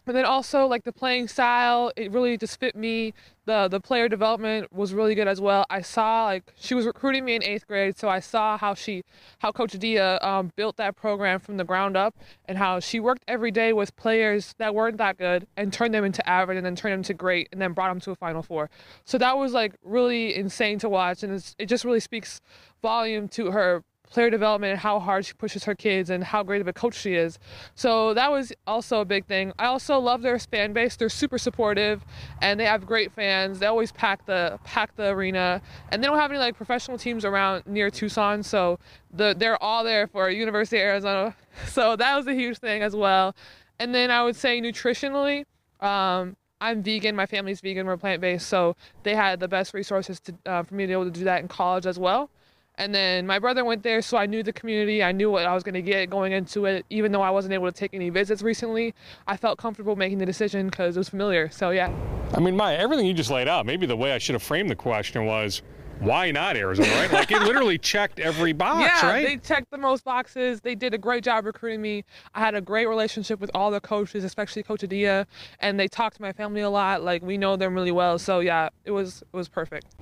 and 0.06 0.16
then 0.16 0.24
also 0.24 0.66
like 0.66 0.84
the 0.84 0.92
playing 0.92 1.28
style, 1.28 1.92
it 1.96 2.10
really 2.12 2.36
just 2.36 2.60
fit 2.60 2.76
me. 2.76 3.14
The 3.46 3.68
the 3.68 3.80
player 3.80 4.08
development 4.08 4.72
was 4.72 4.94
really 4.94 5.14
good 5.14 5.28
as 5.28 5.40
well. 5.40 5.66
I 5.68 5.82
saw 5.82 6.24
like 6.24 6.52
she 6.56 6.74
was 6.74 6.86
recruiting 6.86 7.24
me 7.24 7.34
in 7.34 7.42
eighth 7.42 7.66
grade, 7.66 7.98
so 7.98 8.08
I 8.08 8.20
saw 8.20 8.56
how 8.56 8.74
she, 8.74 9.02
how 9.40 9.52
Coach 9.52 9.74
Adia 9.74 10.18
um, 10.22 10.50
built 10.56 10.76
that 10.76 10.96
program 10.96 11.40
from 11.40 11.56
the 11.56 11.64
ground 11.64 11.96
up, 11.96 12.14
and 12.46 12.56
how 12.56 12.80
she 12.80 13.00
worked 13.00 13.22
every 13.28 13.50
day 13.50 13.72
with 13.72 13.94
players 13.96 14.54
that 14.58 14.74
weren't 14.74 14.96
that 14.98 15.18
good 15.18 15.46
and 15.56 15.72
turned 15.72 15.92
them 15.92 16.04
into 16.04 16.26
average, 16.28 16.56
and 16.56 16.64
then 16.64 16.76
turned 16.76 16.94
them 16.94 17.02
to 17.02 17.14
great, 17.14 17.48
and 17.52 17.60
then 17.60 17.72
brought 17.72 17.88
them 17.88 18.00
to 18.00 18.10
a 18.10 18.16
Final 18.16 18.42
Four. 18.42 18.70
So 19.04 19.18
that 19.18 19.36
was 19.36 19.52
like 19.52 19.74
really 19.82 20.34
insane 20.34 20.78
to 20.78 20.88
watch, 20.88 21.22
and 21.22 21.54
it 21.58 21.66
just 21.66 21.84
really 21.84 22.00
speaks 22.00 22.40
volume 22.80 23.28
to 23.28 23.50
her 23.50 23.82
player 24.10 24.30
development 24.30 24.72
and 24.72 24.80
how 24.80 25.00
hard 25.00 25.24
she 25.24 25.32
pushes 25.34 25.64
her 25.64 25.74
kids 25.74 26.10
and 26.10 26.22
how 26.22 26.42
great 26.42 26.60
of 26.60 26.68
a 26.68 26.72
coach 26.72 26.94
she 26.94 27.14
is. 27.14 27.38
So 27.74 28.14
that 28.14 28.30
was 28.30 28.52
also 28.66 29.00
a 29.00 29.04
big 29.04 29.26
thing. 29.26 29.52
I 29.58 29.66
also 29.66 29.98
love 29.98 30.22
their 30.22 30.38
fan 30.38 30.72
base. 30.72 30.96
They're 30.96 31.08
super 31.08 31.38
supportive 31.38 32.04
and 32.40 32.58
they 32.58 32.64
have 32.64 32.86
great 32.86 33.12
fans. 33.12 33.58
They 33.58 33.66
always 33.66 33.92
pack 33.92 34.24
the 34.26 34.58
pack 34.64 34.94
the 34.96 35.08
arena 35.08 35.60
and 35.90 36.02
they 36.02 36.06
don't 36.06 36.18
have 36.18 36.30
any 36.30 36.38
like 36.38 36.56
professional 36.56 36.98
teams 36.98 37.24
around 37.24 37.66
near 37.66 37.90
Tucson, 37.90 38.42
so 38.42 38.78
the 39.12 39.34
they're 39.36 39.62
all 39.62 39.84
there 39.84 40.06
for 40.06 40.30
University 40.30 40.76
of 40.78 40.82
Arizona. 40.82 41.36
So 41.68 41.94
that 41.94 42.16
was 42.16 42.26
a 42.26 42.34
huge 42.34 42.58
thing 42.58 42.82
as 42.82 42.96
well. 42.96 43.36
And 43.78 43.94
then 43.94 44.10
I 44.10 44.24
would 44.24 44.34
say 44.34 44.60
nutritionally, 44.60 45.44
um, 45.80 46.36
I'm 46.60 46.82
vegan. 46.82 47.14
My 47.14 47.26
family's 47.26 47.60
vegan. 47.60 47.86
We're 47.86 47.96
plant 47.96 48.20
based, 48.20 48.48
so 48.48 48.74
they 49.04 49.14
had 49.14 49.38
the 49.38 49.46
best 49.46 49.72
resources 49.72 50.18
to, 50.20 50.34
uh, 50.46 50.62
for 50.64 50.74
me 50.74 50.82
to 50.82 50.88
be 50.88 50.92
able 50.92 51.04
to 51.04 51.10
do 51.10 51.24
that 51.24 51.42
in 51.42 51.46
college 51.46 51.86
as 51.86 51.96
well. 51.96 52.28
And 52.76 52.94
then 52.94 53.26
my 53.26 53.38
brother 53.38 53.64
went 53.64 53.82
there, 53.82 54.02
so 54.02 54.16
I 54.16 54.26
knew 54.26 54.42
the 54.42 54.52
community. 54.52 55.02
I 55.02 55.12
knew 55.12 55.30
what 55.30 55.46
I 55.46 55.54
was 55.54 55.62
going 55.62 55.74
to 55.74 55.82
get 55.82 56.10
going 56.10 56.32
into 56.32 56.64
it. 56.66 56.84
Even 56.90 57.12
though 57.12 57.22
I 57.22 57.30
wasn't 57.30 57.54
able 57.54 57.66
to 57.66 57.72
take 57.72 57.94
any 57.94 58.10
visits 58.10 58.42
recently, 58.42 58.94
I 59.26 59.36
felt 59.36 59.58
comfortable 59.58 59.94
making 59.94 60.18
the 60.18 60.26
decision 60.26 60.68
because 60.68 60.96
it 60.96 61.00
was 61.00 61.08
familiar. 61.08 61.48
So, 61.50 61.70
yeah. 61.70 61.94
I 62.34 62.40
mean, 62.40 62.56
Maya, 62.56 62.76
everything 62.76 63.06
you 63.06 63.14
just 63.14 63.30
laid 63.30 63.46
out, 63.46 63.64
maybe 63.64 63.86
the 63.86 63.96
way 63.96 64.12
I 64.12 64.18
should 64.18 64.34
have 64.34 64.42
framed 64.42 64.70
the 64.70 64.76
question 64.76 65.24
was, 65.24 65.62
why 66.00 66.30
not 66.32 66.56
Arizona, 66.56 66.88
right? 66.88 67.12
like 67.12 67.30
it 67.30 67.42
literally 67.42 67.78
checked 67.94 68.18
every 68.18 68.52
box, 68.52 68.90
yeah, 69.02 69.08
right? 69.08 69.26
they 69.26 69.36
checked 69.36 69.70
the 69.70 69.78
most 69.78 70.04
boxes. 70.04 70.60
They 70.60 70.74
did 70.74 70.92
a 70.92 70.98
great 70.98 71.22
job 71.22 71.46
recruiting 71.46 71.80
me. 71.80 72.04
I 72.34 72.40
had 72.40 72.54
a 72.54 72.60
great 72.60 72.86
relationship 72.86 73.38
with 73.40 73.50
all 73.54 73.70
the 73.70 73.80
coaches, 73.80 74.24
especially 74.24 74.64
Coach 74.64 74.82
Adia, 74.82 75.26
and 75.60 75.78
they 75.78 75.86
talked 75.86 76.16
to 76.16 76.22
my 76.22 76.32
family 76.32 76.62
a 76.62 76.70
lot. 76.70 77.02
Like 77.02 77.22
we 77.22 77.38
know 77.38 77.56
them 77.56 77.74
really 77.74 77.92
well. 77.92 78.18
So 78.18 78.40
yeah, 78.40 78.70
it 78.84 78.90
was 78.90 79.22
it 79.32 79.36
was 79.36 79.48
perfect. 79.48 79.94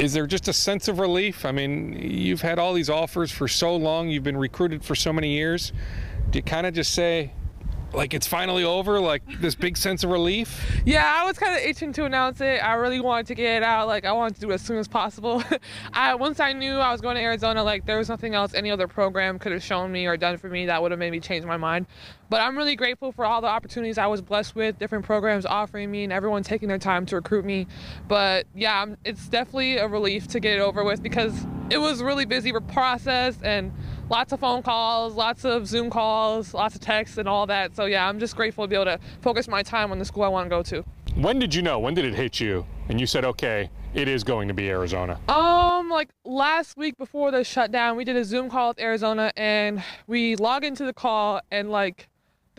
Is 0.00 0.14
there 0.14 0.26
just 0.26 0.48
a 0.48 0.54
sense 0.54 0.88
of 0.88 0.98
relief? 0.98 1.44
I 1.44 1.52
mean, 1.52 1.92
you've 1.92 2.40
had 2.40 2.58
all 2.58 2.72
these 2.72 2.88
offers 2.88 3.30
for 3.30 3.46
so 3.46 3.76
long, 3.76 4.08
you've 4.08 4.24
been 4.24 4.36
recruited 4.36 4.82
for 4.82 4.94
so 4.94 5.12
many 5.12 5.32
years. 5.34 5.74
Do 6.30 6.38
you 6.38 6.42
kind 6.42 6.66
of 6.66 6.72
just 6.72 6.94
say, 6.94 7.32
like 7.92 8.14
it's 8.14 8.26
finally 8.26 8.64
over 8.64 9.00
like 9.00 9.22
this 9.40 9.54
big 9.54 9.76
sense 9.76 10.04
of 10.04 10.10
relief? 10.10 10.80
Yeah 10.84 11.20
i 11.20 11.24
was 11.24 11.38
kind 11.38 11.54
of 11.54 11.62
itching 11.62 11.92
to 11.94 12.04
announce 12.04 12.40
it. 12.40 12.62
I 12.62 12.74
really 12.74 13.00
wanted 13.00 13.26
to 13.26 13.34
get 13.34 13.58
it 13.58 13.62
out 13.62 13.86
like 13.88 14.04
i 14.04 14.12
wanted 14.12 14.34
to 14.36 14.40
do 14.40 14.50
it 14.50 14.54
as 14.54 14.62
soon 14.62 14.78
as 14.78 14.88
possible. 14.88 15.42
I 15.92 16.14
once 16.14 16.40
i 16.40 16.52
knew 16.52 16.76
i 16.76 16.92
was 16.92 17.00
going 17.00 17.16
to 17.16 17.22
arizona 17.22 17.62
like 17.62 17.86
there 17.86 17.98
was 17.98 18.08
nothing 18.08 18.34
else 18.34 18.54
any 18.54 18.70
other 18.70 18.88
program 18.88 19.38
could 19.38 19.52
have 19.52 19.62
shown 19.62 19.90
me 19.90 20.06
or 20.06 20.16
done 20.16 20.36
for 20.38 20.48
me 20.48 20.66
that 20.66 20.80
would 20.80 20.90
have 20.90 20.98
made 21.00 21.10
me 21.10 21.20
change 21.20 21.44
my 21.44 21.56
mind. 21.56 21.86
But 22.28 22.40
i'm 22.40 22.56
really 22.56 22.76
grateful 22.76 23.12
for 23.12 23.24
all 23.24 23.40
the 23.40 23.48
opportunities 23.48 23.98
i 23.98 24.06
was 24.06 24.20
blessed 24.20 24.54
with 24.54 24.78
different 24.78 25.04
programs 25.04 25.44
offering 25.44 25.90
me 25.90 26.04
and 26.04 26.12
everyone 26.12 26.42
taking 26.42 26.68
their 26.68 26.78
time 26.78 27.06
to 27.06 27.16
recruit 27.16 27.44
me. 27.44 27.66
But 28.08 28.46
yeah 28.54 28.86
it's 29.04 29.28
definitely 29.28 29.78
a 29.78 29.88
relief 29.88 30.28
to 30.28 30.40
get 30.40 30.58
it 30.58 30.60
over 30.60 30.84
with 30.84 31.02
because 31.02 31.46
it 31.70 31.78
was 31.78 32.02
really 32.02 32.24
busy 32.24 32.52
process 32.52 33.36
and 33.42 33.72
lots 34.10 34.32
of 34.32 34.40
phone 34.40 34.62
calls, 34.62 35.14
lots 35.14 35.44
of 35.44 35.66
Zoom 35.66 35.88
calls, 35.88 36.52
lots 36.52 36.74
of 36.74 36.80
texts, 36.80 37.16
and 37.16 37.28
all 37.28 37.46
that. 37.46 37.74
So 37.74 37.86
yeah, 37.86 38.06
I'm 38.06 38.18
just 38.18 38.36
grateful 38.36 38.64
to 38.64 38.68
be 38.68 38.74
able 38.74 38.86
to 38.86 38.98
focus 39.22 39.48
my 39.48 39.62
time 39.62 39.92
on 39.92 39.98
the 39.98 40.04
school 40.04 40.24
I 40.24 40.28
want 40.28 40.46
to 40.46 40.50
go 40.50 40.62
to. 40.64 40.84
When 41.14 41.38
did 41.38 41.54
you 41.54 41.62
know? 41.62 41.78
When 41.78 41.94
did 41.94 42.04
it 42.04 42.14
hit 42.14 42.40
you 42.40 42.66
and 42.88 43.00
you 43.00 43.06
said, 43.06 43.24
okay, 43.24 43.70
it 43.94 44.08
is 44.08 44.22
going 44.22 44.48
to 44.48 44.54
be 44.54 44.68
Arizona? 44.68 45.18
Um, 45.28 45.88
like 45.88 46.10
last 46.24 46.76
week 46.76 46.98
before 46.98 47.30
the 47.30 47.44
shutdown, 47.44 47.96
we 47.96 48.04
did 48.04 48.16
a 48.16 48.24
Zoom 48.24 48.50
call 48.50 48.68
with 48.68 48.80
Arizona, 48.80 49.32
and 49.36 49.82
we 50.06 50.36
log 50.36 50.64
into 50.64 50.84
the 50.84 50.92
call, 50.92 51.40
and 51.50 51.70
like 51.70 52.08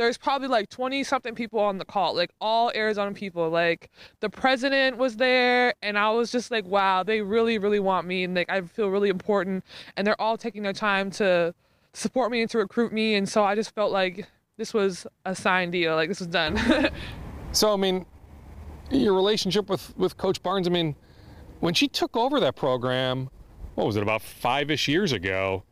there's 0.01 0.17
probably 0.17 0.47
like 0.47 0.67
20 0.69 1.03
something 1.03 1.35
people 1.35 1.59
on 1.59 1.77
the 1.77 1.85
call, 1.85 2.15
like 2.15 2.31
all 2.41 2.71
Arizona 2.73 3.13
people. 3.13 3.49
Like 3.49 3.91
the 4.19 4.29
president 4.29 4.97
was 4.97 5.17
there, 5.17 5.75
and 5.83 5.97
I 5.97 6.09
was 6.09 6.31
just 6.31 6.49
like, 6.49 6.65
wow, 6.65 7.03
they 7.03 7.21
really, 7.21 7.59
really 7.59 7.79
want 7.79 8.07
me, 8.07 8.23
and 8.23 8.33
like 8.33 8.49
I 8.49 8.61
feel 8.61 8.89
really 8.89 9.09
important, 9.09 9.63
and 9.95 10.05
they're 10.05 10.19
all 10.19 10.37
taking 10.37 10.63
their 10.63 10.73
time 10.73 11.11
to 11.11 11.53
support 11.93 12.31
me 12.31 12.41
and 12.41 12.49
to 12.49 12.57
recruit 12.57 12.91
me, 12.91 13.13
and 13.13 13.29
so 13.29 13.43
I 13.43 13.53
just 13.53 13.75
felt 13.75 13.91
like 13.91 14.27
this 14.57 14.73
was 14.73 15.05
a 15.25 15.35
signed 15.35 15.71
deal, 15.71 15.95
like 15.95 16.09
this 16.09 16.19
was 16.19 16.27
done. 16.27 16.59
so 17.51 17.71
I 17.71 17.77
mean, 17.77 18.05
your 18.89 19.13
relationship 19.13 19.69
with 19.69 19.95
with 19.97 20.17
Coach 20.17 20.41
Barnes, 20.41 20.67
I 20.67 20.71
mean, 20.71 20.95
when 21.59 21.75
she 21.75 21.87
took 21.87 22.17
over 22.17 22.39
that 22.39 22.55
program, 22.55 23.29
what 23.75 23.85
was 23.85 23.97
it 23.97 24.03
about 24.03 24.23
five-ish 24.23 24.87
years 24.87 25.11
ago? 25.11 25.63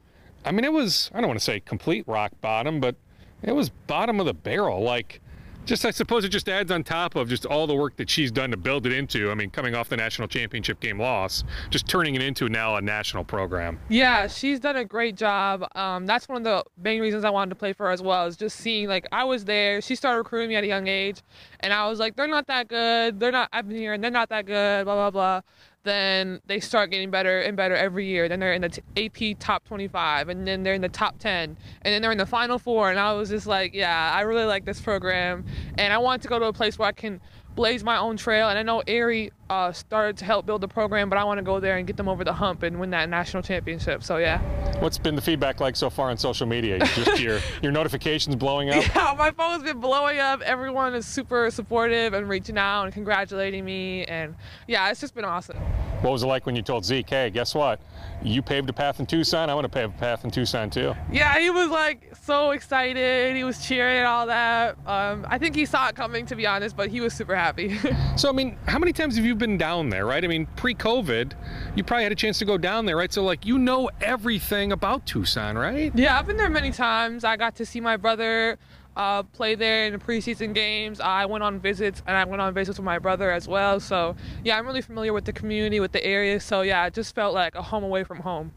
I 0.45 0.51
mean, 0.51 0.65
it 0.65 0.71
was 0.71 1.09
I 1.15 1.19
don't 1.19 1.29
want 1.29 1.39
to 1.39 1.43
say 1.43 1.59
complete 1.59 2.07
rock 2.07 2.31
bottom, 2.41 2.79
but 2.79 2.95
it 3.43 3.53
was 3.53 3.69
bottom 3.69 4.19
of 4.19 4.25
the 4.25 4.33
barrel. 4.33 4.81
Like, 4.81 5.21
just 5.65 5.85
I 5.85 5.91
suppose 5.91 6.25
it 6.25 6.29
just 6.29 6.49
adds 6.49 6.71
on 6.71 6.83
top 6.83 7.15
of 7.15 7.29
just 7.29 7.45
all 7.45 7.67
the 7.67 7.75
work 7.75 7.95
that 7.97 8.09
she's 8.09 8.31
done 8.31 8.49
to 8.51 8.57
build 8.57 8.87
it 8.87 8.91
into. 8.91 9.29
I 9.29 9.35
mean, 9.35 9.51
coming 9.51 9.75
off 9.75 9.87
the 9.87 9.97
national 9.97 10.27
championship 10.27 10.79
game 10.79 10.99
loss, 10.99 11.43
just 11.69 11.87
turning 11.87 12.15
it 12.15 12.23
into 12.23 12.49
now 12.49 12.75
a 12.75 12.81
national 12.81 13.23
program. 13.23 13.79
Yeah, 13.87 14.27
she's 14.27 14.59
done 14.59 14.77
a 14.77 14.85
great 14.85 15.15
job. 15.15 15.65
Um, 15.75 16.07
that's 16.07 16.27
one 16.27 16.37
of 16.37 16.43
the 16.43 16.63
main 16.81 16.99
reasons 16.99 17.23
I 17.23 17.29
wanted 17.29 17.49
to 17.49 17.55
play 17.55 17.73
for 17.73 17.85
her 17.85 17.91
as 17.91 18.01
well. 18.01 18.25
Is 18.25 18.35
just 18.35 18.57
seeing 18.57 18.87
like 18.87 19.07
I 19.11 19.23
was 19.23 19.45
there. 19.45 19.79
She 19.81 19.95
started 19.95 20.17
recruiting 20.17 20.49
me 20.49 20.55
at 20.55 20.63
a 20.63 20.67
young 20.67 20.87
age, 20.87 21.21
and 21.59 21.71
I 21.71 21.87
was 21.87 21.99
like, 21.99 22.15
they're 22.15 22.27
not 22.27 22.47
that 22.47 22.67
good. 22.67 23.19
They're 23.19 23.31
not. 23.31 23.49
I've 23.53 23.67
been 23.67 23.77
here, 23.77 23.93
and 23.93 24.03
they're 24.03 24.09
not 24.09 24.29
that 24.29 24.45
good. 24.45 24.85
Blah 24.85 24.95
blah 24.95 25.11
blah 25.11 25.41
then 25.89 26.39
they 26.45 26.59
start 26.59 26.91
getting 26.91 27.11
better 27.11 27.39
and 27.39 27.57
better 27.57 27.75
every 27.75 28.05
year. 28.05 28.29
Then 28.29 28.39
they're 28.39 28.53
in 28.53 28.61
the 28.61 28.79
AP 28.97 29.39
top 29.39 29.65
25, 29.65 30.29
and 30.29 30.47
then 30.47 30.63
they're 30.63 30.73
in 30.73 30.81
the 30.81 30.89
top 30.89 31.17
10, 31.19 31.57
and 31.81 31.93
then 31.93 32.01
they're 32.01 32.11
in 32.11 32.17
the 32.17 32.25
final 32.25 32.59
four. 32.59 32.89
And 32.89 32.99
I 32.99 33.13
was 33.13 33.29
just 33.29 33.47
like, 33.47 33.73
yeah, 33.73 34.13
I 34.13 34.21
really 34.21 34.45
like 34.45 34.65
this 34.65 34.79
program, 34.79 35.45
and 35.77 35.91
I 35.91 35.97
want 35.97 36.21
to 36.21 36.27
go 36.27 36.39
to 36.39 36.45
a 36.45 36.53
place 36.53 36.79
where 36.79 36.87
I 36.87 36.93
can 36.93 37.19
blaze 37.59 37.83
my 37.83 37.97
own 37.97 38.15
trail. 38.15 38.47
And 38.47 38.57
I 38.57 38.63
know 38.63 38.81
Aari 38.87 39.31
uh, 39.49 39.73
started 39.73 40.15
to 40.19 40.23
help 40.23 40.45
build 40.45 40.61
the 40.61 40.67
program, 40.69 41.09
but 41.09 41.19
I 41.19 41.25
want 41.25 41.39
to 41.39 41.41
go 41.41 41.59
there 41.59 41.75
and 41.75 41.85
get 41.85 41.97
them 41.97 42.07
over 42.07 42.23
the 42.23 42.31
hump 42.31 42.63
and 42.63 42.79
win 42.79 42.91
that 42.91 43.09
national 43.09 43.43
championship. 43.43 44.01
So 44.01 44.15
yeah. 44.15 44.39
What's 44.79 44.97
been 44.97 45.13
the 45.13 45.21
feedback 45.21 45.59
like 45.59 45.75
so 45.75 45.89
far 45.89 46.09
on 46.09 46.17
social 46.17 46.47
media? 46.47 46.79
Just 46.79 47.19
your 47.19 47.41
your 47.61 47.73
notifications 47.73 48.37
blowing 48.37 48.69
up? 48.69 48.87
Yeah, 48.95 49.13
my 49.17 49.31
phone's 49.31 49.63
been 49.63 49.81
blowing 49.81 50.19
up. 50.19 50.39
Everyone 50.41 50.95
is 50.95 51.05
super 51.05 51.51
supportive 51.51 52.13
and 52.13 52.29
reaching 52.29 52.57
out 52.57 52.85
and 52.85 52.93
congratulating 52.93 53.65
me, 53.65 54.05
and 54.05 54.35
yeah, 54.65 54.89
it's 54.89 55.01
just 55.01 55.13
been 55.13 55.25
awesome. 55.25 55.57
What 56.01 56.11
was 56.11 56.23
it 56.23 56.27
like 56.27 56.45
when 56.45 56.55
you 56.55 56.61
told 56.61 56.85
Zeke, 56.85 57.09
hey, 57.09 57.29
guess 57.29 57.53
what? 57.53 57.81
You 58.23 58.41
paved 58.41 58.69
a 58.69 58.73
path 58.73 59.01
in 59.01 59.05
Tucson. 59.05 59.49
I 59.49 59.53
want 59.53 59.65
to 59.65 59.69
pave 59.69 59.89
a 59.89 59.97
path 59.97 60.23
in 60.23 60.31
Tucson 60.31 60.69
too. 60.69 60.95
Yeah, 61.11 61.37
he 61.39 61.49
was 61.49 61.69
like 61.69 62.13
so 62.23 62.51
excited. 62.51 63.35
He 63.35 63.43
was 63.43 63.65
cheering 63.65 63.97
and 63.97 64.07
all 64.07 64.25
that. 64.27 64.77
Um, 64.85 65.25
I 65.29 65.37
think 65.37 65.55
he 65.55 65.65
saw 65.65 65.89
it 65.89 65.95
coming, 65.95 66.25
to 66.27 66.37
be 66.37 66.47
honest, 66.47 66.77
but 66.77 66.89
he 66.89 67.01
was 67.01 67.13
super 67.13 67.35
happy. 67.35 67.77
so, 68.15 68.29
I 68.29 68.31
mean, 68.31 68.57
how 68.65 68.79
many 68.79 68.93
times 68.93 69.17
have 69.17 69.25
you 69.25 69.35
been 69.35 69.57
down 69.57 69.89
there, 69.89 70.05
right? 70.05 70.23
I 70.23 70.27
mean, 70.27 70.45
pre-COVID, 70.55 71.33
you 71.75 71.83
probably 71.83 72.03
had 72.03 72.13
a 72.13 72.15
chance 72.15 72.39
to 72.39 72.45
go 72.45 72.57
down 72.57 72.85
there, 72.85 72.95
right? 72.95 73.11
So, 73.11 73.23
like, 73.23 73.45
you 73.45 73.57
know 73.57 73.89
everything 73.99 74.71
about 74.71 75.05
Tucson, 75.05 75.57
right? 75.57 75.91
Yeah, 75.95 76.17
I've 76.17 76.27
been 76.27 76.37
there 76.37 76.49
many 76.49 76.71
times. 76.71 77.25
I 77.25 77.35
got 77.35 77.55
to 77.55 77.65
see 77.65 77.81
my 77.81 77.97
brother 77.97 78.57
uh, 78.99 79.23
play 79.23 79.55
there 79.55 79.85
in 79.85 79.93
the 79.93 79.97
preseason 79.97 80.53
games. 80.53 80.99
I 80.99 81.25
went 81.25 81.41
on 81.41 81.57
visits 81.57 82.03
and 82.05 82.17
I 82.17 82.25
went 82.25 82.41
on 82.41 82.53
visits 82.53 82.77
with 82.77 82.85
my 82.85 82.99
brother 82.99 83.31
as 83.31 83.47
well. 83.47 83.79
So 83.79 84.13
yeah, 84.43 84.57
I'm 84.57 84.65
really 84.65 84.81
familiar 84.81 85.13
with 85.13 85.23
the 85.23 85.31
community, 85.31 85.79
with 85.79 85.93
the 85.93 86.03
area. 86.03 86.37
So 86.41 86.61
yeah, 86.61 86.85
it 86.85 86.93
just 86.93 87.15
felt 87.15 87.33
like 87.33 87.55
a 87.55 87.61
home 87.61 87.85
away 87.85 88.03
from 88.03 88.19
home. 88.19 88.51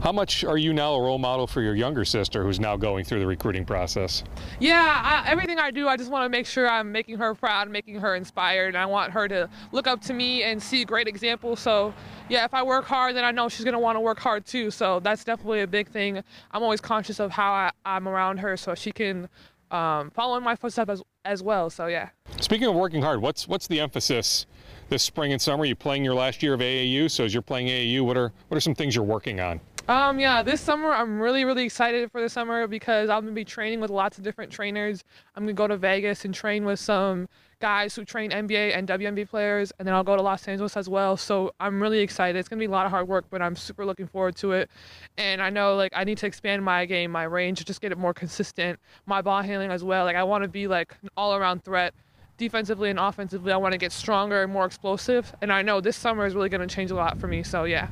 How 0.00 0.12
much 0.12 0.44
are 0.44 0.58
you 0.58 0.72
now 0.72 0.94
a 0.94 1.00
role 1.00 1.18
model 1.18 1.46
for 1.46 1.60
your 1.60 1.74
younger 1.74 2.04
sister 2.04 2.44
who's 2.44 2.60
now 2.60 2.76
going 2.76 3.04
through 3.04 3.20
the 3.20 3.26
recruiting 3.26 3.64
process? 3.64 4.22
Yeah, 4.60 5.00
I, 5.02 5.28
everything 5.28 5.58
I 5.58 5.70
do, 5.70 5.88
I 5.88 5.96
just 5.96 6.10
want 6.10 6.24
to 6.24 6.28
make 6.28 6.46
sure 6.46 6.68
I'm 6.68 6.92
making 6.92 7.18
her 7.18 7.34
proud, 7.34 7.68
making 7.68 7.98
her 8.00 8.14
inspired. 8.14 8.68
And 8.68 8.76
I 8.76 8.86
want 8.86 9.12
her 9.12 9.26
to 9.28 9.48
look 9.72 9.86
up 9.86 10.00
to 10.02 10.12
me 10.12 10.44
and 10.44 10.62
see 10.62 10.82
a 10.82 10.84
great 10.84 11.08
example. 11.08 11.56
So, 11.56 11.94
yeah, 12.28 12.44
if 12.44 12.54
I 12.54 12.62
work 12.62 12.84
hard, 12.84 13.16
then 13.16 13.24
I 13.24 13.30
know 13.30 13.48
she's 13.48 13.64
going 13.64 13.72
to 13.72 13.80
want 13.80 13.96
to 13.96 14.00
work 14.00 14.20
hard 14.20 14.44
too. 14.46 14.70
So, 14.70 15.00
that's 15.00 15.24
definitely 15.24 15.62
a 15.62 15.66
big 15.66 15.88
thing. 15.88 16.22
I'm 16.52 16.62
always 16.62 16.80
conscious 16.80 17.18
of 17.18 17.30
how 17.30 17.52
I, 17.52 17.70
I'm 17.84 18.06
around 18.06 18.38
her 18.38 18.56
so 18.56 18.74
she 18.74 18.92
can 18.92 19.28
um, 19.74 20.10
follow 20.10 20.36
in 20.36 20.42
my 20.42 20.54
footsteps 20.54 20.90
as, 20.90 21.02
as 21.24 21.42
well. 21.42 21.68
So, 21.68 21.86
yeah. 21.86 22.10
Speaking 22.40 22.68
of 22.68 22.74
working 22.74 23.02
hard, 23.02 23.20
what's 23.20 23.48
what's 23.48 23.66
the 23.66 23.80
emphasis 23.80 24.46
this 24.88 25.02
spring 25.02 25.32
and 25.32 25.42
summer? 25.42 25.64
You 25.64 25.74
playing 25.74 26.04
your 26.04 26.14
last 26.14 26.42
year 26.42 26.54
of 26.54 26.60
AAU, 26.60 27.10
so 27.10 27.24
as 27.24 27.34
you're 27.34 27.42
playing 27.42 27.66
AAU, 27.66 28.02
what 28.02 28.16
are 28.16 28.32
what 28.48 28.56
are 28.56 28.60
some 28.60 28.74
things 28.74 28.94
you're 28.94 29.04
working 29.04 29.40
on? 29.40 29.60
Um, 29.86 30.18
yeah, 30.18 30.42
this 30.42 30.62
summer 30.62 30.92
I'm 30.92 31.20
really, 31.20 31.44
really 31.44 31.64
excited 31.64 32.10
for 32.10 32.22
the 32.22 32.28
summer 32.28 32.66
because 32.66 33.10
I'm 33.10 33.22
gonna 33.22 33.32
be 33.32 33.44
training 33.44 33.80
with 33.80 33.90
lots 33.90 34.16
of 34.16 34.24
different 34.24 34.50
trainers. 34.50 35.04
I'm 35.34 35.42
gonna 35.42 35.52
go 35.52 35.66
to 35.66 35.76
Vegas 35.76 36.24
and 36.24 36.32
train 36.32 36.64
with 36.64 36.80
some 36.80 37.28
guys 37.60 37.94
who 37.94 38.04
train 38.04 38.30
NBA 38.30 38.76
and 38.76 38.88
WNBA 38.88 39.28
players, 39.28 39.72
and 39.78 39.86
then 39.86 39.94
I'll 39.94 40.04
go 40.04 40.16
to 40.16 40.22
Los 40.22 40.46
Angeles 40.48 40.76
as 40.76 40.88
well. 40.88 41.16
So 41.16 41.52
I'm 41.60 41.82
really 41.82 42.00
excited. 42.00 42.38
It's 42.38 42.48
gonna 42.48 42.60
be 42.60 42.66
a 42.66 42.70
lot 42.70 42.86
of 42.86 42.90
hard 42.90 43.08
work, 43.08 43.26
but 43.30 43.42
I'm 43.42 43.56
super 43.56 43.84
looking 43.84 44.06
forward 44.06 44.36
to 44.36 44.52
it. 44.52 44.70
And 45.16 45.42
I 45.42 45.50
know 45.50 45.74
like 45.74 45.92
I 45.94 46.04
need 46.04 46.18
to 46.18 46.26
expand 46.26 46.64
my 46.64 46.84
game, 46.86 47.10
my 47.10 47.24
range, 47.24 47.64
just 47.64 47.80
get 47.80 47.92
it 47.92 47.98
more 47.98 48.14
consistent, 48.14 48.78
my 49.06 49.22
ball 49.22 49.42
handling 49.42 49.70
as 49.70 49.84
well. 49.84 50.04
Like 50.04 50.16
I 50.16 50.24
want 50.24 50.42
to 50.44 50.48
be 50.48 50.66
like 50.66 50.94
an 51.02 51.08
all-around 51.16 51.64
threat 51.64 51.94
defensively 52.36 52.90
and 52.90 52.98
offensively. 52.98 53.52
I 53.52 53.56
want 53.56 53.72
to 53.72 53.78
get 53.78 53.92
stronger 53.92 54.42
and 54.42 54.52
more 54.52 54.66
explosive. 54.66 55.32
And 55.40 55.52
I 55.52 55.62
know 55.62 55.80
this 55.80 55.96
summer 55.96 56.26
is 56.26 56.34
really 56.34 56.48
to 56.48 56.66
change 56.66 56.90
a 56.90 56.96
lot 56.96 57.18
for 57.18 57.28
me. 57.28 57.42
So 57.42 57.64
yeah. 57.64 57.88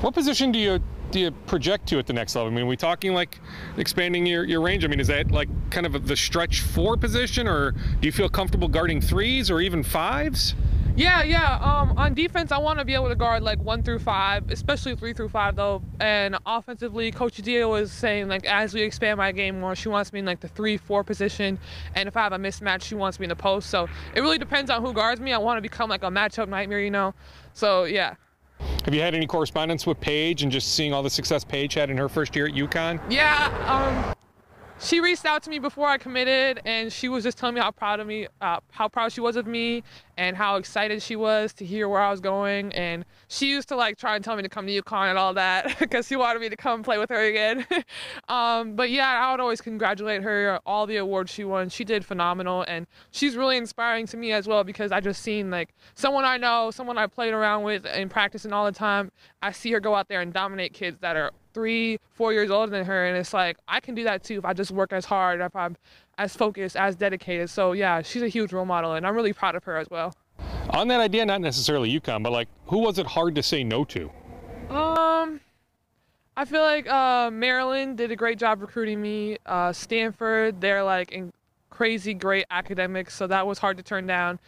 What 0.00 0.14
position 0.14 0.52
do 0.52 0.60
you 0.60 0.80
do 1.10 1.18
you 1.18 1.30
project 1.30 1.88
to 1.88 1.98
at 1.98 2.06
the 2.06 2.12
next 2.12 2.36
level? 2.36 2.52
I 2.52 2.54
mean, 2.54 2.64
are 2.64 2.68
we 2.68 2.76
talking 2.76 3.14
like 3.14 3.40
expanding 3.78 4.26
your, 4.26 4.44
your 4.44 4.60
range? 4.60 4.84
I 4.84 4.88
mean, 4.88 5.00
is 5.00 5.08
that 5.08 5.30
like 5.30 5.48
kind 5.70 5.86
of 5.86 6.06
the 6.06 6.16
stretch 6.16 6.60
four 6.60 6.96
position, 6.96 7.48
or 7.48 7.72
do 7.72 8.06
you 8.06 8.12
feel 8.12 8.28
comfortable 8.28 8.68
guarding 8.68 9.00
threes 9.00 9.50
or 9.50 9.60
even 9.60 9.82
fives? 9.82 10.54
Yeah, 10.94 11.22
yeah. 11.22 11.58
Um, 11.62 11.96
on 11.96 12.14
defense, 12.14 12.52
I 12.52 12.58
want 12.58 12.78
to 12.80 12.84
be 12.84 12.94
able 12.94 13.08
to 13.08 13.14
guard 13.16 13.42
like 13.42 13.60
one 13.60 13.82
through 13.82 14.00
five, 14.00 14.50
especially 14.50 14.94
three 14.94 15.12
through 15.12 15.30
five 15.30 15.56
though. 15.56 15.82
And 15.98 16.36
offensively, 16.46 17.10
Coach 17.10 17.40
Adia 17.40 17.66
was 17.66 17.90
saying 17.90 18.28
like 18.28 18.44
as 18.44 18.74
we 18.74 18.82
expand 18.82 19.18
my 19.18 19.32
game 19.32 19.58
more, 19.58 19.74
she 19.74 19.88
wants 19.88 20.12
me 20.12 20.20
in 20.20 20.26
like 20.26 20.40
the 20.40 20.48
three, 20.48 20.76
four 20.76 21.02
position. 21.02 21.58
And 21.96 22.08
if 22.08 22.16
I 22.16 22.22
have 22.22 22.32
a 22.32 22.38
mismatch, 22.38 22.82
she 22.82 22.94
wants 22.94 23.18
me 23.18 23.24
in 23.24 23.30
the 23.30 23.36
post. 23.36 23.70
So 23.70 23.88
it 24.14 24.20
really 24.20 24.38
depends 24.38 24.70
on 24.70 24.84
who 24.84 24.92
guards 24.92 25.20
me. 25.20 25.32
I 25.32 25.38
want 25.38 25.56
to 25.56 25.62
become 25.62 25.90
like 25.90 26.04
a 26.04 26.10
matchup 26.10 26.48
nightmare, 26.48 26.80
you 26.80 26.90
know. 26.90 27.14
So 27.52 27.84
yeah. 27.84 28.14
Have 28.84 28.94
you 28.94 29.00
had 29.00 29.14
any 29.14 29.26
correspondence 29.26 29.86
with 29.86 30.00
Paige 30.00 30.42
and 30.42 30.50
just 30.50 30.74
seeing 30.74 30.92
all 30.92 31.02
the 31.02 31.10
success 31.10 31.44
Paige 31.44 31.74
had 31.74 31.90
in 31.90 31.96
her 31.96 32.08
first 32.08 32.34
year 32.34 32.46
at 32.46 32.54
UConn? 32.54 33.00
Yeah, 33.10 33.48
um, 33.66 34.14
she 34.80 35.00
reached 35.00 35.24
out 35.24 35.42
to 35.42 35.50
me 35.50 35.58
before 35.58 35.88
I 35.88 35.98
committed, 35.98 36.60
and 36.64 36.92
she 36.92 37.08
was 37.08 37.24
just 37.24 37.38
telling 37.38 37.54
me 37.54 37.60
how 37.60 37.70
proud 37.70 38.00
of 38.00 38.06
me, 38.06 38.28
uh, 38.40 38.60
how 38.70 38.88
proud 38.88 39.12
she 39.12 39.20
was 39.20 39.36
of 39.36 39.46
me, 39.46 39.82
and 40.16 40.36
how 40.36 40.56
excited 40.56 41.02
she 41.02 41.16
was 41.16 41.52
to 41.54 41.64
hear 41.64 41.88
where 41.88 42.00
I 42.00 42.10
was 42.10 42.20
going. 42.20 42.72
And 42.72 43.04
she 43.28 43.50
used 43.50 43.68
to 43.68 43.76
like 43.76 43.96
try 43.96 44.14
and 44.14 44.24
tell 44.24 44.36
me 44.36 44.42
to 44.42 44.48
come 44.48 44.66
to 44.66 44.82
UConn 44.82 45.10
and 45.10 45.18
all 45.18 45.34
that 45.34 45.78
because 45.80 46.06
she 46.06 46.16
wanted 46.16 46.40
me 46.40 46.48
to 46.48 46.56
come 46.56 46.82
play 46.82 46.98
with 46.98 47.10
her 47.10 47.22
again. 47.22 47.66
um, 48.28 48.74
but 48.74 48.90
yeah, 48.90 49.26
I 49.26 49.30
would 49.32 49.40
always 49.40 49.60
congratulate 49.60 50.22
her 50.22 50.60
all 50.64 50.86
the 50.86 50.96
awards 50.96 51.32
she 51.32 51.44
won. 51.44 51.68
She 51.68 51.84
did 51.84 52.04
phenomenal, 52.04 52.64
and 52.68 52.86
she's 53.10 53.36
really 53.36 53.56
inspiring 53.56 54.06
to 54.08 54.16
me 54.16 54.32
as 54.32 54.46
well 54.46 54.64
because 54.64 54.92
I 54.92 55.00
just 55.00 55.22
seen 55.22 55.50
like 55.50 55.74
someone 55.94 56.24
I 56.24 56.36
know, 56.36 56.70
someone 56.70 56.98
I 56.98 57.06
played 57.06 57.34
around 57.34 57.64
with 57.64 57.84
and 57.84 58.10
practicing 58.10 58.52
all 58.52 58.64
the 58.64 58.72
time. 58.72 59.10
I 59.42 59.52
see 59.52 59.72
her 59.72 59.80
go 59.80 59.94
out 59.94 60.08
there 60.08 60.20
and 60.20 60.32
dominate 60.32 60.72
kids 60.72 60.98
that 61.00 61.16
are 61.16 61.32
three, 61.52 61.98
four 62.10 62.32
years 62.32 62.50
older 62.50 62.70
than 62.70 62.84
her, 62.84 63.06
and 63.06 63.16
it's 63.16 63.32
like 63.32 63.56
I 63.66 63.80
can 63.80 63.94
do 63.94 64.04
that 64.04 64.22
too 64.22 64.38
if 64.38 64.44
I 64.44 64.52
just 64.52 64.70
work 64.70 64.92
as 64.92 65.04
hard, 65.04 65.40
if 65.40 65.54
I'm 65.54 65.76
as 66.18 66.34
focused, 66.34 66.76
as 66.76 66.96
dedicated. 66.96 67.50
So 67.50 67.72
yeah, 67.72 68.02
she's 68.02 68.22
a 68.22 68.28
huge 68.28 68.52
role 68.52 68.64
model, 68.64 68.94
and 68.94 69.06
I'm 69.06 69.14
really 69.14 69.32
proud 69.32 69.54
of 69.54 69.64
her 69.64 69.76
as 69.76 69.88
well. 69.90 70.14
On 70.70 70.88
that 70.88 71.00
idea, 71.00 71.24
not 71.24 71.40
necessarily 71.40 71.90
UConn, 71.98 72.22
but 72.22 72.32
like, 72.32 72.48
who 72.66 72.78
was 72.78 72.98
it 72.98 73.06
hard 73.06 73.34
to 73.36 73.42
say 73.42 73.64
no 73.64 73.84
to? 73.84 74.10
Um, 74.68 75.40
I 76.36 76.44
feel 76.44 76.62
like 76.62 76.88
uh, 76.88 77.30
Maryland 77.30 77.96
did 77.96 78.10
a 78.10 78.16
great 78.16 78.38
job 78.38 78.60
recruiting 78.60 79.00
me. 79.00 79.38
Uh, 79.46 79.72
Stanford, 79.72 80.60
they're 80.60 80.82
like 80.82 81.10
in 81.12 81.32
crazy 81.70 82.12
great 82.12 82.44
academics, 82.50 83.14
so 83.14 83.26
that 83.26 83.46
was 83.46 83.58
hard 83.58 83.76
to 83.78 83.82
turn 83.82 84.06
down. 84.06 84.38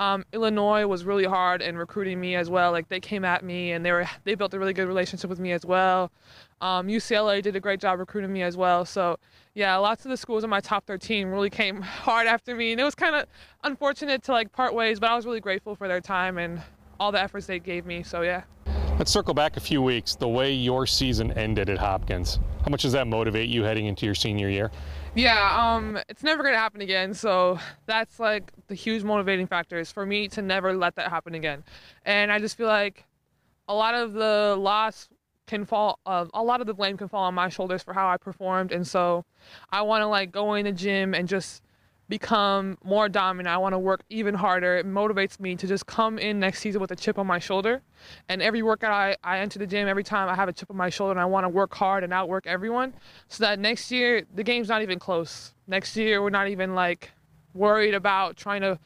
Um, 0.00 0.24
Illinois 0.32 0.86
was 0.86 1.04
really 1.04 1.26
hard 1.26 1.60
in 1.60 1.76
recruiting 1.76 2.18
me 2.18 2.34
as 2.34 2.48
well. 2.48 2.72
Like 2.72 2.88
they 2.88 3.00
came 3.00 3.22
at 3.22 3.44
me 3.44 3.72
and 3.72 3.84
they 3.84 3.92
were 3.92 4.08
they 4.24 4.34
built 4.34 4.54
a 4.54 4.58
really 4.58 4.72
good 4.72 4.88
relationship 4.88 5.28
with 5.28 5.38
me 5.38 5.52
as 5.52 5.66
well. 5.66 6.10
Um, 6.62 6.88
UCLA 6.88 7.42
did 7.42 7.54
a 7.54 7.60
great 7.60 7.80
job 7.80 7.98
recruiting 7.98 8.32
me 8.32 8.42
as 8.42 8.56
well. 8.56 8.86
So 8.86 9.18
yeah, 9.54 9.76
lots 9.76 10.06
of 10.06 10.10
the 10.10 10.16
schools 10.16 10.42
in 10.42 10.48
my 10.48 10.60
top 10.60 10.86
13 10.86 11.28
really 11.28 11.50
came 11.50 11.82
hard 11.82 12.26
after 12.26 12.56
me, 12.56 12.72
and 12.72 12.80
it 12.80 12.84
was 12.84 12.94
kind 12.94 13.14
of 13.14 13.26
unfortunate 13.62 14.22
to 14.22 14.32
like 14.32 14.50
part 14.52 14.74
ways, 14.74 14.98
but 14.98 15.10
I 15.10 15.16
was 15.16 15.26
really 15.26 15.40
grateful 15.40 15.74
for 15.74 15.86
their 15.86 16.00
time 16.00 16.38
and 16.38 16.62
all 16.98 17.12
the 17.12 17.20
efforts 17.20 17.46
they 17.46 17.58
gave 17.58 17.84
me. 17.84 18.02
So 18.02 18.22
yeah. 18.22 18.44
Let's 18.98 19.10
circle 19.10 19.34
back 19.34 19.58
a 19.58 19.60
few 19.60 19.82
weeks. 19.82 20.14
The 20.14 20.28
way 20.28 20.52
your 20.52 20.86
season 20.86 21.32
ended 21.32 21.68
at 21.68 21.76
Hopkins, 21.76 22.38
how 22.62 22.70
much 22.70 22.82
does 22.82 22.92
that 22.92 23.06
motivate 23.06 23.50
you 23.50 23.64
heading 23.64 23.84
into 23.84 24.06
your 24.06 24.14
senior 24.14 24.48
year? 24.48 24.70
Yeah, 25.14 25.74
um, 25.74 25.98
it's 26.08 26.22
never 26.22 26.42
gonna 26.42 26.56
happen 26.56 26.80
again. 26.80 27.14
So 27.14 27.58
that's 27.86 28.20
like 28.20 28.52
the 28.68 28.74
huge 28.74 29.02
motivating 29.02 29.46
factor 29.46 29.78
is 29.78 29.90
for 29.90 30.06
me 30.06 30.28
to 30.28 30.42
never 30.42 30.72
let 30.72 30.94
that 30.96 31.10
happen 31.10 31.34
again. 31.34 31.64
And 32.04 32.30
I 32.30 32.38
just 32.38 32.56
feel 32.56 32.68
like 32.68 33.04
a 33.66 33.74
lot 33.74 33.94
of 33.94 34.12
the 34.12 34.56
loss 34.58 35.08
can 35.46 35.64
fall, 35.64 35.98
uh, 36.06 36.26
a 36.32 36.42
lot 36.42 36.60
of 36.60 36.68
the 36.68 36.74
blame 36.74 36.96
can 36.96 37.08
fall 37.08 37.24
on 37.24 37.34
my 37.34 37.48
shoulders 37.48 37.82
for 37.82 37.92
how 37.92 38.08
I 38.08 38.16
performed. 38.18 38.70
And 38.70 38.86
so 38.86 39.24
I 39.70 39.82
want 39.82 40.02
to 40.02 40.06
like 40.06 40.30
go 40.30 40.54
in 40.54 40.64
the 40.64 40.72
gym 40.72 41.12
and 41.14 41.26
just 41.26 41.62
become 42.10 42.76
more 42.84 43.08
dominant. 43.08 43.54
I 43.54 43.56
want 43.56 43.72
to 43.72 43.78
work 43.78 44.02
even 44.10 44.34
harder. 44.34 44.76
It 44.76 44.86
motivates 44.86 45.40
me 45.40 45.54
to 45.56 45.66
just 45.66 45.86
come 45.86 46.18
in 46.18 46.40
next 46.40 46.58
season 46.58 46.80
with 46.80 46.90
a 46.90 46.96
chip 46.96 47.18
on 47.18 47.26
my 47.26 47.38
shoulder. 47.38 47.80
And 48.28 48.42
every 48.42 48.62
workout 48.62 48.92
I, 48.92 49.16
I 49.22 49.38
enter 49.38 49.58
the 49.58 49.66
gym, 49.66 49.88
every 49.88 50.04
time 50.04 50.28
I 50.28 50.34
have 50.34 50.48
a 50.48 50.52
chip 50.52 50.70
on 50.70 50.76
my 50.76 50.90
shoulder 50.90 51.12
and 51.12 51.20
I 51.20 51.24
want 51.24 51.44
to 51.44 51.48
work 51.48 51.72
hard 51.72 52.04
and 52.04 52.12
outwork 52.12 52.46
everyone 52.46 52.92
so 53.28 53.44
that 53.44 53.58
next 53.58 53.90
year 53.90 54.26
the 54.34 54.42
game's 54.42 54.68
not 54.68 54.82
even 54.82 54.98
close. 54.98 55.54
Next 55.68 55.96
year 55.96 56.20
we're 56.20 56.30
not 56.30 56.48
even 56.48 56.74
like 56.74 57.12
worried 57.54 57.94
about 57.94 58.36
trying 58.36 58.60
to 58.62 58.78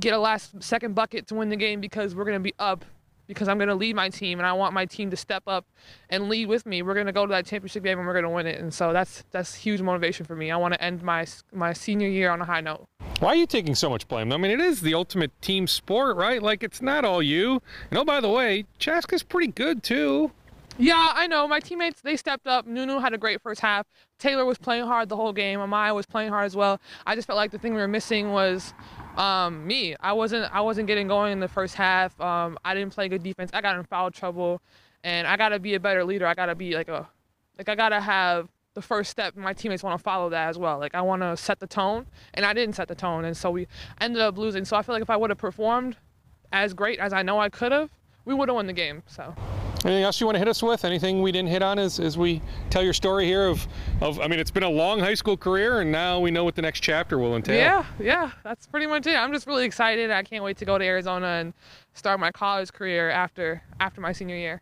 get 0.00 0.14
a 0.14 0.18
last 0.18 0.62
second 0.62 0.94
bucket 0.94 1.26
to 1.28 1.34
win 1.34 1.50
the 1.50 1.56
game 1.56 1.80
because 1.80 2.14
we're 2.14 2.24
going 2.24 2.34
to 2.34 2.40
be 2.40 2.54
up 2.58 2.84
because 3.30 3.46
I'm 3.46 3.58
going 3.58 3.68
to 3.68 3.76
lead 3.76 3.94
my 3.94 4.08
team 4.08 4.40
and 4.40 4.46
I 4.46 4.52
want 4.52 4.74
my 4.74 4.84
team 4.84 5.08
to 5.10 5.16
step 5.16 5.44
up 5.46 5.64
and 6.08 6.28
lead 6.28 6.48
with 6.48 6.66
me. 6.66 6.82
We're 6.82 6.94
going 6.94 7.06
to 7.06 7.12
go 7.12 7.26
to 7.26 7.30
that 7.30 7.46
championship 7.46 7.84
game 7.84 7.96
and 7.96 8.06
we're 8.06 8.12
going 8.12 8.24
to 8.24 8.30
win 8.30 8.48
it. 8.48 8.60
And 8.60 8.74
so 8.74 8.92
that's 8.92 9.22
that's 9.30 9.54
huge 9.54 9.80
motivation 9.80 10.26
for 10.26 10.34
me. 10.34 10.50
I 10.50 10.56
want 10.56 10.74
to 10.74 10.82
end 10.82 11.00
my 11.04 11.26
my 11.52 11.72
senior 11.72 12.08
year 12.08 12.30
on 12.30 12.40
a 12.40 12.44
high 12.44 12.60
note. 12.60 12.86
Why 13.20 13.28
are 13.28 13.36
you 13.36 13.46
taking 13.46 13.76
so 13.76 13.88
much 13.88 14.08
blame? 14.08 14.32
I 14.32 14.36
mean, 14.36 14.50
it 14.50 14.58
is 14.58 14.80
the 14.80 14.94
ultimate 14.94 15.30
team 15.40 15.68
sport, 15.68 16.16
right? 16.16 16.42
Like 16.42 16.64
it's 16.64 16.82
not 16.82 17.04
all 17.04 17.22
you. 17.22 17.62
And 17.90 17.98
oh, 17.98 18.04
by 18.04 18.20
the 18.20 18.28
way, 18.28 18.64
Chaska's 18.80 19.22
pretty 19.22 19.52
good 19.52 19.84
too. 19.84 20.32
Yeah, 20.76 21.12
I 21.14 21.26
know. 21.28 21.46
My 21.46 21.60
teammates 21.60 22.00
they 22.00 22.16
stepped 22.16 22.48
up. 22.48 22.66
Nunu 22.66 22.98
had 22.98 23.12
a 23.12 23.18
great 23.18 23.40
first 23.42 23.60
half. 23.60 23.86
Taylor 24.18 24.44
was 24.44 24.58
playing 24.58 24.86
hard 24.86 25.08
the 25.08 25.16
whole 25.16 25.32
game. 25.32 25.60
Amaya 25.60 25.94
was 25.94 26.06
playing 26.06 26.30
hard 26.30 26.46
as 26.46 26.56
well. 26.56 26.80
I 27.06 27.14
just 27.14 27.26
felt 27.26 27.36
like 27.36 27.52
the 27.52 27.58
thing 27.58 27.74
we 27.74 27.80
were 27.80 27.88
missing 27.88 28.32
was 28.32 28.74
um, 29.16 29.66
me. 29.66 29.96
I 30.00 30.12
wasn't 30.12 30.52
I 30.54 30.60
wasn't 30.60 30.86
getting 30.86 31.08
going 31.08 31.32
in 31.32 31.40
the 31.40 31.48
first 31.48 31.74
half. 31.74 32.18
Um, 32.20 32.58
I 32.64 32.74
didn't 32.74 32.92
play 32.92 33.08
good 33.08 33.22
defense. 33.22 33.50
I 33.52 33.60
got 33.60 33.76
in 33.76 33.84
foul 33.84 34.10
trouble, 34.10 34.60
and 35.04 35.26
I 35.26 35.36
gotta 35.36 35.58
be 35.58 35.74
a 35.74 35.80
better 35.80 36.04
leader. 36.04 36.26
I 36.26 36.34
gotta 36.34 36.54
be 36.54 36.74
like 36.74 36.88
a 36.88 37.08
like 37.58 37.68
I 37.68 37.74
gotta 37.74 38.00
have 38.00 38.48
the 38.74 38.82
first 38.82 39.10
step. 39.10 39.36
My 39.36 39.52
teammates 39.52 39.82
want 39.82 39.98
to 39.98 40.02
follow 40.02 40.30
that 40.30 40.48
as 40.48 40.58
well. 40.58 40.78
Like 40.78 40.94
I 40.94 41.02
want 41.02 41.22
to 41.22 41.36
set 41.36 41.60
the 41.60 41.66
tone, 41.66 42.06
and 42.34 42.46
I 42.46 42.52
didn't 42.52 42.76
set 42.76 42.88
the 42.88 42.94
tone, 42.94 43.24
and 43.24 43.36
so 43.36 43.50
we 43.50 43.66
ended 44.00 44.22
up 44.22 44.38
losing. 44.38 44.64
So 44.64 44.76
I 44.76 44.82
feel 44.82 44.94
like 44.94 45.02
if 45.02 45.10
I 45.10 45.16
would 45.16 45.30
have 45.30 45.38
performed 45.38 45.96
as 46.52 46.74
great 46.74 46.98
as 46.98 47.12
I 47.12 47.22
know 47.22 47.38
I 47.38 47.48
could 47.48 47.72
have, 47.72 47.90
we 48.24 48.34
would 48.34 48.48
have 48.48 48.56
won 48.56 48.66
the 48.66 48.72
game. 48.72 49.02
So. 49.06 49.34
Anything 49.82 50.04
else 50.04 50.20
you 50.20 50.26
want 50.26 50.34
to 50.34 50.38
hit 50.38 50.48
us 50.48 50.62
with? 50.62 50.84
Anything 50.84 51.22
we 51.22 51.32
didn't 51.32 51.48
hit 51.48 51.62
on 51.62 51.78
as, 51.78 51.98
as 51.98 52.18
we 52.18 52.42
tell 52.68 52.82
your 52.82 52.92
story 52.92 53.24
here 53.24 53.46
of, 53.46 53.66
of, 54.02 54.20
I 54.20 54.28
mean, 54.28 54.38
it's 54.38 54.50
been 54.50 54.62
a 54.62 54.68
long 54.68 55.00
high 55.00 55.14
school 55.14 55.38
career 55.38 55.80
and 55.80 55.90
now 55.90 56.20
we 56.20 56.30
know 56.30 56.44
what 56.44 56.54
the 56.54 56.60
next 56.60 56.80
chapter 56.80 57.18
will 57.18 57.34
entail. 57.34 57.56
Yeah, 57.56 57.86
yeah, 57.98 58.30
that's 58.44 58.66
pretty 58.66 58.86
much 58.86 59.06
it. 59.06 59.16
I'm 59.16 59.32
just 59.32 59.46
really 59.46 59.64
excited. 59.64 60.10
I 60.10 60.22
can't 60.22 60.44
wait 60.44 60.58
to 60.58 60.66
go 60.66 60.76
to 60.76 60.84
Arizona 60.84 61.26
and 61.26 61.54
start 61.94 62.20
my 62.20 62.30
college 62.30 62.72
career 62.74 63.08
after 63.08 63.62
after 63.80 64.02
my 64.02 64.12
senior 64.12 64.36
year. 64.36 64.60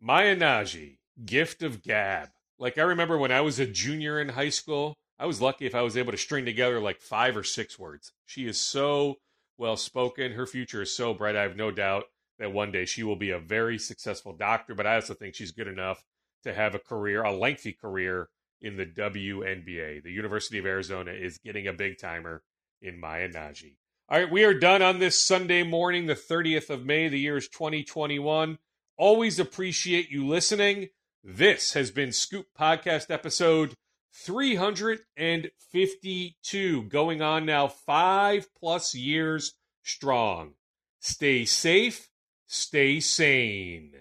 Maya 0.00 0.34
Nnaji, 0.34 0.96
gift 1.24 1.62
of 1.62 1.82
gab. 1.82 2.30
Like 2.58 2.76
I 2.76 2.82
remember 2.82 3.18
when 3.18 3.30
I 3.30 3.40
was 3.40 3.60
a 3.60 3.66
junior 3.66 4.20
in 4.20 4.30
high 4.30 4.48
school, 4.48 4.94
I 5.16 5.26
was 5.26 5.40
lucky 5.40 5.64
if 5.66 5.76
I 5.76 5.82
was 5.82 5.96
able 5.96 6.10
to 6.10 6.18
string 6.18 6.44
together 6.44 6.80
like 6.80 7.00
five 7.00 7.36
or 7.36 7.44
six 7.44 7.78
words. 7.78 8.10
She 8.26 8.46
is 8.46 8.58
so 8.58 9.16
well 9.60 9.76
spoken. 9.76 10.32
Her 10.32 10.46
future 10.46 10.82
is 10.82 10.96
so 10.96 11.12
bright. 11.14 11.36
I 11.36 11.42
have 11.42 11.56
no 11.56 11.70
doubt 11.70 12.04
that 12.38 12.52
one 12.52 12.72
day 12.72 12.86
she 12.86 13.02
will 13.02 13.16
be 13.16 13.30
a 13.30 13.38
very 13.38 13.78
successful 13.78 14.32
doctor, 14.32 14.74
but 14.74 14.86
I 14.86 14.94
also 14.94 15.14
think 15.14 15.34
she's 15.34 15.52
good 15.52 15.68
enough 15.68 16.02
to 16.42 16.54
have 16.54 16.74
a 16.74 16.78
career, 16.78 17.22
a 17.22 17.36
lengthy 17.36 17.72
career 17.72 18.30
in 18.62 18.76
the 18.76 18.86
WNBA. 18.86 20.02
The 20.02 20.10
University 20.10 20.58
of 20.58 20.64
Arizona 20.64 21.12
is 21.12 21.38
getting 21.38 21.66
a 21.66 21.74
big 21.74 21.98
timer 21.98 22.42
in 22.80 22.98
Maya 22.98 23.28
Nnaji. 23.28 23.76
All 24.08 24.18
right, 24.18 24.30
we 24.30 24.44
are 24.44 24.54
done 24.54 24.82
on 24.82 24.98
this 24.98 25.18
Sunday 25.18 25.62
morning, 25.62 26.06
the 26.06 26.14
30th 26.14 26.70
of 26.70 26.84
May. 26.84 27.08
The 27.08 27.20
year 27.20 27.36
is 27.36 27.48
2021. 27.48 28.58
Always 28.96 29.38
appreciate 29.38 30.10
you 30.10 30.26
listening. 30.26 30.88
This 31.22 31.74
has 31.74 31.90
been 31.90 32.12
Scoop 32.12 32.46
Podcast 32.58 33.10
episode 33.10 33.74
352, 34.12 36.82
going 36.84 37.22
on 37.22 37.46
now 37.46 37.68
five 37.68 38.48
plus 38.58 38.94
years 38.94 39.54
strong. 39.82 40.54
Stay 41.00 41.44
safe, 41.44 42.08
stay 42.46 43.00
sane. 43.00 43.94